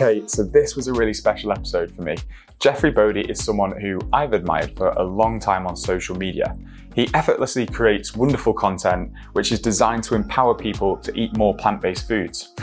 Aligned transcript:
Okay, 0.00 0.22
so 0.28 0.44
this 0.44 0.76
was 0.76 0.86
a 0.86 0.92
really 0.92 1.12
special 1.12 1.50
episode 1.50 1.90
for 1.90 2.02
me. 2.02 2.14
Jeffrey 2.60 2.92
Boadi 2.92 3.28
is 3.28 3.42
someone 3.42 3.72
who 3.80 3.98
I've 4.12 4.32
admired 4.32 4.76
for 4.76 4.90
a 4.90 5.02
long 5.02 5.40
time 5.40 5.66
on 5.66 5.74
social 5.74 6.16
media. 6.16 6.56
He 6.94 7.10
effortlessly 7.14 7.66
creates 7.66 8.14
wonderful 8.14 8.54
content 8.54 9.10
which 9.32 9.50
is 9.50 9.58
designed 9.58 10.04
to 10.04 10.14
empower 10.14 10.54
people 10.54 10.98
to 10.98 11.12
eat 11.18 11.36
more 11.36 11.52
plant 11.52 11.80
based 11.80 12.06
foods. 12.06 12.54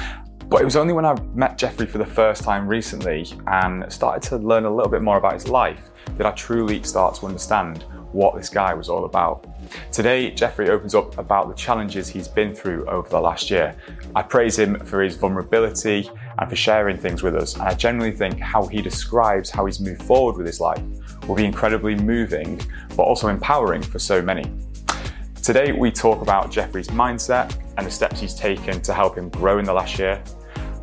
But 0.48 0.62
it 0.62 0.64
was 0.64 0.78
only 0.78 0.94
when 0.94 1.04
I 1.04 1.14
met 1.34 1.58
Jeffrey 1.58 1.88
for 1.88 1.98
the 1.98 2.06
first 2.06 2.42
time 2.42 2.70
recently 2.70 3.28
and 3.48 3.92
started 3.92 4.24
to 4.30 4.38
learn 4.38 4.64
a 4.64 4.74
little 4.74 4.90
bit 4.90 5.02
more 5.02 5.18
about 5.18 5.34
his 5.34 5.50
life 5.50 5.90
that 6.18 6.26
I 6.26 6.32
truly 6.32 6.84
start 6.84 7.16
to 7.16 7.26
understand 7.26 7.84
what 8.16 8.36
this 8.36 8.50
guy 8.50 8.74
was 8.74 8.88
all 8.88 9.06
about. 9.06 9.46
Today, 9.92 10.32
Jeffrey 10.32 10.70
opens 10.70 10.96
up 10.96 11.18
about 11.18 11.50
the 11.50 11.54
challenges 11.54 12.08
he's 12.08 12.28
been 12.28 12.56
through 12.56 12.86
over 12.88 13.10
the 13.10 13.20
last 13.20 13.52
year. 13.52 13.76
I 14.16 14.24
praise 14.24 14.58
him 14.58 14.80
for 14.86 15.04
his 15.04 15.18
vulnerability 15.18 16.10
and 16.40 16.50
for 16.50 16.56
sharing 16.56 16.98
things 16.98 17.22
with 17.22 17.36
us. 17.36 17.56
And 17.56 17.64
I 17.64 17.74
genuinely 17.74 18.16
think 18.16 18.40
how 18.40 18.68
he 18.68 18.82
describes 18.82 19.50
how 19.50 19.66
he's 19.66 19.80
moved 19.80 20.02
forward 20.02 20.38
with 20.38 20.48
his 20.48 20.62
life 20.62 20.82
will 21.28 21.36
be 21.36 21.46
incredibly 21.46 21.96
moving, 21.96 22.62
but 22.96 23.04
also 23.04 23.28
empowering 23.28 23.82
for 23.82 24.00
so 24.00 24.22
many. 24.22 24.50
Today, 25.44 25.74
we 25.74 25.92
talk 25.92 26.22
about 26.22 26.50
Jeffrey's 26.50 26.88
mindset 26.88 27.56
and 27.78 27.86
the 27.86 27.92
steps 27.92 28.20
he's 28.20 28.34
taken 28.34 28.82
to 28.82 28.94
help 28.94 29.18
him 29.18 29.30
grow 29.30 29.60
in 29.60 29.66
the 29.66 29.74
last 29.74 30.00
year. 30.00 30.24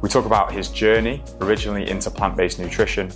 We 0.03 0.09
talk 0.09 0.27
about 0.27 0.53
his 0.53 0.69
journey 0.69 1.23
originally 1.41 1.89
into 1.89 2.11
plant 2.11 2.37
based 2.37 2.59
nutrition. 2.59 3.11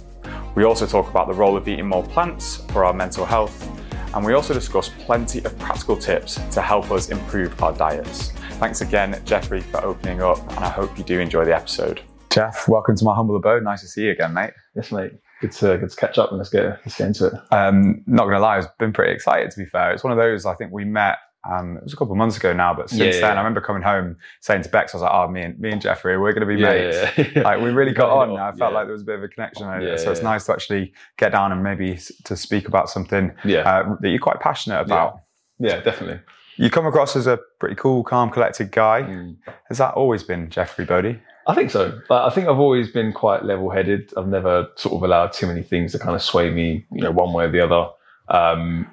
We 0.54 0.64
also 0.64 0.86
talk 0.86 1.10
about 1.10 1.28
the 1.28 1.34
role 1.34 1.56
of 1.56 1.68
eating 1.68 1.86
more 1.86 2.02
plants 2.02 2.64
for 2.72 2.84
our 2.84 2.94
mental 2.94 3.26
health. 3.26 3.75
And 4.14 4.24
we 4.24 4.32
also 4.32 4.54
discuss 4.54 4.88
plenty 4.88 5.44
of 5.44 5.58
practical 5.58 5.96
tips 5.96 6.40
to 6.52 6.62
help 6.62 6.90
us 6.90 7.10
improve 7.10 7.62
our 7.62 7.72
diets. 7.72 8.32
Thanks 8.58 8.80
again, 8.80 9.20
Jeffrey, 9.24 9.60
for 9.60 9.84
opening 9.84 10.22
up, 10.22 10.38
and 10.52 10.64
I 10.64 10.68
hope 10.68 10.96
you 10.96 11.04
do 11.04 11.20
enjoy 11.20 11.44
the 11.44 11.54
episode. 11.54 12.00
Jeff, 12.30 12.68
welcome 12.68 12.96
to 12.96 13.04
my 13.04 13.14
humble 13.14 13.36
abode. 13.36 13.62
Nice 13.62 13.82
to 13.82 13.88
see 13.88 14.04
you 14.04 14.10
again, 14.12 14.34
mate. 14.34 14.52
Yes, 14.74 14.92
mate. 14.92 15.12
Good 15.40 15.52
to 15.52 15.76
good 15.78 15.90
to 15.90 15.96
catch 15.96 16.16
up 16.16 16.30
and 16.30 16.38
let's 16.38 16.48
get 16.48 16.64
let's 16.64 16.96
get 16.96 17.08
into 17.08 17.26
it. 17.26 17.34
Um, 17.50 18.02
not 18.06 18.24
gonna 18.24 18.40
lie, 18.40 18.56
I've 18.56 18.78
been 18.78 18.92
pretty 18.92 19.12
excited. 19.12 19.50
To 19.50 19.58
be 19.58 19.66
fair, 19.66 19.92
it's 19.92 20.02
one 20.02 20.12
of 20.12 20.18
those. 20.18 20.46
I 20.46 20.54
think 20.54 20.72
we 20.72 20.84
met. 20.84 21.18
Um, 21.50 21.76
it 21.76 21.84
was 21.84 21.92
a 21.92 21.96
couple 21.96 22.12
of 22.12 22.18
months 22.18 22.36
ago 22.36 22.52
now, 22.52 22.74
but 22.74 22.90
since 22.90 23.00
Yeah, 23.00 23.10
then, 23.12 23.20
yeah. 23.20 23.34
I 23.34 23.36
remember 23.36 23.60
coming 23.60 23.82
home 23.82 24.16
saying 24.40 24.62
to 24.62 24.68
Bex, 24.68 24.94
I 24.94 24.98
was 24.98 25.02
like, 25.02 25.12
"Oh, 25.12 25.28
me 25.28 25.42
and 25.42 25.58
me 25.58 25.70
and 25.70 25.80
Jeffrey, 25.80 26.18
we're 26.18 26.32
going 26.32 26.46
to 26.48 26.54
be 26.54 26.60
Yeah, 26.60 27.10
mates." 27.16 27.34
Like 27.44 27.60
we 27.60 27.70
really 27.70 27.92
got 27.92 28.10
on. 28.30 28.36
I 28.38 28.52
felt 28.52 28.72
like 28.72 28.86
there 28.86 28.92
was 28.92 29.02
a 29.02 29.06
bit 29.06 29.16
of 29.16 29.22
a 29.22 29.28
connection 29.28 29.66
over. 29.66 29.96
So 29.98 30.10
it's 30.10 30.22
nice 30.22 30.46
to 30.46 30.52
actually 30.52 30.92
get 31.18 31.32
down 31.32 31.52
and 31.52 31.62
maybe 31.62 31.98
to 32.24 32.36
speak 32.36 32.68
about 32.68 32.88
something 32.90 33.32
uh, 33.66 33.96
that 34.00 34.08
you're 34.08 34.18
quite 34.18 34.40
passionate 34.40 34.80
about. 34.80 35.20
yeah, 35.58 35.80
definitely. 35.80 36.20
You 36.58 36.70
come 36.70 36.86
across 36.86 37.16
as 37.16 37.26
a 37.26 37.38
pretty 37.60 37.74
cool, 37.74 38.02
calm, 38.02 38.30
collected 38.30 38.72
guy. 38.72 39.02
Mm. 39.02 39.36
Has 39.68 39.76
that 39.78 39.92
always 39.94 40.22
been 40.22 40.48
Jeffrey 40.48 40.86
Boadi? 40.86 41.20
I 41.46 41.54
think 41.54 41.70
so. 41.70 42.00
Like, 42.08 42.22
I 42.22 42.30
think 42.30 42.48
I've 42.48 42.58
always 42.58 42.90
been 42.90 43.12
quite 43.12 43.44
level-headed. 43.44 44.12
I've 44.16 44.26
never 44.26 44.66
sort 44.76 44.94
of 44.94 45.02
allowed 45.02 45.32
too 45.32 45.46
many 45.46 45.62
things 45.62 45.92
to 45.92 45.98
kind 45.98 46.16
of 46.16 46.22
sway 46.22 46.50
me, 46.50 46.86
you 46.92 47.02
know, 47.02 47.10
one 47.10 47.32
way 47.34 47.44
or 47.44 47.50
the 47.50 47.60
other. 47.60 47.88
Um, 48.28 48.90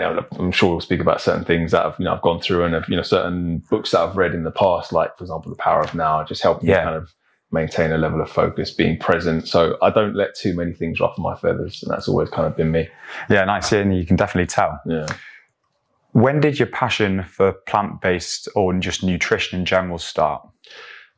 and 0.00 0.20
I'm- 0.20 0.50
sure 0.52 0.70
we'll 0.70 0.80
speak 0.80 1.00
about 1.00 1.20
certain 1.20 1.44
things 1.44 1.72
that 1.72 1.84
I've, 1.84 1.98
you 1.98 2.04
know, 2.04 2.14
I've 2.14 2.22
gone 2.22 2.40
through 2.40 2.64
and 2.64 2.74
have, 2.74 2.88
you 2.88 2.96
know, 2.96 3.02
certain 3.02 3.58
books 3.70 3.90
that 3.90 4.00
I've 4.00 4.16
read 4.16 4.34
in 4.34 4.44
the 4.44 4.50
past, 4.50 4.92
like 4.92 5.16
for 5.16 5.24
example, 5.24 5.50
The 5.50 5.56
Power 5.56 5.80
of 5.80 5.94
Now, 5.94 6.22
just 6.24 6.42
helped 6.42 6.62
me 6.62 6.72
kind 6.72 6.94
of 6.96 7.12
maintain 7.50 7.92
a 7.92 7.98
level 7.98 8.20
of 8.20 8.30
focus, 8.30 8.70
being 8.70 8.98
present. 8.98 9.46
So 9.46 9.76
I 9.82 9.90
don't 9.90 10.14
let 10.14 10.34
too 10.34 10.54
many 10.54 10.72
things 10.72 11.00
ruffle 11.00 11.22
my 11.22 11.34
feathers, 11.36 11.82
and 11.82 11.92
that's 11.92 12.08
always 12.08 12.30
kind 12.30 12.46
of 12.46 12.56
been 12.56 12.70
me. 12.70 12.88
Yeah, 13.28 13.44
nice. 13.44 13.70
Yeah, 13.70 13.80
and 13.80 13.94
you 13.96 14.06
can 14.06 14.16
definitely 14.16 14.46
tell. 14.46 14.80
Yeah. 14.86 15.06
When 16.12 16.40
did 16.40 16.58
your 16.58 16.68
passion 16.68 17.22
for 17.24 17.52
plant 17.52 18.00
based 18.00 18.48
or 18.54 18.72
just 18.74 19.02
nutrition 19.02 19.58
in 19.58 19.64
general 19.64 19.98
start? 19.98 20.46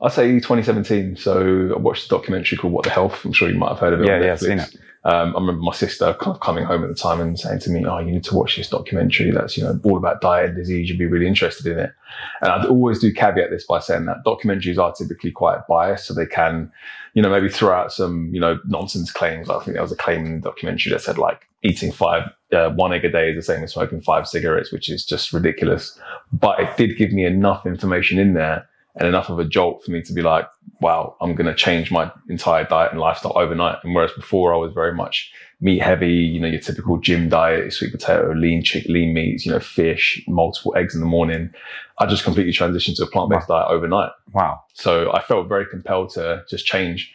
I'd 0.01 0.13
say 0.13 0.33
2017. 0.33 1.17
So 1.17 1.73
I 1.75 1.79
watched 1.79 2.07
a 2.07 2.09
documentary 2.09 2.59
called 2.59 2.73
What 2.73 2.85
the 2.85 2.91
Health. 2.91 3.25
I'm 3.25 3.33
sure 3.33 3.49
you 3.49 3.59
might 3.59 3.71
have 3.71 3.79
heard 3.79 3.93
of 3.93 4.01
it. 4.01 4.07
Yeah, 4.07 4.17
on 4.17 4.23
yeah, 4.23 4.33
I've 4.33 4.41
seen 4.41 4.59
it. 4.59 4.77
Um, 5.07 5.37
I 5.37 5.41
remember 5.41 5.61
my 5.61 5.73
sister 5.73 6.17
kind 6.19 6.35
of 6.35 6.41
coming 6.41 6.65
home 6.65 6.83
at 6.83 6.89
the 6.89 6.95
time 6.95 7.21
and 7.21 7.39
saying 7.39 7.59
to 7.61 7.71
me, 7.71 7.85
"Oh, 7.85 7.99
you 7.99 8.11
need 8.11 8.25
to 8.25 8.35
watch 8.35 8.57
this 8.57 8.71
documentary. 8.71 9.31
That's 9.31 9.57
you 9.57 9.63
know 9.63 9.79
all 9.85 9.99
about 9.99 10.23
diet 10.23 10.47
and 10.47 10.57
disease. 10.57 10.89
You'd 10.89 10.99
be 10.99 11.07
really 11.07 11.27
interested 11.27 11.67
in 11.67 11.79
it." 11.79 11.93
And 12.41 12.51
I'd 12.51 12.65
always 12.65 13.01
do 13.01 13.13
caveat 13.13 13.51
this 13.51 13.67
by 13.67 13.81
saying 13.81 14.07
that 14.07 14.25
documentaries 14.25 14.79
are 14.79 14.95
typically 14.95 15.31
quite 15.31 15.67
biased, 15.69 16.07
so 16.07 16.15
they 16.15 16.25
can, 16.25 16.73
you 17.13 17.21
know, 17.21 17.29
maybe 17.29 17.51
throw 17.51 17.75
out 17.75 17.93
some 17.93 18.31
you 18.33 18.41
know 18.41 18.59
nonsense 18.65 19.13
claims. 19.13 19.51
I 19.51 19.59
think 19.63 19.75
there 19.75 19.83
was 19.83 19.93
a 19.93 19.97
claim 19.97 20.25
in 20.25 20.41
the 20.41 20.49
documentary 20.49 20.93
that 20.93 21.03
said 21.03 21.19
like 21.19 21.49
eating 21.63 21.93
five 21.93 22.31
uh, 22.55 22.71
one 22.71 22.95
egg 22.95 23.05
a 23.05 23.11
day 23.11 23.31
is 23.31 23.37
the 23.37 23.53
same 23.53 23.63
as 23.63 23.75
smoking 23.75 24.01
five 24.01 24.27
cigarettes, 24.27 24.73
which 24.73 24.89
is 24.89 25.05
just 25.05 25.35
ridiculous. 25.35 25.99
But 26.33 26.61
it 26.61 26.77
did 26.79 26.97
give 26.97 27.13
me 27.13 27.27
enough 27.27 27.67
information 27.67 28.19
in 28.19 28.33
there 28.33 28.67
and 28.97 29.09
enough 29.09 29.29
of 29.29 29.39
a 29.39 29.45
jolt 29.45 29.85
for 29.85 29.91
me 29.91 30.03
to 30.03 30.13
be 30.13 30.23
like, 30.23 30.47
wow, 30.81 31.17
I'm 31.21 31.35
going 31.35 31.47
to 31.47 31.55
change 31.55 31.91
my 31.91 32.13
entire 32.29 32.65
diet 32.65 32.93
and 32.93 33.01
lifestyle 33.01 33.37
overnight. 33.37 33.79
And 33.83 33.95
whereas 33.95 34.13
before 34.13 34.55
I 34.55 34.57
was 34.57 34.73
very 34.73 34.95
much 34.95 35.33
meat 35.61 35.83
heavy, 35.83 36.13
you 36.13 36.41
know, 36.41 36.47
your 36.47 36.61
typical 36.61 36.99
gym 36.99 37.29
diet, 37.29 37.73
sweet 37.73 37.93
potato, 37.93 38.33
lean 38.35 38.63
chick, 38.63 38.85
lean 38.87 39.15
meats, 39.15 39.47
you 39.47 39.53
know, 39.53 39.61
fish, 39.61 40.23
multiple 40.29 40.75
eggs 40.77 40.95
in 40.95 41.01
the 41.01 41.07
morning. 41.07 41.51
I 41.99 42.07
just 42.07 42.25
completely 42.25 42.53
transitioned 42.53 42.97
to 42.97 43.05
a 43.05 43.11
plant-based 43.11 43.49
diet 43.49 43.67
overnight. 43.69 44.11
Wow. 44.33 44.63
So 44.75 45.13
I 45.13 45.23
felt 45.23 45.49
very 45.49 45.67
compelled 45.67 46.11
to 46.11 46.45
just 46.49 46.67
change. 46.67 47.13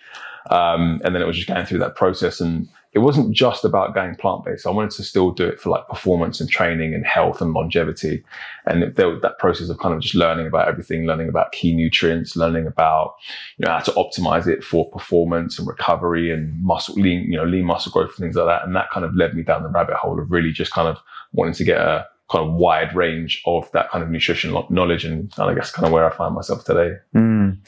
Um, 0.49 0.99
and 1.03 1.13
then 1.13 1.21
it 1.21 1.27
was 1.27 1.35
just 1.35 1.47
going 1.47 1.65
through 1.65 1.79
that 1.79 1.95
process. 1.95 2.41
And 2.41 2.67
it 2.93 2.99
wasn't 2.99 3.35
just 3.35 3.63
about 3.63 3.93
going 3.93 4.15
plant 4.15 4.45
based. 4.45 4.65
I 4.65 4.71
wanted 4.71 4.91
to 4.91 5.03
still 5.03 5.29
do 5.29 5.45
it 5.45 5.59
for 5.59 5.69
like 5.69 5.87
performance 5.87 6.41
and 6.41 6.49
training 6.49 6.95
and 6.95 7.05
health 7.05 7.39
and 7.39 7.53
longevity. 7.53 8.23
And 8.65 8.95
there 8.95 9.09
was 9.09 9.21
that 9.21 9.37
process 9.37 9.69
of 9.69 9.77
kind 9.77 9.93
of 9.93 10.01
just 10.01 10.15
learning 10.15 10.47
about 10.47 10.67
everything, 10.67 11.05
learning 11.05 11.29
about 11.29 11.51
key 11.51 11.75
nutrients, 11.75 12.35
learning 12.35 12.65
about, 12.65 13.13
you 13.57 13.65
know, 13.65 13.73
how 13.73 13.79
to 13.79 13.91
optimize 13.91 14.47
it 14.47 14.63
for 14.63 14.89
performance 14.89 15.59
and 15.59 15.67
recovery 15.67 16.31
and 16.31 16.59
muscle 16.63 16.95
lean, 16.95 17.31
you 17.31 17.37
know, 17.37 17.45
lean 17.45 17.65
muscle 17.65 17.91
growth 17.91 18.09
and 18.09 18.17
things 18.17 18.35
like 18.35 18.47
that. 18.47 18.65
And 18.65 18.75
that 18.75 18.89
kind 18.89 19.05
of 19.05 19.13
led 19.15 19.35
me 19.35 19.43
down 19.43 19.61
the 19.61 19.69
rabbit 19.69 19.95
hole 19.95 20.19
of 20.19 20.31
really 20.31 20.51
just 20.51 20.71
kind 20.71 20.87
of 20.87 20.97
wanting 21.31 21.53
to 21.53 21.63
get 21.63 21.77
a 21.77 22.07
kind 22.31 22.47
of 22.47 22.55
wide 22.55 22.95
range 22.95 23.41
of 23.45 23.71
that 23.71 23.91
kind 23.91 24.03
of 24.03 24.09
nutrition 24.09 24.51
knowledge. 24.71 25.05
And 25.05 25.31
I 25.37 25.53
guess 25.53 25.71
kind 25.71 25.85
of 25.85 25.91
where 25.91 26.11
I 26.11 26.15
find 26.15 26.33
myself 26.33 26.65
today. 26.65 26.95
Mm. 27.15 27.59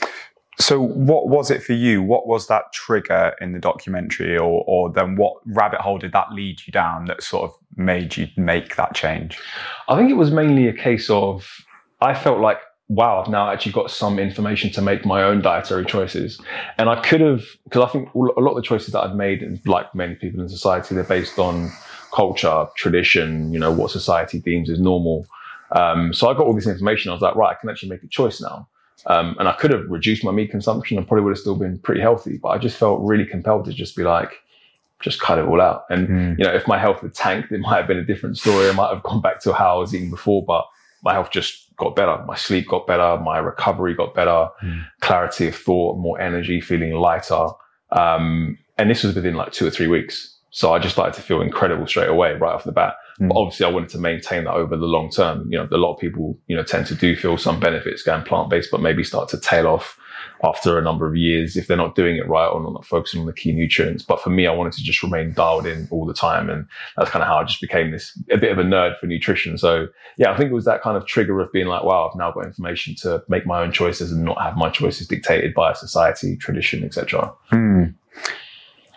So, 0.62 0.80
what 0.80 1.28
was 1.28 1.50
it 1.50 1.64
for 1.64 1.74
you? 1.74 2.04
What 2.04 2.28
was 2.28 2.48
that 2.48 2.72
trigger 2.72 3.34
in 3.42 3.52
the 3.52 3.60
documentary, 3.60 4.38
or, 4.38 4.64
or 4.68 4.92
then 4.92 5.16
what 5.16 5.38
rabbit 5.46 5.82
hole 5.82 5.98
did 5.98 6.12
that 6.12 6.32
lead 6.32 6.60
you 6.66 6.72
down 6.72 7.06
that 7.06 7.24
sort 7.24 7.50
of 7.50 7.58
made 7.76 8.16
you 8.16 8.28
make 8.38 8.76
that 8.76 8.94
change? 8.94 9.40
I 9.88 9.98
think 9.98 10.12
it 10.12 10.16
was 10.16 10.30
mainly 10.30 10.68
a 10.68 10.74
case 10.74 11.10
of 11.10 11.66
I 12.00 12.14
felt 12.14 12.40
like, 12.40 12.60
wow, 12.90 13.22
I've 13.22 13.30
now 13.30 13.50
actually 13.50 13.72
got 13.72 13.90
some 13.90 14.20
information 14.20 14.72
to 14.74 14.82
make 14.82 15.06
my 15.06 15.24
own 15.24 15.42
dietary 15.42 15.86
choices. 15.86 16.40
And 16.78 16.90
I 16.90 17.02
could 17.02 17.22
have, 17.22 17.44
because 17.64 17.84
I 17.84 17.92
think 17.92 18.14
a 18.14 18.20
lot 18.20 18.52
of 18.52 18.56
the 18.56 18.62
choices 18.62 18.94
that 18.94 19.02
I've 19.02 19.16
made, 19.16 19.42
and 19.42 19.60
like 19.66 19.96
many 19.96 20.14
people 20.16 20.42
in 20.42 20.50
society, 20.50 20.94
they're 20.94 21.04
based 21.04 21.40
on 21.40 21.72
culture, 22.14 22.68
tradition, 22.76 23.52
you 23.52 23.60
know, 23.60 23.72
what 23.72 23.90
society 23.90 24.40
deems 24.40 24.70
as 24.70 24.80
normal. 24.80 25.26
Um, 25.72 26.14
so 26.14 26.30
I 26.30 26.34
got 26.34 26.46
all 26.46 26.54
this 26.54 26.68
information. 26.68 27.10
I 27.10 27.14
was 27.14 27.22
like, 27.22 27.36
right, 27.36 27.56
I 27.56 27.60
can 27.60 27.70
actually 27.70 27.90
make 27.90 28.04
a 28.04 28.08
choice 28.08 28.42
now. 28.42 28.68
Um, 29.08 29.36
and 29.40 29.48
I 29.48 29.54
could 29.54 29.72
have 29.72 29.90
reduced 29.90 30.24
my 30.24 30.32
meat 30.32 30.52
consumption 30.52 30.98
and 30.98 31.08
probably 31.08 31.24
would 31.24 31.32
have 31.32 31.40
still 31.40 31.56
been 31.56 31.80
pretty 31.80 32.02
healthy. 32.02 32.38
But 32.38 32.50
I 32.50 32.58
just 32.60 32.78
felt 32.78 33.02
really 33.02 33.26
compelled 33.26 33.66
to 33.66 33.74
just 33.74 33.96
be 33.96 34.04
like, 34.04 34.32
just 35.02 35.20
cut 35.20 35.40
it 35.40 35.46
all 35.46 35.60
out. 35.60 35.86
And 35.90 36.08
Mm. 36.08 36.38
you 36.38 36.46
know, 36.46 36.54
if 36.54 36.68
my 36.68 36.78
health 36.78 37.02
had 37.02 37.14
tanked, 37.16 37.52
it 37.52 37.60
might 37.60 37.78
have 37.78 37.88
been 37.88 37.98
a 37.98 38.04
different 38.06 38.38
story. 38.38 38.70
I 38.70 38.74
might 38.74 38.94
have 38.94 39.02
gone 39.04 39.22
back 39.22 39.40
to 39.42 39.54
how 39.54 39.76
I 39.78 39.80
was 39.80 39.96
eating 39.96 40.12
before, 40.12 40.46
but 40.46 40.66
my 41.04 41.14
health 41.14 41.32
just 41.32 41.76
got 41.78 41.96
better. 41.96 42.24
My 42.28 42.36
sleep 42.36 42.68
got 42.68 42.86
better. 42.86 43.18
My 43.24 43.40
recovery 43.40 43.96
got 43.96 44.14
better. 44.14 44.48
Mm. 44.64 44.86
Clarity 45.00 45.48
of 45.48 45.56
thought, 45.56 45.98
more 45.98 46.22
energy, 46.22 46.62
feeling 46.62 46.94
lighter. 46.94 47.48
Um, 47.92 48.58
and 48.78 48.90
this 48.90 49.04
was 49.04 49.16
within 49.16 49.34
like 49.36 49.52
two 49.52 49.66
or 49.66 49.72
three 49.72 49.88
weeks. 49.88 50.38
So 50.52 50.74
I 50.74 50.80
just 50.80 50.94
started 50.96 51.16
to 51.16 51.22
feel 51.22 51.42
incredible 51.42 51.88
straight 51.88 52.10
away, 52.10 52.34
right 52.34 52.54
off 52.54 52.64
the 52.66 52.72
bat. 52.72 52.96
Mm. 53.20 53.30
But 53.30 53.38
obviously, 53.38 53.66
I 53.66 53.70
wanted 53.70 53.90
to 53.90 53.98
maintain 53.98 54.46
that 54.46 54.54
over 54.54 54.78
the 54.78 54.86
long 54.86 55.10
term. 55.10 55.52
You 55.52 55.60
know, 55.60 55.68
a 55.72 55.78
lot 55.78 55.94
of 55.94 56.00
people, 56.00 56.38
you 56.48 56.56
know, 56.56 56.64
tend 56.64 56.88
to 56.88 56.96
do 56.96 57.16
feel 57.16 57.38
some 57.38 57.60
benefits 57.60 58.04
going 58.04 58.24
plant 58.24 58.50
based, 58.50 58.72
but 58.72 58.82
maybe 58.82 59.04
start 59.04 59.30
to 59.30 59.40
tail 59.40 59.68
off 59.68 59.98
after 60.44 60.78
a 60.78 60.82
number 60.82 61.08
of 61.08 61.16
years 61.16 61.56
if 61.56 61.68
they're 61.68 61.78
not 61.78 61.96
doing 61.96 62.18
it 62.18 62.28
right 62.28 62.48
or 62.48 62.62
not 62.62 62.86
focusing 62.86 63.20
on 63.20 63.28
the 63.28 63.34
key 63.34 63.52
nutrients. 63.52 64.04
But 64.04 64.22
for 64.22 64.30
me, 64.30 64.48
I 64.48 64.54
wanted 64.54 64.74
to 64.74 64.84
just 64.84 65.04
remain 65.04 65.34
dialed 65.34 65.68
in 65.68 65.88
all 65.92 66.06
the 66.06 66.14
time. 66.14 66.50
And 66.50 66.66
that's 66.98 67.10
kind 67.10 67.22
of 67.22 67.28
how 67.28 67.38
I 67.38 67.44
just 67.44 67.62
became 67.62 67.92
this 67.92 68.18
a 68.32 68.38
bit 68.38 68.52
of 68.52 68.58
a 68.58 68.64
nerd 68.64 68.98
for 69.00 69.06
nutrition. 69.06 69.58
So 69.58 69.88
yeah, 70.18 70.32
I 70.32 70.38
think 70.38 70.52
it 70.52 70.54
was 70.54 70.66
that 70.66 70.82
kind 70.82 70.98
of 70.98 71.06
trigger 71.06 71.40
of 71.42 71.52
being 71.52 71.68
like, 71.68 71.84
wow, 71.84 72.10
I've 72.10 72.18
now 72.18 72.32
got 72.32 72.46
information 72.46 72.96
to 73.02 73.24
make 73.28 73.46
my 73.46 73.62
own 73.62 73.72
choices 73.72 74.12
and 74.12 74.24
not 74.24 74.42
have 74.42 74.58
my 74.58 74.70
choices 74.70 75.08
dictated 75.08 75.54
by 75.54 75.72
a 75.72 75.76
society, 75.76 76.36
tradition, 76.38 76.84
etc. 76.84 77.32
Mm. 77.52 77.94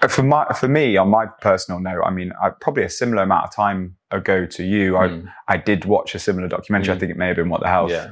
For 0.09 0.23
my, 0.23 0.47
for 0.53 0.69
me, 0.69 0.97
on 0.99 1.09
my 1.09 1.27
personal 1.27 1.81
note, 1.81 2.03
I 2.05 2.11
mean, 2.11 2.33
I, 2.43 2.51
probably 2.51 2.83
a 2.83 2.91
similar 2.91 3.23
amount 3.23 3.45
of 3.45 3.55
time 3.55 3.97
ago 4.15 4.47
to 4.47 4.63
you, 4.65 4.97
I, 4.97 5.09
Mm. 5.09 5.33
I 5.49 5.57
did 5.57 5.85
watch 5.85 6.15
a 6.15 6.19
similar 6.19 6.49
documentary. 6.49 6.93
I 6.93 6.97
Mm. 6.97 7.01
think 7.01 7.11
it 7.13 7.17
may 7.19 7.27
have 7.29 7.37
been 7.37 7.49
What 7.49 7.61
the 7.61 7.69
Health. 7.69 7.91
Yeah. 7.91 8.09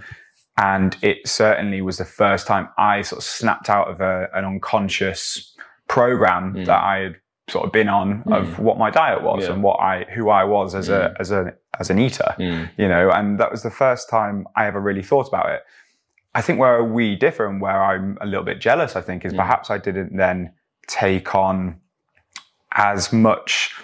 And 0.58 0.96
it 1.02 1.26
certainly 1.26 1.80
was 1.80 1.96
the 1.98 2.04
first 2.04 2.46
time 2.46 2.68
I 2.76 3.02
sort 3.02 3.20
of 3.20 3.24
snapped 3.24 3.70
out 3.70 3.88
of 3.88 4.00
a, 4.00 4.28
an 4.34 4.44
unconscious 4.44 5.56
program 5.88 6.54
Mm. 6.54 6.66
that 6.66 6.82
I 6.82 6.96
had 6.98 7.16
sort 7.48 7.64
of 7.66 7.72
been 7.72 7.88
on 7.88 8.22
of 8.30 8.58
what 8.58 8.78
my 8.78 8.90
diet 8.90 9.22
was 9.22 9.44
Yeah. 9.44 9.52
and 9.54 9.62
what 9.62 9.80
I, 9.80 10.04
who 10.14 10.30
I 10.30 10.44
was 10.44 10.74
as 10.74 10.88
a, 10.88 11.00
Mm. 11.10 11.20
as 11.20 11.30
a, 11.32 11.54
as 11.80 11.90
an 11.90 11.98
eater, 11.98 12.34
Mm. 12.38 12.68
you 12.76 12.88
know, 12.88 13.10
and 13.10 13.38
that 13.40 13.50
was 13.50 13.62
the 13.62 13.70
first 13.70 14.08
time 14.10 14.46
I 14.56 14.66
ever 14.66 14.80
really 14.80 15.02
thought 15.02 15.28
about 15.28 15.48
it. 15.50 15.62
I 16.34 16.40
think 16.40 16.58
where 16.58 16.82
we 16.84 17.16
differ 17.16 17.46
and 17.46 17.60
where 17.60 17.82
I'm 17.82 18.16
a 18.20 18.26
little 18.26 18.44
bit 18.44 18.58
jealous, 18.60 18.94
I 18.96 19.00
think, 19.02 19.24
is 19.24 19.32
Mm. 19.34 19.38
perhaps 19.38 19.70
I 19.70 19.78
didn't 19.78 20.16
then 20.16 20.52
take 20.86 21.34
on 21.34 21.80
as 22.74 23.12
much 23.12 23.74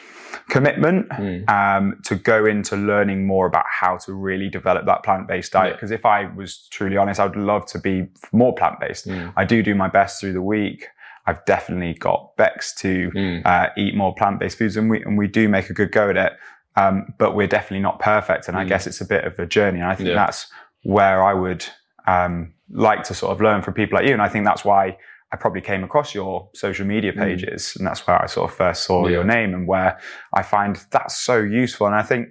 commitment 0.49 1.09
Mm. 1.11 1.49
um, 1.51 2.01
to 2.05 2.15
go 2.17 2.47
into 2.47 2.77
learning 2.77 3.27
more 3.27 3.47
about 3.47 3.65
how 3.81 3.97
to 3.99 4.13
really 4.13 4.49
develop 4.49 4.87
that 4.87 5.03
plant-based 5.03 5.53
diet. 5.53 5.69
Yeah. 5.71 5.73
Because 5.75 5.91
if 5.91 6.05
I 6.07 6.27
was 6.35 6.67
truly 6.71 6.97
honest, 6.97 7.21
I 7.21 7.27
would 7.27 7.37
love 7.37 7.67
to 7.67 7.79
be 7.79 8.07
more 8.33 8.55
plant-based. 8.55 9.07
Mm. 9.09 9.33
I 9.37 9.45
do 9.45 9.63
do 9.63 9.75
my 9.75 9.89
best 9.89 10.21
through 10.21 10.33
the 10.33 10.43
week. 10.43 10.87
I've 11.27 11.45
definitely 11.45 11.95
got 11.95 12.35
Bex 12.37 12.75
to 12.77 13.11
Mm. 13.15 13.43
uh, 13.45 13.69
eat 13.77 13.95
more 13.95 14.15
plant-based 14.15 14.57
foods, 14.59 14.77
and 14.77 14.89
we 14.91 15.03
and 15.05 15.19
we 15.19 15.27
do 15.29 15.49
make 15.49 15.69
a 15.71 15.75
good 15.75 15.93
go 15.93 16.09
at 16.11 16.17
it. 16.17 16.33
Um, 16.77 17.13
but 17.19 17.35
we're 17.35 17.49
definitely 17.49 17.83
not 17.83 17.99
perfect, 17.99 18.49
and 18.49 18.57
I 18.57 18.65
Mm. 18.65 18.69
guess 18.69 18.87
it's 18.87 19.01
a 19.01 19.07
bit 19.07 19.25
of 19.25 19.39
a 19.39 19.47
journey. 19.47 19.81
And 19.81 19.91
I 19.91 19.95
think 19.95 20.09
Yeah. 20.11 20.15
that's 20.15 20.51
where 20.85 21.23
I 21.23 21.35
would 21.35 21.65
um, 22.07 22.55
like 22.71 23.03
to 23.03 23.13
sort 23.15 23.33
of 23.33 23.41
learn 23.43 23.61
from 23.61 23.75
people 23.75 23.99
like 23.99 24.07
you. 24.07 24.15
And 24.15 24.23
I 24.23 24.29
think 24.29 24.47
that's 24.47 24.65
why 24.65 24.97
I 25.33 25.37
probably 25.37 25.61
came 25.61 25.85
across 25.85 26.15
your 26.15 26.49
social 26.55 26.87
media 26.87 27.13
Mm. 27.13 27.19
pages, 27.19 27.77
and 27.77 27.87
that's 27.87 28.07
where 28.07 28.21
I 28.23 28.27
sort 28.27 28.51
of 28.51 28.57
first 28.57 28.85
saw 28.85 29.07
Yeah. 29.07 29.13
your 29.17 29.25
name, 29.25 29.53
and 29.55 29.67
where 29.69 29.99
I 30.33 30.43
find 30.43 30.77
that's 30.91 31.17
so 31.17 31.37
useful. 31.39 31.87
And 31.87 31.95
I 31.97 32.03
think 32.03 32.29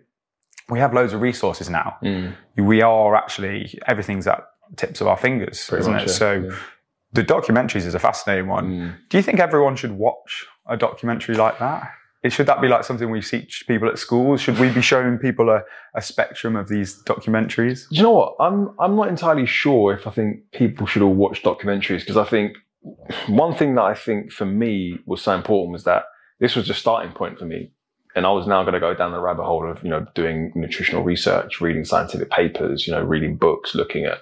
we 0.69 0.79
have 0.79 0.93
loads 0.93 1.13
of 1.13 1.21
resources 1.21 1.69
now. 1.69 1.97
Mm. 2.03 2.33
We 2.57 2.81
are 2.81 3.15
actually 3.15 3.79
everything's 3.87 4.27
at 4.27 4.43
tips 4.75 4.99
of 5.01 5.07
our 5.07 5.17
fingers, 5.17 5.67
Pretty 5.67 5.81
isn't 5.81 5.93
much, 5.93 6.03
it? 6.03 6.07
yeah. 6.09 6.13
So 6.15 6.31
Yeah. 6.49 6.55
the 7.13 7.23
documentaries 7.23 7.85
is 7.85 7.93
a 7.95 7.99
fascinating 7.99 8.47
one. 8.47 8.65
Mm. 8.71 8.95
Do 9.09 9.17
you 9.17 9.21
think 9.23 9.39
everyone 9.39 9.75
should 9.75 9.91
watch 9.93 10.45
a 10.67 10.75
documentary 10.75 11.35
like 11.35 11.59
that? 11.59 11.91
Should 12.29 12.47
that 12.47 12.59
be 12.59 12.67
like 12.67 12.83
something 12.83 13.09
we 13.09 13.21
teach 13.21 13.63
people 13.69 13.87
at 13.87 13.97
schools? 13.97 14.41
Should 14.41 14.59
we 14.59 14.69
be 14.69 14.81
showing 14.81 15.17
people 15.17 15.49
a, 15.49 15.61
a 15.95 16.01
spectrum 16.01 16.57
of 16.57 16.67
these 16.67 17.01
documentaries? 17.05 17.87
Do 17.89 17.95
you 17.95 18.03
know 18.03 18.11
what? 18.11 18.35
I'm 18.41 18.71
I'm 18.79 18.97
not 18.97 19.07
entirely 19.07 19.45
sure 19.45 19.93
if 19.93 20.05
I 20.05 20.09
think 20.11 20.51
people 20.51 20.85
should 20.87 21.03
all 21.03 21.13
watch 21.13 21.41
documentaries 21.43 21.99
because 22.01 22.17
I 22.17 22.25
think 22.25 22.57
one 23.27 23.55
thing 23.55 23.75
that 23.75 23.83
I 23.83 23.93
think 23.93 24.31
for 24.31 24.45
me 24.45 24.99
was 25.05 25.21
so 25.21 25.33
important 25.33 25.73
was 25.73 25.83
that 25.85 26.05
this 26.39 26.55
was 26.55 26.67
the 26.67 26.73
starting 26.73 27.11
point 27.13 27.39
for 27.39 27.45
me, 27.45 27.71
and 28.15 28.25
I 28.25 28.31
was 28.31 28.47
now 28.47 28.61
going 28.63 28.73
to 28.73 28.79
go 28.79 28.93
down 28.93 29.11
the 29.11 29.19
rabbit 29.19 29.43
hole 29.43 29.69
of 29.69 29.83
you 29.83 29.89
know 29.89 30.05
doing 30.15 30.51
nutritional 30.55 31.03
research, 31.03 31.61
reading 31.61 31.85
scientific 31.85 32.29
papers, 32.29 32.87
you 32.87 32.93
know, 32.93 33.01
reading 33.01 33.35
books, 33.35 33.73
looking 33.75 34.05
at 34.05 34.19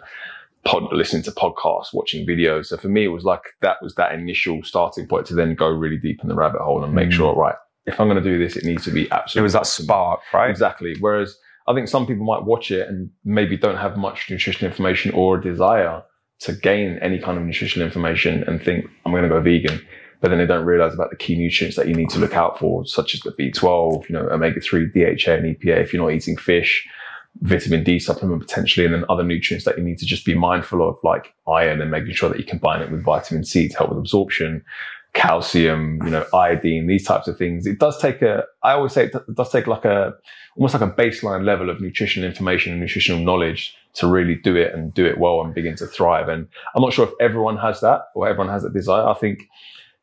pod, 0.65 0.83
listening 0.91 1.23
to 1.23 1.31
podcasts, 1.31 1.93
watching 1.93 2.25
videos. 2.25 2.67
So 2.67 2.77
for 2.77 2.87
me, 2.89 3.05
it 3.05 3.09
was 3.09 3.23
like 3.23 3.41
that 3.61 3.77
was 3.81 3.95
that 3.95 4.13
initial 4.13 4.63
starting 4.63 5.07
point 5.07 5.25
to 5.27 5.35
then 5.35 5.55
go 5.55 5.67
really 5.67 5.97
deep 5.97 6.21
in 6.23 6.29
the 6.29 6.35
rabbit 6.35 6.61
hole 6.61 6.83
and 6.83 6.93
make 6.93 7.09
Mm. 7.09 7.13
sure 7.13 7.35
right. 7.35 7.55
If 7.85 7.99
I'm 7.99 8.07
going 8.09 8.21
to 8.23 8.27
do 8.29 8.39
this, 8.39 8.55
it 8.55 8.63
needs 8.65 8.83
to 8.85 8.91
be 8.91 9.09
absolutely. 9.11 9.41
It 9.41 9.43
was 9.43 9.53
that 9.53 9.67
spark, 9.67 10.21
right? 10.33 10.49
Exactly. 10.49 10.95
Whereas 10.99 11.37
I 11.67 11.73
think 11.75 11.87
some 11.87 12.07
people 12.07 12.25
might 12.25 12.43
watch 12.43 12.71
it 12.71 12.87
and 12.89 13.11
maybe 13.23 13.57
don't 13.57 13.77
have 13.77 13.95
much 13.97 14.27
nutritional 14.29 14.71
information 14.71 15.11
or 15.13 15.37
a 15.37 15.41
desire 15.41 16.01
to 16.39 16.53
gain 16.53 16.99
any 17.01 17.19
kind 17.19 17.37
of 17.37 17.43
nutritional 17.43 17.85
information 17.85 18.43
and 18.43 18.61
think, 18.61 18.85
I'm 19.05 19.11
going 19.11 19.23
to 19.23 19.29
go 19.29 19.41
vegan. 19.41 19.81
But 20.21 20.29
then 20.29 20.39
they 20.39 20.45
don't 20.45 20.65
realize 20.65 20.93
about 20.93 21.09
the 21.09 21.15
key 21.15 21.35
nutrients 21.35 21.75
that 21.77 21.87
you 21.87 21.93
need 21.93 22.09
to 22.11 22.19
look 22.19 22.35
out 22.35 22.57
for, 22.57 22.85
such 22.85 23.13
as 23.13 23.21
the 23.21 23.31
B12, 23.31 24.09
you 24.09 24.13
know, 24.13 24.27
omega 24.29 24.59
3, 24.59 24.87
DHA, 24.87 25.31
and 25.31 25.55
EPA. 25.55 25.81
If 25.81 25.93
you're 25.93 26.01
not 26.01 26.13
eating 26.13 26.37
fish, 26.37 26.87
vitamin 27.41 27.83
D 27.83 27.99
supplement 27.99 28.41
potentially, 28.41 28.85
and 28.85 28.95
then 28.95 29.05
other 29.09 29.23
nutrients 29.23 29.65
that 29.65 29.77
you 29.77 29.83
need 29.83 29.97
to 29.99 30.05
just 30.05 30.25
be 30.25 30.33
mindful 30.33 30.87
of, 30.87 30.97
like 31.03 31.33
iron, 31.47 31.81
and 31.81 31.91
making 31.91 32.13
sure 32.13 32.29
that 32.29 32.39
you 32.39 32.45
combine 32.45 32.81
it 32.81 32.91
with 32.91 33.03
vitamin 33.03 33.43
C 33.43 33.67
to 33.67 33.77
help 33.77 33.89
with 33.89 33.99
absorption 33.99 34.63
calcium, 35.15 35.99
you 36.03 36.11
know, 36.11 36.25
iodine, 36.33 36.87
these 36.87 37.05
types 37.05 37.27
of 37.27 37.37
things. 37.37 37.65
It 37.65 37.79
does 37.79 37.99
take 37.99 38.21
a, 38.21 38.43
I 38.63 38.73
always 38.73 38.91
say 38.91 39.05
it 39.05 39.15
does 39.33 39.51
take 39.51 39.65
like 39.65 39.85
a, 39.85 40.13
almost 40.57 40.73
like 40.73 40.83
a 40.83 40.93
baseline 40.93 41.45
level 41.45 41.69
of 41.69 41.81
nutritional 41.81 42.29
information 42.29 42.73
and 42.73 42.81
nutritional 42.81 43.23
knowledge 43.23 43.73
to 43.93 44.07
really 44.07 44.35
do 44.35 44.55
it 44.57 44.73
and 44.73 44.93
do 44.93 45.05
it 45.05 45.17
well 45.17 45.41
and 45.41 45.55
begin 45.55 45.75
to 45.77 45.87
thrive. 45.87 46.27
And 46.27 46.47
I'm 46.75 46.81
not 46.81 46.93
sure 46.93 47.07
if 47.07 47.13
everyone 47.19 47.57
has 47.57 47.79
that 47.79 48.01
or 48.13 48.27
everyone 48.27 48.53
has 48.53 48.63
that 48.63 48.73
desire. 48.73 49.07
I 49.07 49.13
think, 49.13 49.47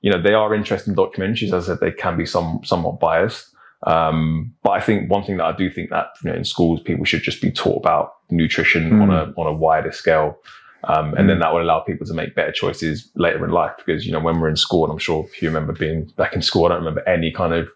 you 0.00 0.10
know, 0.10 0.20
they 0.20 0.32
are 0.32 0.54
interesting 0.54 0.94
documentaries. 0.94 1.52
As 1.52 1.68
I 1.68 1.72
said, 1.72 1.80
they 1.80 1.92
can 1.92 2.16
be 2.16 2.26
some, 2.26 2.60
somewhat 2.64 2.98
biased. 2.98 3.48
Um, 3.86 4.54
but 4.62 4.70
I 4.70 4.80
think 4.80 5.10
one 5.10 5.24
thing 5.24 5.36
that 5.38 5.44
I 5.44 5.56
do 5.56 5.70
think 5.70 5.90
that, 5.90 6.06
you 6.24 6.30
know, 6.30 6.36
in 6.36 6.44
schools, 6.44 6.80
people 6.80 7.04
should 7.04 7.22
just 7.22 7.42
be 7.42 7.50
taught 7.50 7.80
about 7.80 8.14
nutrition 8.30 8.90
Mm. 8.92 9.02
on 9.02 9.10
a, 9.10 9.22
on 9.36 9.46
a 9.46 9.52
wider 9.52 9.92
scale. 9.92 10.38
Um, 10.84 11.14
and 11.14 11.28
then 11.28 11.38
that 11.38 11.52
will 11.52 11.62
allow 11.62 11.80
people 11.80 12.06
to 12.06 12.14
make 12.14 12.34
better 12.34 12.50
choices 12.50 13.08
later 13.14 13.44
in 13.44 13.52
life 13.52 13.72
because, 13.76 14.04
you 14.04 14.12
know, 14.12 14.18
when 14.18 14.40
we're 14.40 14.48
in 14.48 14.56
school, 14.56 14.84
and 14.84 14.92
I'm 14.92 14.98
sure 14.98 15.24
if 15.24 15.40
you 15.40 15.48
remember 15.48 15.72
being 15.72 16.06
back 16.16 16.34
in 16.34 16.42
school, 16.42 16.66
I 16.66 16.70
don't 16.70 16.78
remember 16.78 17.08
any 17.08 17.30
kind 17.30 17.54
of 17.54 17.68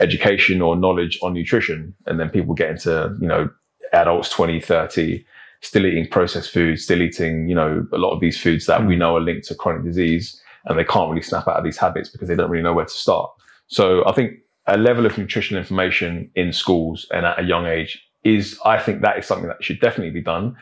education 0.00 0.60
or 0.60 0.76
knowledge 0.76 1.18
on 1.22 1.32
nutrition. 1.32 1.94
And 2.06 2.20
then 2.20 2.28
people 2.28 2.54
get 2.54 2.70
into, 2.70 3.16
you 3.20 3.26
know, 3.26 3.48
adults 3.92 4.28
20, 4.28 4.60
30, 4.60 5.24
still 5.62 5.86
eating 5.86 6.08
processed 6.08 6.52
foods, 6.52 6.84
still 6.84 7.00
eating, 7.00 7.48
you 7.48 7.54
know, 7.54 7.86
a 7.92 7.98
lot 7.98 8.12
of 8.12 8.20
these 8.20 8.38
foods 8.38 8.66
that 8.66 8.86
we 8.86 8.96
know 8.96 9.16
are 9.16 9.20
linked 9.20 9.46
to 9.48 9.54
chronic 9.54 9.84
disease 9.84 10.38
and 10.64 10.78
they 10.78 10.84
can't 10.84 11.08
really 11.08 11.22
snap 11.22 11.48
out 11.48 11.56
of 11.56 11.64
these 11.64 11.78
habits 11.78 12.08
because 12.08 12.28
they 12.28 12.36
don't 12.36 12.50
really 12.50 12.62
know 12.62 12.72
where 12.72 12.84
to 12.84 12.90
start. 12.90 13.30
So 13.68 14.06
I 14.06 14.12
think 14.12 14.38
a 14.66 14.76
level 14.76 15.06
of 15.06 15.16
nutritional 15.16 15.60
information 15.60 16.30
in 16.34 16.52
schools 16.52 17.06
and 17.10 17.26
at 17.26 17.40
a 17.40 17.44
young 17.44 17.66
age 17.66 18.02
is, 18.24 18.58
I 18.64 18.78
think 18.78 19.02
that 19.02 19.18
is 19.18 19.26
something 19.26 19.48
that 19.48 19.62
should 19.62 19.80
definitely 19.80 20.12
be 20.12 20.22
done. 20.22 20.56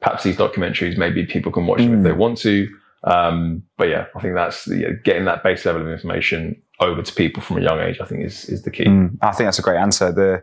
Perhaps 0.00 0.22
these 0.24 0.36
documentaries, 0.36 0.96
maybe 0.96 1.26
people 1.26 1.52
can 1.52 1.66
watch 1.66 1.78
them 1.80 1.92
if 1.94 2.00
Mm. 2.00 2.04
they 2.04 2.12
want 2.12 2.38
to. 2.38 2.68
Um, 3.04 3.62
but 3.78 3.88
yeah, 3.88 4.06
I 4.16 4.20
think 4.20 4.34
that's 4.34 4.64
the, 4.66 4.76
yeah, 4.76 4.88
getting 5.04 5.24
that 5.26 5.42
base 5.42 5.64
level 5.64 5.82
of 5.82 5.88
information 5.88 6.60
over 6.80 7.02
to 7.02 7.14
people 7.14 7.42
from 7.42 7.58
a 7.58 7.60
young 7.62 7.80
age. 7.80 7.98
I 8.00 8.04
think 8.06 8.24
is 8.24 8.44
is 8.46 8.62
the 8.62 8.70
key. 8.70 8.84
Mm, 8.84 9.16
I 9.22 9.32
think 9.32 9.46
that's 9.46 9.58
a 9.58 9.62
great 9.62 9.78
answer. 9.78 10.12
The 10.12 10.42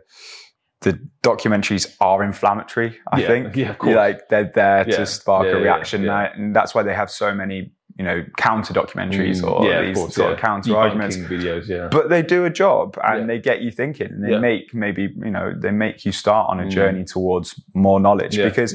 the 0.82 0.98
documentaries 1.24 1.96
are 2.00 2.22
inflammatory. 2.22 2.96
I 3.12 3.20
Yeah, 3.20 3.26
think, 3.26 3.56
yeah, 3.56 3.70
of 3.70 3.78
course. 3.78 3.96
like 3.96 4.28
they're 4.28 4.52
there 4.54 4.84
Yeah, 4.88 4.96
to 4.98 5.06
spark 5.06 5.48
a 5.48 5.56
reaction, 5.58 6.08
and 6.08 6.54
that's 6.54 6.72
why 6.72 6.84
they 6.84 6.94
have 6.94 7.10
so 7.10 7.34
many, 7.34 7.72
you 7.98 8.04
know, 8.04 8.24
counter 8.36 8.72
documentaries 8.74 9.42
Mm, 9.42 9.50
or 9.50 9.84
these 9.84 9.96
course, 9.96 10.14
sort 10.14 10.32
of 10.34 10.38
counter 10.38 10.76
arguments. 10.76 11.16
Videos. 11.16 11.66
Yeah, 11.68 11.88
But 11.90 12.10
they 12.10 12.22
do 12.22 12.44
a 12.44 12.50
job, 12.50 12.96
and 13.02 13.28
they 13.28 13.40
get 13.40 13.60
you 13.60 13.72
thinking, 13.72 14.06
and 14.12 14.24
they 14.24 14.38
make 14.38 14.72
maybe 14.72 15.12
you 15.16 15.30
know 15.32 15.52
they 15.56 15.72
make 15.72 16.04
you 16.04 16.12
start 16.12 16.48
on 16.50 16.60
a 16.60 16.64
Mm. 16.64 16.70
journey 16.70 17.04
towards 17.04 17.60
more 17.74 17.98
knowledge 18.00 18.36
because. 18.36 18.74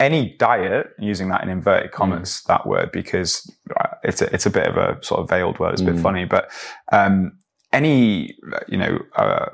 Any 0.00 0.36
diet, 0.38 0.88
using 0.98 1.28
that 1.30 1.42
in 1.42 1.48
inverted 1.48 1.90
commas, 1.92 2.42
that 2.46 2.66
word, 2.66 2.90
because 2.92 3.50
uh, 3.80 3.88
it's 4.04 4.22
a, 4.22 4.32
it's 4.34 4.46
a 4.46 4.50
bit 4.50 4.66
of 4.66 4.76
a 4.76 4.98
sort 5.02 5.20
of 5.20 5.28
veiled 5.28 5.58
word. 5.58 5.72
It's 5.72 5.82
a 5.82 5.84
bit 5.84 5.96
Mm. 5.96 6.02
funny, 6.02 6.24
but 6.24 6.50
um, 6.92 7.38
any 7.72 8.34
you 8.68 8.78
know 8.78 8.98
uh, 9.16 9.46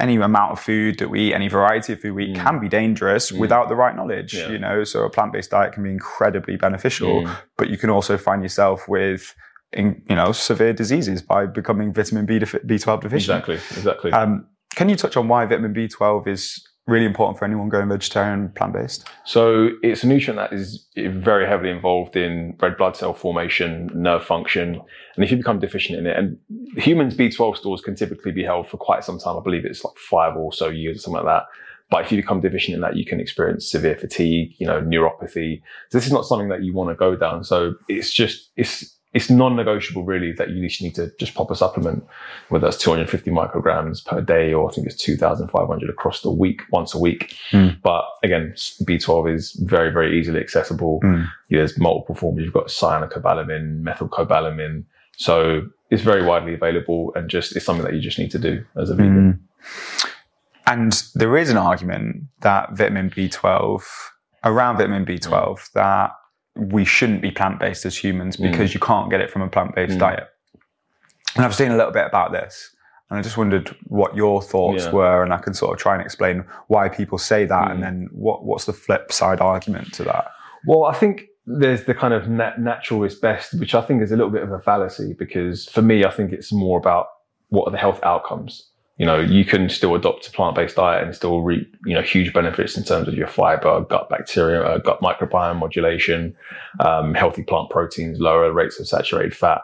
any 0.00 0.14
amount 0.16 0.52
of 0.52 0.60
food 0.60 0.98
that 1.00 1.10
we 1.10 1.20
eat, 1.28 1.34
any 1.34 1.48
variety 1.48 1.92
of 1.94 2.00
food 2.00 2.14
we 2.14 2.26
eat, 2.26 2.36
Mm. 2.36 2.40
can 2.42 2.60
be 2.60 2.68
dangerous 2.68 3.32
Mm. 3.32 3.38
without 3.40 3.68
the 3.68 3.74
right 3.74 3.96
knowledge. 3.96 4.34
Yeah. 4.34 4.48
You 4.50 4.58
know, 4.58 4.84
so 4.84 5.02
a 5.04 5.10
plant 5.10 5.32
based 5.32 5.50
diet 5.50 5.72
can 5.72 5.82
be 5.82 5.90
incredibly 5.90 6.56
beneficial, 6.56 7.22
Mm. 7.24 7.30
but 7.56 7.68
you 7.68 7.76
can 7.76 7.90
also 7.90 8.16
find 8.16 8.42
yourself 8.42 8.88
with 8.88 9.34
in, 9.72 10.00
you 10.08 10.14
know 10.16 10.32
severe 10.32 10.72
diseases 10.72 11.20
by 11.20 11.44
becoming 11.46 11.92
vitamin 11.92 12.24
B 12.24 12.38
defi- 12.38 12.60
B12 12.66 13.00
deficient. 13.02 13.38
exactly, 13.48 13.54
exactly. 13.76 14.12
Um, 14.12 14.46
can 14.76 14.88
you 14.88 14.96
touch 14.96 15.16
on 15.16 15.26
why 15.28 15.44
vitamin 15.44 15.74
B12 15.74 16.26
is 16.28 16.62
really 16.88 17.04
important 17.04 17.38
for 17.38 17.44
anyone 17.44 17.68
going 17.68 17.88
vegetarian, 17.88 18.48
plant 18.50 18.72
based? 18.72 19.04
So 19.24 19.70
it's 19.82 20.02
a 20.02 20.06
nutrient 20.06 20.38
that 20.38 20.52
is 20.52 20.86
very 20.96 21.46
heavily 21.46 21.70
involved 21.70 22.16
in 22.16 22.56
red 22.60 22.76
blood 22.76 22.96
cell 22.96 23.14
formation, 23.14 23.90
nerve 23.94 24.24
function, 24.24 24.80
and 25.14 25.24
if 25.24 25.30
you 25.30 25.36
become 25.36 25.60
deficient 25.60 25.98
in 25.98 26.06
it, 26.06 26.16
and 26.16 26.38
humans 26.76 27.14
B12 27.14 27.58
stores 27.58 27.80
can 27.80 27.94
typically 27.94 28.32
be 28.32 28.42
held 28.42 28.68
for 28.68 28.78
quite 28.78 29.04
some 29.04 29.18
time. 29.18 29.36
I 29.36 29.42
believe 29.42 29.64
it's 29.64 29.84
like 29.84 29.96
five 29.96 30.36
or 30.36 30.52
so 30.52 30.68
years 30.68 30.96
or 30.96 31.00
something 31.00 31.24
like 31.24 31.40
that. 31.40 31.44
But 31.90 32.04
if 32.04 32.12
you 32.12 32.18
become 32.18 32.40
deficient 32.40 32.74
in 32.74 32.80
that, 32.82 32.96
you 32.96 33.06
can 33.06 33.18
experience 33.18 33.70
severe 33.70 33.96
fatigue, 33.96 34.54
you 34.58 34.66
know, 34.66 34.82
neuropathy. 34.82 35.62
So 35.88 35.98
this 35.98 36.06
is 36.06 36.12
not 36.12 36.26
something 36.26 36.48
that 36.48 36.62
you 36.62 36.74
want 36.74 36.90
to 36.90 36.94
go 36.94 37.16
down. 37.16 37.44
So 37.44 37.74
it's 37.88 38.12
just 38.12 38.50
it's 38.56 38.97
it's 39.14 39.30
non-negotiable 39.30 40.04
really 40.04 40.32
that 40.32 40.50
you 40.50 40.68
just 40.68 40.82
need 40.82 40.94
to 40.94 41.10
just 41.18 41.34
pop 41.34 41.50
a 41.50 41.56
supplement, 41.56 42.06
whether 42.50 42.66
that's 42.66 42.76
250 42.76 43.30
micrograms 43.30 44.04
per 44.04 44.20
day 44.20 44.52
or 44.52 44.70
I 44.70 44.74
think 44.74 44.86
it's 44.86 44.96
2,500 44.96 45.88
across 45.88 46.20
the 46.20 46.30
week, 46.30 46.62
once 46.70 46.94
a 46.94 46.98
week. 46.98 47.34
Mm. 47.50 47.80
But 47.80 48.04
again, 48.22 48.52
B12 48.82 49.34
is 49.34 49.52
very, 49.52 49.90
very 49.90 50.18
easily 50.18 50.40
accessible. 50.40 51.00
Mm. 51.02 51.26
There's 51.48 51.78
multiple 51.78 52.14
forms. 52.14 52.40
You've 52.42 52.52
got 52.52 52.66
cyanocobalamin, 52.66 53.82
methylcobalamin. 53.82 54.84
So 55.16 55.62
it's 55.90 56.02
very 56.02 56.22
widely 56.22 56.52
available 56.52 57.12
and 57.14 57.30
just 57.30 57.56
it's 57.56 57.64
something 57.64 57.84
that 57.84 57.94
you 57.94 58.00
just 58.00 58.18
need 58.18 58.30
to 58.32 58.38
do 58.38 58.64
as 58.76 58.90
a 58.90 58.94
vegan. 58.94 59.32
Mm. 59.32 60.10
And 60.66 61.02
there 61.14 61.34
is 61.38 61.48
an 61.48 61.56
argument 61.56 62.24
that 62.40 62.76
vitamin 62.76 63.08
B12, 63.08 63.82
around 64.44 64.76
vitamin 64.76 65.06
B12, 65.06 65.72
that 65.72 66.10
we 66.58 66.84
shouldn't 66.84 67.22
be 67.22 67.30
plant 67.30 67.58
based 67.60 67.86
as 67.86 67.96
humans 67.96 68.36
because 68.36 68.74
you 68.74 68.80
can't 68.80 69.10
get 69.10 69.20
it 69.20 69.30
from 69.30 69.42
a 69.42 69.48
plant 69.48 69.74
based 69.74 69.94
Mm. 69.96 70.00
diet. 70.00 70.28
And 71.36 71.44
I've 71.44 71.54
seen 71.54 71.70
a 71.70 71.76
little 71.76 71.92
bit 71.92 72.06
about 72.06 72.32
this. 72.32 72.74
And 73.10 73.18
I 73.18 73.22
just 73.22 73.38
wondered 73.38 73.74
what 73.86 74.14
your 74.14 74.42
thoughts 74.42 74.84
Yeah. 74.84 74.90
were, 74.92 75.22
and 75.22 75.32
I 75.32 75.38
can 75.38 75.54
sort 75.54 75.72
of 75.72 75.78
try 75.78 75.94
and 75.94 76.02
explain 76.02 76.44
why 76.66 76.88
people 76.90 77.16
say 77.16 77.46
that, 77.46 77.68
Mm. 77.68 77.70
and 77.72 77.82
then 77.82 78.08
what, 78.12 78.44
what's 78.44 78.66
the 78.66 78.72
flip 78.74 79.12
side 79.12 79.40
argument 79.40 79.94
to 79.94 80.04
that? 80.04 80.26
Well, 80.66 80.84
I 80.84 80.92
think 80.92 81.22
there's 81.46 81.84
the 81.84 81.94
kind 81.94 82.12
of 82.12 82.28
nat- 82.28 82.60
natural 82.60 83.04
is 83.04 83.14
best, 83.14 83.58
which 83.58 83.74
I 83.74 83.80
think 83.80 84.02
is 84.02 84.12
a 84.12 84.16
little 84.16 84.30
bit 84.30 84.42
of 84.42 84.52
a 84.52 84.58
fallacy 84.58 85.14
because 85.18 85.66
for 85.68 85.80
me, 85.80 86.04
I 86.04 86.10
think 86.10 86.32
it's 86.32 86.52
more 86.52 86.78
about 86.78 87.06
what 87.48 87.66
are 87.66 87.70
the 87.70 87.78
health 87.78 88.00
outcomes. 88.02 88.67
You 88.98 89.06
know, 89.06 89.20
you 89.20 89.44
can 89.44 89.68
still 89.68 89.94
adopt 89.94 90.26
a 90.26 90.32
plant-based 90.32 90.76
diet 90.76 91.04
and 91.04 91.14
still 91.14 91.40
reap, 91.40 91.74
you 91.86 91.94
know, 91.94 92.02
huge 92.02 92.32
benefits 92.32 92.76
in 92.76 92.84
terms 92.84 93.08
of 93.08 93.14
your 93.14 93.28
fiber, 93.28 93.80
gut 93.82 94.08
bacteria, 94.10 94.62
uh, 94.62 94.78
gut 94.78 95.00
microbiome 95.00 95.58
modulation, 95.58 96.36
um, 96.80 97.14
healthy 97.14 97.42
plant 97.44 97.70
proteins, 97.70 98.18
lower 98.18 98.52
rates 98.52 98.78
of 98.80 98.88
saturated 98.88 99.36
fat. 99.36 99.62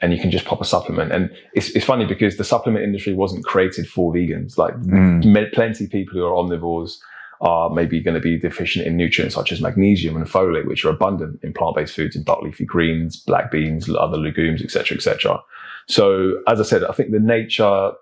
and 0.00 0.12
you 0.14 0.18
can 0.18 0.30
just 0.30 0.46
pop 0.46 0.60
a 0.60 0.64
supplement. 0.64 1.12
And 1.12 1.30
it's, 1.52 1.68
it's 1.70 1.84
funny 1.84 2.06
because 2.06 2.38
the 2.38 2.44
supplement 2.44 2.82
industry 2.82 3.12
wasn't 3.12 3.44
created 3.44 3.86
for 3.86 4.12
vegans. 4.12 4.56
Like 4.56 4.74
mm. 4.74 5.52
plenty 5.52 5.84
of 5.84 5.90
people 5.90 6.14
who 6.14 6.24
are 6.24 6.32
omnivores 6.32 6.98
are 7.40 7.70
maybe 7.70 8.00
going 8.00 8.14
to 8.14 8.20
be 8.20 8.38
deficient 8.38 8.86
in 8.86 8.96
nutrients 8.96 9.34
such 9.34 9.50
as 9.52 9.60
magnesium 9.60 10.16
and 10.16 10.26
folate, 10.26 10.66
which 10.66 10.84
are 10.84 10.90
abundant 10.90 11.40
in 11.42 11.52
plant-based 11.52 11.94
foods 11.94 12.14
in 12.14 12.22
dark 12.22 12.42
leafy 12.42 12.64
greens, 12.64 13.16
black 13.16 13.50
beans, 13.50 13.88
other 13.88 14.18
legumes, 14.18 14.62
etc., 14.62 14.96
etc. 14.96 15.40
So, 15.86 16.34
as 16.46 16.60
I 16.60 16.64
said, 16.64 16.84
I 16.84 16.92
think 16.92 17.12
the 17.12 17.18
nature, 17.18 17.92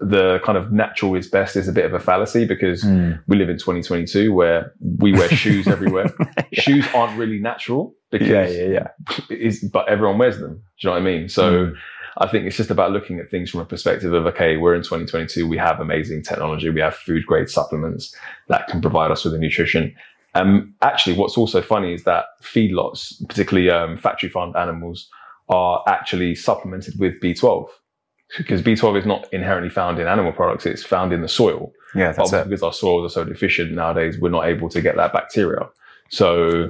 the 0.00 0.40
kind 0.44 0.56
of 0.56 0.70
natural 0.70 1.14
is 1.16 1.28
best 1.28 1.56
is 1.56 1.66
a 1.66 1.72
bit 1.72 1.84
of 1.84 1.92
a 1.92 1.98
fallacy 1.98 2.46
because 2.46 2.84
mm. 2.84 3.20
we 3.26 3.36
live 3.36 3.48
in 3.48 3.56
2022 3.56 4.32
where 4.32 4.72
we 4.98 5.12
wear 5.12 5.28
shoes 5.28 5.66
everywhere. 5.68 6.06
yeah. 6.52 6.62
Shoes 6.62 6.86
aren't 6.94 7.18
really 7.18 7.40
natural 7.40 7.94
because 8.10 8.28
yeah, 8.28 8.46
yeah, 8.48 8.88
yeah. 9.28 9.52
but 9.72 9.88
everyone 9.88 10.18
wears 10.18 10.38
them. 10.38 10.54
Do 10.54 10.60
you 10.80 10.88
know 10.88 10.92
what 10.92 11.00
I 11.00 11.04
mean? 11.04 11.28
So. 11.28 11.52
Mm 11.52 11.76
I 12.20 12.26
think 12.26 12.46
it's 12.46 12.56
just 12.56 12.70
about 12.70 12.90
looking 12.90 13.20
at 13.20 13.30
things 13.30 13.50
from 13.50 13.60
a 13.60 13.64
perspective 13.64 14.12
of, 14.12 14.26
okay, 14.26 14.56
we're 14.56 14.74
in 14.74 14.82
2022. 14.82 15.46
We 15.46 15.56
have 15.56 15.78
amazing 15.78 16.22
technology. 16.22 16.68
We 16.68 16.80
have 16.80 16.94
food 16.96 17.24
grade 17.24 17.48
supplements 17.48 18.14
that 18.48 18.66
can 18.66 18.80
provide 18.80 19.12
us 19.12 19.24
with 19.24 19.34
the 19.34 19.38
nutrition. 19.38 19.94
Um, 20.34 20.74
actually, 20.82 21.16
what's 21.16 21.38
also 21.38 21.62
funny 21.62 21.94
is 21.94 22.04
that 22.04 22.24
feedlots, 22.42 23.24
particularly 23.28 23.70
um, 23.70 23.96
factory 23.96 24.28
farmed 24.28 24.56
animals, 24.56 25.08
are 25.48 25.82
actually 25.86 26.34
supplemented 26.34 26.98
with 26.98 27.20
B12 27.20 27.68
because 28.36 28.62
B12 28.62 28.98
is 28.98 29.06
not 29.06 29.32
inherently 29.32 29.70
found 29.70 29.98
in 29.98 30.06
animal 30.06 30.32
products; 30.32 30.66
it's 30.66 30.84
found 30.84 31.12
in 31.12 31.22
the 31.22 31.28
soil. 31.28 31.72
Yeah, 31.94 32.12
that's 32.12 32.30
but 32.30 32.46
it. 32.46 32.48
because 32.50 32.62
our 32.62 32.72
soils 32.72 33.10
are 33.10 33.12
so 33.12 33.24
deficient 33.24 33.72
nowadays, 33.72 34.18
we're 34.18 34.28
not 34.28 34.46
able 34.46 34.68
to 34.68 34.80
get 34.80 34.96
that 34.96 35.12
bacteria. 35.12 35.68
So 36.10 36.68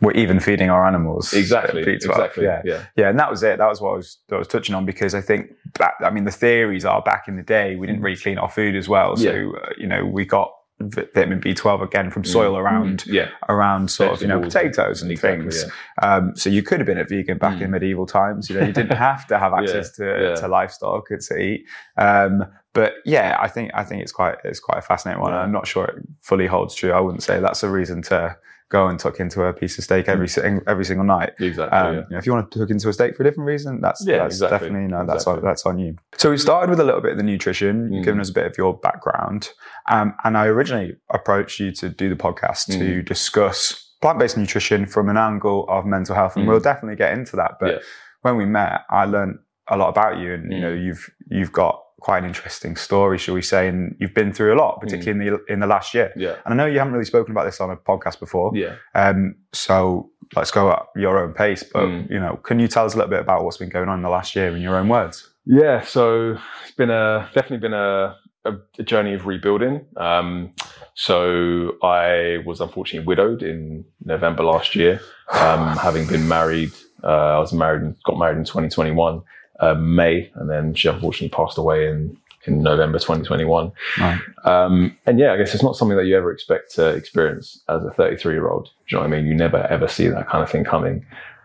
we're 0.00 0.12
even 0.12 0.40
feeding 0.40 0.68
our 0.68 0.86
animals. 0.86 1.32
Exactly. 1.32 1.82
Exactly. 1.82 2.44
Yeah. 2.44 2.62
yeah. 2.64 2.84
Yeah. 2.96 3.08
And 3.08 3.18
that 3.18 3.30
was 3.30 3.42
it. 3.42 3.58
That 3.58 3.68
was 3.68 3.80
what 3.80 3.90
I 3.90 3.96
was, 3.96 4.18
I 4.30 4.36
was 4.36 4.48
touching 4.48 4.74
on 4.74 4.84
because 4.84 5.14
I 5.14 5.20
think 5.20 5.52
back, 5.78 5.94
I 6.04 6.10
mean, 6.10 6.24
the 6.24 6.30
theories 6.30 6.84
are 6.84 7.00
back 7.00 7.28
in 7.28 7.36
the 7.36 7.42
day, 7.42 7.76
we 7.76 7.86
didn't 7.86 8.00
mm. 8.00 8.04
really 8.04 8.18
clean 8.18 8.38
our 8.38 8.50
food 8.50 8.76
as 8.76 8.88
well. 8.88 9.16
So, 9.16 9.32
yeah. 9.32 9.48
uh, 9.58 9.68
you 9.78 9.86
know, 9.86 10.04
we 10.04 10.24
got 10.24 10.52
vitamin 10.80 11.40
B12 11.40 11.82
again 11.82 12.10
from 12.10 12.24
soil 12.24 12.54
mm. 12.54 12.58
around, 12.58 13.04
mm. 13.04 13.12
yeah. 13.12 13.30
around 13.48 13.90
sort 13.90 14.10
Vegetables. 14.10 14.22
of, 14.22 14.22
you 14.22 14.28
know, 14.28 14.40
potatoes 14.40 15.02
and 15.02 15.10
exactly, 15.10 15.42
things. 15.42 15.64
Yeah. 15.64 16.14
Um, 16.14 16.36
so 16.36 16.50
you 16.50 16.62
could 16.62 16.78
have 16.80 16.86
been 16.86 16.98
a 16.98 17.04
vegan 17.04 17.38
back 17.38 17.58
mm. 17.58 17.62
in 17.62 17.70
medieval 17.70 18.06
times. 18.06 18.50
You 18.50 18.58
know, 18.58 18.66
you 18.66 18.72
didn't 18.72 18.96
have 18.96 19.26
to 19.28 19.38
have 19.38 19.52
access 19.54 19.92
to, 19.92 20.36
to 20.36 20.48
livestock 20.48 21.08
to 21.08 21.38
eat. 21.38 21.66
Um, 21.96 22.46
but 22.74 22.94
yeah, 23.04 23.38
I 23.40 23.48
think, 23.48 23.70
I 23.74 23.84
think 23.84 24.02
it's 24.02 24.12
quite, 24.12 24.36
it's 24.44 24.60
quite 24.60 24.78
a 24.78 24.82
fascinating 24.82 25.22
one. 25.22 25.32
I'm 25.32 25.52
not 25.52 25.66
sure 25.66 25.86
it 25.86 26.04
fully 26.20 26.46
holds 26.46 26.74
true. 26.74 26.92
I 26.92 27.00
wouldn't 27.00 27.22
say 27.22 27.40
that's 27.40 27.62
a 27.62 27.70
reason 27.70 28.02
to, 28.02 28.36
go 28.68 28.88
and 28.88 28.98
tuck 28.98 29.20
into 29.20 29.42
a 29.44 29.52
piece 29.52 29.78
of 29.78 29.84
steak 29.84 30.08
every 30.08 30.26
mm. 30.26 30.62
every 30.66 30.84
single 30.84 31.06
night. 31.06 31.32
Exactly. 31.38 31.78
Um, 31.78 31.94
yeah. 31.94 32.00
you 32.00 32.06
know, 32.10 32.18
if 32.18 32.26
you 32.26 32.32
want 32.32 32.50
to 32.50 32.58
tuck 32.58 32.70
into 32.70 32.88
a 32.88 32.92
steak 32.92 33.16
for 33.16 33.22
a 33.22 33.26
different 33.26 33.46
reason, 33.46 33.80
that's 33.80 34.04
yeah, 34.06 34.18
that's 34.18 34.36
exactly. 34.36 34.58
definitely 34.58 34.82
you 34.82 34.88
know 34.88 35.06
that's 35.06 35.22
exactly. 35.22 35.40
on, 35.40 35.44
that's 35.44 35.66
on 35.66 35.78
you. 35.78 35.96
So 36.16 36.30
we 36.30 36.38
started 36.38 36.70
with 36.70 36.80
a 36.80 36.84
little 36.84 37.00
bit 37.00 37.12
of 37.12 37.18
the 37.18 37.24
nutrition. 37.24 37.92
You've 37.92 38.02
mm. 38.02 38.04
given 38.04 38.20
us 38.20 38.30
a 38.30 38.32
bit 38.32 38.46
of 38.46 38.58
your 38.58 38.76
background, 38.76 39.50
um, 39.90 40.14
and 40.24 40.36
I 40.36 40.46
originally 40.46 40.96
approached 41.10 41.60
you 41.60 41.72
to 41.72 41.88
do 41.88 42.08
the 42.08 42.16
podcast 42.16 42.70
mm. 42.70 42.78
to 42.78 43.02
discuss 43.02 43.82
plant-based 44.02 44.36
nutrition 44.36 44.86
from 44.86 45.08
an 45.08 45.16
angle 45.16 45.66
of 45.68 45.86
mental 45.86 46.14
health, 46.14 46.36
and 46.36 46.44
mm. 46.44 46.48
we'll 46.48 46.60
definitely 46.60 46.96
get 46.96 47.16
into 47.16 47.36
that. 47.36 47.52
But 47.60 47.70
yeah. 47.70 47.78
when 48.22 48.36
we 48.36 48.44
met, 48.44 48.82
I 48.90 49.04
learned 49.04 49.38
a 49.68 49.76
lot 49.76 49.88
about 49.88 50.18
you, 50.18 50.34
and 50.34 50.52
you 50.52 50.60
know, 50.60 50.72
mm. 50.72 50.84
you've 50.84 51.10
you've 51.30 51.52
got 51.52 51.82
quite 52.00 52.18
an 52.18 52.24
interesting 52.24 52.76
story, 52.76 53.18
shall 53.18 53.34
we 53.34 53.42
say? 53.42 53.68
And 53.68 53.96
you've 53.98 54.14
been 54.14 54.32
through 54.32 54.54
a 54.54 54.58
lot, 54.58 54.80
particularly 54.80 55.18
mm. 55.18 55.28
in 55.28 55.40
the 55.46 55.52
in 55.52 55.60
the 55.60 55.66
last 55.66 55.94
year. 55.94 56.12
Yeah. 56.16 56.36
And 56.44 56.54
I 56.54 56.56
know 56.56 56.66
you 56.66 56.78
haven't 56.78 56.92
really 56.92 57.04
spoken 57.04 57.32
about 57.32 57.44
this 57.44 57.60
on 57.60 57.70
a 57.70 57.76
podcast 57.76 58.20
before. 58.20 58.52
Yeah. 58.54 58.76
Um. 58.94 59.36
So 59.52 60.10
let's 60.34 60.50
go 60.50 60.70
at 60.70 60.86
your 60.94 61.18
own 61.18 61.32
pace. 61.32 61.62
But 61.62 61.86
mm. 61.86 62.10
you 62.10 62.20
know, 62.20 62.36
can 62.36 62.58
you 62.58 62.68
tell 62.68 62.84
us 62.84 62.94
a 62.94 62.96
little 62.96 63.10
bit 63.10 63.20
about 63.20 63.44
what's 63.44 63.56
been 63.56 63.70
going 63.70 63.88
on 63.88 63.98
in 63.98 64.02
the 64.02 64.10
last 64.10 64.36
year 64.36 64.54
in 64.54 64.62
your 64.62 64.76
own 64.76 64.88
words? 64.88 65.28
Yeah. 65.46 65.82
So 65.82 66.38
it's 66.62 66.74
been 66.76 66.90
a 66.90 67.30
definitely 67.34 67.58
been 67.58 67.74
a 67.74 68.16
a, 68.44 68.52
a 68.78 68.82
journey 68.82 69.14
of 69.14 69.26
rebuilding. 69.26 69.86
Um. 69.96 70.52
So 70.94 71.76
I 71.82 72.38
was 72.46 72.60
unfortunately 72.60 73.06
widowed 73.06 73.42
in 73.42 73.84
November 74.04 74.44
last 74.44 74.74
year, 74.74 75.00
um, 75.32 75.76
having 75.76 76.06
been 76.06 76.26
married. 76.26 76.72
Uh, 77.04 77.36
I 77.36 77.38
was 77.38 77.52
married 77.52 77.82
and 77.82 77.96
got 78.04 78.18
married 78.18 78.38
in 78.38 78.44
2021 78.44 79.22
uh, 79.60 79.74
May, 79.74 80.30
and 80.34 80.48
then 80.50 80.74
she 80.74 80.88
unfortunately 80.88 81.28
passed 81.28 81.58
away 81.58 81.88
in 81.88 82.16
in 82.46 82.62
November 82.62 82.98
2021. 82.98 83.72
Right. 83.98 84.20
Um, 84.44 84.96
and 85.06 85.18
yeah, 85.18 85.32
I 85.32 85.36
guess 85.36 85.52
it's 85.52 85.62
not 85.62 85.76
something 85.76 85.96
that 85.96 86.06
you 86.06 86.16
ever 86.16 86.30
expect 86.30 86.72
to 86.76 86.88
experience 86.90 87.60
as 87.68 87.84
a 87.84 87.90
33 87.90 88.34
year 88.34 88.48
old. 88.48 88.66
Do 88.66 88.70
you 88.88 88.96
know 88.96 89.00
what 89.02 89.12
I 89.12 89.16
mean? 89.16 89.26
You 89.26 89.34
never 89.34 89.58
ever 89.66 89.88
see 89.88 90.06
that 90.08 90.28
kind 90.28 90.42
of 90.42 90.50
thing 90.50 90.64
coming. 90.64 91.04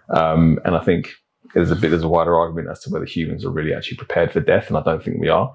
Um, 0.10 0.60
and 0.66 0.76
I 0.76 0.84
think 0.84 1.10
there's 1.54 1.72
a 1.72 1.76
bit 1.76 1.90
there's 1.90 2.04
a 2.04 2.10
wider 2.10 2.36
argument 2.36 2.70
as 2.70 2.82
to 2.82 2.90
whether 2.90 3.06
humans 3.06 3.46
are 3.46 3.50
really 3.50 3.74
actually 3.74 3.98
prepared 3.98 4.32
for 4.32 4.40
death, 4.40 4.68
and 4.68 4.78
I 4.78 4.84
don't 4.84 5.04
think 5.04 5.20
we 5.20 5.30
are. 5.30 5.54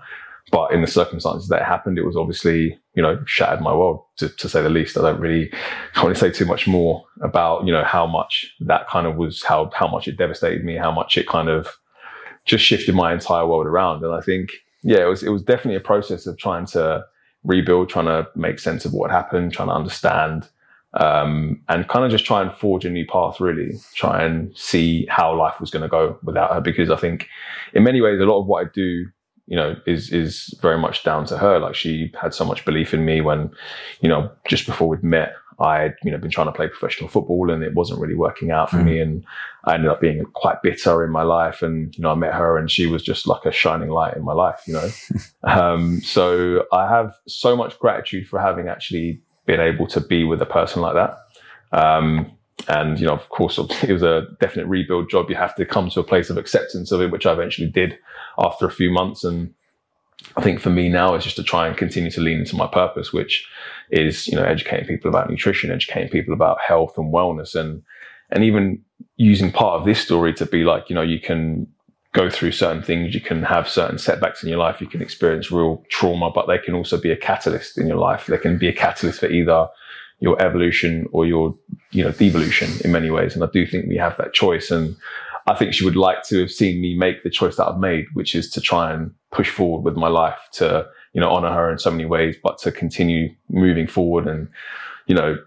But 0.53 0.73
in 0.73 0.81
the 0.81 0.87
circumstances 0.87 1.49
that 1.49 1.63
happened, 1.63 1.99
it 1.99 2.05
was 2.05 2.17
obviously, 2.17 2.79
you 2.95 3.03
know, 3.03 3.21
shattered 3.27 3.61
my 3.61 3.75
world 3.75 4.05
to, 4.19 4.29
to 4.29 4.49
say 4.49 4.63
the 4.63 4.71
least. 4.71 4.97
I 4.97 5.03
don't 5.03 5.21
really 5.21 5.53
I 5.97 6.05
want 6.05 6.15
to 6.15 6.21
say 6.21 6.31
too 6.31 6.45
much 6.45 6.69
more 6.69 7.05
about, 7.21 7.67
you 7.67 7.73
know, 7.73 7.83
how 7.83 8.07
much 8.07 8.55
that 8.61 8.89
kind 8.89 9.09
of 9.09 9.17
was, 9.17 9.43
how, 9.43 9.71
how 9.75 9.89
much 9.89 10.07
it 10.07 10.17
devastated 10.17 10.65
me, 10.65 10.77
how 10.77 10.93
much 10.93 11.17
it 11.17 11.27
kind 11.27 11.49
of 11.49 11.77
just 12.47 12.65
shifted 12.65 12.95
my 12.95 13.13
entire 13.13 13.47
world 13.47 13.67
around. 13.67 14.03
And 14.03 14.15
I 14.15 14.21
think, 14.21 14.51
yeah, 14.83 15.03
it 15.03 15.09
was 15.09 15.23
it 15.23 15.31
was 15.31 15.43
definitely 15.43 15.77
a 15.77 15.81
process 15.81 16.27
of 16.27 16.39
trying 16.39 16.67
to 16.67 17.05
rebuild, 17.45 17.89
trying 17.89 18.07
to 18.07 18.29
make 18.35 18.59
sense 18.59 18.85
of 18.85 18.93
what 18.93 19.11
happened, 19.11 19.53
trying 19.53 19.69
to 19.69 19.75
understand, 19.75 20.49
um, 20.95 21.61
and 21.69 21.89
kind 21.89 22.05
of 22.05 22.11
just 22.11 22.25
try 22.25 22.43
and 22.43 22.53
forge 22.53 22.85
a 22.85 22.91
new 22.91 23.07
path. 23.07 23.41
Really, 23.41 23.73
try 23.95 24.23
and 24.23 24.57
see 24.57 25.07
how 25.11 25.37
life 25.37 25.61
was 25.61 25.71
going 25.71 25.83
to 25.83 25.89
go 25.89 26.19
without 26.23 26.53
her. 26.55 26.61
Because 26.61 26.91
I 26.91 26.97
think, 26.97 27.29
in 27.75 27.85
many 27.85 28.01
ways, 28.01 28.21
a 28.21 28.25
lot 28.25 28.41
of 28.41 28.47
what 28.47 28.67
I 28.67 28.71
do 28.73 29.07
you 29.47 29.57
know, 29.57 29.77
is 29.87 30.11
is 30.11 30.55
very 30.61 30.79
much 30.79 31.05
down 31.05 31.25
to 31.27 31.39
her. 31.39 31.59
Like 31.59 31.75
she 31.75 32.13
had 32.21 32.35
so 32.35 32.45
much 32.45 32.65
belief 32.65 32.93
in 32.93 33.05
me 33.05 33.21
when, 33.21 33.51
you 34.01 34.09
know, 34.09 34.31
just 34.49 34.67
before 34.67 34.89
we'd 34.89 35.05
met, 35.05 35.35
I'd, 35.59 35.95
you 36.03 36.11
know, 36.11 36.19
been 36.19 36.31
trying 36.31 36.49
to 36.49 36.53
play 36.53 36.69
professional 36.69 37.09
football 37.09 37.51
and 37.51 37.63
it 37.63 37.75
wasn't 37.75 38.01
really 38.01 38.15
working 38.15 38.51
out 38.51 38.71
for 38.71 38.77
mm. 38.77 38.85
me. 38.85 39.01
And 39.01 39.25
I 39.65 39.75
ended 39.75 39.91
up 39.91 40.01
being 40.01 40.25
quite 40.35 40.63
bitter 40.63 41.03
in 41.05 41.11
my 41.11 41.23
life. 41.23 41.63
And, 41.63 41.97
you 41.97 42.03
know, 42.03 42.11
I 42.11 42.15
met 42.15 42.35
her 42.35 42.59
and 42.59 42.71
she 42.71 42.87
was 42.87 43.03
just 43.03 43.27
like 43.27 43.45
a 43.47 43.53
shining 43.53 43.89
light 43.89 44.17
in 44.17 44.25
my 44.25 44.35
life, 44.35 44.63
you 44.67 44.75
know. 44.75 44.89
um, 45.45 46.01
so 46.03 46.67
I 46.73 46.89
have 46.89 47.15
so 47.27 47.57
much 47.57 47.79
gratitude 47.79 48.29
for 48.29 48.39
having 48.39 48.69
actually 48.69 49.23
been 49.47 49.61
able 49.61 49.87
to 49.89 50.01
be 50.01 50.25
with 50.25 50.43
a 50.43 50.47
person 50.47 50.83
like 50.83 50.95
that. 50.95 51.19
Um, 51.73 52.33
and, 52.69 52.99
you 52.99 53.07
know, 53.07 53.15
of 53.15 53.29
course, 53.31 53.59
it 53.83 53.93
was 53.93 54.03
a 54.03 54.27
definite 54.41 54.67
rebuild 54.67 55.09
job. 55.09 55.31
You 55.31 55.37
have 55.37 55.55
to 55.57 55.65
come 55.65 55.89
to 55.91 56.01
a 56.01 56.05
place 56.05 56.29
of 56.29 56.37
acceptance 56.37 56.93
of 56.93 57.01
it, 57.01 57.11
which 57.11 57.27
I 57.27 57.33
eventually 57.33 57.71
did 57.71 57.99
after 58.39 58.67
a 58.67 58.71
few 58.71 58.91
months. 58.91 59.25
And 59.25 59.55
I 60.37 60.43
think 60.43 60.61
for 60.61 60.71
me 60.71 60.89
now 60.89 61.15
is 61.15 61.25
just 61.25 61.37
to 61.37 61.43
try 61.43 61.67
and 61.67 61.77
continue 61.77 62.11
to 62.11 62.21
lean 62.21 62.39
into 62.41 62.57
my 62.57 62.67
purpose, 62.67 63.13
which 63.13 63.47
is, 63.91 64.27
you 64.29 64.37
know, 64.37 64.45
educating 64.45 64.87
people 64.87 65.09
about 65.09 65.31
nutrition, 65.31 65.71
educating 65.71 66.11
people 66.11 66.35
about 66.35 66.59
health 66.61 66.99
and 66.99 67.13
wellness 67.13 67.55
and, 67.55 67.83
and 68.31 68.45
even 68.45 68.83
using 69.17 69.53
part 69.53 69.81
of 69.81 69.87
this 69.87 70.01
story 70.01 70.35
to 70.35 70.47
be 70.47 70.65
like, 70.65 70.89
you 70.89 70.95
know, 70.95 71.03
you 71.03 71.21
can 71.21 71.67
go 72.13 72.31
through 72.31 72.53
certain 72.53 72.83
things, 72.83 73.15
you 73.15 73.21
can 73.21 73.43
have 73.43 73.69
certain 73.69 73.99
setbacks 73.99 74.43
in 74.43 74.49
your 74.49 74.59
life, 74.59 74.81
you 74.81 74.87
can 74.87 75.03
experience 75.03 75.53
real 75.53 75.85
trauma, 75.91 76.31
but 76.31 76.47
they 76.47 76.59
can 76.59 76.75
also 76.75 76.99
be 76.99 77.11
a 77.11 77.17
catalyst 77.17 77.79
in 77.79 77.87
your 77.87 77.99
life. 77.99 78.27
They 78.27 78.39
can 78.39 78.59
be 78.59 78.69
a 78.69 78.73
catalyst 78.73 79.21
for 79.21 79.29
either 79.29 79.69
your 80.21 80.41
evolution 80.43 81.07
or 81.13 81.27
your, 81.27 81.55
you 81.91 82.03
know, 82.03 82.11
devolution 82.11 82.71
in 82.85 82.91
many 82.91 83.11
ways. 83.11 83.35
And 83.35 83.45
I 83.45 83.49
do 83.53 83.67
think 83.67 83.87
we 83.87 83.97
have 83.97 84.17
that 84.17 84.33
choice. 84.33 84.71
And 84.71 84.97
I 85.47 85.55
think 85.55 85.75
she 85.75 85.85
would 85.85 85.97
like 85.97 86.25
to 86.25 86.41
have 86.41 86.51
seen 86.51 86.81
me 86.81 86.97
make 86.97 87.23
the 87.23 87.31
choice 87.31 87.57
that 87.57 87.67
I've 87.67 87.79
made, 87.79 88.07
which 88.15 88.35
is 88.35 88.51
to 88.51 88.61
try 88.61 88.93
and 88.93 89.13
push 89.31 89.49
forward 89.49 89.83
with 89.83 89.97
my 89.97 90.09
life 90.09 90.39
to, 90.55 90.87
you 91.13 91.21
know, 91.21 91.31
honor 91.31 91.53
her 91.53 91.71
in 91.71 91.79
so 91.79 91.91
many 91.91 92.05
ways, 92.05 92.37
but 92.43 92.59
to 92.59 92.73
continue 92.73 93.29
moving 93.49 93.87
forward 93.87 94.27
and, 94.27 94.49
you 95.07 95.15
know, 95.15 95.39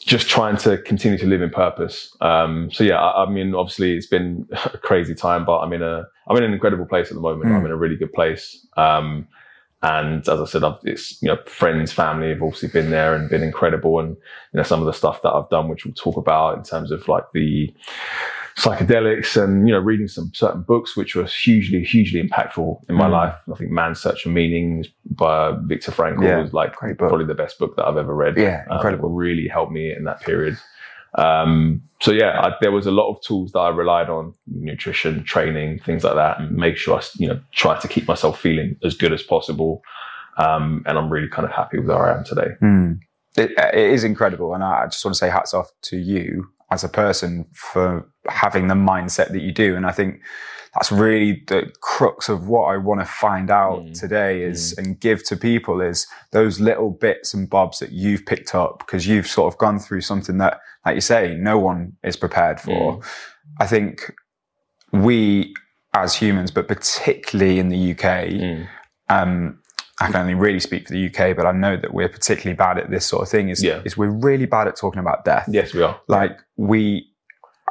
just 0.00 0.28
trying 0.28 0.56
to 0.56 0.78
continue 0.78 1.18
to 1.18 1.26
live 1.26 1.42
in 1.42 1.50
purpose. 1.50 2.16
Um, 2.20 2.70
so 2.72 2.82
yeah, 2.82 2.98
I, 2.98 3.24
I, 3.24 3.30
mean, 3.30 3.54
obviously 3.54 3.94
it's 3.96 4.06
been 4.06 4.48
a 4.52 4.78
crazy 4.78 5.14
time, 5.14 5.44
but 5.44 5.58
I'm 5.58 5.72
in 5.72 5.82
a, 5.82 6.04
I'm 6.28 6.36
in 6.36 6.44
an 6.44 6.52
incredible 6.52 6.86
place 6.86 7.08
at 7.08 7.14
the 7.14 7.20
moment. 7.20 7.50
Mm. 7.50 7.56
I'm 7.56 7.66
in 7.66 7.72
a 7.72 7.76
really 7.76 7.96
good 7.96 8.12
place. 8.12 8.66
Um, 8.76 9.28
and 9.82 10.26
as 10.28 10.40
I 10.40 10.44
said, 10.44 10.64
I've, 10.64 10.78
it's, 10.84 11.20
you 11.20 11.28
know, 11.28 11.38
friends, 11.46 11.92
family 11.92 12.28
have 12.30 12.42
obviously 12.42 12.68
been 12.68 12.90
there 12.90 13.14
and 13.14 13.28
been 13.28 13.42
incredible. 13.42 13.98
And, 13.98 14.10
you 14.10 14.56
know, 14.56 14.62
some 14.62 14.80
of 14.80 14.86
the 14.86 14.92
stuff 14.92 15.22
that 15.22 15.32
I've 15.32 15.50
done, 15.50 15.68
which 15.68 15.84
we'll 15.84 15.94
talk 15.94 16.16
about 16.16 16.56
in 16.56 16.64
terms 16.64 16.90
of 16.90 17.06
like 17.08 17.24
the, 17.34 17.74
psychedelics 18.56 19.42
and 19.42 19.66
you 19.66 19.74
know 19.74 19.80
reading 19.80 20.08
some 20.08 20.30
certain 20.34 20.62
books 20.62 20.96
which 20.96 21.14
were 21.14 21.24
hugely 21.24 21.82
hugely 21.82 22.22
impactful 22.22 22.78
in 22.88 22.94
my 22.94 23.06
mm. 23.06 23.12
life. 23.12 23.34
I 23.50 23.56
think 23.56 23.70
man's 23.70 24.00
search 24.00 24.22
for 24.22 24.28
meaning 24.28 24.84
by 25.10 25.52
viktor 25.62 25.90
frankl 25.90 26.24
yeah, 26.24 26.40
was 26.40 26.52
like 26.52 26.74
probably 26.74 27.24
the 27.24 27.34
best 27.34 27.58
book 27.58 27.76
that 27.76 27.86
i've 27.86 27.96
ever 27.96 28.14
read. 28.14 28.36
Yeah 28.36 28.64
um, 28.68 28.76
incredible. 28.76 29.08
um, 29.08 29.14
really 29.14 29.48
helped 29.48 29.72
me 29.72 29.92
in 29.92 30.04
that 30.04 30.20
period. 30.20 30.58
Um, 31.14 31.82
so 32.00 32.10
yeah 32.10 32.40
I, 32.40 32.54
there 32.60 32.72
was 32.72 32.86
a 32.86 32.90
lot 32.90 33.10
of 33.10 33.22
tools 33.22 33.52
that 33.52 33.58
i 33.58 33.68
relied 33.68 34.08
on 34.08 34.34
nutrition 34.46 35.24
training 35.24 35.78
things 35.80 36.04
like 36.04 36.14
that 36.14 36.40
and 36.40 36.56
make 36.56 36.76
sure 36.76 36.98
i 36.98 37.02
you 37.18 37.28
know 37.28 37.40
try 37.52 37.78
to 37.78 37.88
keep 37.88 38.08
myself 38.08 38.40
feeling 38.40 38.76
as 38.84 38.94
good 38.94 39.12
as 39.12 39.22
possible. 39.22 39.82
Um, 40.38 40.82
and 40.86 40.96
i'm 40.96 41.10
really 41.10 41.28
kind 41.28 41.46
of 41.46 41.52
happy 41.52 41.78
with 41.78 41.88
where 41.88 42.10
i 42.10 42.16
am 42.16 42.24
today. 42.24 42.48
Mm. 42.62 43.00
it, 43.36 43.50
it 43.50 43.90
is 43.92 44.04
incredible 44.04 44.54
and 44.54 44.64
i 44.64 44.86
just 44.86 45.04
want 45.04 45.14
to 45.14 45.18
say 45.18 45.28
hats 45.28 45.52
off 45.52 45.70
to 45.82 45.98
you 45.98 46.48
as 46.72 46.82
a 46.84 46.88
person 46.88 47.30
for 47.52 47.84
having 48.28 48.68
the 48.68 48.74
mindset 48.92 49.28
that 49.32 49.42
you 49.42 49.52
do. 49.52 49.76
And 49.76 49.84
I 49.86 49.92
think 49.92 50.20
that's 50.74 50.90
really 50.90 51.42
the 51.48 51.70
crux 51.80 52.28
of 52.30 52.48
what 52.48 52.64
I 52.72 52.76
want 52.88 53.00
to 53.00 53.06
find 53.06 53.50
out 53.50 53.80
Mm. 53.82 53.98
today 54.04 54.42
is 54.42 54.60
and 54.78 54.98
give 54.98 55.22
to 55.28 55.36
people 55.36 55.82
is 55.90 56.06
those 56.30 56.60
little 56.60 56.90
bits 56.90 57.34
and 57.34 57.50
bobs 57.56 57.78
that 57.80 57.92
you've 57.92 58.24
picked 58.24 58.54
up 58.54 58.78
because 58.78 59.06
you've 59.06 59.26
sort 59.26 59.52
of 59.52 59.58
gone 59.58 59.78
through 59.78 60.00
something 60.00 60.38
that, 60.38 60.54
like 60.86 60.94
you 60.94 61.02
say, 61.02 61.34
no 61.50 61.58
one 61.58 61.80
is 62.02 62.16
prepared 62.16 62.58
for. 62.58 62.80
Mm. 62.98 63.04
I 63.60 63.66
think 63.66 64.12
we 64.92 65.52
as 65.94 66.14
humans, 66.14 66.50
but 66.50 66.68
particularly 66.68 67.58
in 67.58 67.68
the 67.68 67.76
UK, 67.92 68.28
Mm. 68.30 68.66
um, 69.10 69.58
I 70.02 70.06
can 70.12 70.20
only 70.22 70.34
really 70.34 70.60
speak 70.60 70.86
for 70.86 70.92
the 70.92 71.06
UK, 71.06 71.36
but 71.36 71.46
I 71.46 71.52
know 71.52 71.76
that 71.76 71.92
we're 71.94 72.08
particularly 72.08 72.56
bad 72.56 72.78
at 72.78 72.90
this 72.90 73.04
sort 73.06 73.22
of 73.22 73.28
thing. 73.28 73.48
Is, 73.48 73.62
Yeah. 73.62 73.80
is 73.84 73.96
we're 73.96 74.10
really 74.10 74.46
bad 74.46 74.66
at 74.68 74.76
talking 74.76 75.00
about 75.00 75.24
death. 75.24 75.46
Yes, 75.48 75.72
we 75.74 75.82
are. 75.82 76.00
Like 76.08 76.38
we 76.56 77.06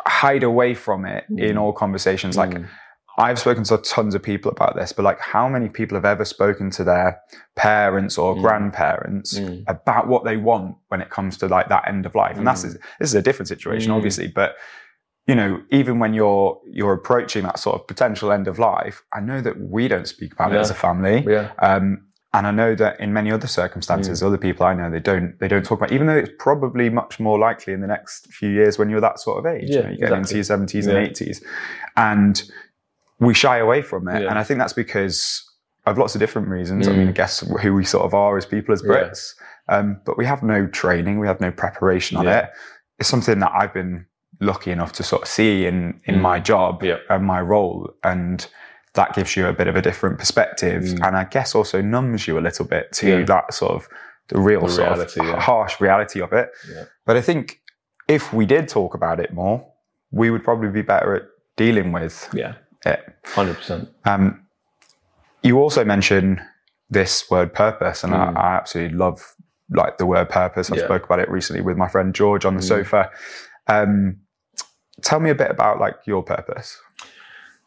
hide 0.07 0.43
away 0.43 0.73
from 0.73 1.05
it 1.05 1.25
in 1.29 1.55
Mm. 1.55 1.61
all 1.61 1.73
conversations. 1.73 2.37
Like 2.37 2.51
Mm. 2.51 2.65
I've 3.17 3.37
spoken 3.37 3.63
to 3.65 3.77
tons 3.77 4.15
of 4.15 4.23
people 4.23 4.49
about 4.51 4.75
this, 4.75 4.93
but 4.93 5.03
like 5.03 5.19
how 5.19 5.47
many 5.49 5.67
people 5.69 5.95
have 5.95 6.05
ever 6.05 6.25
spoken 6.25 6.69
to 6.71 6.83
their 6.83 7.19
parents 7.55 8.17
or 8.17 8.35
Mm. 8.35 8.41
grandparents 8.41 9.37
Mm. 9.37 9.63
about 9.67 10.07
what 10.07 10.23
they 10.23 10.37
want 10.37 10.75
when 10.87 11.01
it 11.01 11.09
comes 11.09 11.37
to 11.39 11.47
like 11.47 11.67
that 11.69 11.87
end 11.87 12.05
of 12.05 12.15
life? 12.15 12.37
And 12.37 12.47
that's 12.47 12.63
Mm. 12.63 12.77
this 12.99 13.09
is 13.09 13.15
a 13.15 13.21
different 13.21 13.47
situation, 13.49 13.91
Mm. 13.91 13.95
obviously, 13.97 14.27
but 14.27 14.55
you 15.27 15.35
know, 15.35 15.61
even 15.69 15.99
when 15.99 16.13
you're 16.15 16.59
you're 16.65 16.93
approaching 16.93 17.43
that 17.43 17.59
sort 17.59 17.75
of 17.79 17.85
potential 17.87 18.31
end 18.31 18.47
of 18.47 18.57
life, 18.57 19.03
I 19.13 19.19
know 19.19 19.39
that 19.41 19.59
we 19.59 19.87
don't 19.87 20.07
speak 20.07 20.33
about 20.33 20.51
it 20.53 20.57
as 20.57 20.71
a 20.71 20.73
family. 20.73 21.23
yeah. 21.27 21.49
Um, 21.59 22.07
and 22.33 22.47
I 22.47 22.51
know 22.51 22.75
that 22.75 22.99
in 22.99 23.11
many 23.13 23.29
other 23.31 23.47
circumstances, 23.47 24.23
other 24.23 24.37
people 24.37 24.65
I 24.65 24.73
know 24.73 24.89
they 24.89 24.99
don't 24.99 25.37
they 25.39 25.47
don't 25.47 25.65
talk 25.65 25.79
about, 25.79 25.91
even 25.91 26.07
though 26.07 26.15
it's 26.17 26.31
probably 26.39 26.89
much 26.89 27.19
more 27.19 27.37
likely 27.37 27.73
in 27.73 27.81
the 27.81 27.87
next 27.87 28.27
few 28.31 28.49
years 28.49 28.77
when 28.79 28.89
you're 28.89 29.01
that 29.01 29.19
sort 29.19 29.39
of 29.39 29.45
age. 29.45 29.69
you 29.69 29.75
Yeah, 29.75 29.81
know, 29.81 29.89
you 29.89 29.97
get 29.97 30.11
into 30.13 30.35
your 30.35 30.43
seventies 30.43 30.87
Yeah. 30.87 30.93
and 30.95 31.07
eighties, 31.07 31.43
and 31.97 32.41
we 33.19 33.33
shy 33.33 33.57
away 33.57 33.81
from 33.81 34.07
it. 34.07 34.23
Yeah. 34.23 34.29
And 34.29 34.39
I 34.39 34.43
think 34.43 34.59
that's 34.59 34.73
because 34.73 35.43
of 35.85 35.97
lots 35.97 36.15
of 36.15 36.19
different 36.19 36.47
reasons. 36.47 36.87
I 36.87 36.91
Mm. 36.91 36.97
mean, 36.97 37.07
I 37.09 37.11
guess 37.11 37.39
who 37.61 37.73
we 37.73 37.83
sort 37.85 38.05
of 38.05 38.13
are 38.13 38.37
as 38.37 38.45
people 38.45 38.73
as. 38.73 38.81
Brits, 38.81 39.33
um, 39.67 39.99
but 40.05 40.17
we 40.17 40.25
have 40.25 40.41
no 40.43 40.67
training, 40.67 41.19
we 41.19 41.27
have 41.27 41.41
no 41.41 41.51
preparation 41.51 42.17
on 42.17 42.27
it. 42.27 42.49
It's 42.99 43.09
something 43.09 43.39
that 43.39 43.51
I've 43.53 43.73
been 43.73 44.05
lucky 44.39 44.71
enough 44.71 44.91
to 44.93 45.03
sort 45.03 45.23
of 45.23 45.27
see 45.27 45.65
in 45.65 45.99
in 46.05 46.15
Mm. 46.15 46.21
my 46.21 46.39
job 46.39 46.83
and 47.09 47.25
my 47.25 47.41
role 47.41 47.93
and 48.03 48.47
that 48.93 49.13
gives 49.15 49.35
you 49.37 49.47
a 49.47 49.53
bit 49.53 49.67
of 49.67 49.75
a 49.75 49.81
different 49.81 50.19
perspective 50.19 50.83
Mm. 50.83 51.07
and 51.07 51.17
I 51.17 51.23
guess 51.23 51.55
also 51.55 51.81
numbs 51.81 52.27
you 52.27 52.37
a 52.37 52.41
little 52.41 52.65
bit 52.65 52.91
to 52.93 53.19
Yeah. 53.19 53.25
that 53.25 53.53
sort 53.53 53.73
of 53.73 53.87
the 54.27 54.39
real 54.39 54.61
The 54.61 54.69
sort 54.69 54.87
reality, 54.89 55.19
of 55.21 55.25
yeah. 55.27 55.39
harsh 55.39 55.79
reality 55.81 56.21
of 56.21 56.31
it. 56.33 56.51
Yeah. 56.73 56.83
But 57.05 57.17
I 57.17 57.21
think 57.21 57.61
if 58.07 58.33
we 58.33 58.45
did 58.45 58.67
talk 58.67 58.93
about 58.93 59.19
it 59.19 59.33
more, 59.33 59.65
we 60.11 60.29
would 60.29 60.43
probably 60.43 60.69
be 60.69 60.81
better 60.81 61.15
at 61.15 61.23
dealing 61.57 61.91
with 61.93 62.29
Yeah. 62.33 62.53
it. 62.85 63.01
Hundred 63.25 63.57
percent. 63.57 63.89
Um, 64.05 64.41
you 65.43 65.59
also 65.59 65.83
mention 65.85 66.41
this 66.89 67.29
word 67.31 67.53
purpose, 67.53 68.03
and 68.03 68.13
Mm. 68.13 68.37
I, 68.37 68.41
I 68.41 68.55
absolutely 68.55 68.97
love 68.97 69.35
like 69.69 69.97
the 69.97 70.05
word 70.05 70.29
purpose. 70.29 70.69
I 70.71 70.75
Yeah. 70.75 70.83
spoke 70.85 71.05
about 71.05 71.19
it 71.19 71.29
recently 71.29 71.61
with 71.61 71.77
my 71.77 71.87
friend 71.87 72.13
George 72.13 72.43
on 72.45 72.55
the 72.55 72.61
Mm. 72.61 72.67
sofa. 72.67 73.09
Um, 73.67 74.17
tell 75.01 75.19
me 75.21 75.29
a 75.29 75.35
bit 75.35 75.49
about 75.49 75.79
like 75.79 75.95
your 76.05 76.23
purpose. 76.23 76.77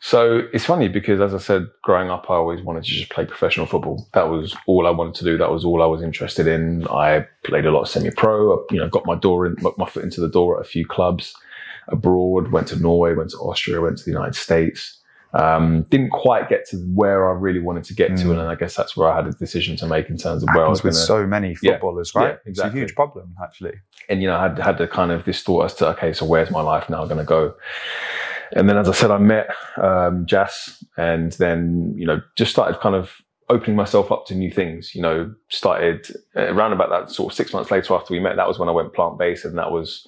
So 0.07 0.43
it's 0.53 0.67
funny 0.67 0.89
because, 0.89 1.19
as 1.23 1.33
I 1.33 1.39
said, 1.39 1.67
growing 1.83 2.11
up, 2.11 2.27
I 2.29 2.35
always 2.35 2.61
wanted 2.61 2.85
to 2.85 2.91
just 2.91 3.09
play 3.11 3.25
professional 3.25 3.65
football. 3.65 4.07
That 4.13 4.29
was 4.29 4.55
all 4.67 4.87
I 4.87 4.91
wanted 4.91 5.15
to 5.15 5.25
do. 5.25 5.39
That 5.39 5.51
was 5.51 5.65
all 5.65 5.83
I 5.83 5.87
was 5.87 6.03
interested 6.03 6.47
in. 6.47 6.87
I 6.89 7.27
played 7.43 7.65
a 7.65 7.71
lot 7.71 7.81
of 7.85 7.89
semi-pro. 7.89 8.67
You 8.71 8.81
know, 8.81 8.89
got 8.91 9.07
my 9.07 9.15
door 9.15 9.47
in, 9.47 9.57
my 9.79 9.87
foot 9.89 10.05
into 10.05 10.21
the 10.21 10.29
door 10.29 10.61
at 10.61 10.67
a 10.67 10.69
few 10.69 10.87
clubs 10.87 11.35
abroad. 11.89 12.53
Went 12.53 12.69
to 12.69 12.77
Norway, 12.77 13.15
went 13.15 13.31
to 13.31 13.39
Austria, 13.39 13.81
went 13.81 13.97
to 13.97 14.05
the 14.05 14.11
United 14.11 14.35
States. 14.35 15.01
Um, 15.33 15.85
didn't 15.89 16.11
quite 16.11 16.51
get 16.51 16.69
to 16.69 16.77
where 16.95 17.27
I 17.29 17.33
really 17.33 17.59
wanted 17.61 17.85
to 17.85 17.95
get 17.95 18.15
to, 18.19 18.25
Mm. 18.27 18.31
and 18.33 18.41
I 18.43 18.57
guess 18.57 18.77
that's 18.77 18.95
where 18.99 19.09
I 19.09 19.17
had 19.17 19.27
a 19.27 19.33
decision 19.33 19.75
to 19.79 19.87
make 19.87 20.11
in 20.11 20.19
terms 20.19 20.43
of 20.43 20.51
where 20.55 20.67
I 20.67 20.69
was 20.69 20.83
going 20.83 20.91
with 20.93 21.01
to. 21.01 21.07
so 21.07 21.27
many 21.27 21.57
Yeah. 21.63 21.73
footballers, 21.73 22.15
right? 22.15 22.39
Yeah, 22.45 22.51
exactly. 22.51 22.51
It's 22.53 22.75
a 22.75 22.79
huge 22.79 22.95
problem, 22.95 23.35
actually. 23.43 23.73
and 24.11 24.21
you 24.21 24.29
know, 24.29 24.37
I 24.37 24.43
had 24.49 24.59
had 24.59 24.77
the 24.79 24.87
kind 24.87 25.11
of 25.11 25.25
this 25.25 25.43
thought 25.43 25.65
as 25.65 25.75
to 25.77 25.89
okay, 25.89 26.13
so 26.13 26.27
where's 26.27 26.51
my 26.51 26.61
life 26.61 26.89
now 26.91 27.05
going 27.07 27.17
to 27.19 27.25
go? 27.25 27.55
And 28.53 28.69
then, 28.69 28.77
as 28.77 28.89
I 28.89 28.93
said, 28.93 29.11
I 29.11 29.19
met 29.19 29.49
um, 29.77 30.27
Jas, 30.27 30.85
and 30.97 31.33
then 31.33 31.95
you 31.97 32.07
know, 32.07 32.21
just 32.37 32.53
started 32.53 32.81
kind 32.81 32.95
of 32.95 33.13
opening 33.51 33.77
myself 33.77 34.11
up 34.11 34.27
to 34.27 34.35
new 34.35 34.51
things. 34.51 34.95
You 34.95 35.03
know, 35.03 35.35
started 35.49 36.07
uh, 36.37 36.53
around 36.53 36.73
about 36.73 36.91
that 36.91 37.11
sort 37.11 37.33
of 37.33 37.37
six 37.37 37.53
months 37.53 37.71
later 37.71 37.95
after 37.95 38.13
we 38.15 38.21
met. 38.21 38.37
That 38.37 38.49
was 38.49 38.59
when 38.59 38.69
I 38.69 38.73
went 38.73 38.93
plant 38.95 39.19
based, 39.19 39.45
and 39.45 39.59
that 39.59 39.71
was 39.71 40.07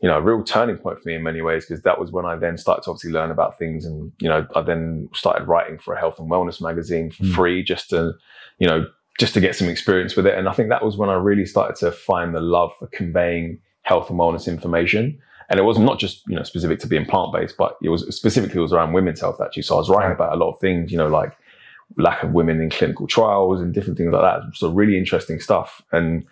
you 0.00 0.08
know 0.08 0.16
a 0.18 0.20
real 0.22 0.42
turning 0.42 0.76
point 0.76 1.00
for 1.00 1.08
me 1.08 1.14
in 1.14 1.22
many 1.22 1.42
ways 1.42 1.64
because 1.64 1.82
that 1.84 2.00
was 2.00 2.10
when 2.10 2.26
I 2.26 2.36
then 2.36 2.58
started 2.58 2.82
to 2.84 2.90
obviously 2.90 3.12
learn 3.12 3.30
about 3.30 3.58
things, 3.58 3.84
and 3.84 4.12
you 4.20 4.28
know, 4.28 4.46
I 4.54 4.62
then 4.62 5.08
started 5.14 5.48
writing 5.48 5.78
for 5.78 5.94
a 5.94 5.98
health 6.00 6.18
and 6.18 6.30
wellness 6.30 6.60
magazine 6.60 7.10
for 7.10 7.24
Mm. 7.24 7.34
free 7.34 7.62
just 7.62 7.90
to 7.90 8.12
you 8.58 8.66
know 8.68 8.86
just 9.18 9.34
to 9.34 9.40
get 9.40 9.54
some 9.54 9.68
experience 9.68 10.16
with 10.16 10.26
it. 10.26 10.36
And 10.38 10.48
I 10.48 10.52
think 10.52 10.70
that 10.70 10.84
was 10.84 10.96
when 10.96 11.10
I 11.10 11.14
really 11.14 11.44
started 11.44 11.76
to 11.80 11.92
find 11.92 12.34
the 12.34 12.40
love 12.40 12.72
for 12.78 12.86
conveying 12.86 13.58
health 13.82 14.08
and 14.08 14.18
wellness 14.18 14.48
information. 14.48 15.18
And 15.52 15.60
it 15.60 15.64
was 15.64 15.78
not 15.78 15.98
just, 15.98 16.26
you 16.26 16.34
know, 16.34 16.42
specific 16.44 16.78
to 16.80 16.86
being 16.86 17.04
plant 17.04 17.30
based, 17.34 17.58
but 17.58 17.76
it 17.82 17.90
was 17.90 18.02
specifically 18.16 18.58
it 18.58 18.62
was 18.62 18.72
around 18.72 18.94
women's 18.94 19.20
health 19.20 19.38
actually. 19.38 19.64
So 19.64 19.74
I 19.74 19.78
was 19.78 19.90
writing 19.90 20.12
about 20.12 20.32
a 20.32 20.36
lot 20.36 20.50
of 20.50 20.58
things, 20.58 20.90
you 20.90 20.96
know, 20.96 21.08
like 21.08 21.36
lack 21.98 22.22
of 22.22 22.32
women 22.32 22.58
in 22.62 22.70
clinical 22.70 23.06
trials 23.06 23.60
and 23.60 23.74
different 23.74 23.98
things 23.98 24.10
like 24.14 24.22
that. 24.22 24.40
So 24.54 24.70
really 24.70 24.96
interesting 24.96 25.40
stuff. 25.40 25.82
And 25.92 26.24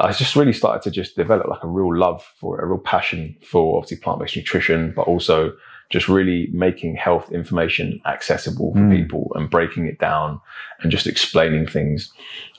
I 0.00 0.12
just 0.12 0.34
really 0.36 0.54
started 0.54 0.80
to 0.84 0.90
just 0.90 1.16
develop 1.16 1.48
like 1.48 1.62
a 1.62 1.68
real 1.68 1.94
love 1.94 2.24
for 2.40 2.58
it, 2.58 2.64
a 2.64 2.66
real 2.66 2.78
passion 2.78 3.36
for 3.46 3.76
obviously 3.76 3.98
plant 3.98 4.20
based 4.20 4.36
nutrition, 4.36 4.94
but 4.96 5.06
also 5.06 5.52
just 5.90 6.08
really 6.08 6.48
making 6.52 6.96
health 6.96 7.30
information 7.30 8.00
accessible 8.06 8.72
for 8.72 8.80
Mm. 8.80 8.96
people 8.96 9.30
and 9.34 9.50
breaking 9.50 9.84
it 9.86 9.98
down 9.98 10.40
and 10.80 10.90
just 10.90 11.06
explaining 11.06 11.66
things. 11.66 12.10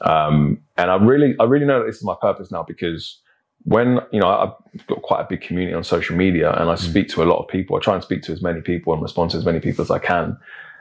Um, 0.02 0.60
and 0.78 0.92
I 0.92 0.96
really, 0.96 1.36
I 1.40 1.46
really 1.46 1.66
know 1.66 1.80
that 1.80 1.88
this 1.88 1.98
is 1.98 2.04
my 2.04 2.16
purpose 2.22 2.52
now 2.52 2.64
because 2.64 3.20
when, 3.68 4.00
you 4.14 4.22
know, 4.22 4.30
I've 4.30 4.88
got 4.88 5.02
quite 5.02 5.20
a 5.20 5.28
big 5.30 5.42
community 5.42 5.76
on 5.76 5.84
social 5.84 6.16
media 6.16 6.54
and 6.54 6.70
I 6.70 6.76
speak 6.76 7.10
to 7.10 7.22
a 7.22 7.26
lot 7.26 7.40
of 7.40 7.50
people. 7.50 7.76
I 7.76 7.82
try 7.82 7.96
and 7.96 8.02
speak 8.02 8.22
to 8.24 8.32
as 8.32 8.42
many 8.42 8.62
people 8.62 8.94
and 8.94 9.02
respond 9.02 9.32
to 9.32 9.38
as 9.38 9.44
many 9.44 9.60
people 9.60 9.82
as 9.82 9.92
I 9.92 10.00
can. 10.00 10.38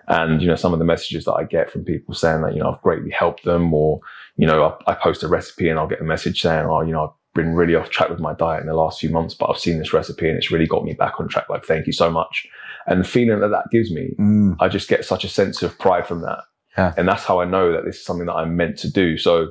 And, 0.06 0.40
you 0.40 0.46
know, 0.46 0.54
some 0.54 0.72
of 0.72 0.78
the 0.78 0.84
messages 0.84 1.24
that 1.24 1.32
I 1.32 1.42
get 1.42 1.68
from 1.68 1.84
people 1.84 2.14
saying 2.14 2.42
that, 2.42 2.54
you 2.54 2.60
know, 2.60 2.70
I've 2.70 2.80
greatly 2.82 3.10
helped 3.10 3.42
them 3.42 3.74
or, 3.74 3.98
you 4.36 4.46
know, 4.46 4.78
I, 4.86 4.92
I 4.92 4.94
post 4.94 5.24
a 5.24 5.28
recipe 5.28 5.68
and 5.68 5.80
I'll 5.80 5.88
get 5.88 6.00
a 6.00 6.04
message 6.04 6.40
saying, 6.40 6.66
oh, 6.66 6.82
you 6.82 6.92
know, 6.92 7.06
I've 7.06 7.34
been 7.34 7.54
really 7.54 7.74
off 7.74 7.90
track 7.90 8.08
with 8.08 8.20
my 8.20 8.34
diet 8.34 8.60
in 8.60 8.68
the 8.68 8.74
last 8.74 9.00
few 9.00 9.10
months, 9.10 9.34
but 9.34 9.50
I've 9.50 9.58
seen 9.58 9.80
this 9.80 9.92
recipe 9.92 10.28
and 10.28 10.38
it's 10.38 10.52
really 10.52 10.68
got 10.68 10.84
me 10.84 10.92
back 10.92 11.18
on 11.18 11.26
track. 11.26 11.48
Like, 11.48 11.64
thank 11.64 11.88
you 11.88 11.92
so 11.92 12.08
much. 12.08 12.46
And 12.86 13.00
the 13.00 13.08
feeling 13.08 13.40
that 13.40 13.48
that 13.48 13.64
gives 13.72 13.90
me 13.90 14.10
Mm. 14.16 14.56
I 14.60 14.68
just 14.68 14.88
get 14.88 15.04
such 15.04 15.24
a 15.24 15.28
sense 15.28 15.60
of 15.60 15.76
pride 15.76 16.06
from 16.06 16.20
that. 16.20 16.38
Yeah. 16.78 16.94
And 16.96 17.08
that's 17.08 17.24
how 17.24 17.40
I 17.40 17.46
know 17.46 17.72
that 17.72 17.84
this 17.84 17.96
is 17.96 18.04
something 18.04 18.26
that 18.26 18.34
I'm 18.34 18.56
meant 18.56 18.78
to 18.78 18.92
do. 18.92 19.18
So 19.18 19.48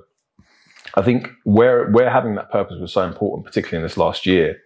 I 0.95 1.01
think 1.01 1.29
where 1.43 1.89
where 1.89 2.09
having 2.09 2.35
that 2.35 2.51
purpose 2.51 2.79
was 2.79 2.93
so 2.93 3.03
important, 3.03 3.45
particularly 3.45 3.77
in 3.77 3.83
this 3.83 3.97
last 3.97 4.25
year, 4.25 4.57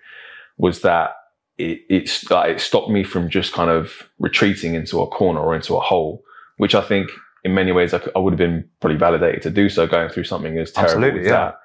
was 0.57 0.81
that 0.81 1.11
it 1.57 2.21
uh, 2.31 2.41
it 2.41 2.59
stopped 2.59 2.89
me 2.89 3.03
from 3.03 3.29
just 3.29 3.53
kind 3.53 3.69
of 3.69 4.09
retreating 4.19 4.75
into 4.75 5.01
a 5.01 5.07
corner 5.07 5.41
or 5.41 5.55
into 5.55 5.75
a 5.75 5.79
hole, 5.79 6.23
which 6.57 6.75
I 6.75 6.81
think 6.81 7.09
in 7.43 7.53
many 7.53 7.71
ways 7.71 7.93
I, 7.93 7.99
could- 7.99 8.13
I 8.15 8.19
would 8.19 8.33
have 8.33 8.37
been 8.37 8.67
probably 8.79 8.97
validated 8.97 9.41
to 9.43 9.49
do 9.49 9.69
so 9.69 9.87
going 9.87 10.09
through 10.09 10.25
something 10.25 10.57
as 10.57 10.71
terrible 10.71 10.93
Absolutely, 10.95 11.21
as 11.21 11.25
yeah. 11.27 11.31
that. 11.31 11.59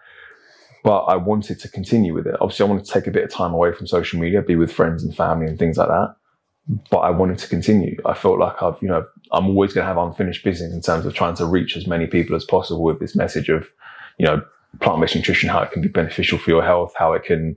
But 0.85 1.05
I 1.05 1.16
wanted 1.16 1.59
to 1.61 1.68
continue 1.68 2.14
with 2.14 2.27
it. 2.27 2.37
Obviously, 2.40 2.66
I 2.66 2.68
wanted 2.68 2.85
to 2.85 2.92
take 2.92 3.07
a 3.07 3.11
bit 3.11 3.24
of 3.24 3.31
time 3.31 3.55
away 3.55 3.72
from 3.72 3.87
social 3.87 4.20
media, 4.20 4.42
be 4.42 4.55
with 4.55 4.70
friends 4.72 5.03
and 5.03 5.16
family 5.16 5.46
and 5.46 5.59
things 5.59 5.77
like 5.77 5.88
that 5.88 6.14
but 6.90 6.98
I 6.98 7.11
wanted 7.11 7.38
to 7.38 7.48
continue. 7.48 7.96
I 8.07 8.14
felt 8.14 8.38
like 8.38 8.62
I've, 8.62 8.77
you 8.81 8.88
know, 8.88 9.05
I'm 9.33 9.46
always 9.48 9.72
going 9.74 9.83
to 9.85 9.88
have 9.88 9.98
unfinished 9.98 10.44
business 10.44 10.72
in 10.72 10.81
terms 10.81 11.05
of 11.05 11.14
trying 11.14 11.35
to 11.37 11.44
reach 11.44 11.77
as 11.77 11.87
many 11.87 12.07
people 12.07 12.35
as 12.35 12.44
possible 12.44 12.83
with 12.83 13.00
this 13.00 13.14
message 13.14 13.48
of, 13.50 13.68
you 14.18 14.24
know, 14.24 14.42
plant-based 14.80 15.14
nutrition, 15.16 15.48
how 15.48 15.62
it 15.62 15.70
can 15.72 15.82
be 15.82 15.88
beneficial 15.88 16.38
for 16.38 16.50
your 16.50 16.62
health, 16.62 16.92
how 16.96 17.12
it 17.12 17.24
can, 17.24 17.56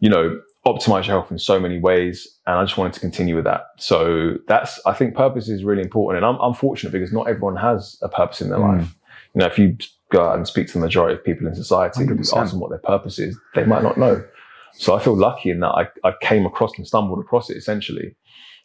you 0.00 0.08
know, 0.10 0.40
optimize 0.66 1.06
your 1.06 1.18
health 1.18 1.30
in 1.30 1.38
so 1.38 1.60
many 1.60 1.78
ways. 1.78 2.26
And 2.46 2.56
I 2.58 2.64
just 2.64 2.76
wanted 2.76 2.92
to 2.94 3.00
continue 3.00 3.36
with 3.36 3.44
that. 3.44 3.66
So 3.78 4.34
that's, 4.48 4.80
I 4.86 4.92
think 4.92 5.14
purpose 5.14 5.48
is 5.48 5.62
really 5.64 5.82
important. 5.82 6.24
And 6.24 6.26
I'm, 6.34 6.40
I'm 6.40 6.54
fortunate 6.54 6.92
because 6.92 7.12
not 7.12 7.28
everyone 7.28 7.56
has 7.56 7.98
a 8.02 8.08
purpose 8.08 8.40
in 8.40 8.48
their 8.50 8.58
Mm. 8.58 8.78
life. 8.78 8.94
You 9.34 9.40
know, 9.40 9.46
if 9.46 9.58
you 9.58 9.76
go 10.10 10.26
out 10.28 10.36
and 10.36 10.46
speak 10.46 10.66
to 10.68 10.72
the 10.74 10.78
majority 10.80 11.14
of 11.14 11.24
people 11.24 11.46
in 11.46 11.54
society, 11.54 12.02
and 12.02 12.10
100%. 12.10 12.36
ask 12.40 12.52
them 12.52 12.60
what 12.60 12.70
their 12.70 12.78
purpose 12.78 13.18
is, 13.18 13.38
they 13.54 13.64
might 13.64 13.82
not 13.82 13.98
know. 13.98 14.24
So 14.72 14.94
I 14.94 15.02
feel 15.02 15.16
lucky 15.16 15.50
in 15.50 15.60
that 15.60 15.68
I, 15.68 15.88
I 16.08 16.12
came 16.20 16.46
across 16.46 16.76
and 16.76 16.86
stumbled 16.86 17.18
across 17.20 17.48
it 17.50 17.56
essentially. 17.56 18.14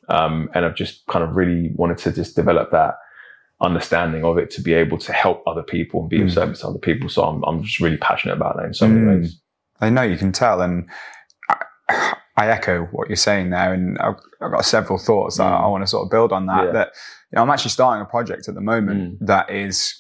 Um, 0.10 0.50
and 0.54 0.66
I've 0.66 0.76
just 0.76 1.06
kind 1.08 1.24
of 1.24 1.36
really 1.36 1.72
wanted 1.76 1.98
to 2.00 2.12
just 2.12 2.36
develop 2.36 2.72
that 2.72 2.96
understanding 3.62 4.24
of 4.24 4.38
it 4.38 4.50
to 4.52 4.62
be 4.62 4.74
able 4.74 4.98
to 4.98 5.14
help 5.14 5.44
other 5.48 5.64
people 5.64 6.02
and 6.02 6.10
be 6.10 6.22
of 6.22 6.28
Mm. 6.28 6.34
service 6.34 6.62
to 6.62 6.68
other 6.68 6.80
people. 6.80 7.10
So 7.10 7.24
I'm, 7.24 7.44
I'm 7.44 7.64
just 7.64 7.80
really 7.80 7.98
passionate 7.98 8.34
about 8.36 8.58
that 8.58 8.66
in 8.66 8.74
so 8.74 8.88
many 8.88 9.02
Mm. 9.02 9.20
ways. 9.22 9.40
I 9.80 9.90
know 9.90 10.02
you 10.02 10.18
can 10.18 10.32
tell, 10.32 10.62
and 10.62 10.88
I, 11.50 12.14
I 12.38 12.48
echo 12.50 12.86
what 12.92 13.08
you're 13.10 13.16
saying 13.16 13.50
there, 13.52 13.74
and 13.74 13.98
I've, 14.00 14.16
I've 14.42 14.52
got 14.52 14.66
several 14.66 14.98
thoughts 14.98 15.38
that 15.38 15.44
Mm. 15.52 15.64
I 15.64 15.68
want 15.68 15.84
to 15.84 15.88
sort 15.88 16.06
of 16.06 16.12
build 16.12 16.32
on 16.32 16.46
that. 16.48 16.66
Yeah. 16.66 16.72
That 16.72 16.88
you 17.32 17.36
know, 17.38 17.44
I'm 17.44 17.50
actually 17.50 17.72
starting 17.72 18.02
a 18.02 18.06
project 18.10 18.48
at 18.48 18.56
the 18.56 18.62
moment 18.62 19.20
Mm. 19.22 19.28
that 19.28 19.50
is 19.50 19.94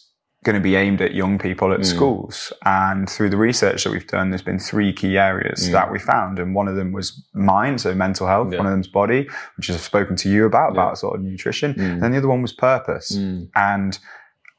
going 0.43 0.55
to 0.55 0.59
be 0.61 0.75
aimed 0.75 1.01
at 1.01 1.13
young 1.13 1.37
people 1.37 1.71
at 1.71 1.81
Mm. 1.81 1.85
schools. 1.85 2.51
And 2.65 3.07
through 3.07 3.29
the 3.29 3.37
research 3.37 3.83
that 3.83 3.91
we've 3.91 4.07
done, 4.07 4.31
there's 4.31 4.41
been 4.41 4.57
three 4.57 4.91
key 4.91 5.17
areas 5.17 5.67
Mm. 5.69 5.71
that 5.73 5.91
we 5.91 5.99
found. 5.99 6.39
And 6.39 6.55
one 6.55 6.67
of 6.67 6.75
them 6.75 6.91
was 6.93 7.23
mind, 7.33 7.79
so 7.81 7.93
mental 7.93 8.25
health. 8.27 8.51
Yeah. 8.51 8.57
One 8.57 8.65
of 8.67 8.71
them's 8.71 8.87
body, 8.87 9.29
which 9.57 9.69
is 9.69 9.75
I've 9.75 9.81
spoken 9.83 10.15
to 10.17 10.29
you 10.29 10.45
about, 10.45 10.73
Yeah. 10.73 10.81
about 10.81 10.97
sort 10.97 11.15
of 11.15 11.21
nutrition. 11.21 11.75
Mm. 11.75 11.79
And 11.93 12.01
then 12.03 12.11
the 12.11 12.17
other 12.17 12.27
one 12.27 12.41
was 12.41 12.53
purpose. 12.53 13.15
Mm. 13.15 13.49
And 13.55 13.99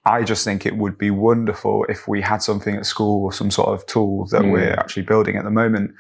I 0.05 0.23
just 0.23 0.45
think 0.45 0.66
it 0.66 0.77
would 0.77 0.99
be 0.99 1.11
wonderful 1.11 1.85
if 1.88 2.07
we 2.09 2.21
had 2.21 2.42
something 2.42 2.77
at 2.77 2.87
school 2.87 3.25
or 3.25 3.33
some 3.33 3.51
sort 3.51 3.68
of 3.71 3.85
tool 3.87 4.27
that 4.33 4.42
Mm. 4.42 4.53
we're 4.53 4.73
actually 4.75 5.03
building 5.03 5.37
at 5.37 5.45
the 5.45 5.51
moment 5.51 5.92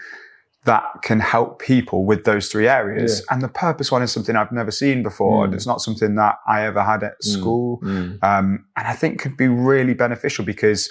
that 0.64 0.84
can 1.02 1.18
help 1.18 1.58
people 1.60 2.04
with 2.04 2.22
those 2.24 2.48
three 2.48 2.68
areas. 2.68 3.24
And 3.30 3.42
the 3.42 3.48
purpose 3.48 3.90
one 3.90 4.00
is 4.02 4.12
something 4.12 4.36
I've 4.36 4.52
never 4.52 4.70
seen 4.70 5.02
before. 5.02 5.42
Mm. 5.42 5.44
And 5.46 5.54
it's 5.54 5.66
not 5.66 5.80
something 5.80 6.14
that 6.16 6.36
I 6.46 6.64
ever 6.64 6.82
had 6.84 7.02
at 7.02 7.14
Mm. 7.20 7.24
school. 7.24 7.80
Mm. 7.82 8.18
Um, 8.22 8.64
and 8.76 8.86
I 8.86 8.92
think 8.92 9.20
could 9.20 9.36
be 9.36 9.48
really 9.48 9.94
beneficial 9.94 10.44
because 10.44 10.88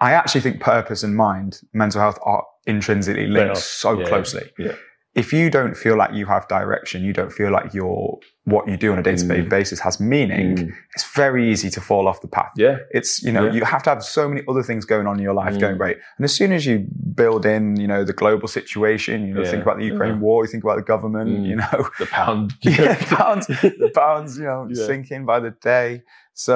I 0.00 0.12
actually 0.12 0.40
think 0.40 0.60
purpose 0.60 1.02
and 1.02 1.14
mind, 1.14 1.60
mental 1.74 2.00
health 2.00 2.18
are 2.24 2.44
intrinsically 2.66 3.26
linked 3.26 3.58
so 3.58 3.98
Yeah, 4.00 4.06
closely. 4.08 4.50
yeah. 4.58 4.72
If 5.14 5.32
you 5.34 5.50
don't 5.50 5.76
feel 5.76 5.96
like 5.98 6.14
you 6.14 6.24
have 6.26 6.48
direction, 6.48 7.02
you 7.02 7.12
don't 7.12 7.32
feel 7.32 7.50
like 7.50 7.74
your 7.74 8.18
what 8.50 8.68
you 8.68 8.76
do 8.76 8.92
on 8.92 8.98
a 8.98 9.02
day-to-day 9.02 9.42
Mm. 9.42 9.48
basis 9.48 9.80
has 9.80 10.00
meaning, 10.00 10.56
Mm. 10.56 10.72
it's 10.94 11.06
very 11.14 11.50
easy 11.50 11.70
to 11.70 11.80
fall 11.80 12.06
off 12.08 12.20
the 12.20 12.28
path. 12.28 12.52
Yeah. 12.56 12.76
It's, 12.90 13.22
you 13.22 13.32
know, 13.32 13.46
Yeah. 13.46 13.52
you 13.52 13.64
have 13.64 13.82
to 13.84 13.90
have 13.90 14.02
so 14.02 14.28
many 14.28 14.42
other 14.48 14.62
things 14.62 14.84
going 14.84 15.06
on 15.06 15.16
in 15.18 15.22
your 15.22 15.34
life 15.34 15.54
Mm. 15.54 15.60
going 15.60 15.76
great. 15.78 15.96
And 16.16 16.24
as 16.24 16.32
soon 16.34 16.52
as 16.52 16.66
you 16.66 16.86
build 17.14 17.46
in, 17.46 17.76
you 17.80 17.86
know, 17.86 18.02
the 18.04 18.12
global 18.12 18.48
situation, 18.48 19.26
you 19.26 19.34
know, 19.34 19.42
Yeah. 19.42 19.50
think 19.50 19.62
about 19.62 19.78
the 19.78 19.84
Ukraine 19.86 20.14
Yeah. 20.14 20.20
war, 20.26 20.44
you 20.44 20.50
think 20.50 20.64
about 20.64 20.76
the 20.76 20.82
government, 20.94 21.30
Mm. 21.30 21.46
you 21.50 21.56
know, 21.56 21.78
The 21.98 22.06
pound. 22.06 22.54
yeah, 22.62 22.94
pounds, 23.20 23.46
the 23.46 23.90
pounds, 23.94 24.38
you 24.38 24.44
know, 24.44 24.68
Yeah. 24.70 24.86
sinking 24.86 25.24
by 25.24 25.38
the 25.40 25.52
day. 25.62 26.02
So 26.34 26.54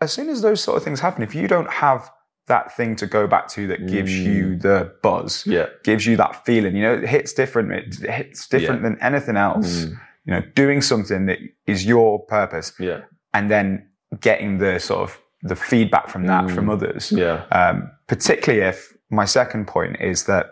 as 0.00 0.12
soon 0.12 0.28
as 0.28 0.42
those 0.42 0.60
sort 0.62 0.76
of 0.78 0.82
things 0.84 1.00
happen, 1.00 1.22
if 1.22 1.34
you 1.34 1.48
don't 1.48 1.70
have 1.70 2.10
that 2.48 2.76
thing 2.76 2.94
to 2.94 3.06
go 3.06 3.26
back 3.26 3.48
to 3.48 3.66
that 3.66 3.86
gives 3.88 4.12
Mm. 4.12 4.24
you 4.24 4.56
the 4.56 4.92
buzz, 5.02 5.44
Yeah. 5.46 5.66
gives 5.82 6.06
you 6.06 6.16
that 6.16 6.44
feeling, 6.46 6.76
you 6.76 6.82
know, 6.82 6.94
it 6.94 7.08
hits 7.08 7.32
different. 7.32 7.72
It 7.72 8.08
hits 8.10 8.46
different 8.46 8.82
than 8.82 8.96
anything 9.00 9.36
else. 9.36 9.86
Mm. 9.86 9.96
You 10.26 10.34
know, 10.34 10.42
doing 10.54 10.82
something 10.82 11.26
that 11.26 11.38
is 11.66 11.86
your 11.86 12.18
purpose 12.26 12.72
Yeah. 12.80 13.02
and 13.32 13.50
then 13.50 13.88
getting 14.20 14.58
the 14.58 14.78
sort 14.80 15.00
of 15.02 15.20
the 15.42 15.56
feedback 15.56 16.08
from 16.08 16.26
that 16.26 16.44
Mm. 16.44 16.54
from 16.54 16.68
others. 16.70 17.12
Yeah. 17.12 17.44
Um, 17.52 17.90
particularly 18.08 18.64
if 18.66 18.92
my 19.10 19.24
second 19.24 19.66
point 19.68 19.96
is 20.00 20.24
that 20.24 20.46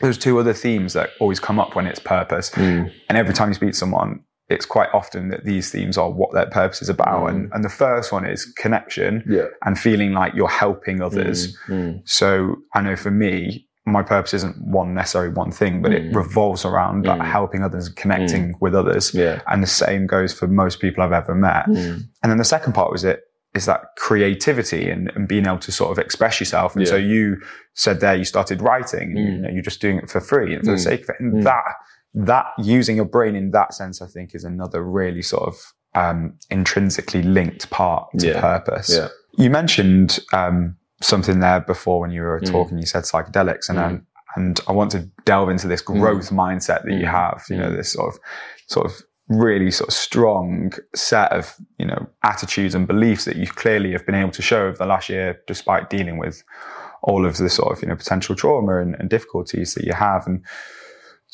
there's 0.00 0.18
two 0.18 0.38
other 0.38 0.52
themes 0.52 0.92
that 0.92 1.10
always 1.18 1.40
come 1.40 1.58
up 1.58 1.74
when 1.74 1.86
it's 1.86 1.98
purpose. 1.98 2.50
Mm. 2.50 2.92
And 3.08 3.18
every 3.18 3.34
time 3.34 3.48
you 3.48 3.54
speak 3.54 3.70
to 3.72 3.76
someone, 3.76 4.20
it's 4.48 4.66
quite 4.66 4.88
often 4.92 5.28
that 5.30 5.44
these 5.44 5.70
themes 5.70 5.96
are 5.98 6.10
what 6.10 6.32
their 6.32 6.46
purpose 6.46 6.82
is 6.82 6.88
about. 6.88 7.24
Mm. 7.24 7.28
And, 7.30 7.52
and 7.52 7.64
the 7.64 7.68
first 7.68 8.12
one 8.12 8.24
is 8.26 8.44
connection 8.44 9.24
Yeah. 9.26 9.46
and 9.64 9.78
feeling 9.78 10.12
like 10.12 10.34
you're 10.34 10.48
helping 10.48 11.00
others. 11.02 11.56
Mm. 11.66 11.74
Mm. 11.94 12.02
So 12.04 12.56
I 12.74 12.80
know 12.82 12.96
for 12.96 13.10
me, 13.10 13.66
my 13.92 14.02
purpose 14.02 14.34
isn't 14.34 14.56
one 14.60 14.94
necessarily 14.94 15.32
one 15.32 15.50
thing, 15.50 15.82
but 15.82 15.92
it 15.92 16.02
Mm. 16.10 16.14
revolves 16.14 16.64
around 16.64 17.06
like 17.06 17.20
Mm. 17.20 17.24
helping 17.26 17.62
others 17.62 17.86
and 17.88 17.96
connecting 17.96 18.54
with 18.60 18.74
others. 18.74 19.12
Yeah. 19.14 19.40
And 19.46 19.62
the 19.62 19.66
same 19.66 20.06
goes 20.06 20.32
for 20.32 20.46
most 20.46 20.80
people 20.80 21.02
I've 21.04 21.12
ever 21.12 21.34
met. 21.34 21.66
Mm. 21.66 22.04
And 22.22 22.30
then 22.30 22.38
the 22.38 22.44
second 22.44 22.72
part 22.74 22.90
was 22.92 23.04
it 23.04 23.20
is 23.54 23.66
that 23.66 23.80
creativity 23.96 24.88
and, 24.88 25.10
and 25.16 25.26
being 25.26 25.44
able 25.46 25.58
to 25.58 25.72
sort 25.72 25.90
of 25.90 25.98
express 25.98 26.38
yourself. 26.38 26.76
And 26.76 26.86
so 26.86 26.94
you 26.96 27.36
said 27.74 27.98
there 28.00 28.14
you 28.14 28.24
started 28.24 28.62
writing, 28.62 29.16
and 29.16 29.18
you 29.18 29.24
Mm. 29.34 29.40
know, 29.40 29.48
you're 29.50 29.62
just 29.62 29.80
doing 29.80 29.96
it 29.98 30.08
for 30.08 30.20
free 30.20 30.54
and 30.54 30.64
for 30.64 30.70
the 30.72 30.76
Mm. 30.76 30.84
sake 30.84 31.02
of 31.02 31.08
it. 31.10 31.16
And 31.20 31.32
Mm. 31.34 31.42
that 31.44 31.64
that 32.12 32.46
using 32.58 32.96
your 32.96 33.04
brain 33.04 33.36
in 33.36 33.52
that 33.52 33.72
sense, 33.72 34.02
I 34.02 34.06
think, 34.06 34.34
is 34.34 34.42
another 34.44 34.82
really 34.82 35.22
sort 35.22 35.44
of 35.46 35.54
um, 35.94 36.34
intrinsically 36.50 37.20
linked 37.22 37.68
part 37.70 38.06
to 38.18 38.26
Yeah. 38.28 38.40
purpose. 38.40 38.96
Yeah. 38.96 39.08
You 39.36 39.50
mentioned 39.50 40.20
um, 40.32 40.76
something 41.00 41.40
there 41.40 41.60
before 41.60 42.00
when 42.00 42.10
you 42.10 42.22
were 42.22 42.40
Mm. 42.40 42.50
talking. 42.50 42.78
You 42.78 42.86
said 42.86 43.04
psychedelics, 43.04 43.68
and 43.68 43.78
Mm. 43.78 43.84
um, 43.86 44.06
and 44.36 44.60
I 44.68 44.72
want 44.72 44.92
to 44.92 45.00
delve 45.24 45.48
into 45.50 45.66
this 45.66 45.80
growth 45.82 46.30
mindset 46.30 46.84
that 46.84 46.92
you 46.92 47.06
Mm. 47.06 47.10
have. 47.10 47.42
You 47.48 47.56
know, 47.56 47.70
Mm. 47.70 47.76
this 47.76 47.92
sort 47.92 48.14
of 48.14 48.20
sort 48.66 48.86
of 48.86 48.92
really 49.28 49.70
sort 49.70 49.88
of 49.88 49.94
strong 49.94 50.72
set 50.94 51.30
of 51.32 51.54
you 51.78 51.86
know 51.86 52.06
attitudes 52.24 52.74
and 52.74 52.86
beliefs 52.86 53.24
that 53.24 53.36
you 53.36 53.46
clearly 53.46 53.92
have 53.92 54.04
been 54.06 54.14
able 54.14 54.30
to 54.32 54.42
show 54.42 54.66
over 54.66 54.76
the 54.76 54.86
last 54.86 55.08
year, 55.08 55.38
despite 55.46 55.88
dealing 55.90 56.18
with 56.18 56.42
all 57.02 57.24
of 57.26 57.36
the 57.38 57.48
sort 57.48 57.72
of 57.72 57.82
you 57.82 57.88
know 57.88 57.96
potential 57.96 58.34
trauma 58.36 58.78
and, 58.78 58.94
and 58.98 59.08
difficulties 59.10 59.74
that 59.74 59.84
you 59.84 59.92
have. 59.94 60.26
And 60.26 60.44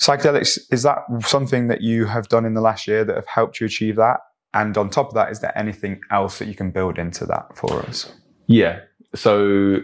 psychedelics 0.00 0.58
is 0.70 0.82
that 0.82 0.98
something 1.22 1.68
that 1.68 1.80
you 1.80 2.06
have 2.06 2.28
done 2.28 2.44
in 2.44 2.54
the 2.54 2.60
last 2.60 2.86
year 2.86 3.04
that 3.04 3.16
have 3.16 3.26
helped 3.26 3.60
you 3.60 3.66
achieve 3.66 3.96
that? 3.96 4.20
And 4.54 4.76
on 4.78 4.90
top 4.90 5.08
of 5.08 5.14
that, 5.14 5.30
is 5.30 5.40
there 5.40 5.56
anything 5.58 6.00
else 6.10 6.38
that 6.38 6.48
you 6.48 6.54
can 6.54 6.70
build 6.70 6.98
into 6.98 7.26
that 7.26 7.56
for 7.56 7.80
us? 7.82 8.12
Yeah. 8.46 8.80
So, 9.16 9.80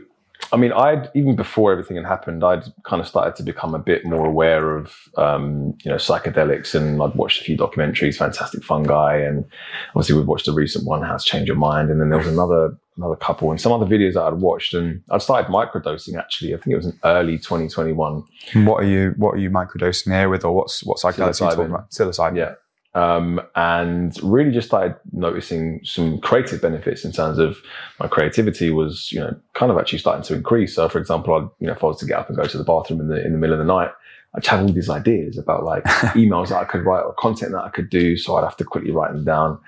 I 0.52 0.56
mean, 0.56 0.72
I'd 0.72 1.10
even 1.14 1.36
before 1.36 1.72
everything 1.72 1.96
had 1.96 2.04
happened, 2.04 2.44
I'd 2.44 2.64
kind 2.84 3.00
of 3.00 3.08
started 3.08 3.36
to 3.36 3.42
become 3.42 3.74
a 3.74 3.78
bit 3.78 4.04
more 4.04 4.26
aware 4.26 4.76
of, 4.76 4.94
um, 5.16 5.76
you 5.84 5.90
know, 5.90 5.96
psychedelics, 5.96 6.74
and 6.74 7.02
I'd 7.02 7.14
watched 7.14 7.40
a 7.40 7.44
few 7.44 7.56
documentaries, 7.56 8.16
Fantastic 8.16 8.62
Fungi, 8.64 9.16
and 9.18 9.44
obviously 9.90 10.16
we 10.16 10.22
watched 10.22 10.46
the 10.46 10.52
recent 10.52 10.86
one, 10.86 11.02
How 11.02 11.16
to 11.16 11.24
Change 11.24 11.48
Your 11.48 11.56
Mind, 11.56 11.90
and 11.90 12.00
then 12.00 12.10
there 12.10 12.18
was 12.18 12.28
another 12.28 12.76
another 12.98 13.16
couple 13.16 13.50
and 13.50 13.58
some 13.58 13.72
other 13.72 13.86
videos 13.86 14.14
that 14.14 14.22
I'd 14.22 14.34
watched, 14.34 14.74
and 14.74 15.02
I'd 15.10 15.22
started 15.22 15.50
microdosing 15.50 16.18
actually. 16.18 16.54
I 16.54 16.58
think 16.58 16.74
it 16.74 16.76
was 16.76 16.86
in 16.86 16.98
early 17.04 17.38
2021. 17.38 18.24
What 18.66 18.82
are 18.82 18.86
you 18.86 19.14
What 19.16 19.34
are 19.34 19.38
you 19.38 19.48
microdosing 19.50 20.12
here 20.12 20.28
with, 20.28 20.44
or 20.44 20.54
what's 20.54 20.84
what 20.84 20.98
psychedelics 20.98 21.40
are 21.40 21.50
you 21.50 21.56
talking 21.56 21.64
Psilocybin. 21.64 21.68
about? 21.68 21.90
Psilocybin. 21.90 22.36
Yeah. 22.36 22.54
Um, 22.94 23.40
and 23.54 24.18
really 24.22 24.50
just 24.50 24.68
started 24.68 24.96
noticing 25.12 25.80
some 25.82 26.18
creative 26.20 26.60
benefits 26.60 27.06
in 27.06 27.12
terms 27.12 27.38
of 27.38 27.56
my 27.98 28.06
creativity 28.06 28.70
was, 28.70 29.10
you 29.10 29.18
know, 29.18 29.34
kind 29.54 29.72
of 29.72 29.78
actually 29.78 30.00
starting 30.00 30.22
to 30.24 30.34
increase. 30.34 30.74
So, 30.74 30.88
for 30.90 30.98
example, 30.98 31.34
I'd, 31.34 31.48
you 31.58 31.68
know, 31.68 31.72
if 31.72 31.82
I 31.82 31.86
was 31.86 31.98
to 32.00 32.06
get 32.06 32.18
up 32.18 32.28
and 32.28 32.36
go 32.36 32.44
to 32.44 32.58
the 32.58 32.64
bathroom 32.64 33.00
in 33.00 33.08
the 33.08 33.24
in 33.24 33.32
the 33.32 33.38
middle 33.38 33.58
of 33.58 33.66
the 33.66 33.72
night, 33.72 33.90
I'd 34.34 34.46
have 34.46 34.60
all 34.60 34.72
these 34.72 34.90
ideas 34.90 35.38
about 35.38 35.64
like 35.64 35.84
emails 36.14 36.48
that 36.50 36.58
I 36.58 36.64
could 36.64 36.84
write 36.84 37.02
or 37.02 37.14
content 37.14 37.52
that 37.52 37.64
I 37.64 37.70
could 37.70 37.88
do. 37.88 38.18
So 38.18 38.36
I'd 38.36 38.44
have 38.44 38.58
to 38.58 38.64
quickly 38.64 38.90
write 38.90 39.12
them 39.12 39.24
down 39.24 39.58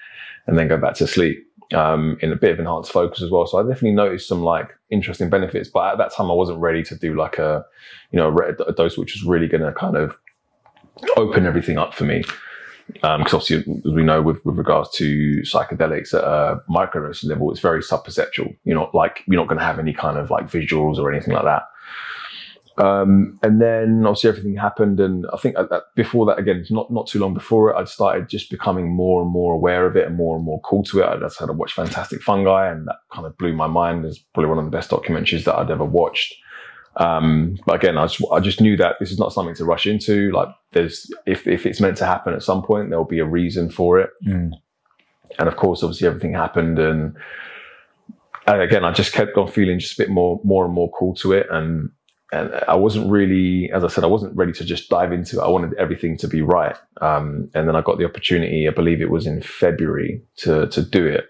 and 0.46 0.58
then 0.58 0.68
go 0.68 0.76
back 0.76 0.94
to 0.96 1.06
sleep. 1.06 1.38
Um, 1.72 2.18
in 2.20 2.30
a 2.30 2.36
bit 2.36 2.52
of 2.52 2.60
enhanced 2.60 2.92
focus 2.92 3.22
as 3.22 3.30
well. 3.30 3.46
So 3.46 3.58
I 3.58 3.62
definitely 3.62 3.92
noticed 3.92 4.28
some 4.28 4.42
like 4.42 4.68
interesting 4.90 5.30
benefits, 5.30 5.68
but 5.68 5.92
at 5.92 5.98
that 5.98 6.12
time 6.12 6.30
I 6.30 6.34
wasn't 6.34 6.60
ready 6.60 6.84
to 6.84 6.94
do 6.94 7.16
like 7.16 7.38
a, 7.38 7.64
you 8.12 8.18
know, 8.18 8.36
a 8.68 8.72
dose 8.72 8.98
which 8.98 9.14
was 9.14 9.24
really 9.24 9.48
going 9.48 9.62
to 9.62 9.72
kind 9.72 9.96
of 9.96 10.16
open 11.16 11.46
everything 11.46 11.78
up 11.78 11.94
for 11.94 12.04
me 12.04 12.22
Um, 13.02 13.20
because 13.20 13.34
obviously, 13.34 13.80
as 13.86 13.92
we 13.92 14.02
know, 14.02 14.20
with, 14.20 14.44
with 14.44 14.56
regards 14.56 14.90
to 14.96 15.40
psychedelics 15.42 16.14
at 16.14 16.22
a 16.24 16.60
microdose 16.68 17.24
level, 17.24 17.50
it's 17.50 17.60
very 17.60 17.80
subperceptual. 17.80 18.56
You're 18.64 18.78
not 18.78 18.94
like 18.94 19.22
you're 19.26 19.40
not 19.40 19.48
going 19.48 19.58
to 19.58 19.64
have 19.64 19.78
any 19.78 19.92
kind 19.92 20.18
of 20.18 20.30
like 20.30 20.50
visuals 20.50 20.98
or 20.98 21.10
anything 21.10 21.34
like 21.34 21.44
that. 21.44 21.62
Um, 22.76 23.38
and 23.42 23.60
then 23.60 24.04
obviously 24.04 24.30
everything 24.30 24.56
happened, 24.56 24.98
and 24.98 25.26
I 25.32 25.36
think 25.36 25.56
at 25.56 25.70
that, 25.70 25.84
before 25.94 26.26
that, 26.26 26.38
again, 26.38 26.64
not 26.70 26.90
not 26.90 27.06
too 27.06 27.20
long 27.20 27.32
before 27.32 27.70
it, 27.70 27.76
I'd 27.76 27.88
started 27.88 28.28
just 28.28 28.50
becoming 28.50 28.90
more 28.90 29.22
and 29.22 29.30
more 29.30 29.54
aware 29.54 29.86
of 29.86 29.96
it 29.96 30.06
and 30.06 30.16
more 30.16 30.36
and 30.36 30.44
more 30.44 30.60
cool 30.62 30.82
to 30.84 31.00
it. 31.00 31.06
I 31.06 31.16
just 31.18 31.38
had 31.38 31.46
to 31.46 31.52
watch 31.52 31.72
Fantastic 31.72 32.20
Fungi, 32.20 32.70
and 32.70 32.88
that 32.88 32.96
kind 33.12 33.26
of 33.26 33.38
blew 33.38 33.54
my 33.54 33.68
mind. 33.68 34.04
It's 34.04 34.18
probably 34.18 34.48
one 34.48 34.58
of 34.58 34.64
the 34.64 34.72
best 34.72 34.90
documentaries 34.90 35.44
that 35.44 35.54
I'd 35.54 35.70
ever 35.70 35.84
watched. 35.84 36.34
Um, 36.96 37.58
but 37.66 37.76
again, 37.76 37.98
I 37.98 38.06
just, 38.06 38.22
I 38.32 38.40
just 38.40 38.60
knew 38.60 38.76
that 38.76 38.96
this 39.00 39.10
is 39.10 39.18
not 39.18 39.32
something 39.32 39.54
to 39.56 39.64
rush 39.64 39.86
into. 39.86 40.30
Like, 40.32 40.48
there's 40.72 41.10
if 41.26 41.46
if 41.46 41.66
it's 41.66 41.80
meant 41.80 41.96
to 41.98 42.06
happen 42.06 42.34
at 42.34 42.42
some 42.42 42.62
point, 42.62 42.90
there'll 42.90 43.04
be 43.04 43.18
a 43.18 43.26
reason 43.26 43.70
for 43.70 43.98
it. 43.98 44.10
Mm. 44.26 44.52
And 45.38 45.48
of 45.48 45.56
course, 45.56 45.82
obviously, 45.82 46.06
everything 46.06 46.34
happened, 46.34 46.78
and, 46.78 47.16
and 48.46 48.62
again, 48.62 48.84
I 48.84 48.92
just 48.92 49.12
kept 49.12 49.36
on 49.36 49.48
feeling 49.48 49.80
just 49.80 49.98
a 49.98 50.02
bit 50.02 50.10
more, 50.10 50.40
more 50.44 50.64
and 50.64 50.72
more 50.72 50.90
cool 50.92 51.14
to 51.16 51.32
it, 51.32 51.46
and 51.50 51.90
and 52.32 52.52
I 52.68 52.74
wasn't 52.74 53.10
really, 53.10 53.70
as 53.72 53.84
I 53.84 53.88
said, 53.88 54.04
I 54.04 54.08
wasn't 54.08 54.36
ready 54.36 54.52
to 54.52 54.64
just 54.64 54.88
dive 54.88 55.12
into 55.12 55.40
it. 55.40 55.42
I 55.44 55.48
wanted 55.48 55.74
everything 55.74 56.16
to 56.18 56.28
be 56.28 56.42
right. 56.42 56.76
Um, 57.00 57.50
and 57.54 57.68
then 57.68 57.76
I 57.76 57.80
got 57.80 57.98
the 57.98 58.04
opportunity, 58.04 58.66
I 58.66 58.72
believe 58.72 59.00
it 59.00 59.10
was 59.10 59.26
in 59.26 59.42
February, 59.42 60.22
to 60.38 60.68
to 60.68 60.82
do 60.82 61.06
it. 61.06 61.28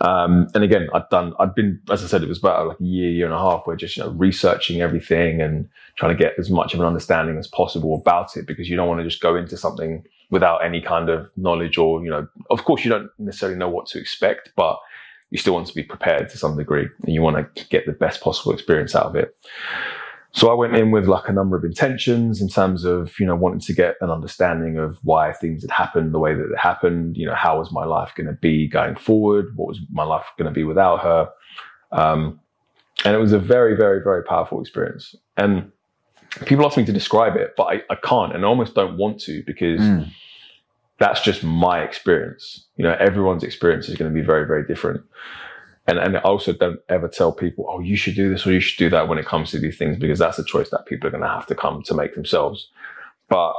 Um, 0.00 0.48
and 0.54 0.62
again, 0.62 0.88
I'd 0.94 1.08
done, 1.10 1.34
I'd 1.38 1.54
been, 1.54 1.80
as 1.90 2.04
I 2.04 2.06
said, 2.06 2.22
it 2.22 2.28
was 2.28 2.38
about 2.38 2.68
like 2.68 2.80
a 2.80 2.84
year, 2.84 3.10
year 3.10 3.26
and 3.26 3.34
a 3.34 3.38
half 3.38 3.66
where 3.66 3.76
just, 3.76 3.96
you 3.96 4.04
know, 4.04 4.10
researching 4.10 4.80
everything 4.80 5.40
and 5.40 5.68
trying 5.96 6.16
to 6.16 6.22
get 6.22 6.34
as 6.38 6.50
much 6.50 6.72
of 6.72 6.80
an 6.80 6.86
understanding 6.86 7.36
as 7.36 7.48
possible 7.48 7.94
about 7.94 8.36
it 8.36 8.46
because 8.46 8.68
you 8.68 8.76
don't 8.76 8.88
want 8.88 9.00
to 9.00 9.04
just 9.08 9.20
go 9.20 9.34
into 9.34 9.56
something 9.56 10.04
without 10.30 10.58
any 10.58 10.80
kind 10.80 11.08
of 11.08 11.28
knowledge 11.36 11.78
or, 11.78 12.04
you 12.04 12.10
know, 12.10 12.28
of 12.50 12.64
course 12.64 12.84
you 12.84 12.90
don't 12.90 13.10
necessarily 13.18 13.58
know 13.58 13.68
what 13.68 13.86
to 13.86 13.98
expect, 13.98 14.52
but 14.54 14.78
you 15.30 15.38
still 15.38 15.54
want 15.54 15.66
to 15.66 15.74
be 15.74 15.82
prepared 15.82 16.28
to 16.28 16.38
some 16.38 16.56
degree 16.56 16.86
and 17.02 17.14
you 17.14 17.20
want 17.20 17.54
to 17.56 17.64
get 17.68 17.86
the 17.86 17.92
best 17.92 18.20
possible 18.20 18.52
experience 18.52 18.94
out 18.94 19.06
of 19.06 19.16
it. 19.16 19.36
So 20.32 20.50
I 20.50 20.54
went 20.54 20.76
in 20.76 20.90
with 20.90 21.06
like 21.06 21.28
a 21.28 21.32
number 21.32 21.56
of 21.56 21.64
intentions 21.64 22.40
in 22.40 22.48
terms 22.48 22.84
of, 22.84 23.18
you 23.18 23.26
know, 23.26 23.34
wanting 23.34 23.60
to 23.60 23.72
get 23.72 23.96
an 24.00 24.10
understanding 24.10 24.78
of 24.78 24.98
why 25.02 25.32
things 25.32 25.62
had 25.62 25.70
happened 25.70 26.12
the 26.12 26.18
way 26.18 26.34
that 26.34 26.44
it 26.52 26.58
happened. 26.58 27.16
You 27.16 27.26
know, 27.26 27.34
how 27.34 27.58
was 27.58 27.72
my 27.72 27.84
life 27.84 28.12
going 28.14 28.26
to 28.26 28.34
be 28.34 28.68
going 28.68 28.94
forward? 28.96 29.46
What 29.56 29.68
was 29.68 29.80
my 29.90 30.04
life 30.04 30.26
going 30.36 30.46
to 30.46 30.52
be 30.54 30.64
without 30.64 31.00
her? 31.02 31.30
Um, 31.92 32.40
and 33.04 33.14
it 33.14 33.18
was 33.18 33.32
a 33.32 33.38
very, 33.38 33.74
very, 33.76 34.02
very 34.02 34.22
powerful 34.22 34.60
experience. 34.60 35.14
And 35.36 35.72
people 36.44 36.66
ask 36.66 36.76
me 36.76 36.84
to 36.84 36.92
describe 36.92 37.36
it, 37.36 37.54
but 37.56 37.64
I, 37.64 37.82
I 37.90 37.94
can't 37.96 38.34
and 38.34 38.44
I 38.44 38.48
almost 38.48 38.74
don't 38.74 38.96
want 38.98 39.20
to 39.20 39.42
because 39.46 39.80
Mm. 39.80 40.10
that's 40.98 41.20
just 41.22 41.42
my 41.42 41.80
experience. 41.80 42.66
You 42.76 42.84
know, 42.84 42.96
everyone's 43.00 43.44
experience 43.44 43.88
is 43.88 43.96
going 43.96 44.12
to 44.12 44.14
be 44.14 44.24
very, 44.24 44.46
very 44.46 44.66
different. 44.66 45.02
And, 45.88 45.98
and 45.98 46.18
also 46.18 46.52
don't 46.52 46.80
ever 46.90 47.08
tell 47.08 47.32
people, 47.32 47.66
oh, 47.66 47.80
you 47.80 47.96
should 47.96 48.14
do 48.14 48.28
this 48.28 48.46
or 48.46 48.52
you 48.52 48.60
should 48.60 48.78
do 48.78 48.90
that 48.90 49.08
when 49.08 49.18
it 49.18 49.24
comes 49.24 49.50
to 49.50 49.58
these 49.58 49.78
things, 49.78 49.96
because 49.98 50.18
that's 50.18 50.38
a 50.38 50.44
choice 50.44 50.68
that 50.68 50.84
people 50.84 51.08
are 51.08 51.10
going 51.10 51.22
to 51.22 51.28
have 51.28 51.46
to 51.46 51.54
come 51.54 51.82
to 51.84 51.94
make 51.94 52.14
themselves. 52.14 52.68
But 53.30 53.54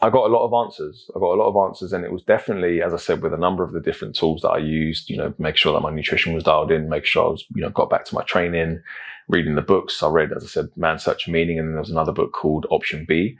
I 0.00 0.08
got 0.08 0.26
a 0.28 0.32
lot 0.32 0.46
of 0.46 0.66
answers. 0.66 1.10
I 1.14 1.18
got 1.18 1.34
a 1.34 1.40
lot 1.40 1.48
of 1.48 1.68
answers, 1.68 1.92
and 1.92 2.02
it 2.02 2.10
was 2.10 2.22
definitely, 2.22 2.82
as 2.82 2.94
I 2.94 2.96
said, 2.96 3.22
with 3.22 3.34
a 3.34 3.38
number 3.38 3.62
of 3.62 3.72
the 3.72 3.80
different 3.80 4.16
tools 4.16 4.40
that 4.42 4.48
I 4.50 4.58
used. 4.58 5.10
You 5.10 5.18
know, 5.18 5.34
make 5.38 5.56
sure 5.56 5.74
that 5.74 5.80
my 5.80 5.90
nutrition 5.90 6.32
was 6.32 6.44
dialed 6.44 6.72
in, 6.72 6.88
make 6.88 7.04
sure 7.04 7.26
I 7.26 7.28
was, 7.28 7.44
you 7.54 7.60
know, 7.60 7.70
got 7.70 7.90
back 7.90 8.06
to 8.06 8.14
my 8.14 8.22
training, 8.22 8.82
reading 9.28 9.54
the 9.54 9.62
books. 9.62 10.02
I 10.02 10.08
read, 10.08 10.32
as 10.34 10.42
I 10.42 10.46
said, 10.46 10.68
Man 10.76 10.98
Search 10.98 11.28
Meaning, 11.28 11.58
and 11.58 11.68
then 11.68 11.74
there 11.74 11.82
was 11.82 11.90
another 11.90 12.12
book 12.12 12.32
called 12.32 12.66
Option 12.70 13.04
B. 13.06 13.36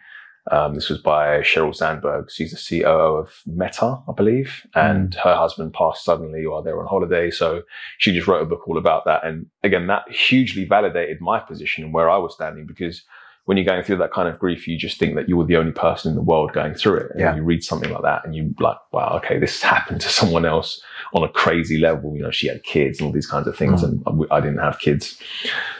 Um, 0.51 0.75
this 0.75 0.91
was 0.91 0.99
by 0.99 1.41
Sheryl 1.41 1.75
Sandberg. 1.75 2.31
She's 2.31 2.51
the 2.51 2.83
COO 2.83 3.17
of 3.17 3.43
Meta, 3.47 3.99
I 4.07 4.13
believe, 4.15 4.67
and 4.75 5.11
mm. 5.11 5.23
her 5.23 5.35
husband 5.35 5.73
passed 5.73 6.05
suddenly 6.05 6.47
while 6.47 6.63
they 6.63 6.73
were 6.73 6.83
on 6.83 6.89
holiday. 6.89 7.31
So 7.31 7.63
she 7.99 8.13
just 8.13 8.27
wrote 8.27 8.43
a 8.43 8.47
book 8.47 8.69
all 8.69 8.77
about 8.77 9.07
that. 9.07 9.25
And 9.25 9.47
again, 9.63 9.87
that 9.87 10.11
hugely 10.11 10.67
validated 10.67 11.21
my 11.21 11.41
position 11.41 11.85
and 11.85 11.95
where 11.95 12.11
I 12.11 12.19
was 12.19 12.35
standing 12.35 12.67
because 12.67 13.05
when 13.47 13.57
you're 13.57 13.67
going 13.67 13.83
through 13.83 13.99
that 13.99 14.13
kind 14.13 14.29
of 14.29 14.39
grief, 14.39 14.67
you 14.67 14.79
just 14.79 14.99
think 14.99 15.15
that 15.17 15.29
you 15.29 15.37
were 15.37 15.45
the 15.45 15.57
only 15.57 15.73
person 15.73 16.11
in 16.11 16.17
the 16.17 16.23
world 16.23 16.53
going 16.53 16.75
through 16.75 16.97
it. 16.97 17.11
And 17.13 17.21
yeah. 17.21 17.37
you 17.37 17.43
read 17.43 17.63
something 17.63 17.91
like 17.91 18.03
that 18.03 18.25
and 18.25 18.35
you 18.35 18.55
like, 18.59 18.79
wow, 18.93 19.19
okay, 19.23 19.39
this 19.39 19.63
happened 19.63 20.01
to 20.01 20.09
someone 20.09 20.45
else 20.45 20.81
on 21.13 21.23
a 21.23 21.29
crazy 21.29 21.79
level. 21.79 22.15
You 22.17 22.23
know, 22.23 22.31
she 22.31 22.49
had 22.49 22.63
kids 22.65 22.99
and 22.99 23.07
all 23.07 23.13
these 23.13 23.27
kinds 23.27 23.47
of 23.47 23.57
things, 23.57 23.83
mm. 23.83 24.03
and 24.07 24.27
I 24.31 24.41
didn't 24.41 24.59
have 24.59 24.79
kids. 24.79 25.19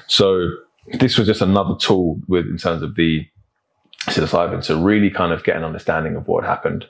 So 0.09 0.49
this 0.99 1.17
was 1.17 1.27
just 1.27 1.41
another 1.41 1.75
tool 1.77 2.21
with 2.29 2.47
in 2.47 2.59
terms 2.59 2.83
of 2.83 2.97
the 2.97 3.27
psilocybin 4.07 4.65
to 4.67 4.77
really 4.77 5.11
kind 5.11 5.33
of 5.33 5.45
get 5.45 5.57
an 5.57 5.65
understanding 5.65 6.17
of 6.17 6.29
what 6.29 6.45
happened, 6.45 6.87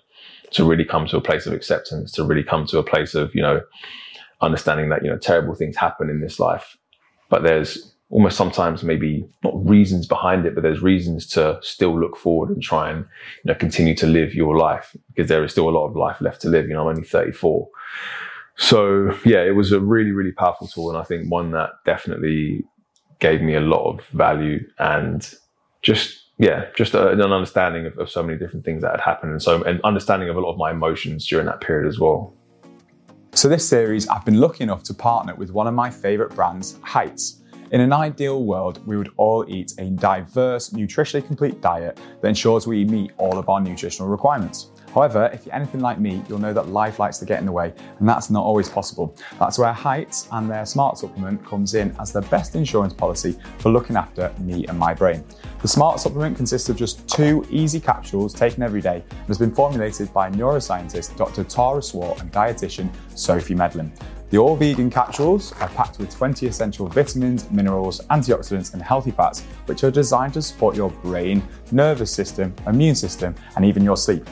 to 0.52 0.64
really 0.64 0.84
come 0.84 1.06
to 1.06 1.16
a 1.16 1.20
place 1.20 1.46
of 1.46 1.52
acceptance, 1.52 2.12
to 2.12 2.24
really 2.24 2.44
come 2.44 2.66
to 2.66 2.78
a 2.78 2.82
place 2.82 3.14
of 3.14 3.34
you 3.34 3.42
know 3.42 3.60
understanding 4.40 4.88
that 4.90 5.02
you 5.02 5.10
know 5.10 5.18
terrible 5.18 5.54
things 5.54 5.76
happen 5.76 6.10
in 6.10 6.20
this 6.20 6.38
life, 6.38 6.76
but 7.28 7.42
there's 7.42 7.92
almost 8.10 8.36
sometimes 8.36 8.84
maybe 8.84 9.26
not 9.42 9.66
reasons 9.66 10.06
behind 10.06 10.46
it, 10.46 10.54
but 10.54 10.62
there's 10.62 10.82
reasons 10.82 11.26
to 11.26 11.58
still 11.62 11.98
look 11.98 12.16
forward 12.16 12.50
and 12.50 12.62
try 12.62 12.90
and 12.90 13.00
you 13.44 13.52
know 13.52 13.54
continue 13.54 13.94
to 13.94 14.06
live 14.06 14.34
your 14.34 14.56
life 14.56 14.96
because 15.08 15.28
there 15.28 15.42
is 15.42 15.52
still 15.52 15.68
a 15.68 15.70
lot 15.70 15.86
of 15.86 15.96
life 15.96 16.20
left 16.20 16.40
to 16.42 16.48
live. 16.48 16.68
You 16.68 16.74
know, 16.74 16.82
I'm 16.82 16.96
only 16.96 17.02
34. 17.02 17.68
So 18.56 19.16
yeah, 19.24 19.42
it 19.42 19.56
was 19.56 19.72
a 19.72 19.80
really, 19.80 20.12
really 20.12 20.32
powerful 20.32 20.68
tool. 20.68 20.90
And 20.90 20.98
I 20.98 21.02
think 21.02 21.30
one 21.30 21.50
that 21.52 21.70
definitely 21.84 22.64
gave 23.18 23.40
me 23.40 23.54
a 23.54 23.60
lot 23.60 23.90
of 23.90 24.06
value 24.08 24.60
and 24.78 25.34
just, 25.82 26.23
yeah, 26.38 26.66
just 26.76 26.94
a, 26.94 27.10
an 27.10 27.20
understanding 27.20 27.86
of, 27.86 27.98
of 27.98 28.10
so 28.10 28.22
many 28.22 28.38
different 28.38 28.64
things 28.64 28.82
that 28.82 28.90
had 28.90 29.00
happened. 29.00 29.32
And 29.32 29.42
so, 29.42 29.62
an 29.62 29.80
understanding 29.84 30.28
of 30.28 30.36
a 30.36 30.40
lot 30.40 30.52
of 30.52 30.58
my 30.58 30.70
emotions 30.70 31.26
during 31.26 31.46
that 31.46 31.60
period 31.60 31.88
as 31.88 31.98
well. 31.98 32.34
So 33.34 33.48
this 33.48 33.68
series, 33.68 34.06
I've 34.08 34.24
been 34.24 34.40
lucky 34.40 34.62
enough 34.62 34.84
to 34.84 34.94
partner 34.94 35.34
with 35.34 35.50
one 35.50 35.66
of 35.66 35.74
my 35.74 35.90
favorite 35.90 36.34
brands, 36.34 36.78
Heights. 36.82 37.42
In 37.72 37.80
an 37.80 37.92
ideal 37.92 38.44
world, 38.44 38.86
we 38.86 38.96
would 38.96 39.10
all 39.16 39.44
eat 39.48 39.72
a 39.78 39.90
diverse, 39.90 40.70
nutritionally 40.70 41.26
complete 41.26 41.60
diet 41.60 41.98
that 42.20 42.28
ensures 42.28 42.66
we 42.66 42.84
meet 42.84 43.10
all 43.16 43.36
of 43.36 43.48
our 43.48 43.60
nutritional 43.60 44.08
requirements. 44.08 44.70
However, 44.94 45.28
if 45.32 45.44
you're 45.44 45.54
anything 45.54 45.80
like 45.80 45.98
me, 45.98 46.22
you'll 46.28 46.38
know 46.38 46.52
that 46.52 46.68
life 46.68 47.00
likes 47.00 47.18
to 47.18 47.24
get 47.24 47.40
in 47.40 47.46
the 47.46 47.52
way, 47.52 47.74
and 47.98 48.08
that's 48.08 48.30
not 48.30 48.44
always 48.44 48.68
possible. 48.68 49.16
That's 49.40 49.58
where 49.58 49.72
Heights 49.72 50.28
and 50.30 50.48
their 50.48 50.64
Smart 50.64 50.98
Supplement 50.98 51.44
comes 51.44 51.74
in 51.74 51.94
as 51.98 52.12
the 52.12 52.22
best 52.22 52.54
insurance 52.54 52.94
policy 52.94 53.36
for 53.58 53.70
looking 53.70 53.96
after 53.96 54.32
me 54.38 54.66
and 54.68 54.78
my 54.78 54.94
brain. 54.94 55.24
The 55.62 55.68
Smart 55.68 55.98
Supplement 55.98 56.36
consists 56.36 56.68
of 56.68 56.76
just 56.76 57.08
two 57.08 57.44
easy 57.50 57.80
capsules 57.80 58.32
taken 58.32 58.62
every 58.62 58.80
day 58.80 59.02
and 59.10 59.26
has 59.26 59.38
been 59.38 59.52
formulated 59.52 60.12
by 60.12 60.30
neuroscientist 60.30 61.16
Dr. 61.16 61.42
Tara 61.42 61.82
Swart 61.82 62.20
and 62.20 62.30
dietitian 62.30 62.88
Sophie 63.16 63.56
Medlin. 63.56 63.92
The 64.30 64.38
all 64.38 64.56
vegan 64.56 64.90
capsules 64.90 65.52
are 65.60 65.68
packed 65.68 65.98
with 65.98 66.10
20 66.12 66.46
essential 66.46 66.88
vitamins, 66.88 67.48
minerals, 67.50 68.00
antioxidants, 68.10 68.72
and 68.72 68.82
healthy 68.82 69.12
fats, 69.12 69.42
which 69.66 69.84
are 69.84 69.90
designed 69.90 70.34
to 70.34 70.42
support 70.42 70.74
your 70.74 70.90
brain, 70.90 71.42
nervous 71.70 72.10
system, 72.12 72.54
immune 72.66 72.96
system, 72.96 73.34
and 73.54 73.64
even 73.64 73.84
your 73.84 73.96
sleep. 73.96 74.26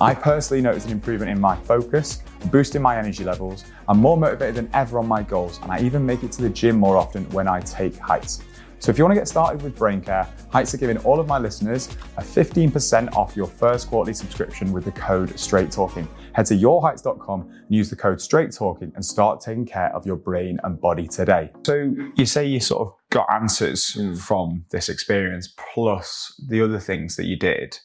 I 0.00 0.14
personally 0.14 0.62
noticed 0.62 0.86
an 0.86 0.92
improvement 0.92 1.30
in 1.30 1.40
my 1.40 1.56
focus, 1.56 2.22
boosting 2.52 2.82
my 2.82 2.96
energy 2.96 3.24
levels. 3.24 3.64
I'm 3.88 3.98
more 3.98 4.16
motivated 4.16 4.54
than 4.54 4.70
ever 4.72 4.98
on 4.98 5.08
my 5.08 5.22
goals, 5.22 5.58
and 5.62 5.72
I 5.72 5.80
even 5.80 6.06
make 6.06 6.22
it 6.22 6.30
to 6.32 6.42
the 6.42 6.50
gym 6.50 6.76
more 6.76 6.96
often 6.96 7.28
when 7.30 7.48
I 7.48 7.60
take 7.60 7.96
heights. 7.98 8.42
So 8.78 8.90
if 8.90 8.98
you 8.98 9.04
want 9.04 9.14
to 9.14 9.20
get 9.20 9.26
started 9.26 9.60
with 9.60 9.76
brain 9.76 10.00
care, 10.00 10.28
Heights 10.50 10.72
are 10.72 10.78
giving 10.78 10.96
all 10.98 11.20
of 11.20 11.26
my 11.26 11.38
listeners 11.38 11.90
a 12.16 12.22
15% 12.22 13.14
off 13.14 13.36
your 13.36 13.46
first 13.46 13.88
quarterly 13.88 14.14
subscription 14.14 14.72
with 14.72 14.86
the 14.86 14.92
code 14.92 15.38
Straight 15.38 15.70
Talking. 15.70 16.08
Head 16.32 16.46
to 16.46 16.54
yourheights.com 16.54 17.40
and 17.42 17.66
use 17.68 17.90
the 17.90 17.96
code 17.96 18.18
Straight 18.18 18.50
Talking 18.50 18.90
and 18.94 19.04
start 19.04 19.42
taking 19.42 19.66
care 19.66 19.94
of 19.94 20.06
your 20.06 20.16
brain 20.16 20.58
and 20.64 20.80
body 20.80 21.06
today. 21.06 21.50
So 21.66 21.92
you 22.16 22.24
say 22.24 22.46
you 22.46 22.60
sort 22.60 22.88
of 22.88 22.94
got 23.10 23.26
answers 23.30 23.94
mm. 23.98 24.18
from 24.18 24.64
this 24.70 24.88
experience 24.88 25.54
plus 25.74 26.40
the 26.48 26.62
other 26.62 26.80
things 26.80 27.16
that 27.16 27.26
you 27.26 27.36
did. 27.36 27.78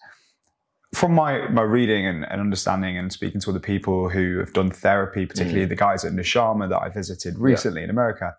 From 0.93 1.13
my, 1.13 1.47
my 1.49 1.63
reading 1.63 2.05
and, 2.05 2.23
and 2.29 2.39
understanding 2.39 2.97
and 2.97 3.11
speaking 3.11 3.41
to 3.41 3.49
other 3.49 3.59
people 3.59 4.09
who 4.09 4.37
have 4.37 4.53
done 4.53 4.69
therapy, 4.69 5.25
particularly 5.25 5.65
mm. 5.65 5.69
the 5.69 5.75
guys 5.75 6.05
at 6.05 6.13
Nushama 6.13 6.69
that 6.69 6.79
I 6.79 6.89
visited 6.89 7.37
recently 7.39 7.81
yeah. 7.81 7.85
in 7.85 7.89
America, 7.89 8.35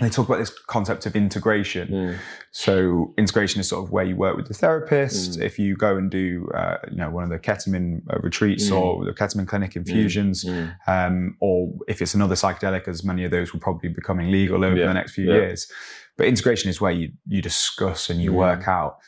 they 0.00 0.08
talk 0.08 0.28
about 0.28 0.38
this 0.38 0.56
concept 0.66 1.06
of 1.06 1.16
integration. 1.16 1.88
Mm. 1.88 2.18
So 2.52 3.14
integration 3.18 3.60
is 3.60 3.68
sort 3.68 3.84
of 3.84 3.90
where 3.90 4.04
you 4.04 4.16
work 4.16 4.36
with 4.36 4.46
the 4.46 4.54
therapist. 4.54 5.38
Mm. 5.38 5.42
If 5.42 5.58
you 5.58 5.76
go 5.76 5.96
and 5.96 6.10
do, 6.10 6.48
uh, 6.54 6.76
you 6.90 6.96
know, 6.96 7.10
one 7.10 7.24
of 7.24 7.30
the 7.30 7.38
ketamine 7.38 8.02
uh, 8.12 8.18
retreats 8.20 8.70
mm. 8.70 8.80
or 8.80 9.04
the 9.04 9.12
ketamine 9.12 9.48
clinic 9.48 9.74
infusions, 9.74 10.44
mm. 10.44 10.72
Mm. 10.86 11.06
um, 11.08 11.36
or 11.40 11.72
if 11.88 12.00
it's 12.00 12.14
another 12.14 12.36
psychedelic, 12.36 12.86
as 12.86 13.02
many 13.02 13.24
of 13.24 13.30
those 13.30 13.52
will 13.52 13.60
probably 13.60 13.88
be 13.88 13.94
becoming 13.94 14.30
legal 14.30 14.64
over 14.64 14.76
yeah. 14.76 14.86
the 14.86 14.94
next 14.94 15.12
few 15.12 15.28
yeah. 15.28 15.34
years. 15.34 15.70
But 16.16 16.26
integration 16.26 16.70
is 16.70 16.80
where 16.80 16.92
you 16.92 17.12
you 17.26 17.40
discuss 17.42 18.10
and 18.10 18.20
you 18.20 18.32
work 18.32 18.66
out. 18.68 18.98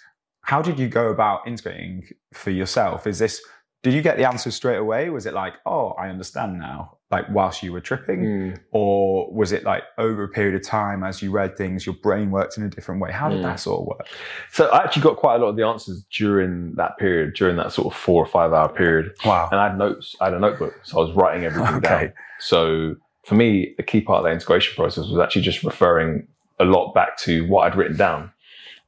How 0.51 0.61
did 0.61 0.81
you 0.81 0.89
go 0.89 1.11
about 1.11 1.47
integrating 1.47 2.09
for 2.33 2.51
yourself? 2.51 3.07
Is 3.07 3.21
this 3.21 3.41
did 3.85 3.95
you 3.95 4.03
get 4.03 4.17
the 4.17 4.27
answer 4.27 4.51
straight 4.51 4.79
away? 4.79 5.09
Was 5.09 5.25
it 5.25 5.33
like, 5.33 5.55
oh, 5.65 5.91
I 5.91 6.09
understand 6.09 6.59
now, 6.59 6.99
like 7.09 7.25
whilst 7.31 7.63
you 7.63 7.73
were 7.73 7.81
tripping? 7.81 8.21
Mm. 8.21 8.59
Or 8.73 9.33
was 9.33 9.53
it 9.53 9.63
like 9.63 9.85
over 9.97 10.25
a 10.25 10.29
period 10.29 10.57
of 10.57 10.67
time 10.67 11.05
as 11.05 11.23
you 11.23 11.31
read 11.31 11.57
things, 11.57 11.87
your 11.87 11.95
brain 12.03 12.33
worked 12.33 12.59
in 12.59 12.65
a 12.65 12.69
different 12.69 13.01
way? 13.01 13.13
How 13.13 13.29
did 13.29 13.39
mm. 13.39 13.43
that 13.45 13.61
sort 13.61 13.81
of 13.81 13.87
work? 13.87 14.09
So 14.51 14.67
I 14.71 14.83
actually 14.83 15.03
got 15.03 15.19
quite 15.19 15.37
a 15.37 15.39
lot 15.39 15.51
of 15.51 15.57
the 15.57 15.65
answers 15.65 16.05
during 16.11 16.75
that 16.75 16.99
period, 16.99 17.35
during 17.35 17.55
that 17.59 17.71
sort 17.71 17.87
of 17.87 17.97
four 17.97 18.21
or 18.21 18.27
five 18.27 18.53
hour 18.53 18.69
period. 18.69 19.13
Wow. 19.25 19.51
And 19.53 19.61
I 19.61 19.69
had 19.69 19.79
notes, 19.79 20.17
I 20.21 20.25
had 20.25 20.35
a 20.35 20.41
notebook. 20.41 20.75
So 20.83 20.99
I 20.99 21.07
was 21.07 21.15
writing 21.15 21.45
everything 21.45 21.75
okay. 21.87 21.89
down. 21.89 22.13
So 22.41 22.97
for 23.25 23.37
me, 23.37 23.77
a 23.79 23.85
key 23.85 24.01
part 24.01 24.19
of 24.19 24.25
the 24.25 24.33
integration 24.33 24.75
process 24.75 25.07
was 25.07 25.21
actually 25.21 25.43
just 25.43 25.63
referring 25.63 26.27
a 26.59 26.65
lot 26.65 26.93
back 26.93 27.19
to 27.19 27.47
what 27.47 27.69
I'd 27.69 27.77
written 27.77 27.97
down 27.97 28.33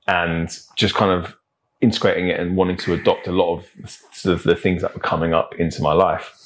and 0.08 0.50
just 0.74 0.94
kind 0.94 1.12
of 1.12 1.36
integrating 1.82 2.28
it 2.28 2.40
and 2.40 2.56
wanting 2.56 2.76
to 2.78 2.94
adopt 2.94 3.26
a 3.26 3.32
lot 3.32 3.56
of 3.56 3.98
sort 4.12 4.34
of 4.34 4.44
the 4.44 4.54
things 4.54 4.80
that 4.82 4.94
were 4.94 5.00
coming 5.00 5.34
up 5.34 5.54
into 5.56 5.82
my 5.82 5.92
life. 5.92 6.38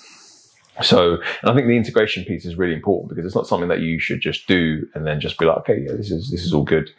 So, 0.83 1.15
and 1.43 1.51
I 1.51 1.55
think 1.55 1.69
the 1.69 1.77
integration 1.77 2.25
piece 2.25 2.45
is 2.45 2.57
really 2.57 2.75
important 2.75 3.11
because 3.11 3.25
it's 3.25 3.35
not 3.35 3.47
something 3.47 3.69
that 3.69 3.81
you 3.81 3.99
should 3.99 4.21
just 4.21 4.47
do 4.47 4.87
and 4.95 5.07
then 5.07 5.21
just 5.21 5.39
be 5.39 5.45
like, 5.47 5.59
okay, 5.59 5.85
yeah, 5.87 5.93
this 5.93 6.11
is 6.11 6.31
this 6.31 6.45
is 6.45 6.53
all 6.53 6.65
good. 6.65 6.91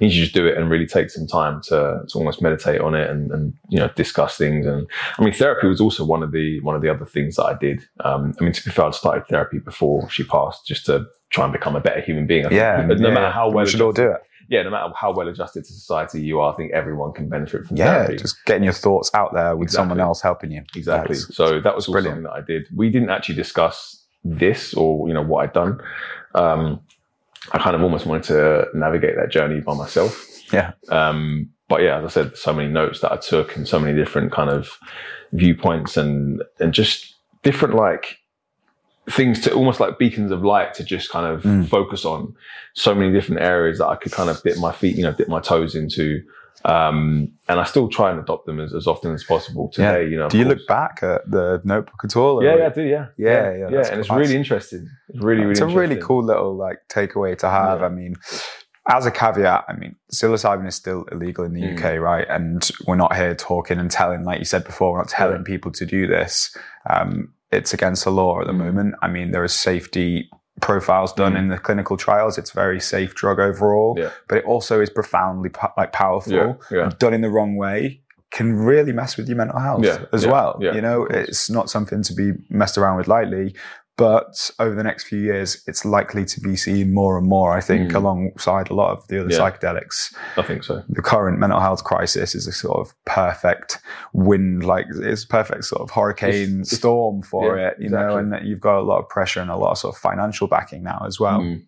You 0.00 0.10
should 0.10 0.22
just 0.22 0.34
do 0.34 0.46
it 0.46 0.58
and 0.58 0.68
really 0.68 0.86
take 0.86 1.10
some 1.10 1.26
time 1.26 1.60
to, 1.66 2.02
to 2.08 2.18
almost 2.18 2.42
meditate 2.42 2.80
on 2.80 2.94
it 2.94 3.08
and, 3.08 3.30
and 3.30 3.54
you 3.68 3.78
know 3.78 3.88
discuss 3.94 4.36
things. 4.36 4.66
And 4.66 4.86
I 5.18 5.22
mean, 5.22 5.32
therapy 5.32 5.66
was 5.68 5.80
also 5.80 6.04
one 6.04 6.22
of 6.22 6.32
the 6.32 6.60
one 6.60 6.74
of 6.74 6.82
the 6.82 6.88
other 6.88 7.06
things 7.06 7.36
that 7.36 7.44
I 7.44 7.54
did. 7.54 7.86
Um, 8.00 8.34
I 8.40 8.44
mean, 8.44 8.52
to 8.52 8.64
be 8.64 8.70
fair, 8.70 8.86
I 8.86 8.90
started 8.90 9.26
therapy 9.28 9.58
before 9.60 10.08
she 10.10 10.24
passed, 10.24 10.66
just 10.66 10.86
to 10.86 11.06
try 11.30 11.44
and 11.44 11.52
become 11.52 11.76
a 11.76 11.80
better 11.80 12.00
human 12.00 12.26
being. 12.26 12.50
yeah, 12.50 12.86
But 12.86 13.00
no 13.00 13.08
yeah, 13.08 13.14
matter 13.14 13.30
how 13.30 13.48
well 13.50 13.64
we 13.64 13.70
should 13.70 13.80
all 13.80 13.92
do 13.92 14.10
it 14.10 14.22
yeah, 14.52 14.62
no 14.62 14.70
matter 14.70 14.92
how 14.94 15.12
well 15.12 15.28
adjusted 15.28 15.64
to 15.64 15.72
society 15.72 16.20
you 16.20 16.38
are, 16.40 16.52
I 16.52 16.56
think 16.56 16.72
everyone 16.72 17.14
can 17.14 17.26
benefit 17.26 17.64
from 17.64 17.78
yeah, 17.78 18.04
therapy. 18.04 18.16
just 18.16 18.44
getting 18.44 18.64
your 18.64 18.74
thoughts 18.74 19.10
out 19.14 19.32
there 19.32 19.56
with 19.56 19.68
exactly. 19.68 19.82
someone 19.82 20.00
else 20.00 20.20
helping 20.20 20.52
you. 20.52 20.62
Exactly. 20.76 21.16
That's, 21.16 21.34
so 21.34 21.58
that 21.58 21.74
was 21.74 21.86
brilliant. 21.86 22.16
something 22.16 22.24
that 22.24 22.32
I 22.32 22.42
did. 22.42 22.68
We 22.76 22.90
didn't 22.90 23.08
actually 23.08 23.36
discuss 23.36 24.04
this 24.22 24.74
or 24.74 25.08
you 25.08 25.14
know 25.14 25.22
what 25.22 25.44
I'd 25.44 25.54
done. 25.54 25.80
Um, 26.34 26.82
I 27.52 27.58
kind 27.58 27.74
of 27.74 27.82
almost 27.82 28.04
wanted 28.04 28.24
to 28.24 28.66
navigate 28.74 29.16
that 29.16 29.30
journey 29.30 29.60
by 29.60 29.74
myself. 29.74 30.28
Yeah. 30.52 30.72
Um, 30.90 31.48
but 31.68 31.80
yeah, 31.80 31.98
as 31.98 32.04
I 32.04 32.08
said, 32.08 32.36
so 32.36 32.52
many 32.52 32.68
notes 32.68 33.00
that 33.00 33.10
I 33.10 33.16
took 33.16 33.56
and 33.56 33.66
so 33.66 33.80
many 33.80 33.96
different 33.96 34.32
kind 34.32 34.50
of 34.50 34.78
viewpoints 35.32 35.96
and 35.96 36.42
and 36.60 36.74
just 36.74 37.14
different 37.42 37.74
like 37.74 38.18
things 39.10 39.40
to 39.40 39.52
almost 39.52 39.80
like 39.80 39.98
beacons 39.98 40.30
of 40.30 40.44
light 40.44 40.74
to 40.74 40.84
just 40.84 41.10
kind 41.10 41.26
of 41.26 41.42
mm. 41.42 41.68
focus 41.68 42.04
on 42.04 42.34
so 42.74 42.94
many 42.94 43.12
different 43.12 43.42
areas 43.42 43.78
that 43.78 43.88
I 43.88 43.96
could 43.96 44.12
kind 44.12 44.30
of 44.30 44.40
dip 44.42 44.58
my 44.58 44.72
feet, 44.72 44.96
you 44.96 45.02
know, 45.02 45.12
dip 45.12 45.28
my 45.28 45.40
toes 45.40 45.74
into. 45.74 46.22
Um, 46.64 47.32
and 47.48 47.58
I 47.58 47.64
still 47.64 47.88
try 47.88 48.12
and 48.12 48.20
adopt 48.20 48.46
them 48.46 48.60
as, 48.60 48.72
as 48.72 48.86
often 48.86 49.12
as 49.12 49.24
possible 49.24 49.68
today, 49.68 50.04
yeah. 50.04 50.08
you 50.08 50.16
know. 50.16 50.28
Do 50.28 50.38
you 50.38 50.44
course. 50.44 50.58
look 50.58 50.68
back 50.68 51.00
at 51.02 51.28
the 51.28 51.60
notebook 51.64 52.04
at 52.04 52.16
all? 52.16 52.44
Yeah, 52.44 52.56
yeah, 52.56 52.66
I 52.66 52.68
do, 52.68 52.82
yeah. 52.82 53.06
Yeah, 53.16 53.26
yeah. 53.26 53.56
Yeah, 53.56 53.68
yeah 53.70 53.86
and 53.88 54.00
it's 54.00 54.10
really 54.10 54.36
interesting. 54.36 54.88
It's 55.08 55.18
really, 55.18 55.40
really 55.40 55.52
It's 55.52 55.60
a 55.60 55.66
really 55.66 55.96
cool 55.96 56.22
little 56.22 56.54
like 56.54 56.78
takeaway 56.88 57.36
to 57.38 57.50
have. 57.50 57.82
I 57.82 57.88
mean, 57.88 58.14
as 58.88 59.06
a 59.06 59.10
caveat, 59.10 59.64
I 59.68 59.74
mean, 59.74 59.96
psilocybin 60.12 60.68
is 60.68 60.76
still 60.76 61.04
illegal 61.10 61.44
in 61.44 61.52
the 61.52 61.62
mm. 61.62 61.76
UK, 61.76 62.00
right? 62.00 62.26
And 62.28 62.68
we're 62.86 62.96
not 62.96 63.16
here 63.16 63.34
talking 63.34 63.78
and 63.78 63.90
telling, 63.90 64.24
like 64.24 64.38
you 64.38 64.44
said 64.44 64.62
before, 64.64 64.92
we're 64.92 64.98
not 64.98 65.08
telling 65.08 65.42
people 65.42 65.72
to 65.72 65.84
do 65.84 66.06
this. 66.06 66.56
Um, 66.88 67.32
it's 67.52 67.72
against 67.74 68.04
the 68.04 68.10
law 68.10 68.40
at 68.40 68.46
the 68.46 68.52
mm. 68.52 68.58
moment. 68.64 68.94
I 69.02 69.08
mean, 69.08 69.30
there 69.32 69.44
are 69.44 69.48
safety 69.48 70.30
profiles 70.60 71.12
done 71.12 71.34
Mm. 71.34 71.38
in 71.38 71.48
the 71.48 71.58
clinical 71.58 71.96
trials. 71.96 72.38
It's 72.38 72.50
a 72.50 72.54
very 72.54 72.80
safe 72.80 73.14
drug 73.14 73.38
overall, 73.40 73.94
Yeah. 73.98 74.10
but 74.28 74.38
it 74.38 74.44
also 74.44 74.80
is 74.80 74.90
profoundly 74.90 75.50
like 75.76 75.92
powerful. 75.92 76.32
Yeah, 76.32 76.54
yeah. 76.70 76.90
Done 76.98 77.14
in 77.14 77.20
the 77.20 77.30
wrong 77.30 77.56
way 77.56 78.00
can 78.30 78.56
really 78.56 78.92
mess 78.92 79.16
with 79.18 79.28
your 79.28 79.36
mental 79.36 79.60
health 79.60 79.84
as 80.12 80.26
well. 80.26 80.56
you 80.60 80.80
know, 80.80 81.04
it's 81.04 81.50
not 81.50 81.68
something 81.68 82.02
to 82.02 82.14
be 82.14 82.32
messed 82.48 82.78
around 82.78 82.96
with 82.96 83.06
lightly. 83.06 83.54
But 84.02 84.50
over 84.58 84.74
the 84.74 84.82
next 84.82 85.04
few 85.04 85.20
years, 85.20 85.62
it's 85.68 85.84
likely 85.84 86.24
to 86.24 86.40
be 86.40 86.56
seen 86.56 86.92
more 86.92 87.16
and 87.18 87.26
more, 87.28 87.52
I 87.52 87.60
think, 87.60 87.92
Mm. 87.92 87.94
alongside 88.00 88.68
a 88.68 88.74
lot 88.74 88.90
of 88.96 89.06
the 89.06 89.20
other 89.20 89.30
Yeah. 89.32 89.38
psychedelics 89.40 90.12
I 90.36 90.42
think 90.42 90.64
so. 90.64 90.82
the 90.88 91.02
current 91.12 91.38
mental 91.38 91.60
health 91.60 91.84
crisis 91.84 92.34
is 92.34 92.48
a 92.48 92.52
sort 92.52 92.78
of 92.82 92.94
perfect 93.04 93.78
wind, 94.12 94.64
like 94.64 94.86
it's 94.90 95.22
a 95.22 95.28
perfect 95.28 95.64
sort 95.66 95.82
of 95.82 95.90
hurricane 95.92 96.30
It's- 96.32 96.72
it's- 96.72 96.78
storm 96.78 97.22
for 97.22 97.56
yeah, 97.56 97.68
it, 97.68 97.76
you 97.78 97.90
know, 97.90 98.16
and 98.16 98.32
that 98.32 98.42
you've 98.46 98.60
got 98.68 98.80
a 98.80 98.86
lot 98.90 98.98
of 99.02 99.08
pressure 99.08 99.40
and 99.40 99.50
a 99.52 99.56
lot 99.56 99.70
of 99.70 99.78
sort 99.78 99.94
of 99.94 100.00
financial 100.00 100.48
backing 100.48 100.82
now 100.82 101.04
as 101.06 101.20
well. 101.20 101.38
Mm. 101.40 101.62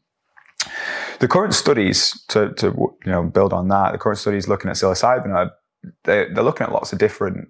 The 1.21 1.29
current 1.29 1.55
studies 1.55 1.99
to, 2.31 2.53
to 2.55 2.67
you 3.05 3.13
know 3.13 3.23
build 3.23 3.53
on 3.53 3.69
that, 3.69 3.93
the 3.93 3.99
current 3.99 4.19
studies 4.19 4.49
looking 4.49 4.71
at 4.71 4.77
psilocybin 4.77 5.33
are 5.33 5.53
they're, 6.05 6.33
they're 6.35 6.43
looking 6.49 6.67
at 6.67 6.73
lots 6.73 6.93
of 6.93 6.99
different 6.99 7.49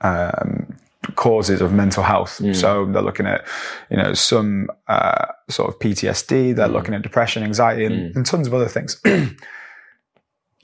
um, 0.00 0.74
causes 1.16 1.60
of 1.60 1.72
mental 1.72 2.02
health. 2.02 2.38
Mm. 2.42 2.54
So 2.54 2.86
they're 2.86 3.02
looking 3.02 3.26
at 3.26 3.46
you 3.90 3.96
know 3.96 4.14
some 4.14 4.68
uh, 4.88 5.26
sort 5.48 5.68
of 5.72 5.78
PTSD. 5.80 6.54
They're 6.56 6.68
Mm. 6.68 6.72
looking 6.72 6.94
at 6.94 7.02
depression, 7.02 7.42
anxiety, 7.42 7.84
and, 7.86 7.94
Mm. 8.12 8.16
and 8.16 8.26
tons 8.26 8.46
of 8.46 8.54
other 8.54 8.68
things. 8.68 9.00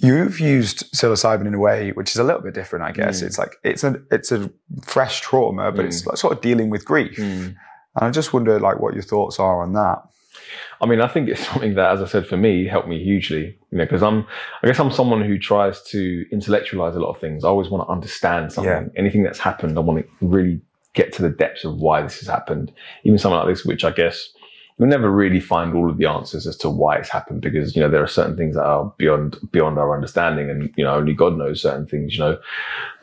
You've 0.02 0.40
used 0.40 0.90
psilocybin 0.94 1.46
in 1.46 1.52
a 1.52 1.58
way 1.58 1.92
which 1.92 2.10
is 2.10 2.16
a 2.16 2.24
little 2.24 2.40
bit 2.40 2.54
different, 2.54 2.86
I 2.86 2.92
guess. 2.92 3.20
Mm. 3.20 3.26
It's 3.26 3.38
like 3.38 3.56
it's 3.64 3.84
a 3.84 4.00
it's 4.10 4.32
a 4.32 4.50
fresh 4.82 5.20
trauma, 5.20 5.70
but 5.72 5.84
it's 5.84 6.06
like 6.06 6.16
sort 6.16 6.32
of 6.32 6.40
dealing 6.40 6.70
with 6.70 6.86
grief. 6.86 7.16
Mm. 7.18 7.54
And 7.96 8.04
I 8.06 8.10
just 8.10 8.32
wonder, 8.32 8.58
like, 8.60 8.78
what 8.80 8.94
your 8.94 9.02
thoughts 9.02 9.38
are 9.40 9.62
on 9.62 9.72
that. 9.74 9.98
I 10.80 10.86
mean, 10.86 11.00
I 11.00 11.08
think 11.08 11.28
it's 11.28 11.46
something 11.48 11.74
that, 11.74 11.92
as 11.92 12.02
I 12.02 12.06
said, 12.06 12.26
for 12.26 12.36
me, 12.36 12.66
helped 12.66 12.88
me 12.88 13.02
hugely. 13.02 13.58
You 13.70 13.78
know, 13.78 13.84
because 13.84 14.02
I'm, 14.02 14.26
I 14.62 14.66
guess 14.66 14.80
I'm 14.80 14.90
someone 14.90 15.22
who 15.22 15.38
tries 15.38 15.82
to 15.84 16.26
intellectualize 16.32 16.96
a 16.96 17.00
lot 17.00 17.10
of 17.10 17.20
things. 17.20 17.44
I 17.44 17.48
always 17.48 17.68
want 17.68 17.86
to 17.86 17.92
understand 17.92 18.52
something. 18.52 18.70
Yeah. 18.70 18.88
Anything 18.96 19.22
that's 19.22 19.38
happened, 19.38 19.76
I 19.76 19.80
want 19.80 20.04
to 20.04 20.26
really 20.26 20.60
get 20.92 21.12
to 21.14 21.22
the 21.22 21.30
depths 21.30 21.64
of 21.64 21.76
why 21.76 22.02
this 22.02 22.18
has 22.20 22.28
happened. 22.28 22.72
Even 23.04 23.18
something 23.18 23.38
like 23.38 23.48
this, 23.48 23.64
which 23.64 23.84
I 23.84 23.90
guess 23.90 24.30
you'll 24.78 24.88
never 24.88 25.10
really 25.10 25.40
find 25.40 25.74
all 25.74 25.90
of 25.90 25.98
the 25.98 26.06
answers 26.06 26.46
as 26.46 26.56
to 26.56 26.70
why 26.70 26.96
it's 26.96 27.10
happened, 27.10 27.42
because 27.42 27.76
you 27.76 27.82
know 27.82 27.88
there 27.90 28.02
are 28.02 28.08
certain 28.08 28.36
things 28.36 28.56
that 28.56 28.64
are 28.64 28.92
beyond 28.96 29.36
beyond 29.52 29.78
our 29.78 29.94
understanding, 29.94 30.50
and 30.50 30.72
you 30.76 30.84
know 30.84 30.94
only 30.94 31.12
God 31.12 31.36
knows 31.36 31.62
certain 31.62 31.86
things. 31.86 32.14
You 32.14 32.20
know, 32.20 32.38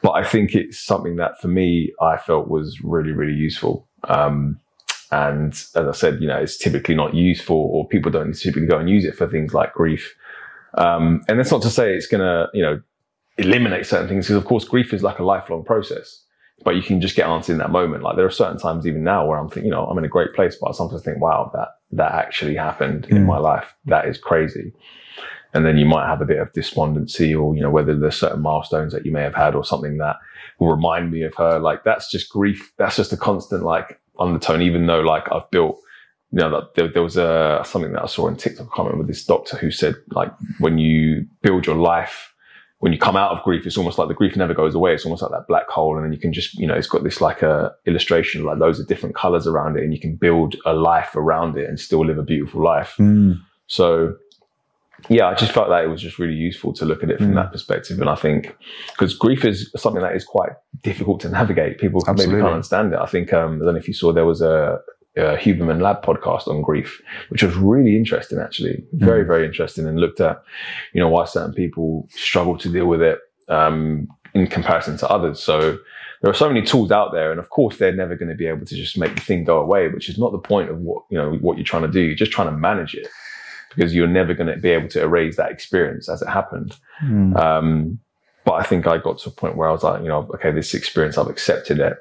but 0.02 0.12
I 0.12 0.24
think 0.24 0.56
it's 0.56 0.80
something 0.80 1.18
that 1.18 1.40
for 1.40 1.48
me 1.48 1.94
I 2.02 2.18
felt 2.18 2.50
was 2.50 2.82
really 2.82 3.12
really 3.12 3.38
useful. 3.38 3.88
Um, 4.06 4.60
and 5.12 5.54
as 5.54 5.76
I 5.76 5.92
said, 5.92 6.22
you 6.22 6.28
know, 6.28 6.38
it's 6.38 6.58
typically 6.58 6.96
not 6.96 7.14
used 7.14 7.44
for, 7.44 7.70
or 7.70 7.88
people 7.88 8.12
don't 8.12 8.34
typically 8.34 8.68
go 8.68 8.78
and 8.78 8.90
use 8.90 9.06
it 9.06 9.16
for 9.16 9.28
things 9.28 9.54
like 9.54 9.74
grief. 9.74 10.16
Um, 10.74 11.24
and 11.28 11.40
that's 11.40 11.52
not 11.52 11.62
to 11.64 11.70
say 11.70 11.94
it's 11.94 12.08
going 12.08 12.22
to, 12.22 12.48
you 12.54 12.62
know, 12.62 12.82
eliminate 13.38 13.86
certain 13.86 14.08
things, 14.08 14.26
because 14.26 14.38
of 14.38 14.46
course, 14.46 14.66
grief 14.66 14.94
is 14.94 15.04
like 15.04 15.20
a 15.20 15.24
lifelong 15.24 15.64
process. 15.64 16.24
But 16.64 16.76
you 16.76 16.82
can 16.82 17.00
just 17.02 17.16
get 17.16 17.28
answered 17.28 17.54
in 17.54 17.60
that 17.60 17.70
moment. 17.72 18.04
Like 18.04 18.16
there 18.16 18.26
are 18.26 18.32
certain 18.32 18.58
times, 18.58 18.88
even 18.88 19.04
now, 19.04 19.28
where 19.28 19.38
I'm 19.38 19.48
thinking, 19.48 19.66
you 19.66 19.72
know, 19.72 19.86
I'm 19.86 19.98
in 20.00 20.06
a 20.06 20.10
great 20.10 20.34
place, 20.34 20.58
but 20.60 20.70
I 20.70 20.72
sometimes 20.74 21.04
think, 21.04 21.22
wow, 21.22 21.52
that 21.54 21.70
that 21.92 22.14
actually 22.14 22.56
happened 22.56 23.06
in 23.10 23.24
Mm. 23.24 23.28
my 23.28 23.38
life. 23.38 23.76
That 23.86 24.08
is 24.08 24.18
crazy. 24.18 24.74
And 25.54 25.66
then 25.66 25.78
you 25.78 25.86
might 25.86 26.08
have 26.08 26.20
a 26.20 26.26
bit 26.26 26.40
of 26.40 26.52
despondency, 26.54 27.34
or 27.34 27.56
you 27.56 27.62
know, 27.62 27.70
whether 27.70 27.96
there's 27.98 28.18
certain 28.18 28.42
milestones 28.42 28.92
that 28.94 29.06
you 29.06 29.12
may 29.12 29.22
have 29.22 29.36
had, 29.36 29.54
or 29.56 29.64
something 29.64 29.98
that 30.00 30.18
will 30.60 30.70
remind 30.70 31.12
me 31.12 31.22
of 31.22 31.36
her. 31.36 31.60
Like 31.60 31.84
that's 31.84 32.10
just 32.12 32.30
grief. 32.30 32.74
That's 32.78 32.96
just 32.98 33.14
a 33.14 33.18
constant 33.18 33.64
like 33.64 34.00
undertone. 34.20 34.62
Even 34.62 34.88
though 34.88 35.02
like 35.02 35.32
I've 35.32 35.50
built, 35.52 35.80
you 36.32 36.40
know, 36.40 36.50
that 36.52 36.76
there, 36.76 36.88
there 36.88 37.04
was 37.04 37.18
a 37.18 37.62
something 37.66 37.94
that 37.94 38.04
I 38.04 38.08
saw 38.08 38.28
on 38.28 38.38
TikTok. 38.38 38.68
I 38.72 38.76
can't 38.76 38.88
remember 38.90 39.08
this 39.08 39.26
doctor 39.26 39.58
who 39.58 39.72
said 39.72 39.96
like 40.12 40.32
when 40.60 40.78
you 40.78 41.26
build 41.42 41.66
your 41.66 41.76
life, 41.78 42.34
when 42.80 42.94
you 42.94 43.00
come 43.00 43.16
out 43.16 43.32
of 43.32 43.44
grief, 43.44 43.66
it's 43.66 43.78
almost 43.78 43.98
like 43.98 44.08
the 44.08 44.14
grief 44.14 44.36
never 44.36 44.54
goes 44.54 44.76
away. 44.76 44.94
It's 44.94 45.06
almost 45.06 45.22
like 45.22 45.32
that 45.32 45.48
black 45.48 45.68
hole, 45.68 45.96
and 45.96 46.06
then 46.06 46.14
you 46.14 46.20
can 46.20 46.34
just 46.34 46.54
you 46.60 46.68
know 46.68 46.76
it's 46.76 46.88
got 46.88 47.04
this 47.04 47.22
like 47.22 47.42
a 47.42 47.74
illustration 47.86 48.44
like 48.44 48.58
loads 48.58 48.80
of 48.80 48.88
different 48.88 49.16
colors 49.16 49.48
around 49.48 49.78
it, 49.78 49.84
and 49.84 49.94
you 49.94 50.00
can 50.00 50.16
build 50.16 50.56
a 50.66 50.74
life 50.74 51.16
around 51.16 51.58
it 51.58 51.70
and 51.70 51.80
still 51.80 52.06
live 52.06 52.18
a 52.18 52.24
beautiful 52.24 52.64
life. 52.64 52.94
Hmm. 52.98 53.34
So 53.68 54.16
yeah, 55.10 55.28
I 55.28 55.36
just 55.36 55.52
felt 55.52 55.70
that 55.70 55.84
it 55.84 55.88
was 55.88 56.02
just 56.02 56.18
really 56.20 56.34
useful 56.34 56.74
to 56.74 56.86
look 56.86 57.04
at 57.04 57.10
it 57.12 57.20
from 57.20 57.32
Mm. 57.32 57.36
that 57.36 57.52
perspective. 57.52 58.00
And 58.02 58.10
I 58.10 58.16
think 58.16 58.56
because 58.92 59.14
grief 59.14 59.46
is 59.46 59.72
something 59.78 60.02
that 60.02 60.16
is 60.16 60.26
quite 60.26 60.52
difficult 60.82 61.20
to 61.22 61.30
navigate. 61.30 61.78
People 61.80 62.02
maybe 62.08 62.32
can't 62.32 62.54
understand 62.54 62.94
it. 62.94 63.00
I 63.00 63.06
think, 63.06 63.32
um, 63.34 63.62
I 63.62 63.66
don't 63.66 63.74
know 63.76 63.80
if 63.80 63.88
you 63.88 63.94
saw, 63.94 64.12
there 64.12 64.26
was 64.26 64.42
a, 64.42 64.80
a 65.16 65.38
Huberman 65.38 65.82
Lab 65.82 66.04
podcast 66.04 66.48
on 66.48 66.62
grief, 66.62 67.02
which 67.30 67.44
was 67.44 67.56
really 67.56 67.96
interesting, 67.96 68.40
actually. 68.40 68.84
Very, 68.94 69.24
very 69.24 69.46
interesting 69.46 69.88
and 69.88 70.00
looked 70.00 70.20
at, 70.20 70.42
you 70.94 71.00
know, 71.00 71.10
why 71.10 71.26
certain 71.26 71.54
people 71.54 72.08
struggle 72.12 72.58
to 72.58 72.70
deal 72.70 72.88
with 72.88 73.02
it, 73.02 73.20
um, 73.50 74.08
in 74.34 74.48
comparison 74.48 74.98
to 74.98 75.08
others. 75.10 75.40
So 75.42 75.78
there 76.22 76.32
are 76.32 76.36
so 76.36 76.48
many 76.48 76.64
tools 76.64 76.92
out 76.92 77.14
there. 77.14 77.32
And 77.32 77.40
of 77.40 77.50
course, 77.50 77.78
they're 77.78 77.92
never 77.96 78.16
going 78.16 78.30
to 78.30 78.36
be 78.36 78.48
able 78.48 78.66
to 78.66 78.76
just 78.76 78.98
make 78.98 79.16
the 79.16 79.22
thing 79.22 79.44
go 79.44 79.60
away, 79.60 79.88
which 79.90 80.10
is 80.10 80.18
not 80.18 80.32
the 80.32 80.40
point 80.40 80.70
of 80.70 80.80
what, 80.80 81.04
you 81.10 81.18
know, 81.18 81.34
what 81.42 81.58
you're 81.58 81.64
trying 81.66 81.84
to 81.84 81.88
do. 81.92 82.02
You're 82.02 82.16
just 82.16 82.32
trying 82.32 82.50
to 82.50 82.58
manage 82.58 82.94
it 82.96 83.08
because 83.76 83.94
you're 83.96 84.08
never 84.08 84.34
going 84.34 84.54
to 84.54 84.58
be 84.60 84.70
able 84.70 84.88
to 84.90 85.02
erase 85.02 85.38
that 85.38 85.52
experience 85.52 86.10
as 86.10 86.22
it 86.22 86.28
happened. 86.28 86.76
Mm. 87.04 87.36
Um, 87.38 88.00
but 88.46 88.54
I 88.54 88.64
think 88.64 88.88
I 88.88 88.98
got 88.98 89.18
to 89.20 89.30
a 89.30 89.32
point 89.32 89.58
where 89.58 89.68
I 89.68 89.72
was 89.72 89.84
like, 89.84 90.02
you 90.02 90.08
know, 90.08 90.30
okay, 90.36 90.52
this 90.52 90.74
experience, 90.74 91.18
I've 91.18 91.28
accepted 91.28 91.80
it. 91.80 91.98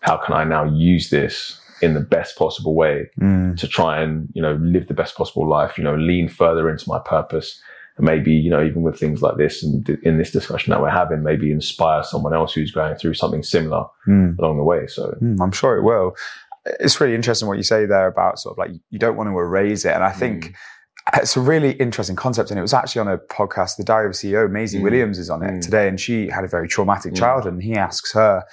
How 0.00 0.16
can 0.16 0.34
I 0.34 0.44
now 0.44 0.64
use 0.64 1.10
this 1.10 1.60
in 1.82 1.94
the 1.94 2.00
best 2.00 2.36
possible 2.36 2.74
way 2.74 3.08
Mm. 3.20 3.56
to 3.58 3.68
try 3.68 4.00
and, 4.00 4.28
you 4.34 4.42
know, 4.42 4.54
live 4.54 4.88
the 4.88 4.94
best 4.94 5.14
possible 5.16 5.48
life, 5.48 5.76
you 5.78 5.84
know, 5.84 5.94
lean 5.96 6.28
further 6.28 6.68
into 6.70 6.88
my 6.88 6.98
purpose. 6.98 7.60
And 7.96 8.06
maybe, 8.06 8.32
you 8.32 8.50
know, 8.50 8.62
even 8.64 8.82
with 8.82 8.98
things 8.98 9.20
like 9.22 9.36
this 9.36 9.62
and 9.62 9.84
th- 9.84 9.98
in 10.02 10.16
this 10.18 10.30
discussion 10.30 10.70
that 10.70 10.80
we're 10.80 10.88
having, 10.90 11.22
maybe 11.22 11.50
inspire 11.52 12.02
someone 12.02 12.32
else 12.34 12.52
who's 12.54 12.70
going 12.72 12.94
through 12.96 13.14
something 13.14 13.42
similar 13.42 13.84
Mm. 14.06 14.38
along 14.38 14.56
the 14.58 14.62
way. 14.64 14.86
So, 14.86 15.14
Mm, 15.22 15.38
I'm 15.40 15.52
sure 15.52 15.76
it 15.76 15.82
will. 15.82 16.14
It's 16.78 17.00
really 17.00 17.14
interesting 17.14 17.48
what 17.48 17.56
you 17.56 17.62
say 17.62 17.86
there 17.86 18.06
about 18.06 18.38
sort 18.38 18.54
of 18.54 18.58
like 18.58 18.70
you 18.90 18.98
don't 18.98 19.16
want 19.16 19.28
to 19.28 19.38
erase 19.38 19.84
it. 19.84 19.92
And 19.94 20.04
I 20.04 20.12
think 20.12 20.44
Mm. 20.46 20.54
It's 21.14 21.36
a 21.36 21.40
really 21.40 21.72
interesting 21.72 22.16
concept. 22.16 22.50
And 22.50 22.58
it 22.58 22.62
was 22.62 22.74
actually 22.74 23.00
on 23.00 23.08
a 23.08 23.18
podcast, 23.18 23.76
The 23.76 23.84
Diary 23.84 24.06
of 24.06 24.10
a 24.12 24.14
CEO, 24.14 24.48
Maisie 24.50 24.78
Mm. 24.78 24.82
Williams 24.82 25.18
is 25.18 25.30
on 25.30 25.42
it 25.42 25.50
Mm. 25.52 25.60
today. 25.62 25.88
And 25.88 25.98
she 26.00 26.28
had 26.28 26.44
a 26.44 26.48
very 26.48 26.68
traumatic 26.68 27.12
Mm. 27.12 27.16
childhood. 27.16 27.52
And 27.54 27.62
he 27.62 27.74
asks 27.74 28.12
her, 28.12 28.44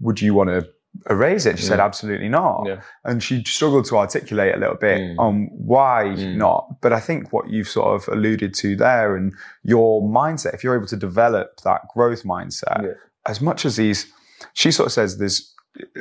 Would 0.00 0.20
you 0.20 0.34
want 0.34 0.50
to 0.50 0.66
erase 1.10 1.46
it? 1.46 1.58
She 1.58 1.64
said, 1.64 1.80
Absolutely 1.80 2.28
not. 2.28 2.64
yeah. 2.66 2.80
And 3.04 3.22
she 3.22 3.42
struggled 3.44 3.86
to 3.86 3.96
articulate 3.96 4.54
a 4.54 4.58
little 4.58 4.76
bit 4.76 4.98
Mm. 5.00 5.18
on 5.18 5.48
why 5.52 6.14
Mm. 6.16 6.36
not. 6.36 6.80
But 6.82 6.92
I 6.92 7.00
think 7.00 7.32
what 7.32 7.48
you've 7.48 7.68
sort 7.68 7.94
of 7.94 8.08
alluded 8.08 8.52
to 8.56 8.76
there 8.76 9.16
and 9.16 9.32
your 9.62 10.02
mindset, 10.02 10.52
if 10.54 10.62
you're 10.62 10.76
able 10.76 10.86
to 10.88 10.96
develop 10.96 11.60
that 11.64 11.80
growth 11.94 12.24
mindset, 12.24 12.82
Yeah. 12.82 12.88
as 13.26 13.40
much 13.40 13.64
as 13.64 13.76
these, 13.76 14.06
she 14.52 14.70
sort 14.70 14.86
of 14.86 14.92
says 14.92 15.16
there's 15.18 15.52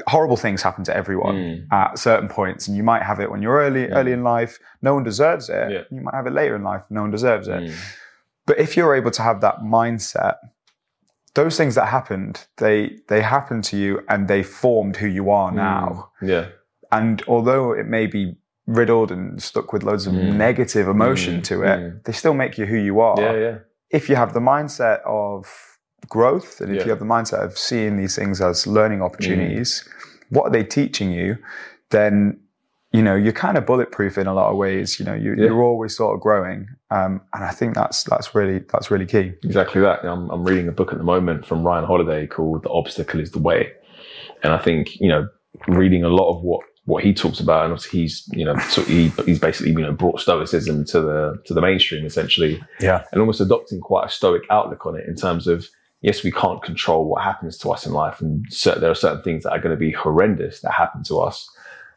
horrible 0.07 0.37
things 0.37 0.61
happen 0.61 0.83
to 0.85 0.95
everyone 0.95 1.35
Mm. 1.35 1.67
at 1.71 1.97
certain 1.99 2.27
points, 2.29 2.67
and 2.67 2.75
you 2.77 2.83
might 2.83 3.03
have 3.03 3.19
it 3.19 3.29
when 3.31 3.41
you're 3.41 3.57
early, 3.57 3.87
Mm. 3.87 3.95
early 3.95 4.11
in 4.11 4.23
life. 4.23 4.59
No 4.81 4.93
one 4.93 5.03
deserves 5.03 5.49
it. 5.49 5.71
Yeah. 5.71 5.81
You 5.91 6.01
might 6.01 6.15
have 6.15 6.27
it 6.27 6.33
later 6.33 6.55
in 6.55 6.63
life. 6.63 6.83
No 6.89 7.01
one 7.01 7.11
deserves 7.11 7.47
it. 7.47 7.61
Mm. 7.63 7.73
But 8.45 8.59
if 8.59 8.77
you're 8.77 8.95
able 8.95 9.11
to 9.11 9.21
have 9.21 9.41
that 9.41 9.61
mindset, 9.61 10.35
those 11.33 11.57
things 11.57 11.75
that 11.75 11.87
happened, 11.87 12.45
they 12.57 12.97
they 13.07 13.21
happened 13.21 13.63
to 13.65 13.77
you, 13.77 14.01
and 14.07 14.27
they 14.27 14.43
formed 14.43 14.97
who 14.97 15.07
you 15.07 15.29
are 15.29 15.51
now. 15.51 16.09
Yeah. 16.21 16.45
And 16.91 17.21
although 17.27 17.71
it 17.73 17.87
may 17.87 18.07
be 18.07 18.37
riddled 18.67 19.11
and 19.11 19.41
stuck 19.41 19.73
with 19.73 19.83
loads 19.83 20.07
of 20.07 20.13
Mm. 20.13 20.35
negative 20.37 20.87
emotion 20.87 21.37
Mm. 21.39 21.43
to 21.43 21.63
it, 21.63 21.79
Mm. 21.79 22.03
they 22.03 22.13
still 22.13 22.33
make 22.33 22.57
you 22.57 22.65
who 22.65 22.77
you 22.77 22.99
are. 22.99 23.15
Yeah. 23.19 23.33
Yeah. 23.33 23.57
If 23.91 24.09
you 24.09 24.15
have 24.15 24.33
the 24.33 24.39
mindset 24.39 25.01
of 25.05 25.74
growth 26.09 26.61
and 26.61 26.71
if 26.71 26.77
Yeah. 26.77 26.83
you 26.85 26.89
have 26.91 26.99
the 26.99 27.05
mindset 27.05 27.43
of 27.43 27.57
seeing 27.57 27.97
these 27.97 28.15
things 28.15 28.41
as 28.41 28.67
learning 28.67 28.99
Mm. 28.99 29.05
opportunities, 29.05 29.87
what 30.29 30.43
are 30.43 30.51
they 30.51 30.63
teaching 30.63 31.11
you? 31.11 31.37
Then 31.91 32.39
you 32.91 33.01
know 33.01 33.15
you're 33.15 33.33
kind 33.33 33.57
of 33.57 33.65
bulletproof 33.65 34.17
in 34.17 34.25
a 34.27 34.33
lot 34.33 34.49
of 34.51 34.57
ways. 34.57 34.99
You 34.99 35.05
know 35.05 35.13
you, 35.13 35.31
Yeah. 35.35 35.45
you're 35.45 35.61
always 35.61 35.95
sort 35.95 36.15
of 36.15 36.21
growing, 36.21 36.67
um, 36.91 37.21
and 37.33 37.43
I 37.43 37.51
think 37.51 37.75
that's 37.75 38.03
that's 38.03 38.33
really 38.33 38.59
that's 38.71 38.89
really 38.89 39.05
key. 39.05 39.33
Exactly 39.43 39.81
that. 39.81 40.03
I'm, 40.05 40.29
I'm 40.29 40.43
reading 40.43 40.67
a 40.67 40.71
book 40.71 40.91
at 40.93 40.97
the 40.97 41.03
moment 41.03 41.45
from 41.45 41.63
Ryan 41.65 41.85
Holiday 41.85 42.25
called 42.27 42.63
The 42.63 42.69
Obstacle 42.69 43.19
is 43.19 43.31
the 43.31 43.39
Way. 43.39 43.71
And 44.43 44.53
I 44.53 44.57
think, 44.59 44.99
you 44.99 45.07
know, 45.09 45.27
reading 45.67 46.03
a 46.03 46.09
lot 46.09 46.29
of 46.29 46.43
what, 46.43 46.61
what 46.85 47.03
he 47.03 47.13
talks 47.13 47.39
about, 47.39 47.63
and 47.63 47.73
obviously 47.73 48.01
he's, 48.01 48.29
you 48.31 48.45
know, 48.45 48.55
so 48.69 48.83
he, 48.83 49.07
he's 49.25 49.39
basically, 49.39 49.71
you 49.71 49.79
know, 49.81 49.91
brought 49.91 50.19
stoicism 50.19 50.85
to 50.85 51.01
the, 51.01 51.41
to 51.45 51.53
the 51.53 51.61
mainstream 51.61 52.05
essentially 52.05 52.61
Yeah. 52.79 53.03
and 53.11 53.19
almost 53.21 53.41
adopting 53.41 53.79
quite 53.79 54.05
a 54.05 54.09
stoic 54.09 54.43
outlook 54.51 54.85
on 54.85 54.95
it 54.95 55.05
in 55.07 55.15
terms 55.15 55.47
of, 55.47 55.65
yes, 56.05 56.23
we 56.23 56.31
can't 56.31 56.61
control 56.61 57.05
what 57.05 57.23
happens 57.23 57.57
to 57.57 57.71
us 57.71 57.83
in 57.83 57.91
life. 57.91 58.21
And 58.21 58.45
there 58.63 58.91
are 58.91 58.95
certain 58.95 59.23
things 59.23 59.41
that 59.43 59.51
are 59.51 59.59
going 59.59 59.75
to 59.75 59.79
be 59.79 59.91
horrendous 59.91 60.61
that 60.61 60.71
happen 60.71 61.03
to 61.05 61.19
us, 61.19 61.49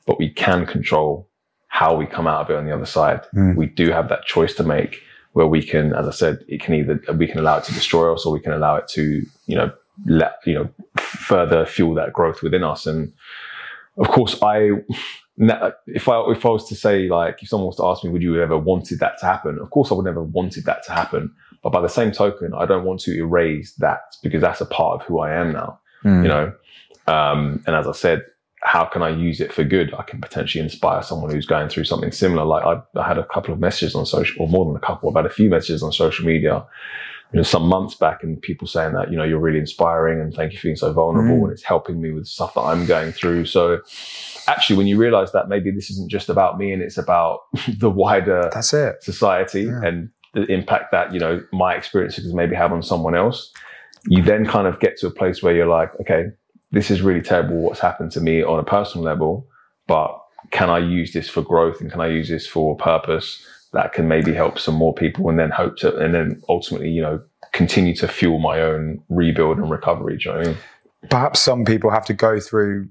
but 0.06 0.18
we 0.18 0.30
can 0.30 0.64
control 0.64 1.28
how 1.66 1.94
we 1.94 2.06
come 2.06 2.26
out 2.26 2.40
of 2.40 2.50
it 2.50 2.56
on 2.56 2.64
the 2.64 2.74
other 2.74 2.86
side. 2.86 3.20
Mm. 3.34 3.56
We 3.56 3.66
do 3.66 3.90
have 3.90 4.08
that 4.08 4.24
choice 4.24 4.54
to 4.54 4.62
make 4.62 5.02
where 5.34 5.46
we 5.46 5.62
can, 5.62 5.92
as 5.92 6.08
I 6.08 6.12
said, 6.12 6.42
it 6.48 6.62
can 6.62 6.74
either 6.74 6.98
we 7.12 7.26
can 7.26 7.38
allow 7.38 7.58
it 7.58 7.64
to 7.64 7.74
destroy 7.74 8.12
us 8.14 8.24
or 8.24 8.32
we 8.32 8.40
can 8.40 8.52
allow 8.52 8.76
it 8.76 8.88
to, 8.94 9.26
you 9.46 9.54
know, 9.54 9.70
let 10.06 10.38
you 10.46 10.54
know 10.54 10.70
further 10.96 11.66
fuel 11.66 11.94
that 11.96 12.14
growth 12.14 12.42
within 12.42 12.64
us. 12.64 12.86
And 12.86 13.12
of 13.98 14.08
course, 14.08 14.38
I 14.42 14.70
if 15.86 16.08
I 16.08 16.22
if 16.30 16.46
I 16.46 16.48
was 16.48 16.66
to 16.70 16.74
say 16.74 17.08
like 17.08 17.42
if 17.42 17.50
someone 17.50 17.66
was 17.66 17.76
to 17.76 17.84
ask 17.84 18.02
me, 18.04 18.10
would 18.10 18.22
you 18.22 18.40
ever 18.40 18.56
wanted 18.56 19.00
that 19.00 19.18
to 19.18 19.26
happen? 19.26 19.58
Of 19.58 19.68
course, 19.68 19.92
I 19.92 19.94
would 19.94 20.06
never 20.06 20.22
wanted 20.22 20.64
that 20.64 20.82
to 20.86 20.92
happen. 20.92 21.30
But 21.62 21.70
by 21.70 21.80
the 21.80 21.88
same 21.88 22.12
token, 22.12 22.52
I 22.56 22.66
don't 22.66 22.84
want 22.84 23.00
to 23.00 23.16
erase 23.16 23.72
that 23.74 24.00
because 24.22 24.40
that's 24.40 24.60
a 24.60 24.66
part 24.66 25.00
of 25.00 25.06
who 25.06 25.18
I 25.20 25.32
am 25.34 25.52
now. 25.52 25.80
Mm. 26.04 26.22
You 26.22 26.28
know, 26.28 26.52
um, 27.06 27.62
and 27.66 27.74
as 27.74 27.86
I 27.86 27.92
said, 27.92 28.24
how 28.62 28.84
can 28.84 29.02
I 29.02 29.08
use 29.10 29.40
it 29.40 29.52
for 29.52 29.64
good? 29.64 29.94
I 29.94 30.02
can 30.02 30.20
potentially 30.20 30.62
inspire 30.62 31.02
someone 31.02 31.30
who's 31.30 31.46
going 31.46 31.68
through 31.68 31.84
something 31.84 32.10
similar. 32.12 32.44
Like 32.44 32.64
I, 32.64 33.00
I 33.00 33.06
had 33.06 33.18
a 33.18 33.24
couple 33.24 33.52
of 33.54 33.60
messages 33.60 33.94
on 33.94 34.04
social, 34.06 34.42
or 34.42 34.48
more 34.48 34.64
than 34.66 34.76
a 34.76 34.84
couple. 34.84 35.08
I've 35.08 35.16
had 35.16 35.26
a 35.26 35.34
few 35.34 35.48
messages 35.48 35.82
on 35.82 35.92
social 35.92 36.24
media 36.26 36.66
you 37.32 37.36
know, 37.36 37.42
some 37.42 37.66
months 37.66 37.94
back 37.94 38.22
and 38.22 38.40
people 38.40 38.66
saying 38.66 38.94
that, 38.94 39.10
you 39.10 39.16
know, 39.18 39.22
you're 39.22 39.38
really 39.38 39.58
inspiring 39.58 40.18
and 40.18 40.32
thank 40.32 40.50
you 40.52 40.58
for 40.58 40.62
being 40.68 40.76
so 40.76 40.90
vulnerable 40.94 41.36
Mm. 41.36 41.42
and 41.44 41.52
it's 41.52 41.62
helping 41.62 42.00
me 42.00 42.10
with 42.10 42.26
stuff 42.26 42.54
that 42.54 42.62
I'm 42.62 42.86
going 42.86 43.12
through. 43.12 43.44
So 43.44 43.80
actually, 44.46 44.76
when 44.78 44.86
you 44.86 44.96
realize 44.96 45.32
that 45.32 45.46
maybe 45.46 45.70
this 45.70 45.90
isn't 45.90 46.10
just 46.10 46.30
about 46.30 46.56
me 46.58 46.72
and 46.72 46.80
it's 46.80 46.96
about 46.96 47.40
the 47.68 47.90
wider 47.90 48.48
That's 48.54 48.72
it. 48.72 49.02
society 49.02 49.64
Yeah. 49.64 49.80
and 49.84 50.08
the 50.34 50.44
impact 50.52 50.92
that, 50.92 51.12
you 51.12 51.20
know, 51.20 51.42
my 51.52 51.74
experiences 51.74 52.32
maybe 52.34 52.54
have 52.54 52.72
on 52.72 52.82
someone 52.82 53.14
else, 53.14 53.52
you 54.06 54.22
then 54.22 54.46
kind 54.46 54.66
of 54.66 54.78
get 54.80 54.96
to 54.98 55.06
a 55.06 55.10
place 55.10 55.42
where 55.42 55.54
you're 55.54 55.66
like, 55.66 55.90
okay, 56.00 56.26
this 56.70 56.90
is 56.90 57.02
really 57.02 57.22
terrible 57.22 57.56
what's 57.56 57.80
happened 57.80 58.12
to 58.12 58.20
me 58.20 58.42
on 58.42 58.58
a 58.58 58.62
personal 58.64 59.04
level, 59.04 59.46
but 59.86 60.18
can 60.50 60.70
I 60.70 60.78
use 60.78 61.12
this 61.12 61.28
for 61.28 61.42
growth 61.42 61.80
and 61.80 61.90
can 61.90 62.00
I 62.00 62.08
use 62.08 62.28
this 62.28 62.46
for 62.46 62.76
purpose 62.76 63.44
that 63.72 63.92
can 63.92 64.06
maybe 64.08 64.32
help 64.32 64.58
some 64.58 64.74
more 64.74 64.94
people 64.94 65.28
and 65.28 65.38
then 65.38 65.50
hope 65.50 65.76
to, 65.78 65.96
and 65.96 66.14
then 66.14 66.42
ultimately, 66.48 66.90
you 66.90 67.02
know, 67.02 67.20
continue 67.52 67.94
to 67.96 68.08
fuel 68.08 68.38
my 68.38 68.60
own 68.60 69.02
rebuild 69.08 69.58
and 69.58 69.70
recovery. 69.70 70.16
Do 70.18 70.24
you 70.28 70.32
know 70.32 70.38
what 70.38 70.46
I 70.46 70.50
mean? 70.50 70.58
Perhaps 71.10 71.40
some 71.40 71.64
people 71.64 71.90
have 71.90 72.04
to 72.06 72.14
go 72.14 72.40
through 72.40 72.88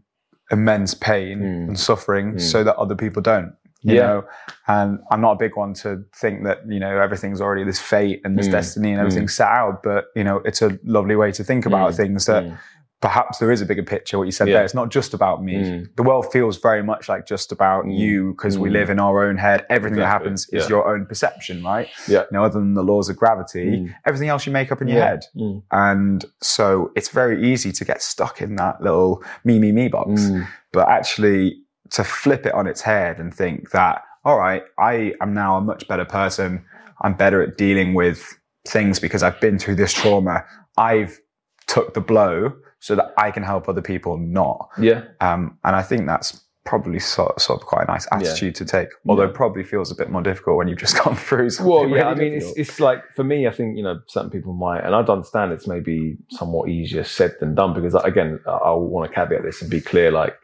immense 0.51 0.93
pain 0.93 1.39
Mm. 1.39 1.67
and 1.69 1.79
suffering 1.79 2.33
Mm. 2.35 2.41
so 2.41 2.63
that 2.63 2.75
other 2.77 2.95
people 2.95 3.21
don't. 3.21 3.53
You 3.87 3.95
Yeah. 3.95 4.07
know, 4.07 4.23
and 4.67 4.99
I'm 5.11 5.21
not 5.21 5.31
a 5.33 5.37
big 5.37 5.55
one 5.55 5.73
to 5.75 6.03
think 6.15 6.43
that 6.43 6.59
you 6.67 6.79
know 6.79 6.99
everything's 6.99 7.39
already 7.41 7.63
this 7.63 7.79
fate 7.79 8.21
and 8.25 8.37
this 8.37 8.47
Mm. 8.47 8.51
destiny 8.51 8.91
and 8.91 8.99
everything's 8.99 9.33
set 9.33 9.47
out. 9.47 9.81
But 9.81 10.05
you 10.15 10.23
know, 10.25 10.37
it's 10.45 10.61
a 10.61 10.77
lovely 10.83 11.15
way 11.15 11.31
to 11.31 11.43
think 11.43 11.65
about 11.65 11.91
Mm. 11.91 11.95
things 11.95 12.25
that 12.25 12.43
Mm. 12.43 12.57
perhaps 12.99 13.37
there 13.37 13.51
is 13.51 13.61
a 13.61 13.65
bigger 13.65 13.83
picture. 13.83 14.17
What 14.17 14.25
you 14.25 14.31
said 14.31 14.47
Yeah. 14.47 14.55
there, 14.55 14.63
it's 14.65 14.73
not 14.73 14.89
just 14.89 15.13
about 15.13 15.43
me. 15.43 15.55
Mm. 15.63 15.95
The 15.95 16.03
world 16.03 16.25
feels 16.33 16.57
very 16.59 16.81
much 16.83 17.07
like 17.07 17.25
just 17.27 17.51
about 17.51 17.85
Mm. 17.85 17.95
you 17.97 18.31
because 18.31 18.57
we 18.57 18.69
Mm. 18.69 18.73
live 18.73 18.89
in 18.89 18.99
our 18.99 19.23
own 19.23 19.37
head. 19.37 19.65
Everything 19.69 19.99
that 19.99 20.05
Exactly. 20.05 20.25
happens 20.25 20.49
is 20.51 20.63
Yeah. 20.63 20.69
your 20.69 20.83
own 20.93 21.05
perception, 21.05 21.63
right? 21.63 21.87
Yeah. 22.07 22.21
You 22.21 22.25
know, 22.37 22.43
other 22.43 22.59
than 22.59 22.73
the 22.73 22.83
laws 22.83 23.07
of 23.07 23.15
gravity, 23.15 23.67
Mm. 23.85 23.93
everything 24.05 24.29
else 24.29 24.45
you 24.47 24.51
make 24.51 24.71
up 24.71 24.81
in 24.81 24.87
your 24.89 24.97
Yeah. 24.97 25.05
head. 25.09 25.25
Mm. 25.35 25.61
And 25.71 26.25
so 26.41 26.91
it's 26.95 27.09
very 27.09 27.41
easy 27.51 27.71
to 27.71 27.85
get 27.85 28.01
stuck 28.01 28.41
in 28.41 28.55
that 28.57 28.81
little 28.81 29.23
me, 29.45 29.59
me, 29.59 29.71
me 29.71 29.87
box. 29.87 30.09
Mm. 30.23 30.47
But 30.73 30.89
actually 30.89 31.59
to 31.91 32.03
flip 32.03 32.45
it 32.45 32.53
on 32.53 32.67
its 32.67 32.81
head 32.81 33.19
and 33.19 33.33
think 33.33 33.71
that, 33.71 34.01
all 34.25 34.37
right, 34.37 34.63
I 34.77 35.13
am 35.21 35.33
now 35.33 35.57
a 35.57 35.61
much 35.61 35.87
better 35.87 36.05
person. 36.05 36.63
I'm 37.01 37.13
better 37.13 37.41
at 37.41 37.57
dealing 37.57 37.93
with 37.93 38.37
things 38.67 38.99
because 38.99 39.23
I've 39.23 39.39
been 39.39 39.57
through 39.59 39.75
this 39.75 39.93
trauma. 39.93 40.43
I've 40.77 41.19
took 41.67 41.93
the 41.93 42.01
blow 42.01 42.53
so 42.79 42.95
that 42.95 43.13
I 43.17 43.31
can 43.31 43.43
help 43.43 43.67
other 43.69 43.81
people 43.81 44.17
not. 44.17 44.69
Yeah. 44.79 45.03
Um, 45.21 45.57
and 45.63 45.75
I 45.75 45.81
think 45.81 46.05
that's 46.07 46.43
probably 46.65 46.99
sort, 46.99 47.39
sort 47.39 47.61
of 47.61 47.65
quite 47.65 47.83
a 47.87 47.91
nice 47.91 48.05
Yeah. 48.11 48.17
attitude 48.17 48.55
to 48.55 48.65
take, 48.65 48.89
although 49.07 49.23
Yeah. 49.23 49.29
it 49.29 49.35
probably 49.35 49.63
feels 49.63 49.89
a 49.89 49.95
bit 49.95 50.09
more 50.09 50.21
difficult 50.21 50.57
when 50.57 50.67
you've 50.67 50.77
just 50.79 50.97
gone 51.03 51.15
through 51.15 51.49
something. 51.49 51.73
Well, 51.73 51.87
yeah, 51.87 51.95
really 51.95 52.03
I 52.03 52.13
mean, 52.15 52.33
it's, 52.33 52.51
it's 52.57 52.79
like 52.81 53.03
for 53.15 53.23
me, 53.23 53.47
I 53.47 53.51
think 53.51 53.77
you 53.77 53.83
know 53.83 53.99
certain 54.07 54.29
people 54.29 54.53
might, 54.53 54.81
and 54.81 54.93
I'd 54.93 55.09
understand 55.09 55.53
it's 55.53 55.65
maybe 55.67 56.17
somewhat 56.31 56.67
easier 56.69 57.05
said 57.05 57.35
than 57.39 57.55
done 57.55 57.73
because 57.73 57.95
again, 57.95 58.39
I 58.45 58.51
I 58.51 58.71
want 58.73 59.09
to 59.09 59.15
caveat 59.15 59.43
this 59.43 59.61
and 59.61 59.71
be 59.71 59.79
clear, 59.79 60.11
like 60.11 60.35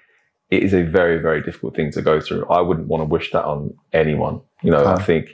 it 0.54 0.64
is 0.64 0.74
a 0.74 0.84
very, 0.84 1.18
very 1.20 1.42
difficult 1.42 1.76
thing 1.76 1.92
to 1.92 2.02
go 2.02 2.20
through. 2.22 2.46
I 2.48 2.62
wouldn't 2.62 2.88
want 2.88 3.02
to 3.02 3.06
wish 3.06 3.32
that 3.32 3.46
on 3.46 3.74
anyone. 3.92 4.42
You 4.62 4.72
know. 4.72 4.86
I 4.86 5.02
think 5.02 5.26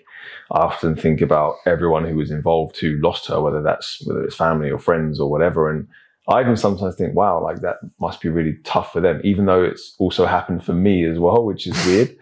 I 0.51 0.59
often 0.59 0.95
think 0.95 1.22
about 1.22 1.55
everyone 1.65 2.05
who 2.05 2.15
was 2.15 2.32
involved 2.32 2.80
who 2.80 2.97
lost 3.01 3.28
her, 3.28 3.41
whether 3.41 3.61
that's 3.61 4.01
whether 4.05 4.24
it's 4.24 4.36
family 4.36 4.70
or 4.72 4.80
friends 4.80 5.20
or 5.20 5.30
whatever, 5.30 5.70
and 5.70 5.88
I 6.28 6.41
even 6.41 6.55
sometimes 6.55 6.95
think, 6.95 7.15
wow, 7.15 7.43
like 7.43 7.61
that 7.61 7.78
must 7.99 8.22
be 8.22 8.30
really 8.30 8.57
tough 8.63 8.93
for 8.93 9.01
them, 9.01 9.20
even 9.24 9.45
though 9.45 9.63
it's 9.63 9.95
also 9.97 10.26
happened 10.28 10.63
for 10.63 10.74
me 10.74 11.05
as 11.05 11.17
well, 11.17 11.43
which 11.43 11.65
is 11.65 11.86
weird. 11.88 12.15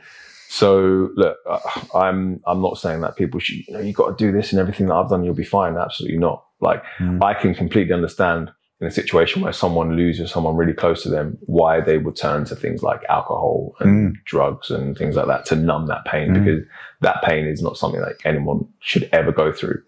So 0.50 1.10
look, 1.16 1.38
uh, 1.48 1.60
I'm 1.94 2.40
I'm 2.48 2.62
not 2.62 2.78
saying 2.78 3.02
that 3.02 3.18
people 3.18 3.40
should 3.40 3.68
you 3.68 3.74
know 3.74 3.80
you 3.80 3.94
got 3.94 4.18
to 4.18 4.26
do 4.26 4.32
this 4.32 4.52
and 4.52 4.60
everything 4.60 4.88
that 4.88 4.96
I've 4.96 5.10
done 5.10 5.24
you'll 5.24 5.36
be 5.36 5.44
fine. 5.44 5.78
Absolutely 5.78 6.18
not. 6.18 6.46
Like 6.62 6.82
Mm. 7.00 7.22
I 7.24 7.34
can 7.34 7.54
completely 7.54 7.94
understand 7.94 8.52
in 8.80 8.88
a 8.88 8.92
situation 8.92 9.42
where 9.42 9.54
someone 9.54 9.96
loses 9.96 10.32
someone 10.32 10.56
really 10.56 10.74
close 10.74 11.02
to 11.04 11.10
them 11.10 11.38
why 11.42 11.82
they 11.82 11.98
would 11.98 12.16
turn 12.16 12.46
to 12.46 12.56
things 12.56 12.84
like 12.84 13.02
alcohol 13.10 13.76
and 13.80 14.16
drugs 14.26 14.70
and 14.70 14.96
things 14.98 15.16
like 15.16 15.26
that 15.28 15.46
to 15.46 15.56
numb 15.56 15.88
that 15.88 16.06
pain 16.06 16.30
Mm. 16.30 16.34
because 16.46 16.64
that 17.02 17.24
pain 17.24 17.48
is 17.48 17.62
not 17.62 17.78
something 17.78 18.02
that 18.02 18.16
anyone 18.24 18.68
should 18.80 19.10
ever 19.12 19.32
go 19.32 19.52
through. 19.52 19.82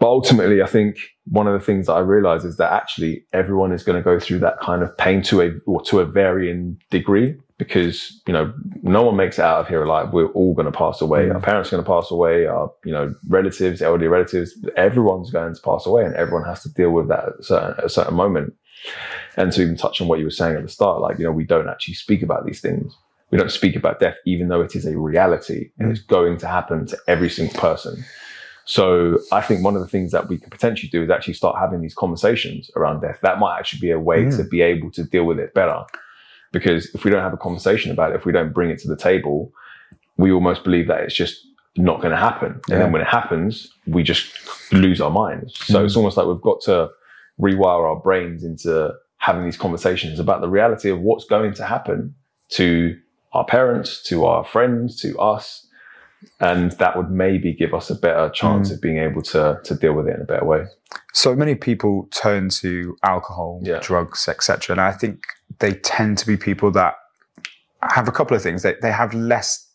But 0.00 0.08
ultimately, 0.08 0.60
I 0.60 0.66
think 0.66 0.96
one 1.26 1.46
of 1.46 1.52
the 1.58 1.64
things 1.64 1.86
that 1.86 1.92
I 1.94 2.00
realize 2.00 2.44
is 2.44 2.56
that 2.56 2.72
actually 2.72 3.24
everyone 3.32 3.72
is 3.72 3.84
going 3.84 3.96
to 3.96 4.02
go 4.02 4.18
through 4.18 4.40
that 4.40 4.60
kind 4.60 4.82
of 4.82 4.96
pain 4.98 5.22
to 5.22 5.40
a 5.40 5.50
or 5.66 5.80
to 5.84 6.00
a 6.00 6.04
varying 6.04 6.80
degree 6.90 7.36
because 7.66 8.20
you 8.26 8.32
know 8.32 8.52
no 8.82 9.02
one 9.02 9.16
makes 9.16 9.38
it 9.38 9.44
out 9.44 9.60
of 9.60 9.68
here 9.68 9.82
alive. 9.82 10.12
We're 10.12 10.28
all 10.28 10.54
going 10.54 10.70
to 10.70 10.78
pass 10.78 11.00
away. 11.00 11.26
Mm. 11.26 11.34
Our 11.34 11.40
parents 11.40 11.68
are 11.72 11.76
going 11.76 11.84
to 11.84 11.90
pass 11.90 12.10
away. 12.10 12.46
Our 12.46 12.70
you 12.84 12.92
know 12.92 13.14
relatives, 13.28 13.82
elderly 13.82 14.08
relatives, 14.08 14.54
everyone's 14.76 15.30
going 15.30 15.54
to 15.54 15.60
pass 15.60 15.86
away, 15.86 16.04
and 16.04 16.14
everyone 16.14 16.44
has 16.46 16.62
to 16.62 16.68
deal 16.72 16.90
with 16.90 17.08
that 17.08 17.24
at 17.24 17.40
a 17.40 17.42
certain, 17.42 17.74
at 17.78 17.84
a 17.84 17.88
certain 17.88 18.14
moment. 18.14 18.54
And 19.36 19.50
to 19.52 19.62
even 19.62 19.76
touch 19.76 20.00
on 20.00 20.08
what 20.08 20.18
you 20.18 20.26
were 20.26 20.30
saying 20.30 20.56
at 20.56 20.62
the 20.62 20.68
start, 20.68 21.00
like 21.00 21.18
you 21.18 21.24
know 21.24 21.32
we 21.32 21.44
don't 21.44 21.68
actually 21.68 21.94
speak 21.94 22.22
about 22.22 22.44
these 22.46 22.60
things. 22.60 22.94
We 23.30 23.38
don't 23.38 23.50
speak 23.50 23.74
about 23.74 23.98
death, 23.98 24.16
even 24.26 24.48
though 24.48 24.60
it 24.60 24.76
is 24.76 24.86
a 24.86 24.96
reality 24.96 25.70
and 25.78 25.88
Mm. 25.88 25.92
it's 25.92 26.02
going 26.02 26.36
to 26.38 26.46
happen 26.46 26.86
to 26.86 26.98
every 27.08 27.28
single 27.30 27.58
person. 27.58 28.04
So 28.66 29.18
I 29.32 29.40
think 29.40 29.64
one 29.64 29.74
of 29.74 29.82
the 29.82 29.88
things 29.88 30.12
that 30.12 30.28
we 30.28 30.38
can 30.38 30.50
potentially 30.50 30.88
do 30.88 31.02
is 31.02 31.10
actually 31.10 31.34
start 31.34 31.56
having 31.58 31.80
these 31.82 31.94
conversations 31.94 32.70
around 32.76 33.00
death. 33.00 33.18
That 33.22 33.38
might 33.38 33.58
actually 33.58 33.80
be 33.80 33.90
a 33.90 33.98
way 33.98 34.24
Mm. 34.24 34.36
to 34.36 34.44
be 34.44 34.62
able 34.62 34.90
to 34.92 35.04
deal 35.04 35.24
with 35.24 35.38
it 35.38 35.52
better. 35.52 35.80
Because 36.54 36.86
if 36.94 37.04
we 37.04 37.10
don't 37.10 37.22
have 37.22 37.34
a 37.34 37.36
conversation 37.48 37.90
about 37.92 38.12
it, 38.12 38.16
if 38.16 38.24
we 38.24 38.32
don't 38.32 38.54
bring 38.54 38.70
it 38.70 38.78
to 38.80 38.88
the 38.88 38.96
table, 38.96 39.52
we 40.16 40.32
almost 40.32 40.64
believe 40.64 40.86
that 40.88 41.00
it's 41.02 41.14
just 41.14 41.36
not 41.76 42.00
going 42.00 42.12
to 42.12 42.16
happen. 42.28 42.52
And 42.52 42.62
Yeah. 42.68 42.78
then 42.78 42.92
when 42.92 43.02
it 43.02 43.08
happens, 43.08 43.68
we 43.86 44.02
just 44.04 44.26
lose 44.72 45.00
our 45.00 45.10
minds. 45.10 45.50
So 45.66 45.80
Mm. 45.80 45.84
it's 45.84 45.96
almost 45.96 46.16
like 46.16 46.26
we've 46.26 46.40
got 46.40 46.60
to 46.62 46.88
rewire 47.40 47.84
our 47.90 48.00
brains 48.00 48.44
into 48.44 48.92
having 49.18 49.44
these 49.44 49.56
conversations 49.56 50.20
about 50.20 50.40
the 50.40 50.48
reality 50.48 50.88
of 50.90 51.00
what's 51.00 51.24
going 51.24 51.52
to 51.54 51.64
happen 51.64 52.14
to 52.50 52.96
our 53.32 53.44
parents, 53.44 54.02
to 54.04 54.24
our 54.24 54.44
friends, 54.44 55.00
to 55.02 55.18
us. 55.18 55.66
And 56.40 56.72
that 56.82 56.96
would 56.96 57.10
maybe 57.10 57.52
give 57.52 57.74
us 57.74 57.90
a 57.90 57.94
better 58.06 58.30
chance 58.30 58.70
Mm. 58.70 58.74
of 58.74 58.80
being 58.80 58.98
able 58.98 59.22
to, 59.22 59.58
to 59.64 59.74
deal 59.74 59.92
with 59.94 60.06
it 60.08 60.14
in 60.16 60.22
a 60.22 60.24
better 60.24 60.44
way. 60.44 60.62
so 61.12 61.34
many 61.34 61.54
people 61.56 62.08
turn 62.22 62.48
to 62.48 62.96
alcohol, 63.02 63.60
Yeah. 63.64 63.78
drugs, 63.80 64.28
etc. 64.28 64.74
And 64.74 64.80
I 64.80 64.92
think 64.92 65.16
they 65.60 65.72
tend 65.74 66.18
to 66.18 66.26
be 66.26 66.36
people 66.36 66.70
that 66.72 66.94
have 67.82 68.08
a 68.08 68.12
couple 68.12 68.36
of 68.36 68.42
things. 68.42 68.62
They 68.62 68.74
they 68.82 68.92
have 68.92 69.12
less 69.14 69.66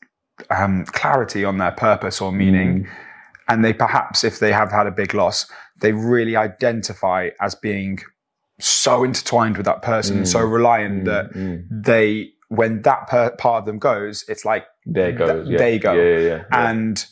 um, 0.49 0.86
clarity 0.86 1.43
on 1.45 1.57
their 1.57 1.71
purpose 1.71 2.21
or 2.21 2.32
meaning, 2.32 2.88
and 3.47 3.63
they 3.63 3.73
perhaps, 3.73 4.23
if 4.23 4.39
they 4.39 4.51
have 4.51 4.71
had 4.71 4.88
a 4.88 4.91
big 4.91 5.13
loss, 5.13 5.45
they 5.82 5.91
really 5.91 6.36
identify 6.36 7.30
as 7.41 7.55
being 7.55 7.99
so 8.59 9.03
intertwined 9.03 9.57
with 9.57 9.65
that 9.65 9.82
person, 9.82 10.21
Mm. 10.21 10.27
so 10.27 10.39
reliant 10.41 11.03
Mm, 11.03 11.05
that 11.05 11.34
mm. 11.34 11.65
they, 11.69 12.32
when 12.49 12.82
that 12.82 13.07
per- 13.07 13.32
part 13.32 13.59
of 13.61 13.65
them 13.65 13.80
goes, 13.80 14.25
it's 14.27 14.43
like 14.45 14.65
it 14.86 15.17
goes. 15.17 15.45
Th- 15.47 15.51
yeah. 15.53 15.57
there 15.57 15.69
you 15.71 15.80
go. 15.80 15.93
Yeah, 15.93 16.17
yeah, 16.30 16.43
and 16.51 17.05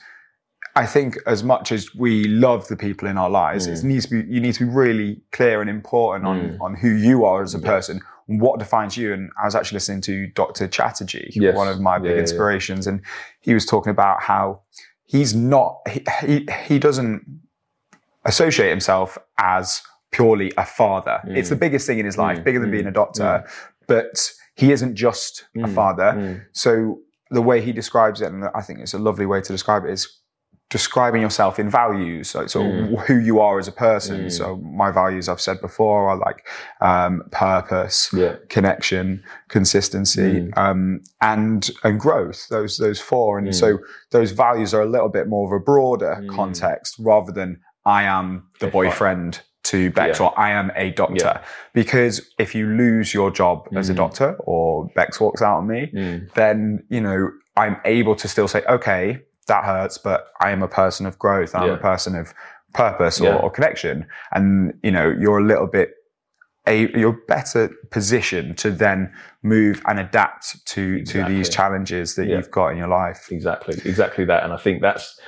I 0.75 0.85
think 0.85 1.17
as 1.25 1.43
much 1.43 1.71
as 1.71 1.95
we 1.95 2.25
love 2.27 2.67
the 2.67 2.75
people 2.77 3.07
in 3.07 3.17
our 3.17 3.29
lives, 3.29 3.67
Mm. 3.67 3.73
it 3.77 3.83
needs 3.83 4.05
to 4.07 4.21
be 4.23 4.33
you 4.33 4.39
need 4.41 4.53
to 4.55 4.65
be 4.65 4.71
really 4.71 5.21
clear 5.31 5.61
and 5.61 5.69
important 5.69 6.25
on 6.27 6.37
Mm. 6.39 6.61
on 6.61 6.75
who 6.75 6.89
you 6.89 7.23
are 7.25 7.41
as 7.43 7.53
a 7.55 7.59
person, 7.59 8.01
what 8.27 8.59
defines 8.59 8.95
you. 8.97 9.13
And 9.13 9.29
I 9.41 9.45
was 9.45 9.55
actually 9.55 9.77
listening 9.77 10.01
to 10.01 10.27
Dr. 10.27 10.67
Chatterjee, 10.67 11.31
Yes. 11.33 11.55
one 11.55 11.67
of 11.67 11.79
my 11.79 11.97
big 11.97 12.09
yeah, 12.09 12.15
yeah. 12.15 12.21
inspirations, 12.21 12.85
and 12.87 13.01
he 13.41 13.53
was 13.53 13.65
talking 13.65 13.91
about 13.91 14.21
how 14.21 14.61
he's 15.05 15.33
not 15.33 15.77
he, 15.89 16.03
he 16.21 16.47
he 16.65 16.79
doesn't 16.79 17.25
associate 18.25 18.69
himself 18.69 19.17
as 19.37 19.81
purely 20.11 20.51
a 20.57 20.65
father. 20.65 21.21
Mm. 21.25 21.37
It's 21.37 21.49
the 21.49 21.55
biggest 21.55 21.87
thing 21.87 21.99
in 21.99 22.05
his 22.05 22.17
life, 22.17 22.39
Mm. 22.39 22.43
bigger 22.43 22.59
than 22.59 22.69
Mm. 22.69 22.71
being 22.73 22.87
a 22.87 22.91
doctor, 22.91 23.45
but 23.87 24.31
he 24.55 24.71
isn't 24.71 24.95
just 24.95 25.45
a 25.55 25.59
Mm. 25.59 25.73
father. 25.75 26.13
Mm. 26.15 26.41
So 26.53 26.99
the 27.29 27.41
way 27.41 27.61
he 27.61 27.71
describes 27.71 28.21
it, 28.21 28.31
and 28.31 28.45
I 28.55 28.61
think 28.61 28.79
it's 28.79 28.93
a 28.93 28.99
lovely 28.99 29.25
way 29.25 29.41
to 29.41 29.53
describe 29.53 29.85
it, 29.85 29.91
is 29.91 30.07
describing 30.69 31.21
yourself 31.21 31.59
in 31.59 31.69
values. 31.69 32.29
So, 32.29 32.45
so 32.47 32.61
Mm. 32.61 32.99
who 33.07 33.17
you 33.17 33.39
are 33.39 33.57
as 33.57 33.67
a 33.69 33.71
person. 33.71 34.25
Mm. 34.25 34.31
So 34.31 34.57
my 34.57 34.91
values, 34.91 35.29
I've 35.29 35.39
said 35.39 35.61
before, 35.61 36.09
are 36.09 36.17
like 36.17 36.45
um, 36.81 37.23
purpose, 37.31 38.09
Yeah. 38.13 38.35
connection, 38.49 39.23
consistency, 39.49 40.41
Mm. 40.41 40.57
um, 40.57 41.01
and 41.21 41.69
and 41.83 41.99
growth. 41.99 42.47
Those 42.49 42.77
those 42.77 42.99
four, 42.99 43.37
and 43.39 43.55
so 43.55 43.79
those 44.11 44.31
values 44.31 44.73
are 44.73 44.81
a 44.81 44.85
little 44.95 45.09
bit 45.09 45.27
more 45.27 45.45
of 45.47 45.53
a 45.61 45.63
broader 45.63 46.17
Mm. 46.21 46.35
context 46.35 46.95
rather 46.99 47.31
than 47.31 47.59
I 47.85 48.03
am 48.03 48.43
the 48.59 48.67
boyfriend 48.67 49.41
to 49.63 49.91
Bex 49.91 50.19
Yeah. 50.19 50.25
or 50.27 50.39
I 50.39 50.49
am 50.51 50.71
a 50.75 50.91
doctor. 50.91 51.39
Because 51.73 52.15
if 52.39 52.53
you 52.55 52.67
lose 52.67 53.13
your 53.13 53.31
job 53.31 53.67
as 53.75 53.89
a 53.89 53.93
Mhm. 53.93 53.97
doctor 53.97 54.35
or 54.39 54.87
Bex 54.95 55.19
walks 55.19 55.41
out 55.41 55.57
on 55.57 55.67
me, 55.67 55.91
then, 56.35 56.83
you 56.89 57.01
know, 57.01 57.29
I'm 57.57 57.77
able 57.85 58.15
to 58.15 58.27
still 58.27 58.47
say, 58.47 58.61
okay, 58.69 59.19
that 59.47 59.63
hurts, 59.65 59.97
but 59.97 60.27
I 60.39 60.51
am 60.51 60.61
a 60.61 60.67
person 60.67 61.05
of 61.05 61.17
growth. 61.19 61.55
I'm 61.55 61.67
Yeah. 61.67 61.73
a 61.75 61.77
person 61.77 62.15
of 62.15 62.33
purpose 62.73 63.19
or, 63.19 63.25
Yeah. 63.25 63.35
or 63.37 63.49
connection. 63.49 64.05
And, 64.31 64.73
you 64.83 64.91
know, 64.91 65.07
you're 65.19 65.39
a 65.39 65.43
little 65.43 65.67
bit, 65.67 65.93
a, 66.67 66.89
you're 66.97 67.17
better 67.27 67.69
positioned 67.91 68.57
to 68.59 68.71
then 68.71 69.11
move 69.41 69.81
and 69.87 69.99
adapt 69.99 70.65
to, 70.67 71.03
to 71.05 71.23
these 71.23 71.49
challenges 71.49 72.15
that 72.15 72.27
Yeah. 72.27 72.35
you've 72.37 72.51
got 72.51 72.69
in 72.69 72.77
your 72.77 72.89
life. 72.89 73.29
Exactly, 73.31 73.75
exactly 73.85 74.25
that. 74.25 74.43
And 74.43 74.51
I 74.53 74.57
think 74.57 74.81
that's 74.81 75.19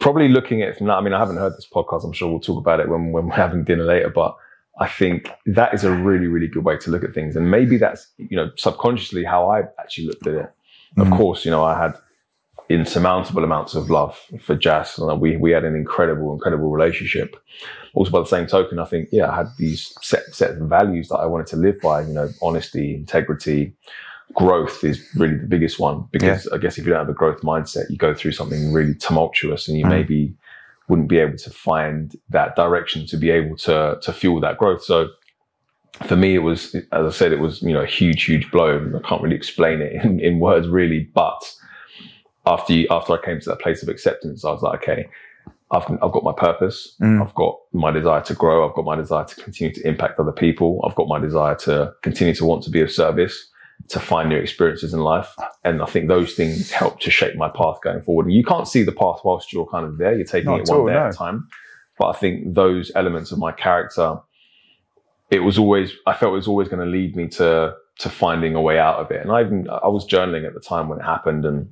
probably 0.00 0.28
looking 0.28 0.62
at 0.62 0.68
it 0.70 0.76
from 0.76 0.88
that. 0.88 0.94
I 0.94 1.00
mean, 1.00 1.14
I 1.14 1.18
haven't 1.18 1.36
heard 1.38 1.54
this 1.54 1.66
podcast. 1.72 2.04
I'm 2.04 2.12
sure 2.12 2.30
we'll 2.30 2.40
talk 2.40 2.58
about 2.58 2.80
it 2.80 2.88
when, 2.88 3.10
when 3.12 3.26
we're 3.28 3.34
having 3.34 3.64
dinner 3.64 3.84
later. 3.84 4.10
But 4.10 4.36
I 4.78 4.86
think 4.86 5.30
that 5.46 5.72
is 5.72 5.84
a 5.84 5.92
really, 5.92 6.26
really 6.26 6.48
good 6.48 6.64
way 6.64 6.76
to 6.78 6.90
look 6.90 7.04
at 7.04 7.14
things. 7.14 7.36
And 7.36 7.50
maybe 7.50 7.78
that's, 7.78 8.08
you 8.18 8.36
know, 8.36 8.50
subconsciously 8.56 9.24
how 9.24 9.48
I 9.50 9.60
actually 9.80 10.08
looked 10.08 10.26
at 10.26 10.34
it. 10.34 10.50
Of 10.98 11.06
Mhm. 11.08 11.16
course, 11.16 11.44
you 11.46 11.50
know, 11.50 11.64
I 11.64 11.78
had 11.78 11.94
insurmountable 12.72 13.44
amounts 13.44 13.74
of 13.74 13.90
love 13.90 14.18
for 14.40 14.54
Jazz. 14.56 14.98
And 14.98 15.20
we, 15.20 15.36
we 15.36 15.50
had 15.50 15.64
an 15.64 15.76
incredible, 15.76 16.32
incredible 16.32 16.70
relationship. 16.70 17.36
Also, 17.94 18.10
by 18.10 18.20
the 18.20 18.26
same 18.26 18.46
token, 18.46 18.78
I 18.78 18.84
think, 18.86 19.08
yeah, 19.12 19.30
I 19.30 19.36
had 19.36 19.48
these 19.58 19.94
set, 20.00 20.34
set 20.34 20.50
of 20.52 20.68
values 20.68 21.08
that 21.08 21.16
I 21.16 21.26
wanted 21.26 21.46
to 21.48 21.56
live 21.56 21.80
by, 21.80 22.02
you 22.02 22.12
know, 22.14 22.28
honesty, 22.40 22.94
integrity, 22.94 23.74
growth 24.34 24.82
is 24.82 25.06
really 25.16 25.36
the 25.36 25.46
biggest 25.46 25.78
one 25.78 26.06
because 26.10 26.48
I 26.48 26.58
guess 26.58 26.78
if 26.78 26.86
you 26.86 26.92
don't 26.92 27.00
have 27.00 27.08
a 27.08 27.14
growth 27.14 27.42
mindset, 27.42 27.90
you 27.90 27.98
go 27.98 28.14
through 28.14 28.32
something 28.32 28.72
really 28.72 28.94
tumultuous 28.94 29.68
and 29.68 29.76
you 29.78 29.84
Mm. 29.84 29.90
maybe 29.90 30.34
wouldn't 30.88 31.08
be 31.08 31.18
able 31.18 31.36
to 31.38 31.50
find 31.50 32.16
that 32.30 32.56
direction 32.56 33.06
to 33.06 33.16
be 33.16 33.30
able 33.30 33.56
to 33.58 33.98
to 34.02 34.12
fuel 34.12 34.40
that 34.40 34.56
growth. 34.58 34.82
So 34.82 35.08
for 36.06 36.16
me, 36.16 36.34
it 36.34 36.40
was, 36.40 36.74
as 36.74 37.06
I 37.06 37.10
said, 37.10 37.32
it 37.32 37.40
was 37.40 37.62
you 37.62 37.72
know 37.72 37.82
a 37.82 37.86
huge, 37.86 38.24
huge 38.24 38.50
blow. 38.50 38.78
I 38.96 39.06
can't 39.06 39.22
really 39.22 39.36
explain 39.36 39.80
it 39.82 39.92
in, 40.04 40.20
in 40.20 40.38
words 40.40 40.68
really, 40.68 41.10
but 41.14 41.40
after 42.46 42.72
you, 42.72 42.86
after 42.90 43.12
I 43.12 43.24
came 43.24 43.40
to 43.40 43.48
that 43.50 43.60
place 43.60 43.82
of 43.82 43.88
acceptance, 43.88 44.44
I 44.44 44.50
was 44.50 44.62
like, 44.62 44.82
okay, 44.82 45.08
I've 45.70 45.84
I've 46.02 46.12
got 46.12 46.24
my 46.24 46.32
purpose. 46.32 46.96
Mm. 47.00 47.22
I've 47.22 47.34
got 47.34 47.58
my 47.72 47.90
desire 47.90 48.20
to 48.22 48.34
grow. 48.34 48.68
I've 48.68 48.74
got 48.74 48.84
my 48.84 48.96
desire 48.96 49.24
to 49.24 49.34
continue 49.36 49.72
to 49.74 49.88
impact 49.88 50.18
other 50.18 50.32
people. 50.32 50.80
I've 50.86 50.94
got 50.94 51.08
my 51.08 51.18
desire 51.18 51.54
to 51.56 51.94
continue 52.02 52.34
to 52.34 52.44
want 52.44 52.62
to 52.64 52.70
be 52.70 52.80
of 52.80 52.90
service, 52.90 53.48
to 53.88 53.98
find 53.98 54.28
new 54.28 54.36
experiences 54.36 54.92
in 54.92 55.00
life. 55.00 55.34
And 55.64 55.82
I 55.82 55.86
think 55.86 56.08
those 56.08 56.34
things 56.34 56.70
help 56.70 57.00
to 57.00 57.10
shape 57.10 57.36
my 57.36 57.48
path 57.48 57.78
going 57.82 58.02
forward. 58.02 58.26
And 58.26 58.34
you 58.34 58.44
can't 58.44 58.68
see 58.68 58.82
the 58.82 58.92
path 58.92 59.20
whilst 59.24 59.52
you're 59.52 59.66
kind 59.66 59.86
of 59.86 59.98
there. 59.98 60.14
You're 60.14 60.26
taking 60.26 60.50
Not 60.50 60.60
it 60.60 60.68
one 60.68 60.78
all, 60.78 60.86
day 60.86 60.94
at 60.94 61.14
a 61.14 61.16
time. 61.16 61.48
But 61.98 62.08
I 62.08 62.12
think 62.18 62.54
those 62.54 62.90
elements 62.94 63.32
of 63.32 63.38
my 63.38 63.52
character, 63.52 64.16
it 65.30 65.40
was 65.40 65.58
always, 65.58 65.92
I 66.06 66.14
felt 66.14 66.32
it 66.32 66.36
was 66.36 66.48
always 66.48 66.68
going 66.68 66.84
to 66.84 66.90
lead 66.90 67.16
me 67.16 67.28
to, 67.28 67.74
to 67.98 68.08
finding 68.08 68.54
a 68.54 68.60
way 68.60 68.78
out 68.78 68.96
of 68.96 69.10
it. 69.10 69.20
And 69.20 69.30
I 69.30 69.42
even, 69.42 69.68
I 69.68 69.88
was 69.88 70.06
journaling 70.06 70.46
at 70.46 70.54
the 70.54 70.60
time 70.60 70.88
when 70.88 70.98
it 70.98 71.04
happened. 71.04 71.44
And 71.44 71.70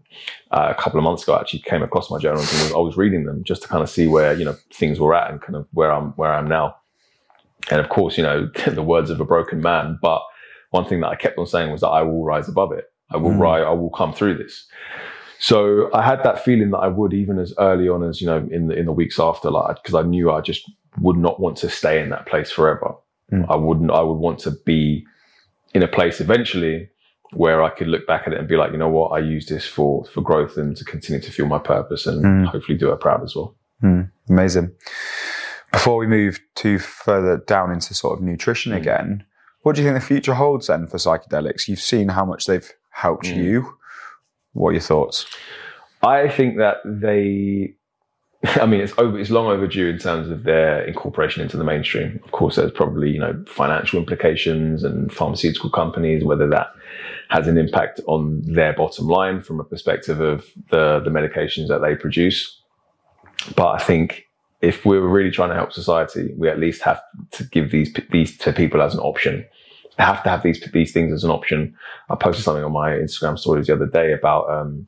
uh, 0.50 0.72
a 0.76 0.80
couple 0.80 0.98
of 0.98 1.04
months 1.04 1.22
ago, 1.22 1.34
I 1.34 1.40
actually 1.40 1.60
came 1.60 1.82
across 1.82 2.10
my 2.10 2.18
journals 2.18 2.52
and 2.52 2.62
was, 2.62 2.72
I 2.72 2.78
was 2.78 2.96
reading 2.96 3.24
them 3.24 3.42
just 3.42 3.62
to 3.62 3.68
kind 3.68 3.82
of 3.82 3.88
see 3.90 4.06
where, 4.06 4.34
you 4.34 4.44
know, 4.44 4.54
things 4.72 5.00
were 5.00 5.14
at 5.14 5.30
and 5.30 5.40
kind 5.40 5.56
of 5.56 5.66
where 5.72 5.90
I'm, 5.90 6.10
where 6.12 6.32
I'm 6.32 6.46
now. 6.46 6.76
And 7.70 7.80
of 7.80 7.88
course, 7.88 8.16
you 8.16 8.22
know, 8.22 8.50
the 8.66 8.82
words 8.82 9.10
of 9.10 9.20
a 9.20 9.24
broken 9.24 9.60
man. 9.60 9.98
But 10.00 10.22
one 10.70 10.86
thing 10.86 11.00
that 11.00 11.08
I 11.08 11.16
kept 11.16 11.38
on 11.38 11.46
saying 11.46 11.72
was 11.72 11.80
that 11.80 11.88
I 11.88 12.02
will 12.02 12.24
rise 12.24 12.48
above 12.48 12.72
it. 12.72 12.84
I 13.10 13.16
will 13.16 13.32
Mm. 13.32 13.40
rise. 13.40 13.64
I 13.66 13.70
will 13.72 13.90
come 13.90 14.12
through 14.12 14.36
this. 14.38 14.66
So 15.38 15.90
I 15.94 16.02
had 16.02 16.22
that 16.22 16.44
feeling 16.44 16.70
that 16.70 16.78
I 16.78 16.88
would, 16.88 17.14
even 17.14 17.38
as 17.38 17.54
early 17.58 17.88
on 17.88 18.02
as 18.04 18.20
you 18.20 18.26
know, 18.26 18.46
in 18.50 18.68
the 18.68 18.76
in 18.76 18.84
the 18.84 18.92
weeks 18.92 19.18
after, 19.18 19.50
like 19.50 19.76
because 19.76 19.94
I 19.94 20.02
knew 20.02 20.30
I 20.30 20.42
just 20.42 20.70
would 21.00 21.16
not 21.16 21.40
want 21.40 21.56
to 21.58 21.70
stay 21.70 22.00
in 22.00 22.10
that 22.10 22.26
place 22.26 22.50
forever. 22.50 22.94
Mm. 23.32 23.46
I 23.48 23.56
wouldn't. 23.56 23.90
I 23.90 24.02
would 24.02 24.18
want 24.18 24.38
to 24.40 24.50
be 24.50 25.06
in 25.74 25.82
a 25.82 25.88
place 25.88 26.20
eventually 26.20 26.88
where 27.32 27.62
I 27.62 27.70
could 27.70 27.86
look 27.86 28.06
back 28.06 28.26
at 28.26 28.32
it 28.32 28.38
and 28.40 28.48
be 28.48 28.56
like, 28.56 28.72
you 28.72 28.78
know 28.78 28.88
what, 28.88 29.08
I 29.10 29.20
use 29.20 29.46
this 29.46 29.66
for 29.66 30.04
for 30.06 30.20
growth 30.20 30.56
and 30.56 30.76
to 30.76 30.84
continue 30.84 31.20
to 31.22 31.30
feel 31.30 31.46
my 31.46 31.58
purpose 31.58 32.06
and 32.06 32.24
Mm. 32.24 32.46
hopefully 32.46 32.76
do 32.76 32.88
her 32.88 32.96
proud 32.96 33.22
as 33.22 33.34
well. 33.36 33.54
Mm, 33.82 34.10
amazing. 34.28 34.72
Before 35.72 35.96
we 35.96 36.06
move 36.08 36.40
too 36.56 36.78
further 36.80 37.36
down 37.46 37.70
into 37.70 37.94
sort 37.94 38.18
of 38.18 38.24
nutrition 38.24 38.72
Mm. 38.72 38.76
again, 38.78 39.24
what 39.62 39.76
do 39.76 39.82
you 39.82 39.86
think 39.88 40.00
the 40.00 40.06
future 40.14 40.34
holds 40.34 40.66
then 40.66 40.86
for 40.88 40.96
psychedelics? 40.96 41.68
You've 41.68 41.78
seen 41.80 42.08
how 42.08 42.24
much 42.24 42.46
they've 42.46 42.68
helped 42.90 43.26
Mm. 43.26 43.36
you. 43.36 43.74
What 44.52 44.70
are 44.70 44.72
your 44.72 44.80
thoughts? 44.80 45.26
I 46.02 46.28
think 46.28 46.56
that 46.58 46.78
they, 46.84 47.74
I 48.44 48.66
mean, 48.66 48.80
it's 48.80 48.94
over, 48.96 49.18
it's 49.18 49.30
long 49.30 49.46
overdue 49.48 49.88
in 49.88 49.98
terms 49.98 50.30
of 50.30 50.44
their 50.44 50.82
incorporation 50.84 51.42
into 51.42 51.56
the 51.56 51.64
mainstream. 51.64 52.20
Of 52.24 52.32
course, 52.32 52.56
there's 52.56 52.72
probably 52.72 53.10
you 53.10 53.20
know 53.20 53.44
financial 53.46 53.98
implications 53.98 54.82
and 54.82 55.12
pharmaceutical 55.12 55.70
companies, 55.70 56.24
whether 56.24 56.48
that 56.48 56.68
has 57.28 57.46
an 57.46 57.58
impact 57.58 58.00
on 58.06 58.40
their 58.44 58.72
bottom 58.72 59.06
line 59.06 59.42
from 59.42 59.60
a 59.60 59.64
perspective 59.64 60.20
of 60.20 60.46
the 60.70 61.00
the 61.00 61.10
medications 61.10 61.68
that 61.68 61.82
they 61.82 61.94
produce. 61.94 62.60
But 63.56 63.68
I 63.68 63.78
think 63.78 64.26
if 64.62 64.86
we're 64.86 65.06
really 65.06 65.30
trying 65.30 65.50
to 65.50 65.54
help 65.54 65.72
society, 65.72 66.32
we 66.36 66.48
at 66.48 66.58
least 66.58 66.82
have 66.82 67.02
to 67.32 67.44
give 67.44 67.70
these 67.70 67.92
these 68.10 68.38
to 68.38 68.54
people 68.54 68.80
as 68.80 68.94
an 68.94 69.00
option. 69.00 69.44
They 69.98 70.04
have 70.04 70.22
to 70.22 70.30
have 70.30 70.42
these 70.42 70.66
these 70.72 70.92
things 70.92 71.12
as 71.12 71.24
an 71.24 71.30
option. 71.30 71.76
I 72.08 72.14
posted 72.14 72.44
something 72.44 72.64
on 72.64 72.72
my 72.72 72.92
Instagram 72.92 73.38
stories 73.38 73.66
the 73.66 73.74
other 73.74 73.86
day 73.86 74.12
about. 74.14 74.50
Um, 74.50 74.86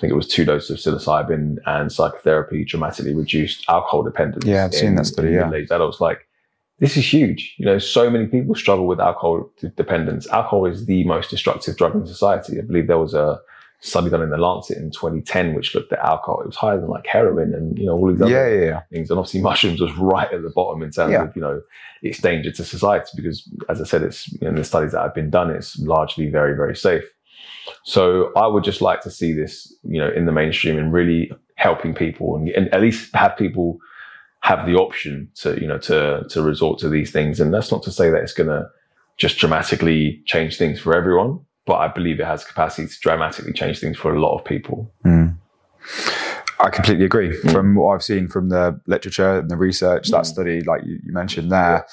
I 0.00 0.04
think 0.08 0.12
it 0.12 0.16
was 0.16 0.28
two 0.28 0.46
doses 0.46 0.86
of 0.86 0.94
psilocybin 0.94 1.58
and 1.66 1.92
psychotherapy 1.92 2.64
dramatically 2.64 3.14
reduced 3.14 3.68
alcohol 3.68 4.02
dependence. 4.02 4.46
Yeah, 4.46 4.64
I've 4.64 4.72
seen 4.72 4.94
that 4.94 5.04
study, 5.04 5.28
in 5.28 5.34
yeah. 5.34 5.40
middle-aged 5.40 5.70
adults. 5.70 6.00
Like, 6.00 6.26
this 6.78 6.96
is 6.96 7.12
huge. 7.12 7.54
You 7.58 7.66
know, 7.66 7.78
so 7.78 8.08
many 8.08 8.24
people 8.24 8.54
struggle 8.54 8.86
with 8.86 8.98
alcohol 8.98 9.50
dependence. 9.76 10.26
Alcohol 10.28 10.64
is 10.64 10.86
the 10.86 11.04
most 11.04 11.28
destructive 11.28 11.76
drug 11.76 11.94
in 11.94 12.06
society. 12.06 12.58
I 12.58 12.62
believe 12.62 12.86
there 12.86 12.96
was 12.96 13.12
a 13.12 13.42
study 13.80 14.08
done 14.08 14.22
in 14.22 14.30
the 14.30 14.38
Lancet 14.38 14.78
in 14.78 14.90
2010 14.90 15.52
which 15.52 15.74
looked 15.74 15.92
at 15.92 15.98
alcohol. 15.98 16.40
It 16.40 16.46
was 16.46 16.56
higher 16.56 16.80
than 16.80 16.88
like 16.88 17.06
heroin 17.06 17.52
and 17.52 17.78
you 17.78 17.84
know 17.84 17.98
all 17.98 18.10
these 18.10 18.22
other 18.22 18.30
Yeah, 18.30 18.48
yeah, 18.48 18.64
yeah. 18.64 18.80
things. 18.90 19.10
And 19.10 19.18
obviously, 19.18 19.42
mushrooms 19.42 19.82
was 19.82 19.94
right 19.98 20.32
at 20.32 20.42
the 20.42 20.48
bottom 20.48 20.82
in 20.82 20.90
terms 20.90 21.14
of 21.14 21.36
you 21.36 21.42
know 21.42 21.60
its 22.00 22.20
danger 22.20 22.50
to 22.52 22.64
society 22.64 23.10
because, 23.16 23.46
as 23.68 23.82
I 23.82 23.84
said, 23.84 24.02
it's 24.02 24.32
in 24.36 24.54
the 24.54 24.64
studies 24.64 24.92
that 24.92 25.02
have 25.02 25.14
been 25.14 25.28
done, 25.28 25.50
it's 25.50 25.78
largely 25.78 26.30
very, 26.30 26.56
very 26.56 26.74
safe. 26.74 27.04
So 27.84 28.32
I 28.36 28.46
would 28.46 28.64
just 28.64 28.80
like 28.82 29.00
to 29.02 29.10
see 29.10 29.32
this, 29.32 29.74
you 29.82 29.98
know, 29.98 30.10
in 30.10 30.26
the 30.26 30.32
mainstream 30.32 30.78
and 30.78 30.92
really 30.92 31.30
helping 31.56 31.94
people 31.94 32.36
and, 32.36 32.48
and 32.50 32.68
at 32.74 32.80
least 32.80 33.14
have 33.14 33.36
people 33.36 33.78
have 34.42 34.66
the 34.66 34.74
option 34.74 35.30
to, 35.36 35.60
you 35.60 35.66
know, 35.66 35.78
to 35.78 36.24
to 36.30 36.42
resort 36.42 36.78
to 36.80 36.88
these 36.88 37.10
things. 37.10 37.40
And 37.40 37.52
that's 37.52 37.70
not 37.70 37.82
to 37.84 37.90
say 37.92 38.10
that 38.10 38.22
it's 38.22 38.32
going 38.32 38.48
to 38.48 38.66
just 39.18 39.38
dramatically 39.38 40.22
change 40.24 40.56
things 40.56 40.80
for 40.80 40.94
everyone, 40.94 41.40
but 41.66 41.74
I 41.74 41.88
believe 41.88 42.20
it 42.20 42.26
has 42.26 42.44
capacity 42.44 42.88
to 42.88 43.00
dramatically 43.00 43.52
change 43.52 43.78
things 43.78 43.98
for 43.98 44.14
a 44.14 44.20
lot 44.20 44.38
of 44.38 44.44
people. 44.44 44.90
Mm. 45.04 45.36
I 46.58 46.70
completely 46.70 47.04
agree. 47.04 47.30
Mm. 47.30 47.52
From 47.52 47.74
what 47.74 47.94
I've 47.94 48.02
seen 48.02 48.28
from 48.28 48.48
the 48.50 48.80
literature 48.86 49.38
and 49.38 49.50
the 49.50 49.56
research, 49.56 50.08
that 50.08 50.22
Mm. 50.22 50.26
study, 50.26 50.60
like 50.62 50.82
you, 50.84 50.98
you 51.04 51.12
mentioned 51.12 51.50
there, 51.50 51.86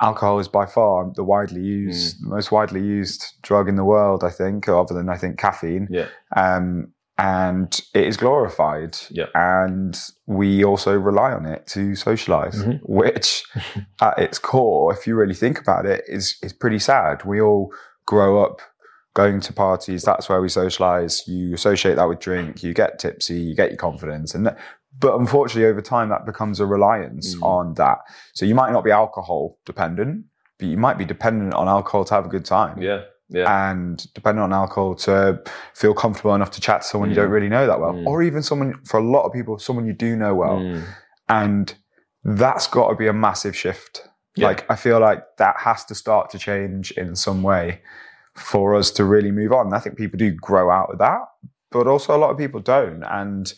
alcohol 0.00 0.38
is 0.38 0.48
by 0.48 0.66
far 0.66 1.10
the 1.14 1.24
widely 1.24 1.60
used, 1.60 2.20
Mm. 2.22 2.28
most 2.28 2.50
widely 2.52 2.80
used 2.80 3.34
drug 3.42 3.68
in 3.68 3.76
the 3.76 3.84
world, 3.84 4.24
I 4.24 4.30
think, 4.30 4.68
other 4.68 4.94
than 4.94 5.08
I 5.08 5.16
think 5.16 5.38
caffeine. 5.38 5.88
Yeah. 5.90 6.06
Um, 6.34 6.92
and 7.18 7.78
it 7.92 8.04
is 8.04 8.16
glorified. 8.16 8.96
Yeah. 9.10 9.26
And 9.34 9.98
we 10.26 10.64
also 10.64 10.96
rely 10.98 11.32
on 11.32 11.44
it 11.44 11.66
to 11.68 11.94
socialize, 11.94 12.62
Mhm. 12.64 12.80
which 12.84 13.44
at 14.00 14.18
its 14.18 14.38
core, 14.38 14.92
if 14.92 15.06
you 15.06 15.14
really 15.16 15.34
think 15.34 15.60
about 15.60 15.84
it, 15.84 16.02
is, 16.08 16.36
is 16.42 16.52
pretty 16.54 16.78
sad. 16.78 17.24
We 17.24 17.40
all 17.40 17.72
grow 18.06 18.42
up 18.42 18.60
going 19.14 19.40
to 19.40 19.52
parties. 19.52 20.02
That's 20.02 20.28
where 20.28 20.40
we 20.40 20.48
socialize. 20.48 21.26
You 21.28 21.52
associate 21.52 21.96
that 21.96 22.08
with 22.08 22.20
drink. 22.20 22.62
You 22.62 22.72
get 22.72 22.98
tipsy. 22.98 23.34
You 23.40 23.54
get 23.56 23.68
your 23.70 23.76
confidence. 23.76 24.34
And, 24.34 24.54
but 24.98 25.16
unfortunately, 25.18 25.66
over 25.70 25.80
time, 25.80 26.08
that 26.08 26.26
becomes 26.26 26.60
a 26.60 26.66
reliance 26.66 27.34
Mm. 27.36 27.42
on 27.42 27.74
that. 27.74 27.98
So 28.34 28.44
you 28.44 28.54
might 28.54 28.72
not 28.72 28.84
be 28.84 28.90
alcohol 28.90 29.58
dependent, 29.64 30.24
but 30.58 30.68
you 30.68 30.76
might 30.76 30.98
be 30.98 31.04
dependent 31.04 31.54
on 31.54 31.68
alcohol 31.68 32.04
to 32.04 32.14
have 32.14 32.26
a 32.26 32.28
good 32.28 32.44
time 32.44 32.76
Yeah. 32.80 33.02
Yeah. 33.28 33.70
and 33.70 34.12
dependent 34.14 34.42
on 34.44 34.52
alcohol 34.52 34.94
to 34.96 35.40
feel 35.74 35.94
comfortable 35.94 36.34
enough 36.34 36.50
to 36.52 36.60
chat 36.60 36.82
to 36.82 36.86
someone 36.88 37.10
you 37.10 37.14
Mm. 37.16 37.22
don't 37.22 37.30
really 37.30 37.48
know 37.48 37.66
that 37.66 37.80
well, 37.80 37.92
Mm. 37.94 38.06
or 38.06 38.22
even 38.22 38.42
someone 38.42 38.74
for 38.84 38.98
a 38.98 39.02
lot 39.02 39.24
of 39.24 39.32
people, 39.32 39.58
someone 39.58 39.86
you 39.86 39.92
do 39.94 40.16
know 40.16 40.34
well, 40.34 40.58
Mm. 40.58 40.82
and 41.28 41.74
that's 42.24 42.66
got 42.66 42.88
to 42.90 42.96
be 42.96 43.06
a 43.06 43.12
massive 43.12 43.56
shift. 43.56 44.06
Yeah. 44.36 44.48
Like 44.48 44.66
I 44.70 44.76
feel 44.76 44.98
like 45.00 45.22
that 45.38 45.56
has 45.60 45.84
to 45.86 45.94
start 45.94 46.30
to 46.30 46.38
change 46.38 46.90
in 46.92 47.14
some 47.16 47.42
way 47.42 47.80
for 48.34 48.74
us 48.74 48.90
to 48.92 49.04
really 49.04 49.30
move 49.30 49.52
on. 49.52 49.72
I 49.72 49.78
think 49.78 49.96
people 49.96 50.18
do 50.18 50.30
grow 50.32 50.70
out 50.70 50.90
of 50.92 50.98
that, 50.98 51.20
but 51.70 51.86
also 51.86 52.14
a 52.14 52.18
lot 52.18 52.30
of 52.30 52.36
people 52.38 52.60
don't, 52.60 53.02
and 53.04 53.52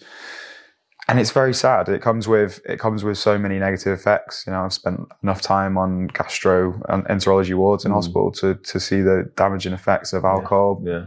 and 1.13 1.21
it's 1.21 1.31
very 1.31 1.53
sad. 1.53 1.91
It 1.91 2.01
comes 2.01 2.27
with 2.27 2.61
it 2.65 2.79
comes 2.79 3.05
with 3.05 3.19
so 3.19 3.37
many 3.39 3.59
negative 3.59 3.93
effects. 3.93 4.45
You 4.47 4.53
know, 4.55 4.63
I've 4.65 4.73
spent 4.73 4.99
enough 5.23 5.43
time 5.43 5.77
on 5.77 6.07
gastro 6.07 6.81
and 6.89 7.05
enterology 7.05 7.55
wards 7.55 7.85
in 7.85 7.93
Mm. 7.93 7.97
hospital 7.97 8.33
to 8.41 8.55
to 8.55 8.81
see 8.81 9.03
the 9.03 9.31
damaging 9.37 9.75
effects 9.75 10.15
of 10.15 10.25
alcohol, 10.25 10.83
Yeah. 10.83 11.05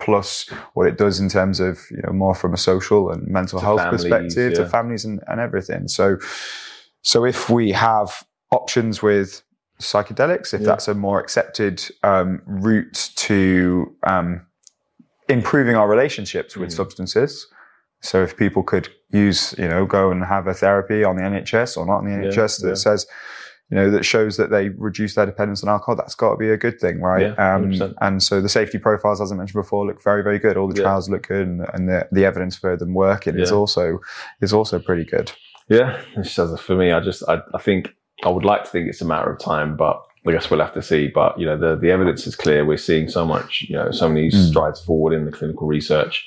plus 0.00 0.50
what 0.74 0.86
it 0.86 0.98
does 0.98 1.18
in 1.18 1.30
terms 1.30 1.60
of 1.60 1.78
you 1.90 2.02
know 2.04 2.12
more 2.12 2.34
from 2.34 2.52
a 2.52 2.58
social 2.58 3.10
and 3.10 3.26
mental 3.26 3.58
To 3.58 3.64
health 3.64 3.80
families, 3.80 4.02
perspective 4.02 4.52
to 4.58 4.66
families 4.66 5.06
and, 5.06 5.22
and 5.28 5.40
everything. 5.40 5.88
So, 5.88 6.18
so 7.00 7.24
if 7.24 7.48
we 7.48 7.72
have 7.72 8.22
options 8.50 9.02
with 9.02 9.40
psychedelics 9.80 10.52
if 10.52 10.60
Yeah. 10.60 10.66
that's 10.66 10.88
a 10.88 10.94
more 10.94 11.18
accepted 11.20 11.82
um, 12.02 12.42
route 12.46 13.12
to 13.28 13.94
um, 14.02 14.42
improving 15.28 15.74
our 15.76 15.88
relationships 15.88 16.54
with 16.56 16.68
Mm. 16.70 16.76
substances. 16.76 17.46
So 18.00 18.22
if 18.22 18.36
people 18.36 18.62
could 18.62 18.88
use, 19.10 19.54
you 19.58 19.68
know, 19.68 19.86
go 19.86 20.10
and 20.10 20.24
have 20.24 20.46
a 20.46 20.54
therapy 20.54 21.04
on 21.04 21.16
the 21.16 21.22
NHS 21.22 21.76
or 21.76 21.86
not 21.86 21.98
on 21.98 22.04
the 22.04 22.10
Yeah, 22.12 22.30
NHS 22.30 22.62
that 22.62 22.68
yeah. 22.68 22.74
says, 22.74 23.06
you 23.70 23.76
know, 23.76 23.90
that 23.90 24.04
shows 24.04 24.36
that 24.38 24.50
they 24.50 24.70
reduce 24.70 25.14
their 25.14 25.26
dependence 25.26 25.62
on 25.62 25.68
alcohol, 25.68 25.94
that's 25.96 26.14
got 26.14 26.30
to 26.32 26.36
be 26.36 26.48
a 26.50 26.56
good 26.56 26.80
thing, 26.80 27.00
right? 27.00 27.34
Yeah, 27.36 27.54
um, 27.54 27.94
and 28.00 28.22
so 28.22 28.40
the 28.40 28.48
safety 28.48 28.78
profiles, 28.78 29.20
as 29.20 29.30
I 29.30 29.36
mentioned 29.36 29.62
before, 29.62 29.86
look 29.86 30.02
very, 30.02 30.22
very 30.22 30.38
good. 30.38 30.56
All 30.56 30.68
the 30.68 30.76
Yeah. 30.76 30.84
trials 30.84 31.10
look 31.10 31.28
good, 31.28 31.46
and, 31.46 31.66
and 31.74 31.88
the, 31.88 32.08
the 32.10 32.24
evidence 32.24 32.56
for 32.56 32.76
them 32.76 32.94
working 32.94 33.38
is 33.38 33.52
also 33.52 33.98
is 34.40 34.52
also 34.54 34.78
pretty 34.78 35.04
good. 35.04 35.32
Yeah, 35.68 36.00
for 36.58 36.76
me, 36.76 36.92
I 36.92 37.00
just 37.00 37.22
I, 37.28 37.40
I 37.54 37.58
think 37.60 37.94
I 38.24 38.30
would 38.30 38.44
like 38.44 38.64
to 38.64 38.70
think 38.70 38.88
it's 38.88 39.02
a 39.02 39.04
matter 39.04 39.30
of 39.30 39.38
time, 39.38 39.76
but 39.76 40.00
I 40.26 40.32
guess 40.32 40.48
we'll 40.50 40.60
have 40.60 40.72
to 40.72 40.82
see. 40.82 41.08
But 41.08 41.38
you 41.38 41.44
know, 41.44 41.58
the 41.58 41.76
the 41.76 41.90
evidence 41.90 42.26
is 42.26 42.34
clear. 42.36 42.64
We're 42.64 42.78
seeing 42.78 43.08
so 43.10 43.26
much, 43.26 43.66
you 43.68 43.76
know, 43.76 43.90
so 43.90 44.08
many 44.08 44.30
Mm. 44.30 44.48
strides 44.50 44.80
forward 44.82 45.12
in 45.12 45.26
the 45.26 45.30
clinical 45.32 45.66
research. 45.66 46.26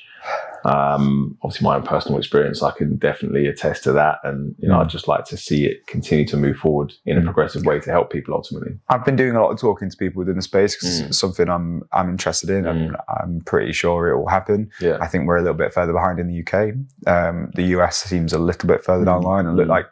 Um, 0.64 1.36
obviously, 1.42 1.64
my 1.64 1.76
own 1.76 1.82
personal 1.82 2.18
experience, 2.18 2.62
I 2.62 2.70
can 2.70 2.96
definitely 2.96 3.46
attest 3.46 3.82
to 3.84 3.92
that, 3.92 4.18
and 4.24 4.54
you 4.58 4.68
know, 4.68 4.76
Mm. 4.76 4.82
I'd 4.82 4.88
just 4.90 5.08
like 5.08 5.24
to 5.26 5.36
see 5.36 5.66
it 5.66 5.86
continue 5.86 6.24
to 6.26 6.36
move 6.36 6.56
forward 6.56 6.92
in 7.04 7.16
a 7.18 7.20
Mm. 7.20 7.24
progressive 7.24 7.64
way 7.64 7.80
to 7.80 7.90
help 7.90 8.10
people 8.12 8.34
ultimately. 8.34 8.78
I've 8.88 9.04
been 9.04 9.16
doing 9.16 9.34
a 9.34 9.42
lot 9.42 9.50
of 9.50 9.58
talking 9.60 9.90
to 9.90 9.96
people 9.96 10.20
within 10.20 10.36
the 10.36 10.42
space 10.42 10.76
because 10.76 11.00
Mm. 11.02 11.06
it's 11.08 11.18
something 11.18 11.48
I'm 11.48 11.82
I'm 11.92 12.08
interested 12.10 12.50
in, 12.50 12.66
and 12.66 12.96
I'm 13.08 13.40
pretty 13.44 13.72
sure 13.72 14.08
it 14.08 14.16
will 14.16 14.28
happen. 14.28 14.70
Yeah, 14.80 14.98
I 15.00 15.06
think 15.08 15.26
we're 15.26 15.36
a 15.38 15.42
little 15.42 15.56
bit 15.64 15.74
further 15.74 15.92
behind 15.92 16.18
in 16.20 16.28
the 16.28 16.34
UK. 16.34 16.74
Um, 17.06 17.50
the 17.54 17.64
US 17.76 17.96
seems 17.96 18.32
a 18.32 18.38
little 18.38 18.66
bit 18.68 18.84
further 18.84 19.04
down 19.04 19.20
the 19.22 19.26
line, 19.28 19.46
and 19.46 19.56
look 19.56 19.66
Mm. 19.66 19.70
like 19.78 19.86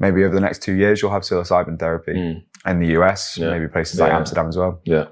maybe 0.00 0.24
over 0.24 0.34
the 0.34 0.40
next 0.40 0.62
two 0.62 0.74
years 0.74 1.02
you'll 1.02 1.10
have 1.10 1.22
psilocybin 1.22 1.78
therapy 1.78 2.12
Mm. 2.14 2.42
in 2.70 2.78
the 2.80 2.86
US, 2.98 3.36
Yeah. 3.36 3.50
maybe 3.50 3.66
places 3.68 3.98
like 4.00 4.10
Yeah. 4.10 4.16
Amsterdam 4.18 4.46
as 4.48 4.56
well. 4.56 4.80
yeah, 4.84 5.06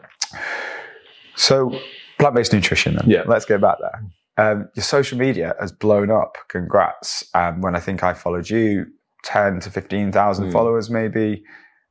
So, 1.34 1.70
plant-based 2.18 2.52
nutrition. 2.52 2.96
Then. 2.96 3.04
Yeah. 3.10 3.22
let's 3.26 3.44
go 3.44 3.58
back 3.58 3.76
there. 3.80 4.02
Um, 4.38 4.68
your 4.74 4.82
social 4.84 5.18
media 5.18 5.54
has 5.60 5.72
blown 5.72 6.10
up. 6.10 6.36
Congrats! 6.48 7.24
Um, 7.34 7.60
when 7.62 7.74
I 7.74 7.80
think 7.80 8.02
I 8.02 8.12
followed 8.14 8.50
you, 8.50 8.86
ten 9.24 9.60
to 9.60 9.70
fifteen 9.70 10.12
thousand 10.12 10.48
Mm. 10.48 10.52
followers, 10.52 10.90
maybe. 10.90 11.42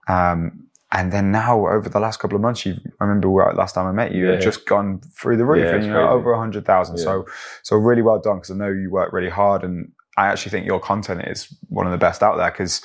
Um, 0.07 0.61
and 0.91 1.11
then 1.11 1.31
now, 1.31 1.67
over 1.67 1.89
the 1.89 1.99
last 1.99 2.19
couple 2.19 2.35
of 2.35 2.41
months, 2.41 2.65
you 2.65 2.75
I 3.01 3.03
remember 3.03 3.29
where- 3.29 3.51
last 3.53 3.73
time 3.73 3.87
I 3.87 3.91
met 3.91 4.11
you, 4.13 4.25
you 4.25 4.31
had 4.31 4.41
just 4.41 4.65
gone 4.67 5.01
through 5.19 5.37
the 5.37 5.45
roof, 5.45 5.63
Yeah, 5.63 5.69
and 5.69 5.77
it's 5.77 5.87
you 5.87 5.93
know, 5.93 6.07
over 6.09 6.35
hundred 6.35 6.65
thousand. 6.65 6.97
Yeah. 6.97 7.03
So, 7.03 7.25
so 7.63 7.75
really 7.77 8.01
well 8.03 8.19
done 8.19 8.37
because 8.37 8.51
I 8.51 8.55
know 8.55 8.69
you 8.69 8.91
work 8.91 9.11
really 9.11 9.29
hard, 9.29 9.63
and 9.63 9.91
I 10.17 10.27
actually 10.27 10.51
think 10.51 10.65
your 10.67 10.79
content 10.79 11.23
is 11.27 11.53
one 11.69 11.85
of 11.87 11.91
the 11.91 11.97
best 11.97 12.21
out 12.23 12.37
there 12.37 12.51
because 12.51 12.81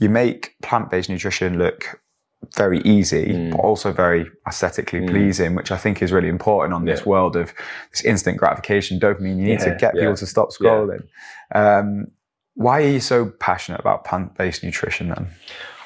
you 0.00 0.08
make 0.08 0.56
plant-based 0.62 1.08
nutrition 1.08 1.56
look 1.56 2.00
very 2.56 2.80
easy, 2.80 3.26
Mm. 3.34 3.50
but 3.52 3.60
also 3.60 3.92
very 3.92 4.30
aesthetically 4.46 5.00
Mm. 5.00 5.08
pleasing, 5.08 5.54
which 5.54 5.70
I 5.70 5.76
think 5.76 6.02
is 6.02 6.12
really 6.12 6.28
important 6.28 6.74
on 6.74 6.84
this 6.84 7.00
Yeah. 7.00 7.06
world 7.06 7.36
of 7.36 7.52
this 7.90 8.04
instant 8.04 8.38
gratification, 8.38 8.98
dopamine. 8.98 9.38
You 9.38 9.46
need 9.46 9.60
to 9.60 9.70
Yeah, 9.70 9.76
get 9.76 9.94
people 9.94 10.16
to 10.16 10.26
stop 10.26 10.48
Yeah. 10.60 10.68
scrolling. 10.70 11.02
Um, 11.54 12.06
why 12.54 12.82
are 12.82 12.88
you 12.88 13.00
so 13.00 13.26
passionate 13.40 13.80
about 13.80 14.04
plant-based 14.04 14.62
nutrition 14.64 15.08
then? 15.08 15.26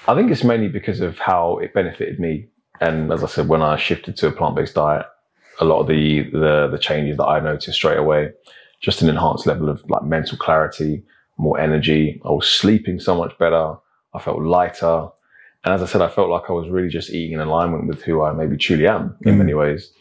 I 0.06 0.14
think 0.14 0.30
it's 0.30 0.44
mainly 0.44 0.68
because 0.68 1.00
of 1.00 1.18
how 1.18 1.58
it 1.58 1.72
benefited 1.74 2.18
me. 2.18 2.48
And 2.80 3.12
as 3.12 3.22
I 3.24 3.26
said, 3.26 3.48
when 3.48 3.62
I 3.62 3.76
shifted 3.76 4.16
to 4.18 4.28
a 4.28 4.32
plant-based 4.32 4.74
diet, 4.74 5.06
a 5.60 5.64
lot 5.64 5.80
of 5.80 5.86
the 5.88 6.22
the, 6.30 6.68
the 6.70 6.78
changes 6.78 7.16
that 7.16 7.26
I 7.26 7.40
noticed 7.40 7.74
straight 7.76 7.98
away, 7.98 8.32
just 8.80 9.02
an 9.02 9.08
enhanced 9.08 9.46
level 9.46 9.68
of 9.68 9.82
like 9.90 10.04
mental 10.04 10.38
clarity, 10.38 11.02
more 11.36 11.58
energy. 11.58 12.20
I 12.24 12.30
was 12.30 12.46
sleeping 12.48 13.00
so 13.00 13.16
much 13.16 13.36
better. 13.38 13.74
I 14.14 14.18
felt 14.20 14.40
lighter. 14.40 15.08
And 15.68 15.74
as 15.74 15.82
I 15.82 15.92
said, 15.92 16.00
I 16.00 16.08
felt 16.08 16.30
like 16.30 16.44
I 16.48 16.52
was 16.54 16.70
really 16.70 16.88
just 16.88 17.10
eating 17.10 17.32
in 17.34 17.40
alignment 17.40 17.88
with 17.88 18.00
who 18.00 18.22
I 18.22 18.32
maybe 18.32 18.56
truly 18.56 18.86
am 18.88 19.14
in 19.26 19.34
Mm. 19.34 19.38
many 19.38 19.52
ways. 19.52 19.92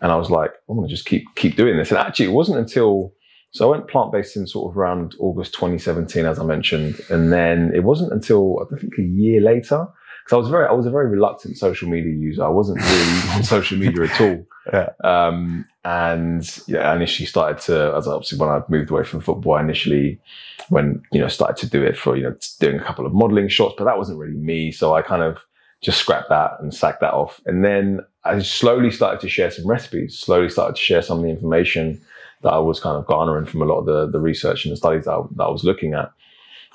And 0.00 0.10
I 0.10 0.16
was 0.16 0.30
like, 0.30 0.52
I'm 0.66 0.76
gonna 0.76 0.88
just 0.88 1.04
keep 1.04 1.24
keep 1.36 1.56
doing 1.56 1.76
this. 1.76 1.90
And 1.90 1.98
actually 1.98 2.24
it 2.24 2.32
wasn't 2.32 2.58
until 2.58 3.12
so 3.50 3.68
I 3.68 3.70
went 3.72 3.86
plant 3.86 4.12
based 4.12 4.34
in 4.38 4.46
sort 4.46 4.72
of 4.72 4.78
around 4.78 5.16
August 5.18 5.52
2017, 5.52 6.24
as 6.24 6.38
I 6.38 6.44
mentioned, 6.44 7.02
and 7.10 7.30
then 7.34 7.70
it 7.74 7.84
wasn't 7.84 8.12
until 8.14 8.60
I 8.62 8.74
think 8.80 8.94
a 8.98 9.02
year 9.02 9.42
later 9.42 9.86
because 10.24 10.32
I 10.32 10.36
was 10.36 10.48
very 10.48 10.66
I 10.66 10.72
was 10.72 10.86
a 10.86 10.90
very 10.90 11.10
reluctant 11.10 11.58
social 11.58 11.86
media 11.90 12.14
user. 12.14 12.42
I 12.42 12.48
wasn't 12.48 12.80
really 12.80 13.20
on 13.36 13.42
social 13.42 13.76
media 13.76 14.04
at 14.04 14.18
all. 14.22 14.46
Yeah. 14.72 14.90
Um, 15.04 15.66
and 15.84 16.44
yeah, 16.68 16.90
I 16.92 16.96
initially 16.96 17.26
started 17.26 17.58
to 17.62 17.94
as 17.96 18.06
I- 18.06 18.12
obviously 18.12 18.38
when 18.38 18.48
I 18.50 18.62
moved 18.68 18.90
away 18.90 19.04
from 19.04 19.20
football, 19.20 19.54
I 19.54 19.60
initially 19.62 20.20
when 20.68 21.02
you 21.12 21.20
know 21.20 21.28
started 21.28 21.56
to 21.58 21.68
do 21.68 21.82
it 21.82 21.96
for 21.96 22.16
you 22.16 22.24
know 22.24 22.36
doing 22.60 22.78
a 22.78 22.84
couple 22.84 23.06
of 23.06 23.12
modeling 23.14 23.48
shots, 23.48 23.74
but 23.78 23.84
that 23.84 23.98
wasn't 23.98 24.18
really 24.18 24.36
me. 24.36 24.70
So 24.72 24.94
I 24.94 25.02
kind 25.02 25.22
of 25.22 25.38
just 25.82 25.98
scrapped 25.98 26.28
that 26.28 26.52
and 26.60 26.74
sacked 26.74 27.00
that 27.00 27.14
off. 27.14 27.40
And 27.46 27.64
then 27.64 28.00
I 28.24 28.38
slowly 28.40 28.90
started 28.90 29.20
to 29.20 29.28
share 29.28 29.50
some 29.50 29.66
recipes. 29.66 30.18
Slowly 30.18 30.50
started 30.50 30.76
to 30.76 30.82
share 30.82 31.02
some 31.02 31.18
of 31.18 31.24
the 31.24 31.30
information 31.30 32.00
that 32.42 32.52
I 32.52 32.58
was 32.58 32.80
kind 32.80 32.96
of 32.96 33.06
garnering 33.06 33.46
from 33.46 33.62
a 33.62 33.64
lot 33.64 33.78
of 33.80 33.86
the, 33.86 34.06
the 34.10 34.20
research 34.20 34.64
and 34.64 34.72
the 34.72 34.76
studies 34.76 35.06
that 35.06 35.12
I, 35.12 35.22
that 35.36 35.44
I 35.44 35.50
was 35.50 35.64
looking 35.64 35.94
at. 35.94 36.12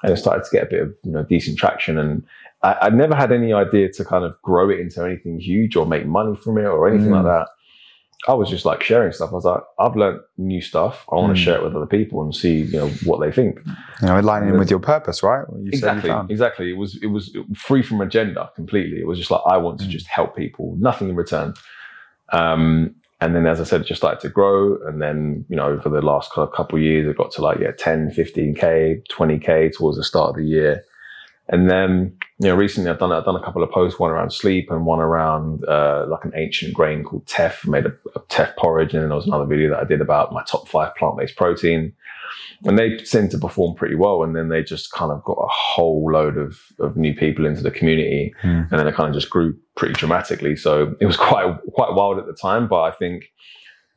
And 0.04 0.12
it 0.12 0.18
started 0.18 0.44
to 0.44 0.52
get 0.52 0.64
a 0.64 0.70
bit 0.70 0.82
of 0.82 0.96
you 1.04 1.12
know 1.12 1.24
decent 1.24 1.58
traction. 1.60 2.00
And 2.00 2.24
I, 2.64 2.74
I 2.84 2.90
never 2.90 3.16
had 3.16 3.32
any 3.32 3.54
idea 3.54 3.92
to 3.94 4.04
kind 4.06 4.26
of 4.26 4.42
grow 4.42 4.70
it 4.72 4.80
into 4.80 5.04
anything 5.04 5.40
huge 5.40 5.76
or 5.76 5.86
make 5.86 6.06
money 6.08 6.36
from 6.36 6.58
it 6.58 6.66
or 6.66 6.88
anything 6.90 7.10
Mm. 7.12 7.24
like 7.24 7.26
that. 7.26 7.48
I 8.28 8.34
was 8.34 8.50
just 8.50 8.66
like 8.66 8.82
sharing 8.82 9.12
stuff. 9.12 9.30
I 9.32 9.36
was 9.36 9.46
like, 9.46 9.62
I've 9.80 9.96
learned 9.96 10.20
new 10.38 10.60
stuff. 10.62 11.06
I 11.12 11.16
want 11.16 11.34
Mm. 11.34 11.36
to 11.36 11.42
share 11.42 11.56
it 11.58 11.64
with 11.64 11.76
other 11.76 11.86
people 11.86 12.24
and 12.24 12.34
see 12.36 12.62
you 12.62 12.78
know 12.80 12.88
what 13.04 13.20
they 13.20 13.32
think. 13.32 13.60
You 14.02 14.08
know, 14.08 14.20
aligning 14.20 14.50
in 14.50 14.58
with 14.58 14.70
your 14.72 14.80
purpose, 14.80 15.22
right? 15.22 15.46
You 15.60 15.68
Exactly, 15.68 16.10
exactly. 16.30 16.70
It 16.72 16.78
was 16.78 16.98
it 17.02 17.08
was 17.08 17.36
free 17.56 17.84
from 17.84 18.02
agenda 18.02 18.52
completely. 18.56 19.00
It 19.00 19.08
was 19.08 19.20
just 19.20 19.32
like 19.32 19.42
I 19.46 19.58
want 19.58 19.80
to 19.82 19.86
Mm. 19.86 19.90
just 19.90 20.08
help 20.08 20.36
people, 20.36 20.76
nothing 20.80 21.10
in 21.10 21.16
return. 21.16 21.54
Um, 22.32 22.96
and 23.22 23.36
then, 23.36 23.48
as 23.48 23.62
I 23.62 23.64
said, 23.64 23.82
it 23.82 23.88
just 23.88 24.02
started 24.02 24.20
to 24.22 24.30
grow. 24.30 24.78
And 24.88 25.02
then, 25.02 25.46
you 25.48 25.56
know, 25.56 25.68
over 25.68 25.90
the 25.90 26.02
last 26.02 26.32
cou- 26.32 26.48
couple 26.48 26.78
of 26.78 26.84
years, 26.84 27.08
it 27.08 27.18
got 27.18 27.32
to 27.34 27.42
like, 27.42 27.60
yeah, 27.60 27.72
10, 27.78 28.12
15K, 28.12 29.02
20K 29.10 29.74
towards 29.74 29.98
the 29.98 30.04
start 30.04 30.32
of 30.32 30.36
the 30.36 30.44
year. 30.46 30.84
And 31.48 31.70
then, 31.70 32.18
you 32.40 32.48
know, 32.48 32.56
recently 32.56 32.90
I've 32.90 33.00
done, 33.00 33.12
I've 33.12 33.26
done 33.26 33.36
a 33.36 33.44
couple 33.44 33.62
of 33.62 33.70
posts, 33.70 34.00
one 34.00 34.12
around 34.12 34.32
sleep 34.32 34.72
and 34.72 34.86
one 34.86 35.00
around, 35.00 35.64
uh, 35.66 36.06
like 36.08 36.26
an 36.26 36.32
ancient 36.36 36.74
grain 36.74 37.04
called 37.04 37.28
teff, 37.28 37.68
made 37.68 37.86
a, 37.86 37.94
a 38.16 38.20
teff 38.30 38.56
porridge. 38.56 38.94
And 38.94 39.04
then 39.04 39.10
there 39.10 39.16
was 39.16 39.28
another 39.28 39.46
video 39.46 39.70
that 39.70 39.80
I 39.80 39.84
did 39.84 40.02
about 40.02 40.34
my 40.34 40.44
top 40.44 40.68
five 40.68 40.96
plant-based 40.96 41.36
protein. 41.36 41.94
And 42.64 42.80
they 42.80 42.98
seemed 43.04 43.30
to 43.32 43.38
perform 43.38 43.76
pretty 43.76 43.96
well. 43.96 44.24
And 44.24 44.36
then 44.36 44.50
they 44.50 44.64
just 44.64 44.92
kind 44.92 45.12
of 45.12 45.24
got 45.24 45.38
a 45.38 45.48
whole 45.48 46.10
load 46.12 46.38
of, 46.38 46.60
of 46.80 46.98
new 46.98 47.14
people 47.14 47.46
into 47.46 47.62
the 47.62 47.72
community. 47.72 48.34
Hmm. 48.42 48.64
And 48.72 48.72
then 48.72 48.88
it 48.88 48.96
kind 48.96 49.10
of 49.10 49.14
just 49.14 49.30
grew 49.30 49.56
pretty 49.76 49.94
dramatically. 49.94 50.56
So 50.56 50.96
it 51.00 51.06
was 51.06 51.18
quite, 51.18 51.56
quite 51.74 51.94
wild 51.94 52.18
at 52.18 52.26
the 52.26 52.34
time, 52.34 52.68
but 52.68 52.82
I 52.82 52.92
think 52.92 53.32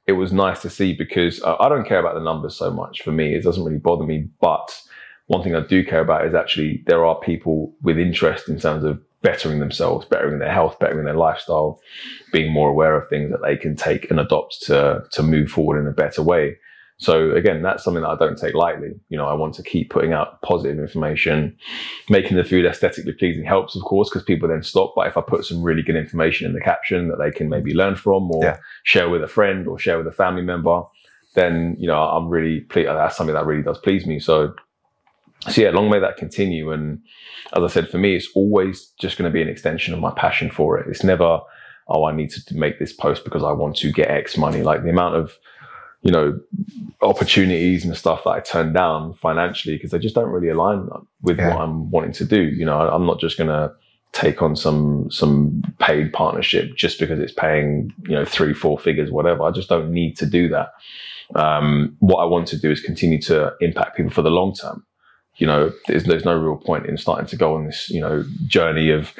it 0.07 0.12
was 0.12 0.32
nice 0.32 0.61
to 0.62 0.70
see 0.70 0.94
because 0.94 1.42
uh, 1.42 1.57
I 1.61 1.68
don't 1.68 1.86
care 1.86 1.99
about 1.99 2.14
the 2.14 2.22
numbers 2.22 2.57
so 2.57 2.70
much. 2.70 3.03
For 3.03 3.12
me, 3.12 3.34
it 3.34 3.42
doesn't 3.42 3.62
really 3.64 3.78
bother 3.78 4.05
me. 4.05 4.28
But 4.40 4.80
one 5.29 5.43
thing 5.43 5.55
I 5.55 5.61
do 5.61 5.85
care 5.85 6.01
about 6.01 6.26
is 6.26 6.35
actually 6.35 6.83
there 6.87 7.07
are 7.07 7.18
people 7.20 7.72
with 7.83 7.99
interest 7.99 8.49
in 8.49 8.59
terms 8.59 8.85
of 8.85 9.01
bettering 9.22 9.61
themselves, 9.61 10.07
bettering 10.07 10.39
their 10.39 10.53
health, 10.53 10.79
bettering 10.79 11.05
their 11.05 11.14
lifestyle, 11.14 11.81
being 12.33 12.53
more 12.53 12.70
aware 12.70 12.97
of 12.97 13.09
things 13.09 13.31
that 13.31 13.43
they 13.43 13.57
can 13.57 13.76
take 13.76 14.11
and 14.11 14.18
adopt 14.20 14.62
to, 14.62 15.03
to 15.12 15.22
move 15.22 15.51
forward 15.51 15.81
in 15.81 15.87
a 15.87 15.93
better 15.93 16.22
way. 16.22 16.57
So 17.01 17.31
again, 17.33 17.62
that's 17.62 17.85
something 17.85 18.03
that 18.03 18.09
I 18.09 18.16
don't 18.16 18.39
take 18.39 18.55
lightly. 18.55 18.91
You 19.09 19.18
know, 19.18 19.26
I 19.26 19.35
want 19.35 19.55
to 19.57 19.62
keep 19.62 19.91
putting 19.91 20.12
out 20.12 20.41
positive 20.43 20.79
information. 20.79 21.57
Making 22.09 22.39
the 22.39 22.43
food 22.45 22.64
aesthetically 22.64 23.12
pleasing 23.12 23.45
helps, 23.45 23.76
of 23.76 23.83
course, 23.83 24.09
because 24.09 24.24
people 24.24 24.49
then 24.49 24.62
stop. 24.62 24.95
But 24.97 25.07
if 25.07 25.16
I 25.16 25.20
put 25.20 25.45
some 25.45 25.62
really 25.62 25.83
good 25.83 25.95
information 25.95 26.47
in 26.47 26.55
the 26.55 26.61
caption 26.61 27.09
that 27.09 27.18
they 27.18 27.31
can 27.31 27.49
maybe 27.49 27.72
learn 27.74 27.95
from 27.95 28.31
or 28.33 28.43
Yeah. 28.45 28.57
share 28.85 29.09
with 29.09 29.22
a 29.22 29.29
friend 29.29 29.68
or 29.68 29.79
share 29.79 29.99
with 29.99 30.09
a 30.09 30.12
family 30.12 30.43
member, 30.43 30.83
then, 31.35 31.76
you 31.79 31.87
know, 31.87 32.01
I'm 32.03 32.29
really 32.29 32.61
pleased. 32.61 32.89
That's 32.89 33.16
something 33.16 33.35
that 33.35 33.47
really 33.47 33.62
does 33.62 33.79
please 33.79 34.07
me. 34.07 34.18
So, 34.18 34.55
so 35.49 35.61
yeah, 35.62 35.70
long 35.70 35.89
may 35.91 35.99
that 36.01 36.16
continue. 36.16 36.72
And 36.72 37.01
as 37.57 37.62
I 37.62 37.66
said, 37.68 37.89
for 37.89 37.99
me, 37.99 38.14
it's 38.16 38.28
always 38.34 38.93
just 39.01 39.16
going 39.18 39.30
to 39.30 39.32
be 39.32 39.43
an 39.43 39.49
extension 39.49 39.95
of 39.95 40.01
my 40.01 40.12
passion 40.16 40.51
for 40.51 40.78
it. 40.78 40.86
It's 40.89 41.05
never, 41.05 41.41
oh, 41.89 42.05
I 42.05 42.12
need 42.14 42.30
to 42.30 42.57
make 42.57 42.78
this 42.78 42.93
post 42.93 43.24
because 43.24 43.43
I 43.45 43.53
want 43.53 43.76
to 43.76 43.93
get 43.93 44.11
X 44.11 44.36
money. 44.36 44.62
Like 44.62 44.82
the 44.82 44.91
amount 44.91 45.16
of, 45.16 45.32
you 46.03 46.11
know, 46.12 46.39
opportunities 47.03 47.84
and 47.84 47.97
stuff 47.97 48.24
that 48.24 48.30
I 48.30 48.41
turn 48.41 48.72
down 48.72 49.14
financially 49.14 49.76
because 49.76 49.91
they 49.91 49.99
just 49.99 50.14
don't 50.14 50.30
really 50.30 50.49
align 50.49 50.89
with 51.22 51.39
Yeah. 51.39 51.55
what 51.55 51.62
I'm 51.62 51.91
wanting 51.91 52.12
to 52.12 52.24
do. 52.24 52.43
You 52.43 52.64
know, 52.64 52.80
I'm 52.80 53.07
not 53.07 53.20
just 53.20 53.39
going 53.39 53.49
to 53.49 53.72
take 54.12 54.41
on 54.43 54.57
some 54.57 55.07
some 55.11 55.62
paid 55.78 56.12
partnership 56.14 56.74
just 56.76 56.99
because 56.99 57.20
it's 57.20 57.32
paying 57.32 57.93
you 58.05 58.14
know 58.14 58.24
three 58.24 58.55
four 58.55 58.78
figures 58.78 59.11
whatever 59.11 59.43
i 59.43 59.51
just 59.51 59.68
don't 59.68 59.91
need 59.93 60.16
to 60.16 60.24
do 60.24 60.49
that 60.49 60.70
um, 61.34 61.95
what 61.99 62.16
i 62.16 62.24
want 62.24 62.49
to 62.49 62.59
do 62.59 62.70
is 62.70 62.80
continue 62.80 63.20
to 63.20 63.53
impact 63.61 63.99
people 63.99 64.11
for 64.11 64.22
the 64.22 64.30
long 64.30 64.55
term 64.55 64.82
you 65.39 65.47
know 65.47 65.72
there's, 65.86 66.05
there's 66.05 66.24
no 66.24 66.36
real 66.36 66.57
point 66.57 66.86
in 66.86 66.97
starting 66.99 67.26
to 67.26 67.36
go 67.36 67.55
on 67.55 67.64
this 67.66 67.89
you 67.91 68.01
know 68.01 68.24
journey 68.47 68.91
of 68.91 69.12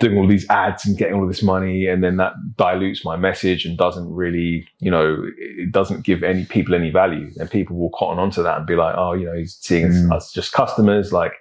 doing 0.00 0.16
all 0.18 0.26
these 0.26 0.48
ads 0.48 0.86
and 0.86 0.96
getting 0.96 1.14
all 1.14 1.26
this 1.26 1.42
money 1.42 1.86
and 1.86 2.02
then 2.02 2.16
that 2.16 2.32
dilutes 2.56 3.04
my 3.04 3.16
message 3.16 3.64
and 3.64 3.76
doesn't 3.76 4.08
really 4.12 4.66
you 4.80 4.90
know 4.90 5.24
it 5.38 5.70
doesn't 5.72 6.02
give 6.04 6.22
any 6.22 6.44
people 6.44 6.74
any 6.74 6.90
value 6.90 7.30
and 7.38 7.50
people 7.50 7.76
will 7.76 7.90
cotton 7.90 8.18
onto 8.18 8.42
that 8.42 8.58
and 8.58 8.66
be 8.66 8.76
like 8.76 8.94
oh 8.96 9.12
you 9.12 9.26
know 9.26 9.34
he's 9.36 9.56
seeing 9.60 9.86
us- 9.86 9.94
Mm. 9.94 10.12
us 10.16 10.32
just 10.32 10.52
customers 10.52 11.12
like 11.12 11.32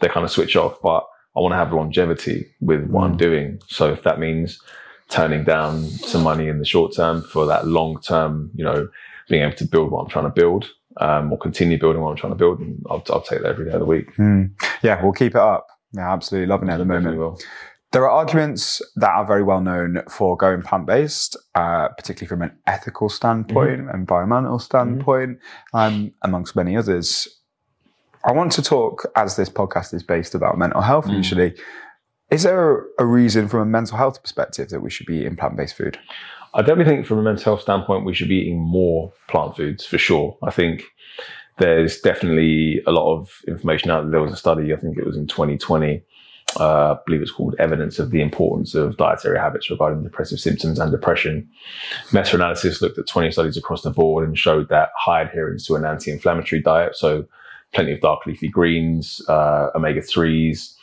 they 0.00 0.08
kind 0.08 0.24
of 0.24 0.30
switch 0.30 0.56
off 0.56 0.76
but 0.82 1.06
I 1.36 1.40
want 1.40 1.52
to 1.52 1.56
have 1.56 1.72
longevity 1.72 2.46
with 2.60 2.84
what 2.90 3.04
I'm 3.04 3.14
Mm. 3.14 3.18
doing. 3.18 3.58
So 3.66 3.90
if 3.92 4.04
that 4.04 4.20
means 4.20 4.60
turning 5.08 5.42
down 5.42 5.82
some 5.82 6.22
money 6.22 6.46
in 6.48 6.58
the 6.60 6.64
short 6.64 6.94
term 6.94 7.22
for 7.22 7.44
that 7.46 7.66
long 7.66 8.00
term, 8.00 8.50
you 8.54 8.64
know, 8.64 8.88
being 9.28 9.42
able 9.42 9.56
to 9.56 9.64
build 9.64 9.90
what 9.90 10.02
I'm 10.02 10.08
trying 10.08 10.26
to 10.26 10.30
build, 10.30 10.70
um, 10.98 11.32
or 11.32 11.38
continue 11.38 11.78
building 11.78 12.02
what 12.02 12.10
I'm 12.10 12.16
trying 12.16 12.32
to 12.32 12.38
build, 12.38 12.60
and 12.60 12.82
I'll, 12.90 13.02
I'll 13.10 13.22
take 13.22 13.42
that 13.42 13.48
every 13.48 13.64
day 13.66 13.72
of 13.72 13.80
the 13.80 13.86
week. 13.86 14.14
Mm. 14.16 14.50
Yeah, 14.82 15.02
we'll 15.02 15.12
keep 15.12 15.32
it 15.34 15.40
up. 15.40 15.66
Yeah, 15.92 16.12
absolutely 16.12 16.46
loving 16.46 16.68
it 16.68 16.72
at 16.72 16.78
the 16.78 16.84
moment. 16.84 17.16
will. 17.18 17.38
There 17.92 18.02
are 18.02 18.10
arguments 18.10 18.82
that 18.96 19.10
are 19.10 19.24
very 19.24 19.44
well 19.44 19.60
known 19.60 20.02
for 20.08 20.36
going 20.36 20.62
plant 20.62 20.84
based, 20.86 21.36
uh, 21.54 21.88
particularly 21.90 22.28
from 22.28 22.42
an 22.42 22.56
ethical 22.66 23.08
standpoint, 23.08 23.82
Mm-hmm. 23.82 23.94
environmental 23.94 24.58
standpoint, 24.58 25.38
um, 25.72 26.12
amongst 26.22 26.56
many 26.56 26.76
others. 26.76 27.28
I 28.24 28.32
want 28.32 28.50
to 28.52 28.62
talk, 28.62 29.06
as 29.14 29.36
this 29.36 29.48
podcast 29.48 29.94
is 29.94 30.02
based 30.02 30.34
about 30.34 30.58
mental 30.58 30.80
health 30.80 31.06
Mm. 31.06 31.16
usually. 31.16 31.54
Is 32.30 32.42
there 32.42 32.86
a 32.98 33.04
reason 33.04 33.46
from 33.48 33.60
a 33.60 33.66
mental 33.66 33.96
health 33.96 34.20
perspective 34.22 34.70
that 34.70 34.80
we 34.80 34.90
should 34.90 35.06
be 35.06 35.18
eating 35.18 35.36
plant 35.36 35.56
based 35.56 35.76
food? 35.76 35.98
I 36.54 36.62
definitely 36.62 36.84
think 36.84 37.06
from 37.06 37.18
a 37.18 37.22
mental 37.22 37.44
health 37.44 37.62
standpoint, 37.62 38.04
we 38.04 38.14
should 38.14 38.28
be 38.28 38.36
eating 38.36 38.60
more 38.60 39.12
plant 39.28 39.56
foods 39.56 39.84
for 39.84 39.98
sure. 39.98 40.38
I 40.42 40.50
think 40.50 40.84
there's 41.58 42.00
definitely 42.00 42.80
a 42.86 42.92
lot 42.92 43.12
of 43.12 43.30
information 43.48 43.90
out 43.90 44.02
there. 44.02 44.12
There 44.12 44.22
was 44.22 44.32
a 44.32 44.36
study, 44.36 44.72
I 44.72 44.76
think 44.76 44.96
it 44.96 45.04
was 45.04 45.16
in 45.16 45.26
2020, 45.26 46.02
uh, 46.60 46.92
I 46.92 46.96
believe 47.06 47.22
it's 47.22 47.32
called 47.32 47.56
Evidence 47.58 47.98
of 47.98 48.10
the 48.10 48.20
Importance 48.20 48.74
of 48.76 48.96
Dietary 48.96 49.38
Habits 49.38 49.68
Regarding 49.68 50.04
Depressive 50.04 50.38
Symptoms 50.38 50.78
and 50.78 50.92
Depression. 50.92 51.48
Meta 52.12 52.36
analysis 52.36 52.80
looked 52.80 52.98
at 52.98 53.08
20 53.08 53.32
studies 53.32 53.56
across 53.56 53.82
the 53.82 53.90
board 53.90 54.26
and 54.26 54.38
showed 54.38 54.68
that 54.68 54.90
high 54.96 55.22
adherence 55.22 55.66
to 55.66 55.74
an 55.74 55.84
anti 55.84 56.12
inflammatory 56.12 56.62
diet, 56.62 56.94
so 56.94 57.24
plenty 57.72 57.92
of 57.92 58.00
dark 58.00 58.24
leafy 58.26 58.48
greens, 58.48 59.20
uh, 59.28 59.70
omega 59.74 60.00
3s, 60.00 60.73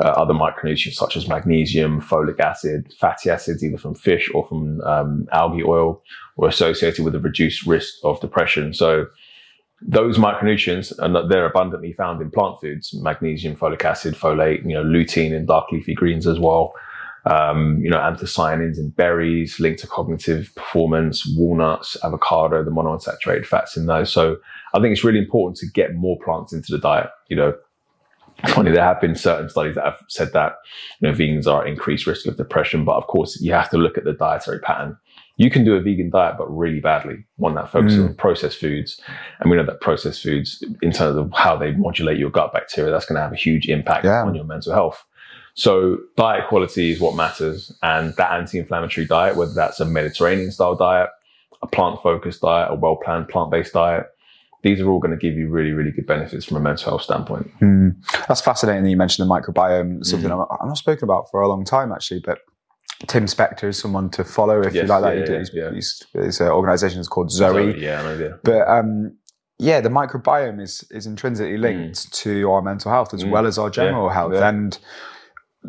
uh, 0.00 0.08
other 0.08 0.34
micronutrients 0.34 0.94
such 0.94 1.16
as 1.16 1.28
magnesium, 1.28 2.00
folic 2.00 2.40
acid, 2.40 2.92
fatty 2.98 3.30
acids, 3.30 3.62
either 3.62 3.78
from 3.78 3.94
fish 3.94 4.30
or 4.34 4.46
from 4.48 4.80
um, 4.82 5.26
algae 5.32 5.62
oil, 5.62 6.02
were 6.36 6.48
associated 6.48 7.04
with 7.04 7.14
a 7.14 7.20
reduced 7.20 7.66
risk 7.66 7.94
of 8.02 8.20
depression. 8.20 8.74
So 8.74 9.06
those 9.80 10.18
micronutrients, 10.18 10.92
and 10.98 11.30
they're 11.30 11.46
abundantly 11.46 11.92
found 11.92 12.20
in 12.22 12.30
plant 12.30 12.60
foods: 12.60 12.94
magnesium, 12.94 13.54
folic 13.54 13.84
acid, 13.84 14.14
folate, 14.14 14.62
you 14.62 14.74
know, 14.74 14.84
lutein 14.84 15.32
in 15.32 15.46
dark 15.46 15.70
leafy 15.70 15.94
greens 15.94 16.26
as 16.26 16.38
well. 16.38 16.72
Um, 17.26 17.78
you 17.80 17.88
know, 17.88 17.96
anthocyanins 17.96 18.76
in 18.76 18.90
berries 18.90 19.58
linked 19.58 19.80
to 19.80 19.86
cognitive 19.86 20.54
performance, 20.54 21.26
walnuts, 21.36 21.96
avocado, 22.04 22.62
the 22.62 22.70
monounsaturated 22.70 23.46
fats 23.46 23.78
in 23.78 23.86
those. 23.86 24.12
So 24.12 24.36
I 24.74 24.80
think 24.80 24.92
it's 24.92 25.04
really 25.04 25.20
important 25.20 25.56
to 25.58 25.66
get 25.66 25.94
more 25.94 26.18
plants 26.22 26.52
into 26.52 26.70
the 26.70 26.78
diet. 26.78 27.08
You 27.28 27.36
know, 27.36 27.54
funny 28.48 28.70
there 28.70 28.82
have 28.84 29.00
been 29.00 29.14
certain 29.14 29.48
studies 29.48 29.74
that 29.76 29.84
have 29.84 30.02
said 30.08 30.32
that 30.32 30.56
you 31.00 31.08
know 31.08 31.14
vegans 31.14 31.46
are 31.46 31.62
at 31.62 31.68
increased 31.68 32.06
risk 32.06 32.26
of 32.26 32.36
depression, 32.36 32.84
but 32.84 32.96
of 32.96 33.06
course 33.06 33.40
you 33.40 33.52
have 33.52 33.70
to 33.70 33.78
look 33.78 33.96
at 33.98 34.04
the 34.04 34.12
dietary 34.12 34.60
pattern. 34.60 34.96
You 35.36 35.50
can 35.50 35.64
do 35.64 35.74
a 35.74 35.80
vegan 35.80 36.10
diet, 36.10 36.36
but 36.38 36.46
really 36.48 36.78
badly, 36.80 37.24
one 37.36 37.54
that 37.56 37.68
focuses 37.70 37.98
Mm. 37.98 38.08
on 38.10 38.14
processed 38.14 38.58
foods. 38.60 39.00
And 39.40 39.50
we 39.50 39.56
know 39.56 39.64
that 39.66 39.80
processed 39.80 40.22
foods, 40.22 40.62
in 40.80 40.92
terms 40.92 41.16
of 41.16 41.32
how 41.32 41.56
they 41.56 41.72
modulate 41.72 42.18
your 42.18 42.30
gut 42.30 42.52
bacteria, 42.52 42.92
that's 42.92 43.04
going 43.06 43.16
to 43.16 43.22
have 43.22 43.32
a 43.32 43.36
huge 43.36 43.68
impact 43.68 44.04
Yeah. 44.04 44.22
on 44.22 44.36
your 44.36 44.44
mental 44.44 44.72
health. 44.72 45.04
So 45.54 45.98
diet 46.16 46.46
quality 46.48 46.92
is 46.92 47.00
what 47.00 47.16
matters. 47.16 47.76
And 47.82 48.14
that 48.16 48.30
anti-inflammatory 48.32 49.06
diet, 49.06 49.34
whether 49.36 49.52
that's 49.54 49.80
a 49.80 49.84
Mediterranean 49.84 50.52
style 50.52 50.76
diet, 50.76 51.10
a 51.62 51.66
plant 51.66 52.00
focused 52.00 52.42
diet, 52.42 52.70
a 52.70 52.74
well 52.76 52.96
planned 52.96 53.28
plant 53.28 53.50
based 53.50 53.72
diet, 53.72 54.06
these 54.64 54.80
are 54.80 54.88
all 54.90 54.98
going 54.98 55.12
to 55.12 55.16
give 55.16 55.34
you 55.34 55.48
really, 55.48 55.70
really 55.72 55.92
good 55.92 56.06
benefits 56.06 56.44
from 56.46 56.56
a 56.56 56.60
mental 56.60 56.90
health 56.90 57.02
standpoint. 57.02 57.48
Hmm. 57.60 57.90
That's 58.26 58.40
fascinating 58.40 58.82
that 58.82 58.90
you 58.90 58.96
mentioned 58.96 59.28
the 59.28 59.32
microbiome, 59.32 60.04
something 60.04 60.28
Mm. 60.30 60.46
I'm, 60.50 60.58
I'm 60.60 60.68
not 60.68 60.78
spoken 60.78 61.04
about 61.04 61.30
for 61.30 61.40
a 61.42 61.48
long 61.48 61.64
time 61.64 61.92
actually, 61.92 62.20
but 62.24 62.38
Tim 63.06 63.26
Spector 63.26 63.64
is 63.68 63.78
someone 63.78 64.08
to 64.10 64.24
follow 64.24 64.60
if 64.62 64.74
you 64.74 64.82
like 64.84 65.02
that. 65.02 65.16
yeah, 65.18 65.24
He 65.26 65.32
yeah, 65.32 65.38
he's, 65.38 65.50
yeah. 65.54 65.70
he's- 65.72 66.02
his 66.14 66.40
uh, 66.40 66.48
organization 66.50 66.98
is 67.00 67.08
called 67.08 67.30
Zoe. 67.30 67.78
yeah, 67.80 68.00
I 68.00 68.02
know. 68.02 68.18
Yeah. 68.18 68.32
But 68.42 68.66
um, 68.68 69.16
yeah, 69.58 69.80
the 69.80 69.88
microbiome 69.90 70.60
is 70.60 70.84
is 70.90 71.06
intrinsically 71.06 71.58
linked 71.58 72.12
to 72.22 72.50
our 72.50 72.62
mental 72.62 72.90
health 72.90 73.12
as 73.14 73.22
Mm. 73.22 73.30
well 73.30 73.46
as 73.46 73.58
our 73.58 73.70
general 73.70 74.08
health. 74.08 74.32
yeah. 74.34 74.48
And 74.48 74.78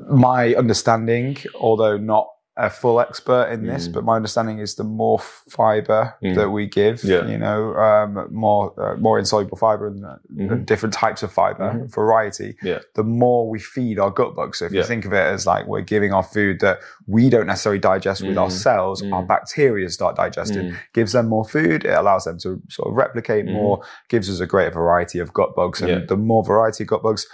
my 0.09 0.53
understanding, 0.55 1.37
although 1.59 1.97
not 1.97 2.27
a 2.57 2.69
full 2.69 3.01
expert 3.01 3.49
in 3.51 3.65
this, 3.65 3.87
Mm. 3.89 3.93
but 3.93 4.03
my 4.05 4.15
understanding 4.15 4.59
is 4.59 4.75
the 4.75 4.83
more 4.83 5.19
fiber 5.19 6.15
Mm. 6.23 6.35
that 6.35 6.49
we 6.51 6.65
give, 6.67 7.03
Yeah. 7.03 7.25
you 7.25 7.37
know, 7.37 7.73
um, 7.75 8.27
more 8.31 8.73
uh, 8.77 8.95
more 8.97 9.19
insoluble 9.19 9.57
fiber 9.57 9.87
and, 9.87 10.05
uh, 10.05 10.15
Mhm. 10.33 10.51
and 10.51 10.65
different 10.65 10.93
types 10.93 11.21
of 11.21 11.31
fiber, 11.31 11.71
Mhm. 11.73 11.93
variety, 11.93 12.55
Yeah. 12.63 12.79
the 12.93 13.03
more 13.03 13.49
we 13.49 13.59
feed 13.59 13.99
our 13.99 14.09
gut 14.09 14.35
bugs. 14.35 14.59
So 14.59 14.65
if 14.65 14.71
you 14.73 14.83
think 14.83 15.05
of 15.05 15.11
it 15.13 15.17
as 15.35 15.45
like 15.45 15.67
we're 15.67 15.81
giving 15.81 16.13
our 16.13 16.23
food 16.23 16.59
that 16.61 16.79
we 17.07 17.29
don't 17.29 17.45
necessarily 17.47 17.79
digest 17.79 18.23
with 18.25 18.37
our 18.37 18.49
cells, 18.49 19.01
Mm. 19.01 19.13
our 19.13 19.23
bacteria 19.23 19.89
start 19.89 20.15
digesting 20.15 20.69
Mm. 20.71 20.75
gives 20.93 21.11
them 21.11 21.27
more 21.27 21.43
food. 21.45 21.83
It 21.85 21.93
allows 21.93 22.23
them 22.23 22.37
to 22.39 22.61
sort 22.69 22.89
of 22.89 22.95
replicate 22.95 23.45
Mhm. 23.45 23.53
more, 23.53 23.81
gives 24.09 24.29
us 24.29 24.39
a 24.39 24.47
greater 24.47 24.71
variety 24.71 25.19
of 25.19 25.33
gut 25.33 25.55
bugs. 25.55 25.81
And 25.81 25.89
Yeah. 25.91 25.99
the 26.07 26.15
more 26.17 26.43
variety 26.43 26.83
of 26.85 26.87
gut 26.89 27.03
bugs, 27.03 27.27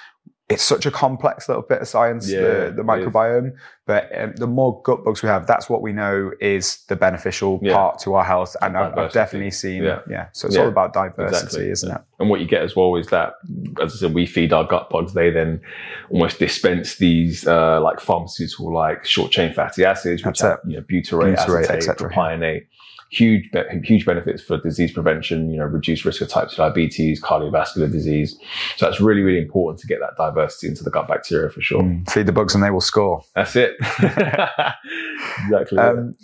it's 0.52 0.64
such 0.64 0.86
a 0.86 0.91
complex 0.91 1.47
little 1.47 1.64
bit 1.64 1.82
of 1.82 1.88
science, 1.88 2.30
Yeah, 2.30 2.41
the, 2.41 2.74
the 2.78 2.84
microbiome. 2.84 3.56
But 3.86 4.10
um, 4.18 4.34
the 4.36 4.47
more 4.47 4.82
gut 4.84 5.04
bugs 5.04 5.22
we 5.22 5.30
have, 5.30 5.47
that's 5.47 5.70
what 5.70 5.82
we 5.82 5.91
know 5.91 6.32
is 6.39 6.84
the 6.88 6.95
beneficial 6.95 7.60
Yeah. 7.62 7.74
part 7.74 7.99
to 7.99 8.14
our 8.14 8.24
health. 8.24 8.56
And 8.62 8.78
I've, 8.78 8.97
I've 8.97 9.12
definitely 9.12 9.52
seen, 9.52 9.84
yeah. 9.84 9.99
Yeah. 10.10 10.28
So 10.34 10.47
it's 10.47 10.58
all 10.58 10.68
about 10.68 10.93
diversity, 10.93 11.36
exactly. 11.45 11.70
isn't 11.72 11.91
it? 11.91 12.02
And 12.20 12.30
what 12.30 12.39
you 12.39 12.47
get 12.47 12.62
as 12.62 12.76
well 12.76 12.95
is 12.95 13.08
that, 13.08 13.34
as 13.82 13.93
I 13.93 13.97
said, 13.97 14.14
we 14.14 14.26
feed 14.26 14.54
our 14.54 14.64
gut 14.64 14.89
bugs. 14.89 15.14
They 15.14 15.30
then 15.32 15.62
almost 16.10 16.39
dispense 16.39 16.97
these 16.97 17.47
uh, 17.47 17.82
like 17.82 17.99
pharmaceutical, 17.99 18.74
like 18.74 19.06
short 19.06 19.32
chain 19.32 19.54
fatty 19.54 19.84
acids, 19.84 20.24
which 20.24 20.39
That's 20.39 20.41
have 20.41 20.60
you 20.68 20.78
know, 20.78 20.84
butyrate, 20.84 21.36
Butyrate, 21.36 21.64
acetate, 21.64 21.78
etc. 21.78 22.10
propionate. 22.10 22.68
Huge, 23.12 23.49
huge 23.84 24.05
benefits 24.05 24.41
for 24.41 24.57
disease 24.57 24.93
prevention. 24.93 25.49
You 25.51 25.57
know, 25.57 25.66
reduced 25.66 26.05
risk 26.05 26.22
of 26.22 26.30
type 26.30 26.49
two 26.49 26.55
diabetes, 26.55 27.22
cardiovascular 27.22 27.91
disease. 27.91 28.38
So 28.78 28.86
that's 28.86 29.01
really, 29.01 29.22
really 29.22 29.41
important 29.41 29.80
to 29.82 29.88
get 29.88 29.99
that 29.99 30.12
diversity 30.18 30.68
into 30.70 30.84
the 30.84 30.91
gut 30.91 31.07
bacteria 31.09 31.49
for 31.49 31.62
sure. 31.62 31.82
Mm. 31.82 32.09
Feed 32.09 32.26
the 32.26 32.32
bugs 32.32 32.55
and 32.55 32.64
they 32.64 32.70
will 32.72 32.80
score. 32.80 33.22
That's 33.36 33.55
it. 33.57 33.76
exactly. 33.99 35.78
Um, 35.78 36.16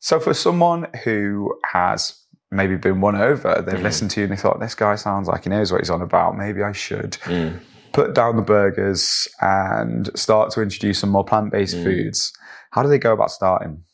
so 0.00 0.18
for 0.18 0.34
someone 0.34 0.88
who 1.04 1.54
has 1.64 2.18
maybe 2.50 2.76
been 2.76 3.00
won 3.00 3.14
over, 3.16 3.62
they've 3.64 3.78
Mm. 3.78 3.82
listened 3.84 4.10
to 4.12 4.20
you 4.20 4.24
and 4.24 4.32
they 4.32 4.40
thought, 4.40 4.60
this 4.60 4.74
guy 4.74 4.96
sounds 4.96 5.28
like 5.28 5.44
he 5.44 5.50
knows 5.50 5.70
what 5.72 5.80
he's 5.80 5.90
on 5.90 6.02
about. 6.02 6.36
Maybe 6.36 6.62
I 6.62 6.72
should. 6.72 7.12
Mm. 7.24 7.60
put 7.92 8.14
down 8.14 8.36
the 8.36 8.42
burgers 8.42 9.28
and 9.42 10.08
start 10.18 10.50
to 10.50 10.62
introduce 10.62 10.98
some 10.98 11.10
more 11.10 11.22
plant-based 11.24 11.76
Mm. 11.76 11.84
foods 11.84 12.32
how 12.70 12.82
do 12.82 12.88
they 12.88 12.98
go 12.98 13.12
about 13.12 13.30
starting 13.30 13.84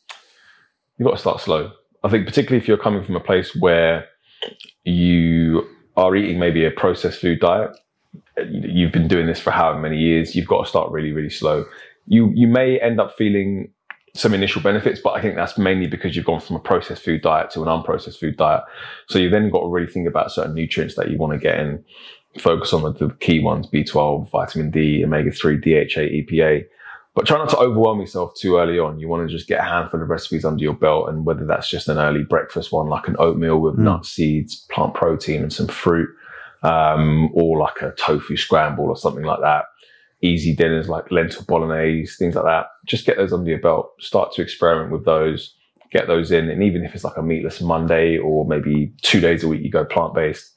you've 0.97 1.05
got 1.05 1.11
to 1.15 1.17
start 1.19 1.41
slow. 1.41 1.71
I 2.03 2.09
think 2.09 2.25
particularly 2.25 2.61
if 2.61 2.67
you're 2.67 2.77
coming 2.77 3.03
from 3.03 3.15
a 3.15 3.19
place 3.19 3.55
where 3.55 4.05
you 4.83 5.67
are 5.97 6.15
eating 6.15 6.39
maybe 6.39 6.65
a 6.65 6.71
processed 6.71 7.19
food 7.19 7.39
diet, 7.39 7.71
you've 8.47 8.91
been 8.91 9.07
doing 9.07 9.27
this 9.27 9.39
for 9.39 9.51
however 9.51 9.79
many 9.79 9.97
years, 9.97 10.35
you've 10.35 10.47
got 10.47 10.63
to 10.63 10.69
start 10.69 10.91
really, 10.91 11.11
really 11.11 11.29
slow. 11.29 11.65
You 12.07 12.31
you 12.33 12.47
may 12.47 12.79
end 12.79 12.99
up 12.99 13.15
feeling 13.17 13.71
some 14.15 14.33
initial 14.33 14.61
benefits, 14.61 14.99
but 14.99 15.11
I 15.11 15.21
think 15.21 15.35
that's 15.35 15.57
mainly 15.57 15.87
because 15.87 16.15
you've 16.15 16.25
gone 16.25 16.39
from 16.39 16.55
a 16.55 16.59
processed 16.59 17.03
food 17.03 17.21
diet 17.21 17.51
to 17.51 17.61
an 17.61 17.67
unprocessed 17.67 18.17
food 18.17 18.37
diet. 18.37 18.63
So 19.07 19.19
you've 19.19 19.31
then 19.31 19.49
got 19.49 19.61
to 19.61 19.67
really 19.67 19.91
think 19.91 20.07
about 20.07 20.31
certain 20.31 20.55
nutrients 20.55 20.95
that 20.95 21.11
you 21.11 21.17
want 21.17 21.33
to 21.33 21.39
get 21.39 21.59
in. 21.59 21.83
Focus 22.39 22.73
on 22.73 22.83
the, 22.83 22.91
the 22.93 23.13
key 23.15 23.39
ones: 23.39 23.67
B12, 23.67 24.29
vitamin 24.29 24.71
D, 24.71 25.03
omega 25.03 25.31
three, 25.31 25.57
DHA, 25.57 26.01
EPA. 26.01 26.65
But 27.19 27.27
try 27.27 27.37
not 27.37 27.49
to 27.49 27.57
overwhelm 27.57 27.99
yourself 27.99 28.33
too 28.35 28.55
early 28.59 28.79
on. 28.79 28.97
You 28.97 29.09
want 29.09 29.27
to 29.27 29.35
just 29.35 29.49
get 29.49 29.59
a 29.59 29.63
handful 29.65 30.01
of 30.01 30.09
recipes 30.09 30.45
under 30.45 30.63
your 30.63 30.73
belt, 30.73 31.09
and 31.09 31.25
whether 31.25 31.45
that's 31.45 31.69
just 31.69 31.89
an 31.89 31.97
early 31.97 32.23
breakfast 32.23 32.71
one, 32.71 32.87
like 32.87 33.09
an 33.09 33.17
oatmeal 33.19 33.59
with 33.59 33.75
Mm. 33.75 33.79
nuts, 33.79 34.11
seeds, 34.11 34.65
plant 34.71 34.93
protein, 34.93 35.41
and 35.41 35.51
some 35.51 35.67
fruit, 35.67 36.07
um, 36.63 37.29
or 37.33 37.57
like 37.59 37.81
a 37.81 37.91
tofu 37.91 38.37
scramble 38.37 38.85
or 38.85 38.95
something 38.95 39.25
like 39.25 39.41
that. 39.41 39.65
Easy 40.21 40.55
dinners 40.55 40.87
like 40.87 41.11
lentil 41.11 41.43
bolognese, 41.45 42.15
things 42.17 42.35
like 42.35 42.45
that. 42.45 42.67
Just 42.87 43.05
get 43.05 43.17
those 43.17 43.33
under 43.33 43.49
your 43.49 43.59
belt. 43.59 43.91
Start 43.99 44.31
to 44.35 44.41
experiment 44.41 44.93
with 44.93 45.03
those. 45.03 45.53
Get 45.91 46.07
those 46.07 46.31
in, 46.31 46.49
and 46.49 46.61
even 46.61 46.85
if 46.85 46.93
it's 46.93 47.03
like 47.03 47.17
a 47.17 47.23
meatless 47.23 47.61
Monday 47.61 48.17
or 48.17 48.45
maybe 48.45 48.93
two 49.01 49.19
days 49.19 49.43
a 49.43 49.47
week, 49.47 49.63
you 49.63 49.71
go 49.71 49.83
plant 49.85 50.13
based. 50.13 50.55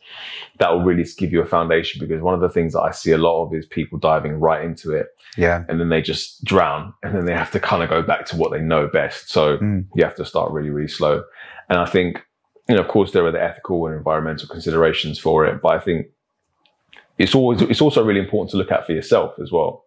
That 0.59 0.70
will 0.70 0.83
really 0.83 1.05
give 1.16 1.33
you 1.33 1.41
a 1.41 1.47
foundation 1.47 1.99
because 1.99 2.20
one 2.20 2.35
of 2.35 2.41
the 2.41 2.49
things 2.51 2.74
that 2.74 2.83
I 2.83 2.91
see 2.91 3.12
a 3.12 3.18
lot 3.18 3.45
of 3.45 3.55
is 3.55 3.64
people 3.64 3.99
diving 3.99 4.35
right 4.35 4.62
into 4.62 4.93
it 4.93 5.07
yeah 5.39 5.64
and 5.66 5.80
then 5.80 5.89
they 5.89 6.03
just 6.03 6.45
drown 6.45 6.93
and 7.03 7.16
then 7.16 7.24
they 7.24 7.33
have 7.33 7.51
to 7.53 7.59
kind 7.59 7.83
of 7.83 7.89
go 7.89 8.03
back 8.03 8.26
to 8.26 8.37
what 8.37 8.51
they 8.53 8.61
know 8.61 8.87
best. 8.87 9.30
So 9.30 9.57
Mm. 9.57 9.87
you 9.95 10.05
have 10.05 10.14
to 10.16 10.26
start 10.26 10.53
really, 10.53 10.68
really 10.68 10.89
slow. 10.89 11.24
And 11.70 11.78
I 11.78 11.87
think, 11.87 12.22
you 12.68 12.74
know, 12.74 12.83
of 12.83 12.89
course 12.89 13.12
there 13.12 13.24
are 13.24 13.33
the 13.33 13.43
ethical 13.43 13.87
and 13.87 13.97
environmental 13.97 14.47
considerations 14.47 15.18
for 15.18 15.47
it, 15.47 15.62
but 15.62 15.72
I 15.72 15.78
think 15.78 16.09
it's 17.18 17.35
always, 17.35 17.62
it's 17.62 17.80
also 17.80 18.05
really 18.05 18.20
important 18.20 18.51
to 18.51 18.59
look 18.59 18.70
at 18.70 18.85
for 18.85 18.93
yourself 18.93 19.39
as 19.41 19.51
well. 19.51 19.85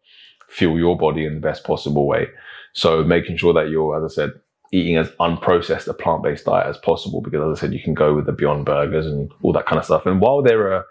Fuel 0.49 0.77
your 0.79 0.97
body 0.97 1.25
in 1.25 1.35
the 1.35 1.39
best 1.39 1.63
possible 1.63 2.07
way. 2.07 2.27
So 2.73 3.03
making 3.03 3.37
sure 3.37 3.53
that 3.53 3.69
you're, 3.69 3.95
as 4.03 4.11
I 4.11 4.13
said, 4.15 4.31
eating 4.75 4.97
as 4.97 5.09
unprocessed 5.27 5.87
a 5.87 5.93
plant-based 5.93 6.45
diet 6.45 6.67
as 6.67 6.77
possible, 6.77 7.21
because 7.21 7.41
as 7.41 7.57
I 7.57 7.61
said, 7.61 7.73
you 7.73 7.81
can 7.81 7.93
go 7.93 8.13
with 8.13 8.25
the 8.25 8.31
Beyond 8.31 8.65
Burgers 8.65 9.05
and 9.05 9.31
all 9.41 9.53
that 9.53 9.65
kind 9.65 9.79
of 9.79 9.85
stuff. 9.85 10.05
And 10.05 10.21
while 10.21 10.41
there 10.41 10.73
are 10.73 10.85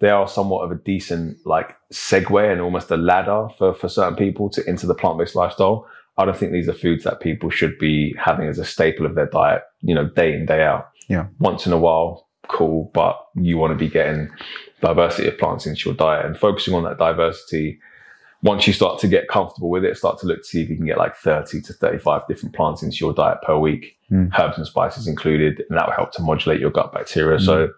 they 0.00 0.08
are 0.08 0.26
somewhat 0.26 0.64
of 0.64 0.70
a 0.70 0.76
decent 0.76 1.36
like 1.44 1.76
segue 1.92 2.50
and 2.50 2.60
almost 2.60 2.90
a 2.90 2.96
ladder 2.96 3.48
for, 3.58 3.74
for 3.74 3.88
certain 3.88 4.16
people 4.16 4.48
to 4.50 4.68
into 4.68 4.86
the 4.86 4.94
plant-based 4.94 5.36
lifestyle. 5.36 5.86
I 6.16 6.24
don't 6.24 6.36
think 6.36 6.52
these 6.52 6.68
are 6.68 6.74
foods 6.74 7.04
that 7.04 7.20
people 7.20 7.50
should 7.50 7.78
be 7.78 8.14
having 8.18 8.48
as 8.48 8.58
a 8.58 8.64
staple 8.64 9.06
of 9.06 9.14
their 9.14 9.26
diet, 9.26 9.62
you 9.80 9.94
know, 9.94 10.08
day 10.08 10.34
in, 10.34 10.46
day 10.46 10.62
out. 10.62 10.90
Yeah. 11.08 11.26
Once 11.38 11.66
in 11.66 11.72
a 11.72 11.78
while, 11.78 12.28
cool, 12.48 12.90
but 12.94 13.18
you 13.36 13.56
want 13.56 13.72
to 13.72 13.84
be 13.84 13.88
getting 13.88 14.28
diversity 14.80 15.28
of 15.28 15.38
plants 15.38 15.66
into 15.66 15.88
your 15.88 15.94
diet 15.94 16.26
and 16.26 16.36
focusing 16.36 16.74
on 16.74 16.84
that 16.84 16.98
diversity. 16.98 17.78
Once 18.42 18.66
you 18.66 18.72
start 18.72 18.98
to 18.98 19.06
get 19.08 19.28
comfortable 19.28 19.68
with 19.68 19.84
it, 19.84 19.96
start 19.98 20.18
to 20.18 20.26
look 20.26 20.38
to 20.38 20.44
see 20.44 20.62
if 20.62 20.70
you 20.70 20.76
can 20.76 20.86
get 20.86 20.96
like 20.96 21.14
30 21.16 21.60
to 21.60 21.72
35 21.74 22.22
different 22.26 22.54
plants 22.54 22.82
into 22.82 22.96
your 22.98 23.12
diet 23.12 23.38
per 23.42 23.56
week, 23.58 23.96
Mm. 24.10 24.30
herbs 24.40 24.56
and 24.58 24.66
spices 24.66 25.06
included, 25.06 25.62
and 25.68 25.78
that 25.78 25.86
will 25.86 25.94
help 25.94 26.10
to 26.12 26.22
modulate 26.22 26.58
your 26.60 26.70
gut 26.70 26.92
bacteria. 26.92 27.38
So 27.38 27.68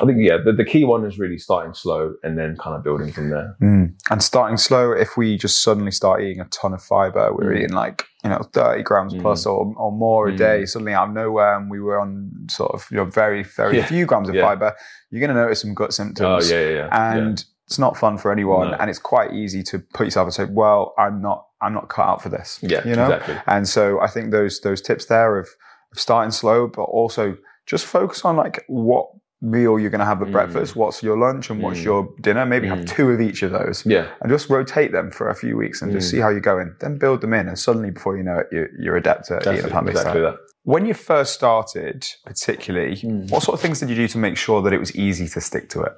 I 0.00 0.04
think, 0.04 0.18
yeah, 0.20 0.36
the, 0.44 0.52
the 0.52 0.64
key 0.64 0.84
one 0.84 1.04
is 1.04 1.18
really 1.18 1.38
starting 1.38 1.72
slow 1.72 2.14
and 2.22 2.36
then 2.38 2.56
kind 2.56 2.76
of 2.76 2.82
building 2.84 3.10
from 3.12 3.30
there. 3.30 3.56
Mm. 3.62 3.92
And 4.10 4.22
starting 4.22 4.56
slow, 4.56 4.92
if 4.92 5.16
we 5.16 5.36
just 5.38 5.62
suddenly 5.62 5.90
start 5.92 6.20
eating 6.22 6.40
a 6.40 6.44
ton 6.46 6.74
of 6.74 6.82
fiber, 6.82 7.32
we're 7.32 7.52
Mm. 7.52 7.56
eating 7.58 7.72
like, 7.72 8.04
you 8.22 8.30
know, 8.30 8.42
30 8.52 8.82
grams 8.82 9.14
Mm. 9.14 9.20
plus 9.22 9.46
or, 9.46 9.72
or 9.76 9.90
more 9.92 10.28
a 10.28 10.32
Mm. 10.32 10.36
day, 10.36 10.64
suddenly 10.66 10.92
out 10.92 11.08
of 11.08 11.14
nowhere, 11.14 11.56
and 11.56 11.70
we 11.70 11.80
were 11.80 11.98
on 11.98 12.30
sort 12.50 12.72
of, 12.74 12.86
you 12.90 12.96
know, 12.98 13.04
very, 13.04 13.42
very 13.44 13.78
Yeah. 13.78 13.86
few 13.86 14.04
grams 14.04 14.28
of 14.28 14.34
Yeah. 14.34 14.42
fiber, 14.42 14.74
you're 15.10 15.20
going 15.20 15.34
to 15.34 15.40
notice 15.42 15.60
some 15.62 15.74
gut 15.74 15.88
Oh, 15.88 15.90
symptoms. 15.90 16.50
yeah, 16.50 16.60
yeah, 16.60 16.70
yeah. 16.76 16.88
And 17.16 17.44
it's 17.66 17.78
not 17.78 17.96
fun 17.96 18.18
for 18.18 18.30
anyone. 18.30 18.70
No. 18.72 18.76
And 18.78 18.90
it's 18.90 18.98
quite 18.98 19.32
easy 19.32 19.62
to 19.64 19.78
put 19.94 20.06
yourself 20.06 20.26
and 20.26 20.34
say, 20.34 20.44
well, 20.44 20.94
I'm 20.98 21.22
not, 21.22 21.46
I'm 21.62 21.72
not 21.72 21.88
cut 21.88 22.06
out 22.06 22.22
for 22.22 22.28
this. 22.28 22.58
yeah, 22.62 22.86
you 22.86 22.94
know? 22.94 23.04
exactly. 23.10 23.36
And 23.46 23.66
so 23.68 24.00
I 24.00 24.06
think 24.08 24.30
those 24.32 24.60
those 24.60 24.80
tips 24.82 25.06
there 25.06 25.38
of, 25.38 25.48
of 25.92 25.98
starting 25.98 26.30
slow, 26.30 26.66
but 26.68 26.82
also 26.84 27.36
just 27.66 27.86
focus 27.86 28.24
on 28.24 28.36
like 28.36 28.64
what 28.68 29.08
meal 29.40 29.78
you're 29.78 29.90
going 29.90 29.98
to 30.00 30.04
have 30.06 30.22
at 30.22 30.28
Mm. 30.28 30.32
breakfast, 30.32 30.74
what's 30.76 31.02
your 31.02 31.18
lunch, 31.18 31.50
and 31.50 31.62
what's 31.62 31.80
Mm. 31.80 31.84
your 31.84 32.08
dinner. 32.20 32.46
Maybe 32.46 32.66
have 32.68 32.80
Mm. 32.80 32.88
two 32.88 33.10
of 33.10 33.20
each 33.20 33.42
of 33.42 33.50
those, 33.52 33.84
Yeah, 33.84 34.06
and 34.20 34.30
just 34.30 34.48
rotate 34.48 34.92
them 34.92 35.10
for 35.10 35.28
a 35.28 35.34
few 35.34 35.56
weeks 35.56 35.82
and 35.82 35.92
just 35.92 36.08
Mm. 36.08 36.10
see 36.12 36.20
how 36.20 36.28
you're 36.30 36.40
going. 36.40 36.74
Then 36.80 36.96
build 36.98 37.20
them 37.22 37.34
in, 37.34 37.48
and 37.48 37.58
suddenly, 37.58 37.90
before 37.90 38.16
you 38.16 38.22
know 38.22 38.38
it, 38.38 38.48
you're, 38.52 38.68
you're 38.78 38.96
adept 38.96 39.30
at 39.30 39.42
that's 39.44 39.48
eating 39.58 39.64
a 39.64 39.66
it, 39.68 39.70
plant-based 39.70 39.98
exactly 39.98 40.22
diet. 40.22 40.34
that. 40.36 40.40
When 40.62 40.86
you 40.86 40.94
first 40.94 41.34
started, 41.34 42.06
particularly, 42.24 42.96
Mm. 42.96 43.30
what 43.30 43.42
sort 43.42 43.54
of 43.54 43.60
things 43.60 43.80
did 43.80 43.90
you 43.90 43.96
do 43.96 44.08
to 44.08 44.18
make 44.18 44.36
sure 44.38 44.62
that 44.62 44.72
it 44.72 44.78
was 44.80 44.94
easy 44.96 45.28
to 45.28 45.40
stick 45.42 45.68
to 45.70 45.82
it? 45.82 45.92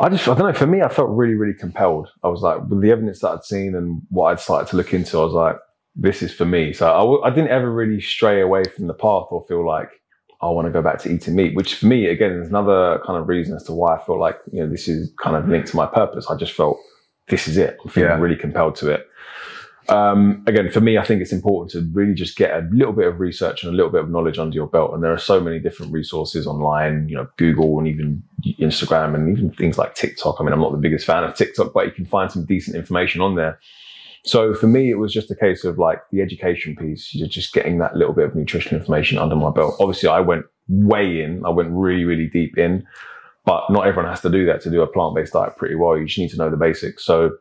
I 0.00 0.08
just, 0.08 0.28
I 0.28 0.34
don't 0.34 0.46
know. 0.46 0.52
For 0.52 0.66
me, 0.66 0.82
I 0.82 0.88
felt 0.88 1.08
really, 1.10 1.34
really 1.34 1.54
compelled. 1.54 2.08
I 2.22 2.28
was 2.28 2.42
like, 2.42 2.60
with 2.68 2.80
the 2.80 2.90
evidence 2.90 3.20
that 3.20 3.30
I'd 3.30 3.44
seen 3.44 3.74
and 3.74 4.02
what 4.10 4.26
I'd 4.30 4.40
started 4.40 4.68
to 4.70 4.76
look 4.76 4.92
into, 4.94 5.18
I 5.20 5.24
was 5.24 5.32
like, 5.32 5.56
this 5.96 6.22
is 6.22 6.32
for 6.32 6.44
me. 6.44 6.72
So 6.72 6.86
I, 6.88 6.98
w- 7.00 7.22
I 7.22 7.30
didn't 7.30 7.50
ever 7.50 7.70
really 7.70 8.00
stray 8.00 8.40
away 8.40 8.62
from 8.64 8.86
the 8.86 8.94
path 8.94 9.26
or 9.30 9.44
feel 9.48 9.66
like 9.66 9.88
I 10.40 10.46
want 10.48 10.66
to 10.66 10.72
go 10.72 10.80
back 10.82 11.00
to 11.00 11.10
eating 11.12 11.34
meat, 11.34 11.56
which 11.56 11.74
for 11.74 11.86
me, 11.86 12.06
again, 12.06 12.32
is 12.32 12.48
another 12.48 13.00
kind 13.04 13.18
of 13.20 13.26
reason 13.28 13.56
as 13.56 13.64
to 13.64 13.72
why 13.72 13.96
I 13.96 14.04
feel 14.04 14.20
like, 14.20 14.36
you 14.52 14.62
know, 14.62 14.70
this 14.70 14.86
is 14.86 15.12
kind 15.20 15.34
of 15.36 15.48
linked 15.48 15.68
to 15.68 15.76
my 15.76 15.86
purpose. 15.86 16.30
I 16.30 16.36
just 16.36 16.52
felt 16.52 16.78
this 17.28 17.48
is 17.48 17.56
it. 17.56 17.76
I'm 17.84 17.90
feeling 17.90 18.10
Yeah. 18.10 18.18
really 18.18 18.36
compelled 18.36 18.76
to 18.76 18.90
it. 18.90 19.06
Um, 19.88 20.42
again, 20.46 20.70
for 20.70 20.80
me, 20.80 20.98
I 20.98 21.04
think 21.04 21.22
it's 21.22 21.32
important 21.32 21.70
to 21.70 21.90
really 21.94 22.12
just 22.12 22.36
get 22.36 22.50
a 22.50 22.68
little 22.72 22.92
bit 22.92 23.06
of 23.06 23.20
research 23.20 23.62
and 23.62 23.72
a 23.72 23.76
little 23.76 23.90
bit 23.90 24.02
of 24.02 24.10
knowledge 24.10 24.38
under 24.38 24.54
your 24.54 24.66
belt. 24.66 24.92
And 24.92 25.02
there 25.02 25.12
are 25.12 25.18
so 25.18 25.40
many 25.40 25.58
different 25.58 25.92
resources 25.92 26.46
online, 26.46 27.08
you 27.08 27.16
know, 27.16 27.26
Google 27.38 27.78
and 27.78 27.88
even 27.88 28.22
Instagram 28.60 29.14
and 29.14 29.30
even 29.30 29.50
things 29.50 29.78
like 29.78 29.94
TikTok. 29.94 30.36
I 30.38 30.44
mean, 30.44 30.52
I'm 30.52 30.60
not 30.60 30.72
the 30.72 30.78
biggest 30.78 31.06
fan 31.06 31.24
of 31.24 31.34
TikTok, 31.34 31.72
but 31.72 31.86
you 31.86 31.92
can 31.92 32.04
find 32.04 32.30
some 32.30 32.44
decent 32.44 32.76
information 32.76 33.22
on 33.22 33.34
there. 33.36 33.58
So 34.24 34.52
for 34.52 34.66
me, 34.66 34.90
it 34.90 34.96
was 34.98 35.12
just 35.12 35.30
a 35.30 35.34
case 35.34 35.64
of 35.64 35.78
like 35.78 36.00
the 36.10 36.20
education 36.20 36.76
piece, 36.76 37.14
you're 37.14 37.28
just 37.28 37.54
getting 37.54 37.78
that 37.78 37.96
little 37.96 38.12
bit 38.12 38.26
of 38.26 38.34
nutrition 38.34 38.76
information 38.76 39.16
under 39.16 39.36
my 39.36 39.50
belt. 39.50 39.76
Obviously, 39.80 40.10
I 40.10 40.20
went 40.20 40.44
way 40.68 41.22
in, 41.22 41.44
I 41.46 41.48
went 41.48 41.70
really, 41.72 42.04
really 42.04 42.26
deep 42.26 42.58
in, 42.58 42.86
but 43.46 43.64
not 43.70 43.86
everyone 43.86 44.10
has 44.10 44.20
to 44.20 44.28
do 44.28 44.44
that 44.44 44.60
to 44.62 44.70
do 44.70 44.82
a 44.82 44.86
plant 44.86 45.14
based 45.14 45.32
diet 45.32 45.56
pretty 45.56 45.76
well. 45.76 45.96
You 45.96 46.04
just 46.04 46.18
need 46.18 46.30
to 46.30 46.36
know 46.36 46.50
the 46.50 46.58
basics. 46.58 47.06
So, 47.06 47.38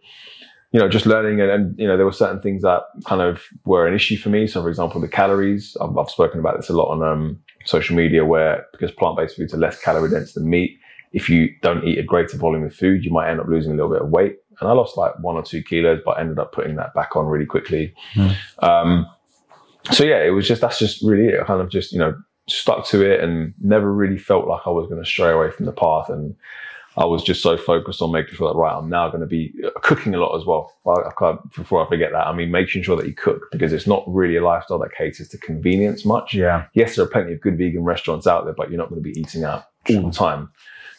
you 0.72 0.80
know, 0.80 0.90
just 0.90 1.06
learning 1.06 1.40
and, 1.40 1.50
and, 1.50 1.80
you 1.80 1.88
know, 1.88 1.96
there 1.96 2.06
were 2.06 2.12
certain 2.12 2.42
things 2.42 2.62
that 2.62 2.82
kind 3.06 3.22
of 3.22 3.42
were 3.66 3.88
an 3.88 3.94
issue 3.94 4.18
for 4.18 4.30
me. 4.30 4.48
So, 4.48 4.62
for 4.62 4.70
example, 4.70 5.00
the 5.00 5.08
calories, 5.08 5.78
I've, 5.80 5.98
I've 5.98 6.10
spoken 6.10 6.40
about 6.40 6.58
this 6.58 6.70
a 6.70 6.74
lot 6.74 6.92
on 6.92 7.02
um, 7.02 7.40
social 7.66 7.96
media 7.96 8.26
where 8.26 8.66
because 8.74 8.92
plant 8.92 9.18
based 9.18 9.38
foods 9.38 9.54
are 9.54 9.58
less 9.58 9.80
calorie 9.80 10.10
dense 10.10 10.34
than 10.34 10.50
meat, 10.50 10.78
if 11.14 11.30
you 11.30 11.50
don't 11.62 11.86
eat 11.86 11.98
a 11.98 12.04
greater 12.04 12.38
volume 12.38 12.64
of 12.64 12.76
food, 12.76 13.06
you 13.06 13.12
might 13.12 13.30
end 13.30 13.40
up 13.40 13.48
losing 13.48 13.72
a 13.72 13.76
little 13.76 13.92
bit 13.92 14.02
of 14.02 14.10
weight. 14.10 14.38
And 14.60 14.70
I 14.70 14.74
lost 14.74 14.98
like 14.98 15.18
one 15.20 15.36
or 15.36 15.44
two 15.44 15.64
kilos, 15.64 16.02
but 16.04 16.18
I 16.18 16.22
ended 16.22 16.38
up 16.38 16.52
putting 16.52 16.76
that 16.76 16.94
back 16.94 17.16
on 17.16 17.28
really 17.28 17.46
quickly. 17.46 17.94
Hmm. 18.14 18.30
Um, 18.60 19.08
so 19.92 20.04
yeah, 20.04 20.22
it 20.24 20.32
was 20.32 20.48
just, 20.48 20.62
that's 20.62 20.80
just 20.80 21.02
really 21.02 21.30
it. 21.30 21.40
I 21.40 21.46
kind 21.46 21.62
of 21.62 21.70
just, 21.70 21.94
you 21.94 22.00
know, 22.00 22.14
stuck 22.50 22.86
to 22.88 23.02
it 23.02 23.24
and 23.24 23.54
never 23.62 23.92
really 23.92 24.18
felt 24.18 24.48
like 24.48 24.62
I 24.66 24.70
was 24.70 24.88
going 24.90 25.02
to 25.02 25.10
stray 25.10 25.32
away 25.32 25.52
from 25.52 25.66
the 25.66 25.72
path. 25.72 26.10
And 26.10 26.36
I 26.98 27.06
was 27.06 27.24
just 27.24 27.44
so 27.44 27.56
focused 27.58 28.02
on 28.02 28.12
making 28.12 28.34
sure 28.36 28.52
that, 28.52 28.58
right, 28.58 28.76
I'm 28.76 28.90
now 28.90 29.08
going 29.10 29.22
to 29.22 29.28
be 29.28 29.54
uh, 29.64 29.70
cooking 29.82 30.16
a 30.16 30.20
lot 30.20 30.36
as 30.36 30.46
well. 30.46 30.74
I, 30.88 31.10
I 31.10 31.12
can't, 31.18 31.40
before 31.54 31.86
I 31.86 31.88
forget 31.88 32.12
that, 32.12 32.26
I 32.26 32.34
mean, 32.34 32.50
making 32.50 32.82
sure 32.82 32.98
that 32.98 33.06
you 33.06 33.14
cook 33.14 33.44
because 33.52 33.72
it's 33.72 33.86
not 33.86 34.04
really 34.08 34.36
a 34.36 34.44
lifestyle 34.44 34.80
that 34.80 34.96
caters 34.98 35.28
to 35.30 35.38
convenience 35.38 36.06
much 36.06 36.34
Yeah. 36.34 36.66
yes, 36.74 36.96
there 36.96 37.06
are 37.06 37.08
plenty 37.08 37.34
of 37.34 37.42
good 37.42 37.58
vegan 37.58 37.84
restaurants 37.84 38.26
out 38.26 38.46
there, 38.46 38.56
but 38.56 38.70
you're 38.72 38.80
not 38.80 38.90
going 38.90 39.02
to 39.02 39.08
be 39.10 39.18
eating 39.20 39.44
out 39.44 39.66
all 39.90 40.08
the 40.08 40.12
time. 40.12 40.50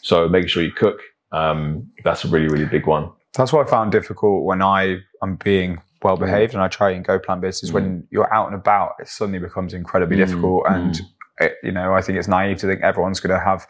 So 0.02 0.28
making 0.28 0.48
sure 0.48 0.62
you 0.62 0.70
cook, 0.70 1.00
um, 1.32 1.90
that's 2.04 2.24
a 2.24 2.28
really, 2.28 2.46
really 2.46 2.66
big 2.66 2.86
one. 2.86 3.10
That's 3.34 3.52
what 3.52 3.66
I 3.66 3.70
found 3.70 3.90
difficult 3.92 4.44
when 4.44 4.62
I 4.62 5.00
am 5.22 5.36
being 5.36 5.80
well 6.02 6.16
behaved 6.16 6.54
and 6.54 6.62
I 6.62 6.68
try 6.68 6.90
and 6.92 7.04
go 7.04 7.18
plant 7.18 7.40
based 7.40 7.64
is 7.64 7.72
when 7.72 8.06
you're 8.10 8.32
out 8.32 8.46
and 8.46 8.54
about, 8.54 8.92
it 9.00 9.08
suddenly 9.08 9.40
becomes 9.40 9.74
incredibly 9.74 10.16
Mm, 10.16 10.26
difficult. 10.26 10.62
And, 10.68 11.00
it, 11.40 11.56
you 11.64 11.72
know, 11.72 11.92
I 11.92 12.02
think 12.02 12.18
it's 12.18 12.28
naive 12.28 12.58
to 12.58 12.66
think 12.68 12.82
everyone's 12.82 13.18
going 13.20 13.36
to 13.36 13.44
have 13.44 13.66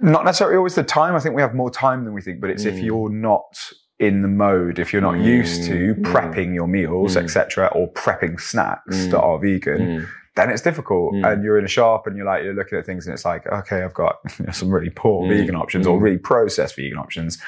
not 0.00 0.24
necessarily 0.24 0.56
always 0.56 0.74
the 0.74 0.82
time. 0.82 1.14
I 1.14 1.20
think 1.20 1.34
we 1.34 1.42
have 1.42 1.54
more 1.54 1.70
time 1.70 2.04
than 2.04 2.14
we 2.14 2.22
think, 2.22 2.40
but 2.40 2.50
it's 2.50 2.64
if 2.64 2.74
Mm. 2.76 2.84
you're 2.84 3.10
not 3.10 3.58
in 3.98 4.22
the 4.22 4.28
mode, 4.28 4.78
if 4.78 4.92
you're 4.92 5.02
not 5.02 5.18
used 5.18 5.64
to 5.64 5.94
Mm, 5.94 6.00
mm. 6.00 6.02
prepping 6.12 6.54
your 6.54 6.66
meals, 6.66 7.16
Mm. 7.16 7.22
etc., 7.24 7.66
or 7.74 7.92
prepping 7.92 8.40
snacks 8.40 8.96
Mm. 8.96 9.10
that 9.10 9.20
are 9.20 9.38
vegan, 9.38 9.78
Mm, 9.80 10.06
then 10.36 10.48
it's 10.48 10.62
difficult. 10.62 11.12
Mm. 11.14 11.30
And 11.32 11.44
you're 11.44 11.58
in 11.58 11.66
a 11.66 11.68
shop 11.68 12.06
and 12.06 12.16
you're 12.16 12.24
like, 12.24 12.42
you're 12.42 12.54
looking 12.54 12.78
at 12.78 12.86
things 12.86 13.06
and 13.06 13.12
it's 13.12 13.26
like, 13.26 13.46
okay, 13.46 13.82
I've 13.82 13.92
got 13.92 14.16
you 14.38 14.44
know, 14.46 14.52
some 14.52 14.70
really 14.70 14.88
poor 14.90 15.24
Mm. 15.26 15.28
vegan 15.36 15.54
options 15.54 15.86
or 15.86 15.98
Mm. 15.98 16.02
really 16.02 16.18
processed 16.18 16.76
vegan 16.76 16.96
options. 16.98 17.38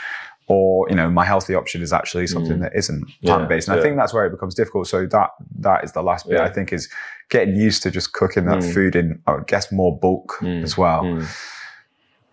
Or, 0.49 0.87
you 0.91 0.97
know, 0.97 1.09
my 1.09 1.25
healthy 1.25 1.55
option 1.55 1.81
is 1.81 1.93
actually 1.93 2.27
something 2.27 2.59
Mm. 2.59 2.63
that 2.63 2.73
isn't 2.77 3.07
plant 3.25 3.49
based. 3.49 3.69
And 3.69 3.79
I 3.79 3.83
think 3.83 3.97
that's 3.97 4.13
where 4.13 4.27
it 4.27 4.31
becomes 4.31 4.55
difficult. 4.55 4.89
So 4.89 5.07
that 5.07 5.31
that 5.61 5.85
is 5.85 5.93
the 5.93 6.03
last 6.03 6.29
bit 6.29 6.39
Yeah. 6.39 6.45
I 6.45 6.51
think 6.51 6.71
is 6.73 6.91
getting 7.31 7.55
used 7.57 7.83
to 7.85 7.91
just 7.91 8.13
cooking 8.13 8.45
that 8.47 8.59
Mm. 8.59 8.75
food 8.75 8.97
in, 8.97 9.21
I 9.27 9.37
guess, 9.47 9.73
more 9.73 9.99
bulk 9.99 10.37
Mm. 10.43 10.63
as 10.63 10.77
well. 10.77 11.05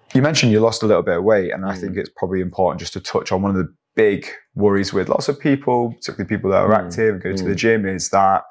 Mm. 0.09 0.15
You 0.15 0.21
mentioned 0.21 0.51
you 0.51 0.59
lost 0.59 0.83
a 0.83 0.85
little 0.85 1.03
bit 1.03 1.17
of 1.17 1.23
weight, 1.23 1.51
and 1.51 1.65
I 1.65 1.75
Mm. 1.75 1.79
think 1.81 1.97
it's 1.97 2.09
probably 2.15 2.41
important 2.41 2.79
just 2.79 2.93
to 2.93 2.99
touch 2.99 3.31
on 3.31 3.41
one 3.41 3.51
of 3.51 3.57
the 3.57 3.73
big 3.95 4.25
worries 4.55 4.93
with 4.93 5.09
lots 5.09 5.27
of 5.29 5.39
people, 5.39 5.91
particularly 5.93 6.27
people 6.27 6.49
that 6.51 6.61
are 6.61 6.69
Mm. 6.69 6.85
active, 6.85 7.23
go 7.23 7.31
to 7.33 7.43
Mm. 7.43 7.47
the 7.47 7.55
gym, 7.55 7.85
is 7.85 8.09
that 8.09 8.43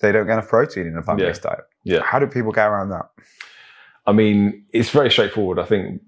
they 0.00 0.12
don't 0.12 0.26
get 0.26 0.34
enough 0.34 0.48
protein 0.48 0.86
in 0.86 0.96
a 0.96 1.02
plant 1.02 1.20
based 1.20 1.42
diet. 1.42 1.60
Yeah. 1.84 2.02
How 2.02 2.18
do 2.18 2.26
people 2.26 2.52
get 2.52 2.66
around 2.68 2.90
that? 2.90 3.06
I 4.06 4.12
mean, 4.12 4.64
it's 4.72 4.90
very 4.90 5.10
straightforward. 5.10 5.58
I 5.58 5.64
think 5.64 6.00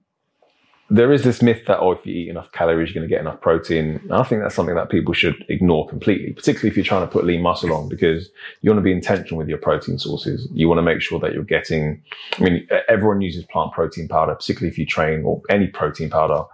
there 0.90 1.12
is 1.12 1.22
this 1.22 1.42
myth 1.42 1.64
that, 1.66 1.80
oh, 1.80 1.92
if 1.92 2.06
you 2.06 2.14
eat 2.14 2.28
enough 2.28 2.50
calories, 2.52 2.88
you're 2.88 3.00
going 3.00 3.08
to 3.08 3.14
get 3.14 3.20
enough 3.20 3.42
protein. 3.42 4.00
And 4.04 4.14
I 4.14 4.22
think 4.22 4.40
that's 4.40 4.54
something 4.54 4.74
that 4.74 4.88
people 4.88 5.12
should 5.12 5.44
ignore 5.50 5.86
completely, 5.86 6.32
particularly 6.32 6.70
if 6.70 6.76
you're 6.76 6.84
trying 6.84 7.06
to 7.06 7.12
put 7.12 7.24
lean 7.24 7.42
muscle 7.42 7.74
on, 7.74 7.90
because 7.90 8.30
you 8.62 8.70
want 8.70 8.78
to 8.78 8.82
be 8.84 8.92
intentional 8.92 9.36
with 9.36 9.48
your 9.48 9.58
protein 9.58 9.98
sources. 9.98 10.48
You 10.52 10.66
want 10.66 10.78
to 10.78 10.82
make 10.82 11.02
sure 11.02 11.20
that 11.20 11.34
you're 11.34 11.44
getting, 11.44 12.02
I 12.38 12.42
mean, 12.42 12.66
everyone 12.88 13.20
uses 13.20 13.44
plant 13.44 13.72
protein 13.72 14.08
powder, 14.08 14.34
particularly 14.34 14.70
if 14.70 14.78
you 14.78 14.86
train 14.86 15.24
or 15.24 15.42
any 15.50 15.66
protein 15.66 16.08
powder. 16.08 16.44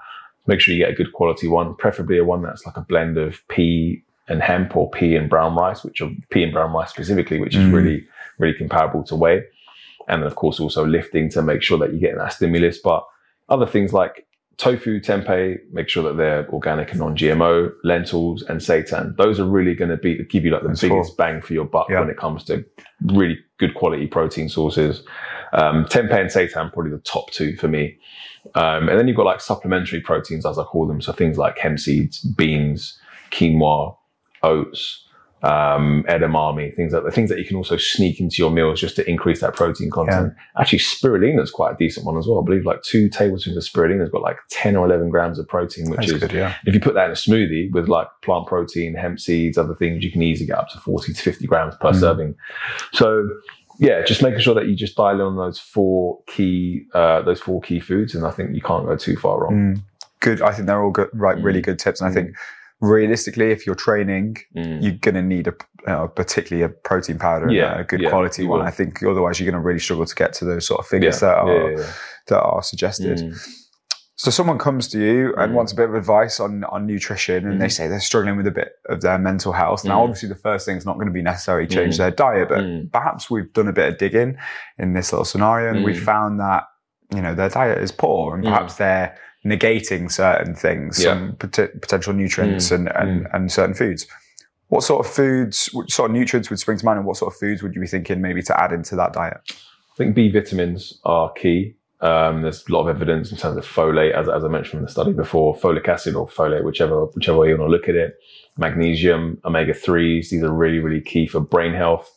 Make 0.47 0.61
sure 0.61 0.75
you 0.75 0.81
get 0.85 0.91
a 0.91 0.97
good 0.97 1.13
quality 1.13 1.47
one, 1.47 1.75
preferably 1.77 2.19
a 2.19 2.25
one 2.25 2.43
that's 2.43 2.67
like 2.67 2.77
a 2.77 2.83
blend 2.83 3.17
of 3.17 3.47
pea 3.49 4.03
and 4.27 4.43
hemp 4.43 4.77
or 4.77 4.91
pea 4.91 5.15
and 5.15 5.31
brown 5.31 5.55
rice, 5.55 5.85
which 5.85 6.01
are 6.01 6.11
pea 6.31 6.43
and 6.43 6.53
brown 6.53 6.73
rice 6.73 6.91
specifically, 6.91 7.39
which 7.39 7.55
is 7.55 7.65
Mm. 7.69 7.73
really, 7.73 8.07
really 8.39 8.55
comparable 8.55 9.05
to 9.05 9.15
whey. 9.15 9.45
And 10.09 10.23
then 10.23 10.27
of 10.27 10.35
course 10.35 10.59
also 10.61 10.85
lifting 10.85 11.31
to 11.31 11.41
make 11.43 11.63
sure 11.63 11.79
that 11.79 11.91
you're 11.91 12.01
getting 12.01 12.19
that 12.19 12.33
stimulus. 12.33 12.79
But 12.79 13.07
other 13.49 13.67
things 13.67 13.93
like 13.93 14.27
tofu, 14.57 15.01
tempeh, 15.01 15.57
make 15.73 15.89
sure 15.89 16.03
that 16.05 16.17
they're 16.17 16.49
organic 16.51 16.91
and 16.93 17.01
non-GMO, 17.01 17.73
lentils 17.83 18.43
and 18.43 18.61
seitan. 18.61 19.17
Those 19.17 19.41
are 19.41 19.45
really 19.47 19.75
going 19.75 19.91
to 19.91 19.97
be 19.97 20.25
give 20.25 20.45
you 20.45 20.51
like 20.53 20.63
the 20.63 20.69
That's 20.69 20.81
biggest 20.81 21.17
bang 21.17 21.41
for 21.43 21.55
your 21.55 21.65
buck 21.65 21.89
Yeah. 21.91 22.01
when 22.01 22.11
it 22.11 22.17
comes 22.17 22.45
to 22.45 22.65
really 23.07 23.37
good 23.59 23.75
quality 23.75 24.07
protein 24.07 24.49
sources. 24.49 25.03
Um, 25.53 25.85
tempeh 25.87 26.13
and 26.21 26.31
seitan 26.31 26.73
probably 26.73 26.91
the 26.93 26.99
top 26.99 27.31
two 27.31 27.57
for 27.57 27.69
me. 27.69 27.99
Um, 28.55 28.89
and 28.89 28.99
then 28.99 29.09
you've 29.09 29.17
got 29.17 29.27
like 29.27 29.41
supplementary 29.41 30.01
proteins, 30.01 30.47
as 30.47 30.59
I 30.59 30.65
call 30.65 30.87
them. 30.87 31.01
So 31.01 31.13
things 31.13 31.37
like 31.39 31.59
hemp 31.59 31.79
seeds, 31.81 32.21
beans, 32.21 32.99
quinoa, 33.33 33.97
oats, 34.43 35.05
um, 35.45 36.05
edamame, 36.09 36.75
things 36.75 36.93
like 36.93 37.05
the 37.05 37.11
things 37.11 37.29
that 37.29 37.39
you 37.39 37.45
can 37.45 37.57
also 37.57 37.77
sneak 37.77 38.19
into 38.21 38.37
your 38.43 38.51
meals 38.51 38.81
just 38.81 38.97
to 38.97 39.09
increase 39.09 39.41
that 39.41 39.55
protein 39.55 39.91
content. 39.91 40.33
Actually, 40.59 40.79
spirulina 40.79 41.43
is 41.43 41.51
quite 41.51 41.75
a 41.75 41.77
decent 41.77 42.07
one 42.07 42.17
as 42.17 42.27
well. 42.27 42.41
I 42.41 42.45
believe 42.45 42.65
like 42.65 42.83
two 42.83 43.09
tablespoons 43.09 43.57
of 43.57 43.63
spirulina 43.63 44.01
has 44.01 44.09
got 44.11 44.23
like 44.23 44.39
10 44.51 44.75
or 44.77 44.87
11 44.87 45.11
grams 45.11 45.39
of 45.39 45.47
protein, 45.47 45.91
which 45.91 45.99
That's 46.01 46.13
is 46.13 46.21
good, 46.21 46.33
yeah. 46.33 46.55
if 46.67 46.73
you 46.75 46.81
put 46.81 46.95
that 46.95 47.07
in 47.07 47.11
a 47.11 47.15
smoothie 47.15 47.71
with 47.73 47.89
like 47.89 48.09
plant 48.23 48.47
protein, 48.47 48.95
hemp 48.95 49.21
seeds, 49.21 49.59
other 49.59 49.75
things, 49.75 50.03
you 50.03 50.11
can 50.11 50.23
easily 50.23 50.47
get 50.47 50.59
up 50.59 50.69
to 50.71 50.79
40 50.79 51.13
to 51.13 51.21
50 51.23 51.47
grams 51.47 51.75
per 51.77 51.91
Mm. 51.91 52.01
serving. 52.01 52.35
So 52.93 53.29
yeah, 53.79 54.03
just 54.05 54.23
making 54.23 54.41
sure 54.41 54.55
that 54.55 54.67
you 54.69 54.75
just 54.77 54.97
dial 54.97 55.17
in 55.17 55.21
on 55.21 55.37
those 55.37 55.59
four 55.59 56.21
key 56.27 56.87
uh, 56.95 57.23
those 57.23 57.41
four 57.41 57.61
key 57.61 57.81
foods, 57.81 58.15
and 58.15 58.25
I 58.25 58.31
think 58.31 58.55
you 58.55 58.63
can't 58.63 58.87
go 58.87 58.97
too 58.97 59.17
far 59.17 59.41
wrong. 59.43 59.53
Mm. 59.77 59.81
Good. 60.21 60.41
I 60.41 60.53
think 60.53 60.67
they're 60.69 60.83
all 60.83 60.91
good, 60.91 61.11
right? 61.13 61.37
Really 61.37 61.61
Mm. 61.61 61.65
good 61.65 61.79
tips. 61.81 62.01
And 62.01 62.09
I 62.09 62.13
Mm. 62.13 62.15
think 62.15 62.37
realistically, 62.85 63.51
if 63.51 63.67
you're 63.67 63.75
training, 63.75 64.37
Mm. 64.57 64.83
you're 64.83 64.93
going 65.01 65.15
to 65.15 65.23
need 65.23 65.47
a, 65.49 65.55
know, 65.87 66.09
particularly 66.09 66.63
a 66.65 66.69
protein 66.69 67.19
powder, 67.19 67.51
Yeah, 67.51 67.79
a 67.81 67.85
good 67.85 68.01
yeah, 68.01 68.11
quality 68.11 68.45
one. 68.47 68.61
will. 68.61 68.67
I 68.67 68.71
think 68.71 69.03
otherwise 69.03 69.41
you're 69.41 69.51
going 69.51 69.61
to 69.61 69.67
really 69.67 69.79
struggle 69.81 70.07
to 70.07 70.15
get 70.15 70.33
to 70.35 70.45
those 70.45 70.67
sort 70.67 70.81
of 70.81 70.87
yeah, 70.87 70.91
figures 70.91 71.21
that 71.21 71.37
are 71.37 71.71
yeah, 71.73 71.79
yeah, 71.79 71.93
that 72.29 72.41
are 72.41 72.63
suggested. 72.63 73.19
Mm. 73.19 73.37
So 74.17 74.31
someone 74.31 74.59
comes 74.59 74.87
to 74.89 74.99
you 74.99 75.35
and 75.37 75.53
Mm. 75.53 75.55
wants 75.57 75.73
a 75.73 75.77
bit 75.77 75.89
of 75.89 75.95
advice 75.97 76.39
on, 76.39 76.63
on 76.65 76.87
nutrition 76.87 77.47
and 77.49 77.61
they 77.61 77.67
Mm. 77.67 77.73
say 77.73 77.89
they're 77.89 77.99
struggling 78.01 78.37
with 78.37 78.47
a 78.47 78.53
bit 78.53 78.73
of 78.89 79.01
their 79.01 79.19
mental 79.19 79.53
health. 79.53 79.85
Now, 79.85 79.99
Mm. 79.99 80.05
obviously 80.05 80.29
the 80.29 80.37
first 80.37 80.65
thing 80.67 80.77
is 80.77 80.87
not 80.87 80.95
going 80.95 81.09
to 81.09 81.13
be 81.13 81.21
necessarily 81.23 81.67
change 81.67 81.95
Mm. 81.95 81.99
their 81.99 82.11
diet, 82.13 82.49
but 82.49 82.61
Mm. 82.61 82.93
perhaps 82.93 83.29
we've 83.29 83.53
done 83.53 83.67
a 83.69 83.73
bit 83.73 83.89
of 83.93 83.99
digging 83.99 84.37
in 84.79 84.93
this 84.95 85.13
little 85.13 85.25
scenario 85.25 85.71
and 85.75 85.85
we've 85.85 85.97
Mm. 86.01 86.05
found 86.05 86.41
that, 86.41 86.65
you 87.15 87.21
know, 87.21 87.35
their 87.35 87.49
diet 87.49 87.79
is 87.79 87.91
poor 87.93 88.35
and 88.37 88.45
perhaps 88.45 88.77
they're 88.77 89.17
negating 89.45 90.11
certain 90.11 90.55
things, 90.55 91.03
Yeah. 91.03 91.11
some 91.15 91.37
pot- 91.37 91.81
potential 91.81 92.13
nutrients 92.13 92.71
Mm. 92.71 92.75
and, 92.75 92.89
and, 92.97 93.27
and 93.33 93.53
certain 93.53 93.75
foods. 93.75 94.07
What 94.69 94.83
sort 94.83 95.05
of 95.07 95.13
foods, 95.13 95.69
what 95.73 95.91
sort 95.91 96.11
of 96.11 96.17
nutrients 96.17 96.49
would 96.51 96.59
spring 96.59 96.79
to 96.79 96.85
mind 96.85 96.99
and 96.99 97.07
what 97.07 97.17
sort 97.19 97.33
of 97.33 97.39
foods 97.39 97.63
would 97.63 97.75
you 97.75 97.81
be 97.81 97.87
thinking 97.87 98.21
maybe 98.21 98.43
to 98.43 98.61
add 98.61 98.73
into 98.73 98.97
that 98.97 99.13
diet? 99.13 99.37
I 99.51 99.97
think 99.97 100.15
B 100.15 100.31
vitamins 100.31 100.99
are 101.05 101.31
key. 101.33 101.75
Um, 102.01 102.43
there's 102.43 102.65
a 102.69 102.73
lot 102.73 102.89
of 102.89 102.95
evidence 102.97 103.31
in 103.31 103.39
terms 103.39 103.57
of 103.57 103.65
folate, 103.65 104.13
as, 104.13 104.29
as 104.29 104.45
I 104.45 104.49
mentioned 104.49 104.81
in 104.81 104.85
the 104.87 104.91
study 104.91 105.13
before, 105.13 105.55
folic 105.57 105.87
acid 105.89 106.15
or 106.17 106.27
folate, 106.27 106.65
whichever 106.65 107.05
whichever 107.07 107.39
way 107.39 107.49
you 107.51 107.57
want 107.59 107.69
to 107.69 107.73
look 107.73 107.89
at 107.89 107.95
it. 107.95 108.17
Magnesium, 108.59 109.39
omega 109.45 109.73
threes, 109.75 110.31
these 110.31 110.43
are 110.43 110.53
really 110.53 110.81
really 110.81 111.01
key 111.01 111.27
for 111.27 111.41
brain 111.41 111.73
health. 111.73 112.11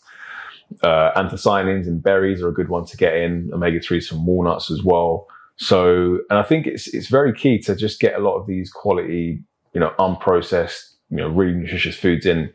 Uh, 0.84 1.12
anthocyanins 1.16 1.88
in 1.88 2.00
berries 2.00 2.42
are 2.42 2.50
a 2.50 2.54
good 2.54 2.70
one 2.70 2.86
to 2.86 2.98
get 2.98 3.16
in. 3.16 3.50
Omega 3.54 3.80
threes 3.80 4.08
from 4.08 4.26
walnuts 4.26 4.70
as 4.72 4.84
well. 4.84 5.28
So, 5.58 6.20
and 6.30 6.40
I 6.40 6.44
think 6.44 6.68
it's 6.68 6.88
it's 6.88 7.08
very 7.08 7.34
key 7.34 7.60
to 7.60 7.76
just 7.76 8.00
get 8.00 8.16
a 8.16 8.20
lot 8.20 8.38
of 8.38 8.48
these 8.48 8.72
quality, 8.72 9.44
you 9.74 9.80
know, 9.80 9.94
unprocessed, 10.00 10.94
you 11.10 11.18
know, 11.18 11.28
really 11.30 11.54
nutritious 11.54 11.98
foods 11.98 12.26
in. 12.26 12.52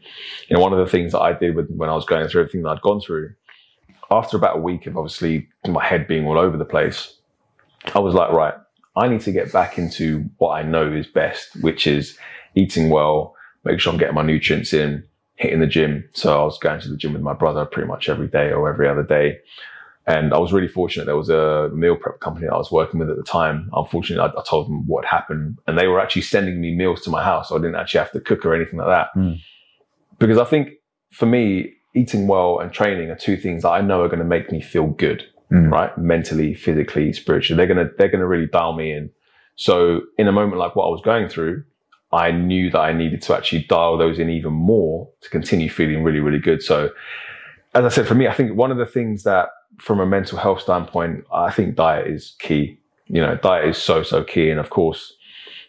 You 0.48 0.56
know, 0.56 0.60
one 0.60 0.72
of 0.72 0.78
the 0.78 0.90
things 0.90 1.12
that 1.12 1.20
I 1.20 1.32
did 1.32 1.56
with, 1.56 1.68
when 1.70 1.90
I 1.90 1.94
was 1.94 2.04
going 2.04 2.26
through 2.28 2.42
everything 2.42 2.62
that 2.62 2.70
I'd 2.70 2.82
gone 2.82 3.00
through, 3.00 3.34
after 4.10 4.36
about 4.36 4.56
a 4.56 4.60
week 4.60 4.86
of 4.86 4.96
obviously 4.96 5.48
my 5.66 5.84
head 5.84 6.06
being 6.06 6.26
all 6.26 6.38
over 6.38 6.56
the 6.56 6.64
place, 6.64 7.16
I 7.94 7.98
was 7.98 8.14
like, 8.14 8.30
right, 8.30 8.54
I 8.94 9.08
need 9.08 9.22
to 9.22 9.32
get 9.32 9.52
back 9.52 9.78
into 9.78 10.24
what 10.38 10.50
I 10.50 10.62
know 10.62 10.92
is 10.92 11.06
best, 11.06 11.56
which 11.62 11.86
is 11.86 12.16
eating 12.54 12.90
well, 12.90 13.34
make 13.64 13.80
sure 13.80 13.92
I'm 13.92 13.98
getting 13.98 14.14
my 14.14 14.22
nutrients 14.22 14.72
in, 14.72 15.02
hitting 15.36 15.60
the 15.60 15.66
gym. 15.66 16.08
So 16.12 16.40
I 16.40 16.44
was 16.44 16.58
going 16.58 16.80
to 16.80 16.88
the 16.88 16.96
gym 16.96 17.14
with 17.14 17.22
my 17.22 17.32
brother 17.32 17.64
pretty 17.64 17.88
much 17.88 18.08
every 18.08 18.28
day 18.28 18.52
or 18.52 18.68
every 18.68 18.88
other 18.88 19.02
day. 19.02 19.38
And 20.06 20.34
I 20.34 20.38
was 20.38 20.52
really 20.52 20.68
fortunate. 20.68 21.04
There 21.04 21.16
was 21.16 21.28
a 21.28 21.70
meal 21.72 21.96
prep 21.96 22.18
company 22.20 22.48
I 22.48 22.56
was 22.56 22.72
working 22.72 22.98
with 22.98 23.08
at 23.08 23.16
the 23.16 23.22
time. 23.22 23.70
Unfortunately, 23.72 24.22
I, 24.22 24.40
I 24.40 24.42
told 24.44 24.66
them 24.66 24.86
what 24.86 25.04
happened 25.04 25.58
and 25.66 25.78
they 25.78 25.86
were 25.86 26.00
actually 26.00 26.22
sending 26.22 26.60
me 26.60 26.74
meals 26.74 27.02
to 27.02 27.10
my 27.10 27.22
house. 27.22 27.48
So 27.48 27.56
I 27.56 27.58
didn't 27.58 27.76
actually 27.76 27.98
have 28.00 28.12
to 28.12 28.20
cook 28.20 28.44
or 28.44 28.54
anything 28.54 28.78
like 28.78 28.88
that. 28.88 29.08
Mm. 29.16 29.38
Because 30.18 30.38
I 30.38 30.44
think 30.44 30.70
for 31.12 31.26
me, 31.26 31.74
eating 31.94 32.26
well 32.26 32.58
and 32.58 32.72
training 32.72 33.10
are 33.10 33.16
two 33.16 33.36
things 33.36 33.62
that 33.62 33.68
I 33.70 33.80
know 33.80 34.02
are 34.02 34.08
going 34.08 34.18
to 34.18 34.24
make 34.24 34.50
me 34.50 34.60
feel 34.60 34.86
good 34.86 35.24
Mm. 35.52 35.70
right? 35.70 35.96
Mentally, 35.98 36.54
physically, 36.54 37.12
spiritually. 37.12 37.58
They're 37.58 37.72
gonna 37.72 37.90
they're 37.98 38.08
gonna 38.08 38.26
really 38.26 38.46
dial 38.46 38.72
me 38.72 38.90
in. 38.90 39.10
So 39.56 40.00
in 40.16 40.26
a 40.26 40.32
moment 40.32 40.58
like 40.58 40.74
what 40.74 40.86
I 40.86 40.88
was 40.88 41.02
going 41.04 41.28
through, 41.28 41.64
I 42.10 42.30
knew 42.30 42.70
that 42.70 42.78
I 42.78 42.94
needed 42.94 43.20
to 43.22 43.36
actually 43.36 43.64
dial 43.64 43.98
those 43.98 44.18
in 44.18 44.30
even 44.30 44.54
more 44.54 45.10
to 45.20 45.28
continue 45.28 45.68
feeling 45.68 46.02
really, 46.02 46.20
really 46.20 46.38
good. 46.38 46.62
So 46.62 46.88
as 47.74 47.84
I 47.84 47.88
said, 47.88 48.06
for 48.06 48.14
me, 48.14 48.26
I 48.26 48.34
think 48.34 48.56
one 48.56 48.70
of 48.70 48.78
the 48.78 48.86
things 48.86 49.22
that 49.22 49.48
from 49.78 50.00
a 50.00 50.06
mental 50.06 50.38
health 50.38 50.60
standpoint, 50.60 51.24
I 51.32 51.50
think 51.50 51.74
diet 51.74 52.06
is 52.06 52.36
key. 52.38 52.78
You 53.06 53.20
know, 53.20 53.36
diet 53.36 53.68
is 53.68 53.78
so, 53.78 54.02
so 54.02 54.22
key. 54.22 54.50
And 54.50 54.60
of 54.60 54.70
course, 54.70 55.14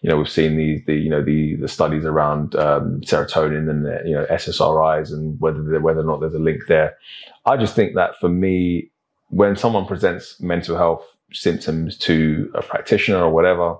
you 0.01 0.09
know, 0.09 0.17
we've 0.17 0.29
seen 0.29 0.57
the, 0.57 0.83
the 0.85 0.95
you 0.95 1.09
know, 1.09 1.23
the, 1.23 1.55
the 1.55 1.67
studies 1.67 2.03
around 2.03 2.55
um, 2.55 2.99
serotonin 3.01 3.69
and, 3.69 3.85
the, 3.85 4.01
you 4.05 4.13
know, 4.13 4.25
SSRIs 4.25 5.11
and 5.13 5.39
whether, 5.39 5.79
whether 5.79 6.01
or 6.01 6.03
not 6.03 6.19
there's 6.19 6.33
a 6.33 6.39
link 6.39 6.63
there. 6.67 6.97
I 7.45 7.55
just 7.55 7.75
think 7.75 7.95
that 7.95 8.19
for 8.19 8.27
me, 8.27 8.91
when 9.29 9.55
someone 9.55 9.85
presents 9.85 10.39
mental 10.41 10.77
health 10.77 11.05
symptoms 11.31 11.97
to 11.99 12.51
a 12.53 12.61
practitioner 12.61 13.23
or 13.23 13.31
whatever, 13.31 13.77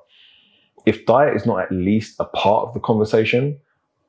if 0.86 1.06
diet 1.06 1.36
is 1.36 1.46
not 1.46 1.60
at 1.60 1.72
least 1.72 2.16
a 2.20 2.26
part 2.26 2.68
of 2.68 2.74
the 2.74 2.80
conversation, 2.80 3.60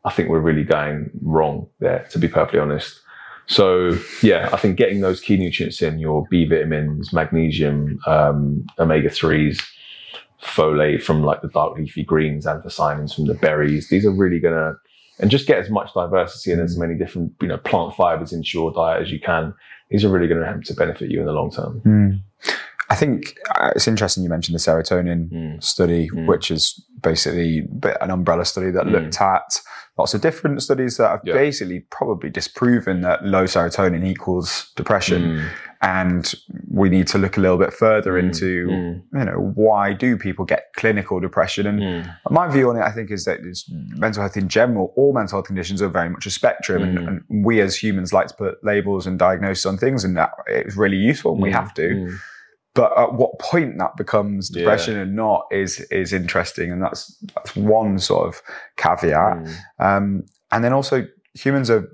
I 0.05 0.11
think 0.11 0.29
we're 0.29 0.41
really 0.41 0.65
going 0.65 1.11
wrong 1.23 1.69
there, 1.81 2.07
to 2.11 2.19
be 2.19 2.29
perfectly 2.29 2.61
honest. 2.61 3.01
So 3.47 3.99
yeah, 4.23 4.49
I 4.53 4.57
think 4.57 4.77
getting 4.77 5.01
those 5.01 5.21
key 5.21 5.37
nutrients 5.37 5.83
in 5.83 5.99
your 5.99 6.27
B 6.31 6.47
vitamins, 6.47 7.13
magnesium, 7.13 7.99
um, 8.07 8.67
omega 8.79 9.11
threes, 9.11 9.61
folate 10.43 11.03
from 11.03 11.23
like 11.23 11.43
the 11.43 11.49
dark 11.49 11.77
leafy 11.79 12.05
greens, 12.05 12.47
anthocyanins 12.47 13.15
from 13.15 13.27
the 13.27 13.35
berries. 13.35 13.89
These 13.89 14.07
are 14.07 14.11
really 14.13 14.41
gonna 14.41 14.75
and 15.21 15.31
just 15.31 15.47
get 15.47 15.59
as 15.59 15.71
much 15.71 15.93
diversity 15.95 16.53
and 16.53 16.61
as 16.61 16.77
many 16.79 16.95
different 16.97 17.33
you 17.41 17.49
know 17.49 17.59
plant 17.59 17.95
fibers 17.95 18.33
into 18.33 18.51
your 18.55 18.73
diet 18.73 19.03
as 19.03 19.11
you 19.11 19.21
can. 19.21 19.55
These 19.91 20.05
are 20.05 20.09
really 20.09 20.27
going 20.27 20.41
to 20.41 20.47
help 20.47 20.65
to 20.65 20.75
benefit 20.75 21.11
you 21.11 21.21
in 21.21 21.27
the 21.27 21.33
long 21.33 21.51
term. 21.51 21.81
Mm. 21.85 22.21
I 22.91 22.97
think 22.97 23.37
uh, 23.55 23.71
it's 23.77 23.87
interesting 23.87 24.25
you 24.25 24.31
mentioned 24.31 24.55
the 24.55 24.59
serotonin 24.61 25.31
Mm. 25.31 25.63
study, 25.63 26.09
Mm. 26.09 26.27
which 26.27 26.51
is 26.51 26.83
basically 27.03 27.69
an 28.01 28.11
umbrella 28.11 28.45
study 28.45 28.71
that 28.71 28.85
Mm. 28.87 28.93
looked 28.93 29.21
at 29.21 29.61
lots 29.97 30.13
of 30.15 30.21
different 30.21 30.61
studies 30.63 30.97
that 30.97 31.09
have 31.09 31.21
Yeah. 31.25 31.35
basically 31.35 31.81
probably 31.91 32.29
disproven 32.31 33.01
that 33.03 33.25
low 33.25 33.45
serotonin 33.45 34.05
equals 34.05 34.73
depression. 34.77 35.23
Mm. 35.23 35.45
And 35.83 36.35
we 36.71 36.89
need 36.89 37.07
to 37.09 37.19
look 37.19 37.37
a 37.37 37.41
little 37.41 37.59
bit 37.59 37.73
further 37.73 38.13
Mm. 38.15 38.23
into, 38.25 38.67
Mm. 38.69 39.03
you 39.19 39.25
know, 39.25 39.53
why 39.55 39.93
do 39.93 40.17
people 40.17 40.45
get 40.47 40.73
clinical 40.77 41.21
depression? 41.21 41.67
And 41.67 41.79
Mm. 41.81 42.11
my 42.31 42.49
view 42.49 42.71
on 42.71 42.77
it, 42.77 42.83
I 42.83 42.91
think, 42.91 43.11
is 43.11 43.25
that 43.27 43.41
it's 43.45 43.71
mental 43.71 44.23
health 44.23 44.37
in 44.37 44.49
general, 44.49 44.93
all 44.97 45.13
mental 45.13 45.37
health 45.37 45.47
conditions 45.47 45.81
are 45.83 45.89
very 45.89 46.09
much 46.09 46.27
a 46.27 46.31
spectrum. 46.31 46.83
Mm. 46.83 46.97
And, 46.97 47.09
and 47.29 47.45
we 47.45 47.61
as 47.61 47.77
humans 47.77 48.13
like 48.13 48.29
to 48.29 48.35
put 48.35 48.65
labels 48.65 49.07
and 49.07 49.19
diagnoses 49.19 49.67
on 49.67 49.77
things, 49.77 50.05
and 50.05 50.17
that 50.17 50.31
is 50.49 50.77
really 50.77 50.97
useful, 50.97 51.35
and 51.35 51.43
we 51.43 51.51
Mm. 51.51 51.55
have 51.61 51.75
to. 51.75 52.17
Mm. 52.75 52.81
But 52.81 52.99
at 52.99 53.15
what 53.15 53.39
point 53.39 53.79
that 53.79 53.97
becomes 53.97 54.51
Yeah. 54.53 54.61
depression 54.61 54.99
and 54.99 55.15
not 55.17 55.47
is 55.51 55.81
is 55.91 56.13
interesting, 56.13 56.71
and 56.73 56.83
that's 56.83 57.17
that's 57.35 57.55
one 57.57 57.99
sort 57.99 58.27
of 58.29 58.43
caveat. 58.77 59.37
Mm. 59.39 59.55
Um, 59.79 60.25
and 60.51 60.63
then 60.65 60.73
also, 60.73 61.07
humans 61.35 61.71
are 61.71 61.89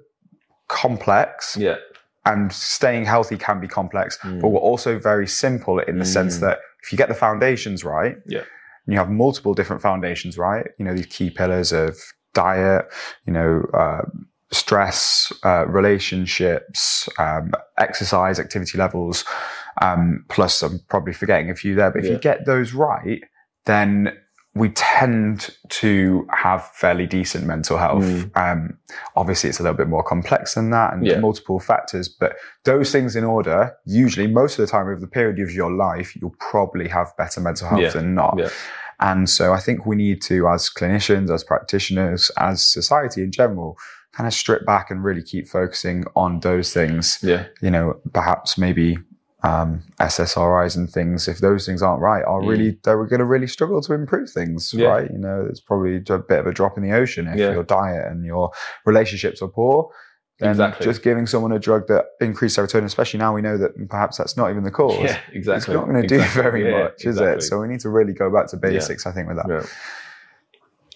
complex, 0.69 1.57
Yeah. 1.57 1.77
and 2.25 2.53
staying 2.53 3.05
healthy 3.07 3.37
can 3.37 3.61
be 3.61 3.69
complex, 3.69 4.19
Mm. 4.19 4.41
but 4.41 4.49
we're 4.49 4.61
also 4.61 4.99
very 4.99 5.27
simple 5.27 5.79
in 5.81 5.99
the 5.99 6.05
sense 6.05 6.37
Mm. 6.37 6.41
that 6.41 6.59
if 6.83 6.93
you 6.93 6.99
get 6.99 7.09
the 7.09 7.15
foundations 7.15 7.85
right, 7.85 8.17
Yeah. 8.27 8.41
and 8.87 8.93
you 8.93 8.99
have 8.99 9.11
multiple 9.11 9.55
different 9.55 9.83
foundations 9.83 10.37
right, 10.39 10.67
you 10.79 10.85
know 10.85 10.95
these 10.95 11.07
key 11.07 11.31
pillars 11.31 11.73
of 11.73 11.97
diet, 12.35 12.87
you 13.27 13.33
know. 13.33 13.63
Uh, 13.75 14.03
stress, 14.53 15.33
uh, 15.45 15.65
relationships, 15.69 17.09
um, 17.21 17.53
exercise, 17.79 18.41
activity 18.41 18.77
levels, 18.77 19.25
um, 19.81 20.25
plus 20.29 20.63
I'm 20.63 20.81
probably 20.89 21.13
forgetting 21.13 21.51
a 21.51 21.55
few 21.55 21.75
there. 21.75 21.91
But 21.91 22.01
if 22.01 22.05
Yeah. 22.07 22.13
you 22.13 22.19
get 22.19 22.45
those 22.47 22.73
right, 22.73 23.23
then 23.67 24.13
we 24.55 24.69
tend 24.71 25.51
to 25.69 26.27
have 26.33 26.67
fairly 26.75 27.07
decent 27.07 27.47
mental 27.47 27.79
health. 27.79 28.03
Mm. 28.05 28.31
Um, 28.37 28.79
obviously, 29.15 29.49
it's 29.49 29.61
a 29.61 29.63
little 29.63 29.77
bit 29.77 29.87
more 29.89 30.03
complex 30.03 30.55
than 30.55 30.71
that 30.71 30.93
and 30.93 31.07
Yeah. 31.07 31.21
multiple 31.21 31.61
factors, 31.61 32.09
but 32.09 32.35
those 32.65 32.91
things 32.91 33.15
in 33.15 33.23
order, 33.25 33.73
usually 33.87 34.27
most 34.27 34.59
of 34.59 34.67
the 34.67 34.71
time 34.71 34.87
over 34.89 34.97
the 34.99 35.07
period 35.07 35.39
of 35.39 35.53
your 35.53 35.71
life, 35.71 36.17
you'll 36.17 36.35
probably 36.41 36.89
have 36.89 37.17
better 37.17 37.41
mental 37.41 37.69
health 37.69 37.81
Yeah. 37.81 37.91
than 37.91 38.15
not. 38.15 38.35
Yeah. 38.39 38.49
And 38.99 39.31
so 39.31 39.53
I 39.55 39.61
think 39.61 39.87
we 39.87 39.95
need 39.97 40.21
to, 40.23 40.49
as 40.49 40.69
clinicians, 40.69 41.33
as 41.33 41.45
practitioners, 41.45 42.31
as 42.37 42.67
society 42.67 43.23
in 43.23 43.31
general, 43.31 43.79
kind 44.13 44.27
of 44.27 44.35
strip 44.35 44.67
back 44.67 44.91
and 44.91 45.05
really 45.05 45.23
keep 45.23 45.47
focusing 45.49 46.05
on 46.17 46.41
those 46.41 46.73
things. 46.73 47.19
Yeah. 47.23 47.45
You 47.63 47.71
know, 47.71 48.01
perhaps 48.13 48.59
maybe 48.59 48.99
um, 49.43 49.83
SSRIs 49.99 50.77
and 50.77 50.91
things, 50.91 51.27
if 51.29 51.39
those 51.39 51.65
things 51.67 51.83
aren't 51.83 52.03
right, 52.03 52.23
are 52.25 52.41
Mm. 52.43 52.49
really, 52.49 52.79
they're 52.85 53.03
going 53.07 53.21
to 53.21 53.25
really 53.25 53.47
struggle 53.47 53.81
to 53.83 53.95
improve 53.95 54.31
things, 54.31 54.73
Yeah. 54.75 54.89
right? 54.89 55.11
You 55.11 55.19
know, 55.19 55.47
it's 55.49 55.61
probably 55.61 55.97
a 55.97 56.01
bit 56.19 56.41
of 56.41 56.47
a 56.47 56.53
drop 56.53 56.77
in 56.77 56.83
the 56.83 56.93
ocean 56.93 57.27
if 57.27 57.39
Yeah. 57.39 57.53
your 57.53 57.63
diet 57.65 58.07
and 58.11 58.25
your 58.25 58.51
relationships 58.85 59.41
are 59.43 59.49
poor. 59.49 59.91
Then 60.41 60.51
Exactly. 60.53 60.85
just 60.87 61.03
giving 61.03 61.27
someone 61.27 61.53
a 61.53 61.59
drug 61.59 61.87
that 61.89 62.07
increases 62.21 62.57
serotonin, 62.57 62.85
especially 62.85 63.19
now 63.19 63.35
we 63.35 63.43
know 63.43 63.57
that 63.59 63.73
perhaps 63.89 64.17
that's 64.17 64.37
not 64.39 64.51
even 64.51 64.63
the 64.65 64.71
cause. 64.71 64.99
Yeah. 65.01 65.19
Exactly. 65.33 65.57
It's 65.57 65.69
not 65.69 65.87
going 65.89 66.01
to 66.03 66.09
do 66.09 66.19
very 66.33 66.71
Yeah, 66.71 66.85
much, 66.85 66.95
is 67.05 67.17
exactly. 67.17 67.37
it? 67.37 67.43
So 67.43 67.61
we 67.61 67.69
need 67.69 67.81
to 67.81 67.91
really 67.91 68.13
go 68.15 68.31
back 68.31 68.47
to 68.49 68.57
basics, 68.57 69.07
I 69.07 69.13
think, 69.13 69.29
with 69.29 69.37
that. 69.37 69.67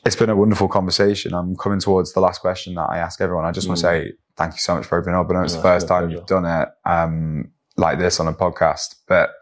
It's 0.07 0.17
been 0.17 0.29
a 0.29 0.37
wonderful 0.37 0.69
conversation. 0.69 1.33
I'm 1.33 1.57
coming 1.57 1.79
towards 1.81 2.13
the 2.13 2.21
last 2.21 2.41
question 2.43 2.75
that 2.75 2.91
I 2.91 2.99
ask 2.99 3.21
everyone. 3.23 3.47
I 3.47 3.53
just 3.53 3.69
want 3.69 3.81
to 3.81 3.87
Mm. 3.87 3.91
say 4.09 4.13
thank 4.37 4.53
you 4.55 4.59
so 4.59 4.77
much 4.77 4.85
for 4.87 4.99
opening 4.99 5.15
up. 5.19 5.31
I 5.31 5.33
know 5.35 5.43
it's 5.43 5.55
the 5.57 5.63
first 5.63 5.89
time 5.89 6.05
pleasure. 6.05 6.17
you've 6.19 6.27
done 6.27 6.45
it 6.45 6.69
um, 6.85 7.49
like 7.77 7.99
this 7.99 8.21
on 8.21 8.29
a 8.29 8.33
podcast, 8.33 8.97
but 9.09 9.35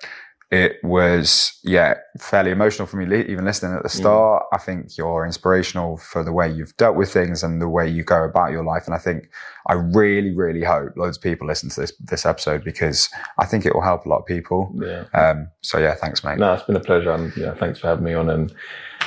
it 0.52 0.76
was 0.84 1.58
yeah 1.64 1.94
fairly 2.20 2.50
emotional 2.50 2.86
for 2.86 2.98
me 2.98 3.24
even 3.24 3.46
listening 3.46 3.74
at 3.74 3.82
the 3.82 3.88
start. 3.88 4.42
Mm. 4.42 4.46
i 4.52 4.58
think 4.58 4.98
you're 4.98 5.24
inspirational 5.24 5.96
for 5.96 6.22
the 6.22 6.30
way 6.30 6.52
you've 6.52 6.76
dealt 6.76 6.94
with 6.94 7.10
things 7.10 7.42
and 7.42 7.60
the 7.60 7.68
way 7.68 7.88
you 7.88 8.04
go 8.04 8.22
about 8.22 8.52
your 8.52 8.62
life. 8.62 8.84
And 8.84 8.94
i 8.94 8.98
think 8.98 9.30
i 9.66 9.72
really 9.72 10.30
really 10.30 10.62
hope 10.62 10.94
loads 10.94 11.16
of 11.16 11.22
people 11.22 11.46
listen 11.46 11.70
to 11.70 11.80
this 11.80 11.92
this 11.98 12.26
episode 12.26 12.62
because 12.62 13.08
i 13.38 13.46
think 13.46 13.64
it 13.64 13.74
will 13.74 13.80
help 13.80 14.04
a 14.04 14.08
lot 14.10 14.18
of 14.18 14.26
people. 14.26 14.70
Yeah. 14.78 15.04
Um, 15.14 15.48
so 15.62 15.78
yeah 15.78 15.94
thanks 15.94 16.22
mate. 16.22 16.38
No 16.38 16.52
it's 16.52 16.64
been 16.64 16.76
a 16.76 16.80
pleasure 16.80 17.12
and 17.12 17.34
yeah 17.34 17.54
thanks 17.54 17.78
for 17.80 17.86
having 17.88 18.04
me 18.04 18.12
on. 18.12 18.28
And 18.28 18.54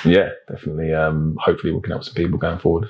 yeah 0.04 0.30
definitely 0.50 0.94
um, 0.94 1.38
hopefully 1.40 1.72
we 1.72 1.80
can 1.82 1.92
help 1.92 2.04
some 2.04 2.16
people 2.16 2.40
going 2.40 2.58
forward. 2.58 2.90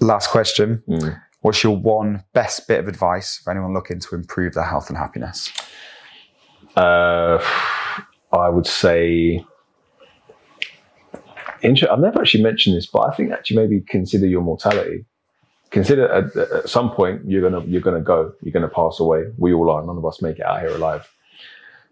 Last 0.00 0.30
question. 0.30 0.84
Mm. 0.88 1.20
What's 1.40 1.62
your 1.62 1.76
one 1.76 2.24
best 2.32 2.66
bit 2.68 2.80
of 2.80 2.88
advice 2.88 3.40
for 3.42 3.50
anyone 3.50 3.72
looking 3.74 4.00
to 4.00 4.14
improve 4.14 4.54
their 4.54 4.64
health 4.64 4.88
and 4.88 4.98
happiness 4.98 5.52
uh, 6.76 7.42
I 8.32 8.48
would 8.48 8.66
say, 8.66 9.44
I've 11.64 11.98
never 11.98 12.20
actually 12.20 12.44
mentioned 12.44 12.76
this, 12.76 12.86
but 12.86 13.00
I 13.00 13.14
think 13.14 13.32
actually 13.32 13.56
maybe 13.56 13.80
consider 13.80 14.26
your 14.26 14.42
mortality. 14.42 15.04
Consider 15.70 16.08
at, 16.10 16.36
at 16.36 16.68
some 16.68 16.90
point 16.92 17.22
you're 17.26 17.42
gonna 17.42 17.64
you're 17.66 17.82
gonna 17.82 18.00
go, 18.00 18.32
you're 18.42 18.52
gonna 18.52 18.68
pass 18.68 19.00
away. 19.00 19.24
We 19.36 19.52
all 19.52 19.70
are. 19.70 19.84
None 19.84 19.98
of 19.98 20.06
us 20.06 20.22
make 20.22 20.38
it 20.38 20.44
out 20.44 20.60
here 20.60 20.70
alive. 20.70 21.10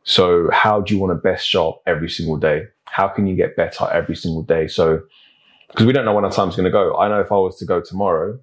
So 0.04 0.48
how 0.52 0.80
do 0.80 0.94
you 0.94 1.00
want 1.00 1.10
to 1.10 1.16
best 1.16 1.46
show 1.46 1.70
up 1.70 1.82
every 1.86 2.08
single 2.08 2.36
day? 2.36 2.62
How 2.84 3.08
can 3.08 3.26
you 3.26 3.34
get 3.34 3.56
better 3.56 3.90
every 3.92 4.14
single 4.14 4.42
day? 4.42 4.68
So 4.68 5.02
because 5.68 5.84
we 5.84 5.92
don't 5.92 6.04
know 6.04 6.14
when 6.14 6.24
our 6.24 6.30
time's 6.30 6.54
going 6.54 6.64
to 6.64 6.70
go. 6.70 6.96
I 6.96 7.08
know 7.08 7.20
if 7.20 7.32
I 7.32 7.34
was 7.34 7.58
to 7.58 7.64
go 7.64 7.80
tomorrow, 7.80 8.38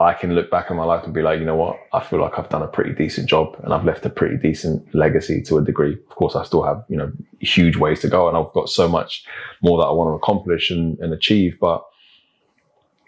I 0.00 0.14
can 0.14 0.34
look 0.34 0.48
back 0.50 0.70
on 0.70 0.76
my 0.76 0.84
life 0.84 1.04
and 1.04 1.12
be 1.12 1.22
like, 1.22 1.40
you 1.40 1.44
know 1.44 1.56
what? 1.56 1.76
I 1.92 2.00
feel 2.00 2.20
like 2.20 2.38
I've 2.38 2.48
done 2.48 2.62
a 2.62 2.68
pretty 2.68 2.92
decent 2.92 3.28
job 3.28 3.56
and 3.64 3.74
I've 3.74 3.84
left 3.84 4.06
a 4.06 4.10
pretty 4.10 4.36
decent 4.36 4.94
legacy 4.94 5.42
to 5.42 5.58
a 5.58 5.64
degree. 5.64 5.94
Of 5.94 6.14
course, 6.14 6.36
I 6.36 6.44
still 6.44 6.62
have, 6.62 6.84
you 6.88 6.96
know, 6.96 7.10
huge 7.40 7.76
ways 7.76 8.00
to 8.00 8.08
go 8.08 8.28
and 8.28 8.36
I've 8.36 8.52
got 8.52 8.68
so 8.68 8.88
much 8.88 9.24
more 9.60 9.78
that 9.78 9.86
I 9.86 9.90
want 9.90 10.10
to 10.10 10.14
accomplish 10.14 10.70
and, 10.70 10.96
and 11.00 11.12
achieve. 11.12 11.58
But 11.60 11.84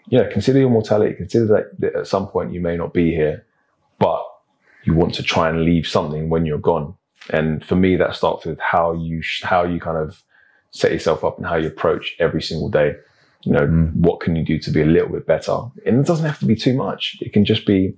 yeah, 0.09 0.29
consider 0.29 0.59
your 0.59 0.69
mortality. 0.69 1.15
Consider 1.15 1.45
that, 1.45 1.79
that 1.79 1.95
at 1.95 2.07
some 2.07 2.27
point 2.27 2.51
you 2.51 2.59
may 2.59 2.75
not 2.75 2.93
be 2.93 3.11
here, 3.15 3.45
but 3.97 4.25
you 4.83 4.93
want 4.93 5.13
to 5.13 5.23
try 5.23 5.47
and 5.47 5.63
leave 5.63 5.87
something 5.87 6.29
when 6.29 6.45
you're 6.45 6.57
gone. 6.57 6.95
And 7.29 7.63
for 7.63 7.75
me, 7.75 7.95
that 7.95 8.15
starts 8.15 8.45
with 8.45 8.59
how 8.59 8.93
you, 8.93 9.21
how 9.43 9.63
you 9.63 9.79
kind 9.79 9.97
of 9.97 10.21
set 10.71 10.91
yourself 10.91 11.23
up 11.23 11.37
and 11.37 11.47
how 11.47 11.55
you 11.55 11.67
approach 11.67 12.17
every 12.19 12.41
single 12.41 12.69
day 12.69 12.95
you 13.43 13.51
know, 13.51 13.67
mm. 13.67 13.93
what 13.95 14.19
can 14.19 14.35
you 14.35 14.43
do 14.43 14.59
to 14.59 14.71
be 14.71 14.81
a 14.81 14.85
little 14.85 15.09
bit 15.09 15.25
better? 15.25 15.57
And 15.85 15.99
it 15.99 16.05
doesn't 16.05 16.25
have 16.25 16.39
to 16.39 16.45
be 16.45 16.55
too 16.55 16.75
much. 16.75 17.17
It 17.21 17.33
can 17.33 17.45
just 17.45 17.65
be, 17.65 17.95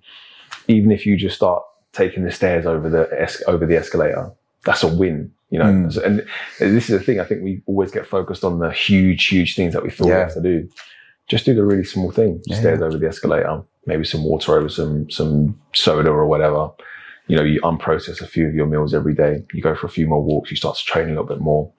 even 0.68 0.91
if 0.91 1.06
you 1.06 1.18
just 1.18 1.36
start 1.36 1.64
taking 1.91 2.24
the 2.24 2.32
stairs 2.32 2.66
over 2.66 2.89
the 2.89 3.10
es- 3.20 3.44
over 3.48 3.66
the 3.66 3.78
escalator, 3.78 4.32
that's 4.66 4.84
a 4.84 4.88
win. 4.88 5.32
You 5.50 5.60
know, 5.60 5.66
mm. 5.66 6.04
and 6.04 6.26
this 6.60 6.89
is 6.89 6.98
the 6.98 7.04
thing. 7.04 7.20
I 7.20 7.26
think 7.26 7.44
we 7.44 7.62
always 7.68 7.91
get 7.91 8.08
focused 8.08 8.44
on 8.44 8.60
the 8.60 8.72
huge, 8.72 9.28
huge 9.28 9.56
things 9.56 9.74
that 9.74 9.84
we 9.84 9.89
feel 9.89 10.08
yeah. 10.08 10.16
we 10.16 10.20
have 10.22 10.34
to 10.34 10.41
do. 10.41 10.70
Just 11.28 11.46
do 11.46 11.54
the 11.54 11.64
really 11.64 11.84
small 11.84 12.12
thing. 12.12 12.41
Yeah. 12.46 12.60
Stairs 12.60 12.82
over 12.82 12.98
the 12.98 13.08
escalator, 13.08 13.62
maybe 13.86 14.04
some 14.04 14.24
water 14.24 14.58
over 14.58 14.70
some 14.70 15.10
some 15.10 15.60
soda 15.74 16.10
or 16.10 16.26
whatever. 16.26 16.72
You 17.28 17.38
know, 17.38 17.44
you 17.44 17.62
unprocess 17.62 18.22
a 18.22 18.28
few 18.28 18.48
of 18.48 18.54
your 18.54 18.66
meals 18.66 18.94
every 18.94 19.14
day. 19.14 19.46
You 19.54 19.62
go 19.62 19.76
for 19.76 19.86
a 19.86 19.89
few 19.89 20.08
more 20.08 20.22
walks. 20.22 20.52
You 20.52 20.58
start 20.58 20.76
to 20.78 20.84
train 20.84 21.06
a 21.06 21.10
little 21.10 21.24
bit 21.24 21.39
more 21.39 21.72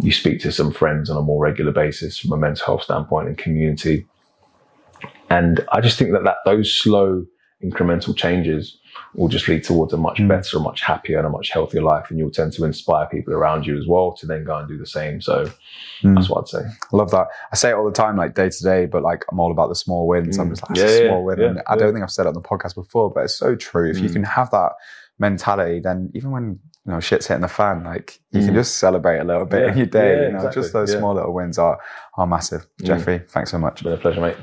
you 0.00 0.12
speak 0.12 0.40
to 0.40 0.52
some 0.52 0.72
friends 0.72 1.10
on 1.10 1.16
a 1.16 1.22
more 1.22 1.42
regular 1.42 1.72
basis 1.72 2.18
from 2.18 2.32
a 2.32 2.36
mental 2.36 2.66
health 2.66 2.82
standpoint 2.82 3.28
and 3.28 3.38
community. 3.38 4.06
And 5.30 5.64
I 5.72 5.80
just 5.80 5.98
think 5.98 6.12
that, 6.12 6.24
that 6.24 6.38
those 6.44 6.72
slow 6.72 7.26
incremental 7.62 8.16
changes 8.16 8.78
will 9.14 9.28
just 9.28 9.48
lead 9.48 9.62
towards 9.62 9.92
a 9.92 9.96
much 9.96 10.18
mm. 10.18 10.28
better, 10.28 10.58
a 10.58 10.60
much 10.60 10.80
happier, 10.80 11.18
and 11.18 11.26
a 11.26 11.30
much 11.30 11.50
healthier 11.50 11.82
life. 11.82 12.10
And 12.10 12.18
you'll 12.18 12.30
tend 12.30 12.52
to 12.54 12.64
inspire 12.64 13.06
people 13.06 13.32
around 13.32 13.66
you 13.66 13.78
as 13.78 13.86
well 13.86 14.12
to 14.14 14.26
then 14.26 14.44
go 14.44 14.56
and 14.56 14.68
do 14.68 14.76
the 14.76 14.86
same. 14.86 15.20
So 15.20 15.50
mm. 16.02 16.14
that's 16.14 16.28
what 16.28 16.40
I'd 16.40 16.48
say. 16.48 16.68
I 16.92 16.96
love 16.96 17.10
that. 17.12 17.28
I 17.52 17.56
say 17.56 17.70
it 17.70 17.74
all 17.74 17.84
the 17.84 17.92
time, 17.92 18.16
like 18.16 18.34
day 18.34 18.50
to 18.50 18.62
day, 18.62 18.86
but 18.86 19.02
like 19.02 19.24
I'm 19.30 19.40
all 19.40 19.52
about 19.52 19.68
the 19.68 19.76
small 19.76 20.06
wins. 20.06 20.36
Mm. 20.36 20.42
I'm 20.42 20.50
just 20.50 20.68
like, 20.68 20.76
yeah, 20.76 20.84
a 20.84 21.08
small 21.08 21.24
win. 21.24 21.38
Yeah, 21.38 21.46
and 21.46 21.62
I 21.66 21.76
don't 21.76 21.92
think 21.92 22.02
I've 22.02 22.10
said 22.10 22.26
it 22.26 22.28
on 22.28 22.34
the 22.34 22.40
podcast 22.40 22.74
before, 22.74 23.10
but 23.10 23.24
it's 23.24 23.38
so 23.38 23.54
true. 23.54 23.90
If 23.90 23.98
you 23.98 24.08
mm. 24.08 24.14
can 24.14 24.24
have 24.24 24.50
that 24.50 24.72
mentality, 25.18 25.80
then 25.80 26.10
even 26.14 26.30
when 26.30 26.58
you 26.86 26.92
know 26.92 27.00
shit's 27.00 27.26
hitting 27.26 27.42
the 27.42 27.48
fan, 27.48 27.84
like 27.84 28.20
you 28.30 28.40
mm. 28.40 28.46
can 28.46 28.54
just 28.54 28.76
celebrate 28.76 29.18
a 29.18 29.24
little 29.24 29.46
bit 29.46 29.62
yeah. 29.62 29.72
in 29.72 29.78
your 29.78 29.86
day. 29.86 30.16
Yeah, 30.16 30.26
you 30.26 30.32
know, 30.32 30.36
exactly. 30.36 30.62
just 30.62 30.72
those 30.72 30.92
yeah. 30.92 30.98
small 30.98 31.14
little 31.14 31.32
wins 31.32 31.58
are 31.58 31.78
are 32.16 32.26
massive. 32.26 32.66
Mm. 32.80 32.86
Jeffrey, 32.86 33.22
thanks 33.28 33.50
so 33.50 33.58
much. 33.58 33.74
It's 33.74 33.82
been 33.82 33.92
a 33.92 33.96
pleasure, 33.96 34.20
mate. 34.20 34.36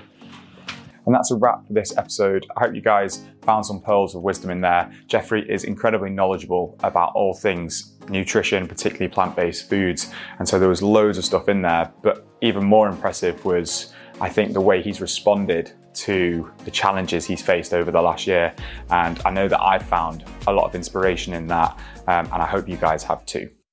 And 1.05 1.15
that's 1.15 1.31
a 1.31 1.35
wrap 1.35 1.65
for 1.65 1.73
this 1.73 1.97
episode. 1.97 2.45
I 2.55 2.65
hope 2.65 2.75
you 2.75 2.81
guys 2.81 3.25
found 3.41 3.65
some 3.65 3.81
pearls 3.81 4.13
of 4.13 4.21
wisdom 4.21 4.51
in 4.51 4.61
there. 4.61 4.91
Jeffrey 5.07 5.49
is 5.49 5.63
incredibly 5.63 6.11
knowledgeable 6.11 6.77
about 6.83 7.11
all 7.15 7.33
things 7.33 7.97
nutrition, 8.09 8.67
particularly 8.67 9.11
plant 9.11 9.35
based 9.35 9.67
foods. 9.67 10.11
And 10.37 10.47
so 10.47 10.59
there 10.59 10.69
was 10.69 10.83
loads 10.83 11.17
of 11.17 11.25
stuff 11.25 11.49
in 11.49 11.63
there. 11.63 11.91
But 12.03 12.27
even 12.41 12.63
more 12.63 12.87
impressive 12.87 13.43
was, 13.45 13.93
I 14.19 14.29
think, 14.29 14.53
the 14.53 14.61
way 14.61 14.81
he's 14.81 15.01
responded 15.01 15.73
to 15.93 16.51
the 16.65 16.71
challenges 16.71 17.25
he's 17.25 17.41
faced 17.41 17.73
over 17.73 17.91
the 17.91 18.01
last 18.01 18.27
year. 18.27 18.53
And 18.89 19.21
I 19.25 19.31
know 19.31 19.47
that 19.47 19.61
I've 19.61 19.83
found 19.83 20.23
a 20.47 20.51
lot 20.51 20.65
of 20.65 20.75
inspiration 20.75 21.33
in 21.33 21.47
that, 21.47 21.77
um, 22.07 22.25
and 22.31 22.41
I 22.41 22.45
hope 22.45 22.67
you 22.67 22.77
guys 22.77 23.03
have 23.03 23.25
too. 23.25 23.49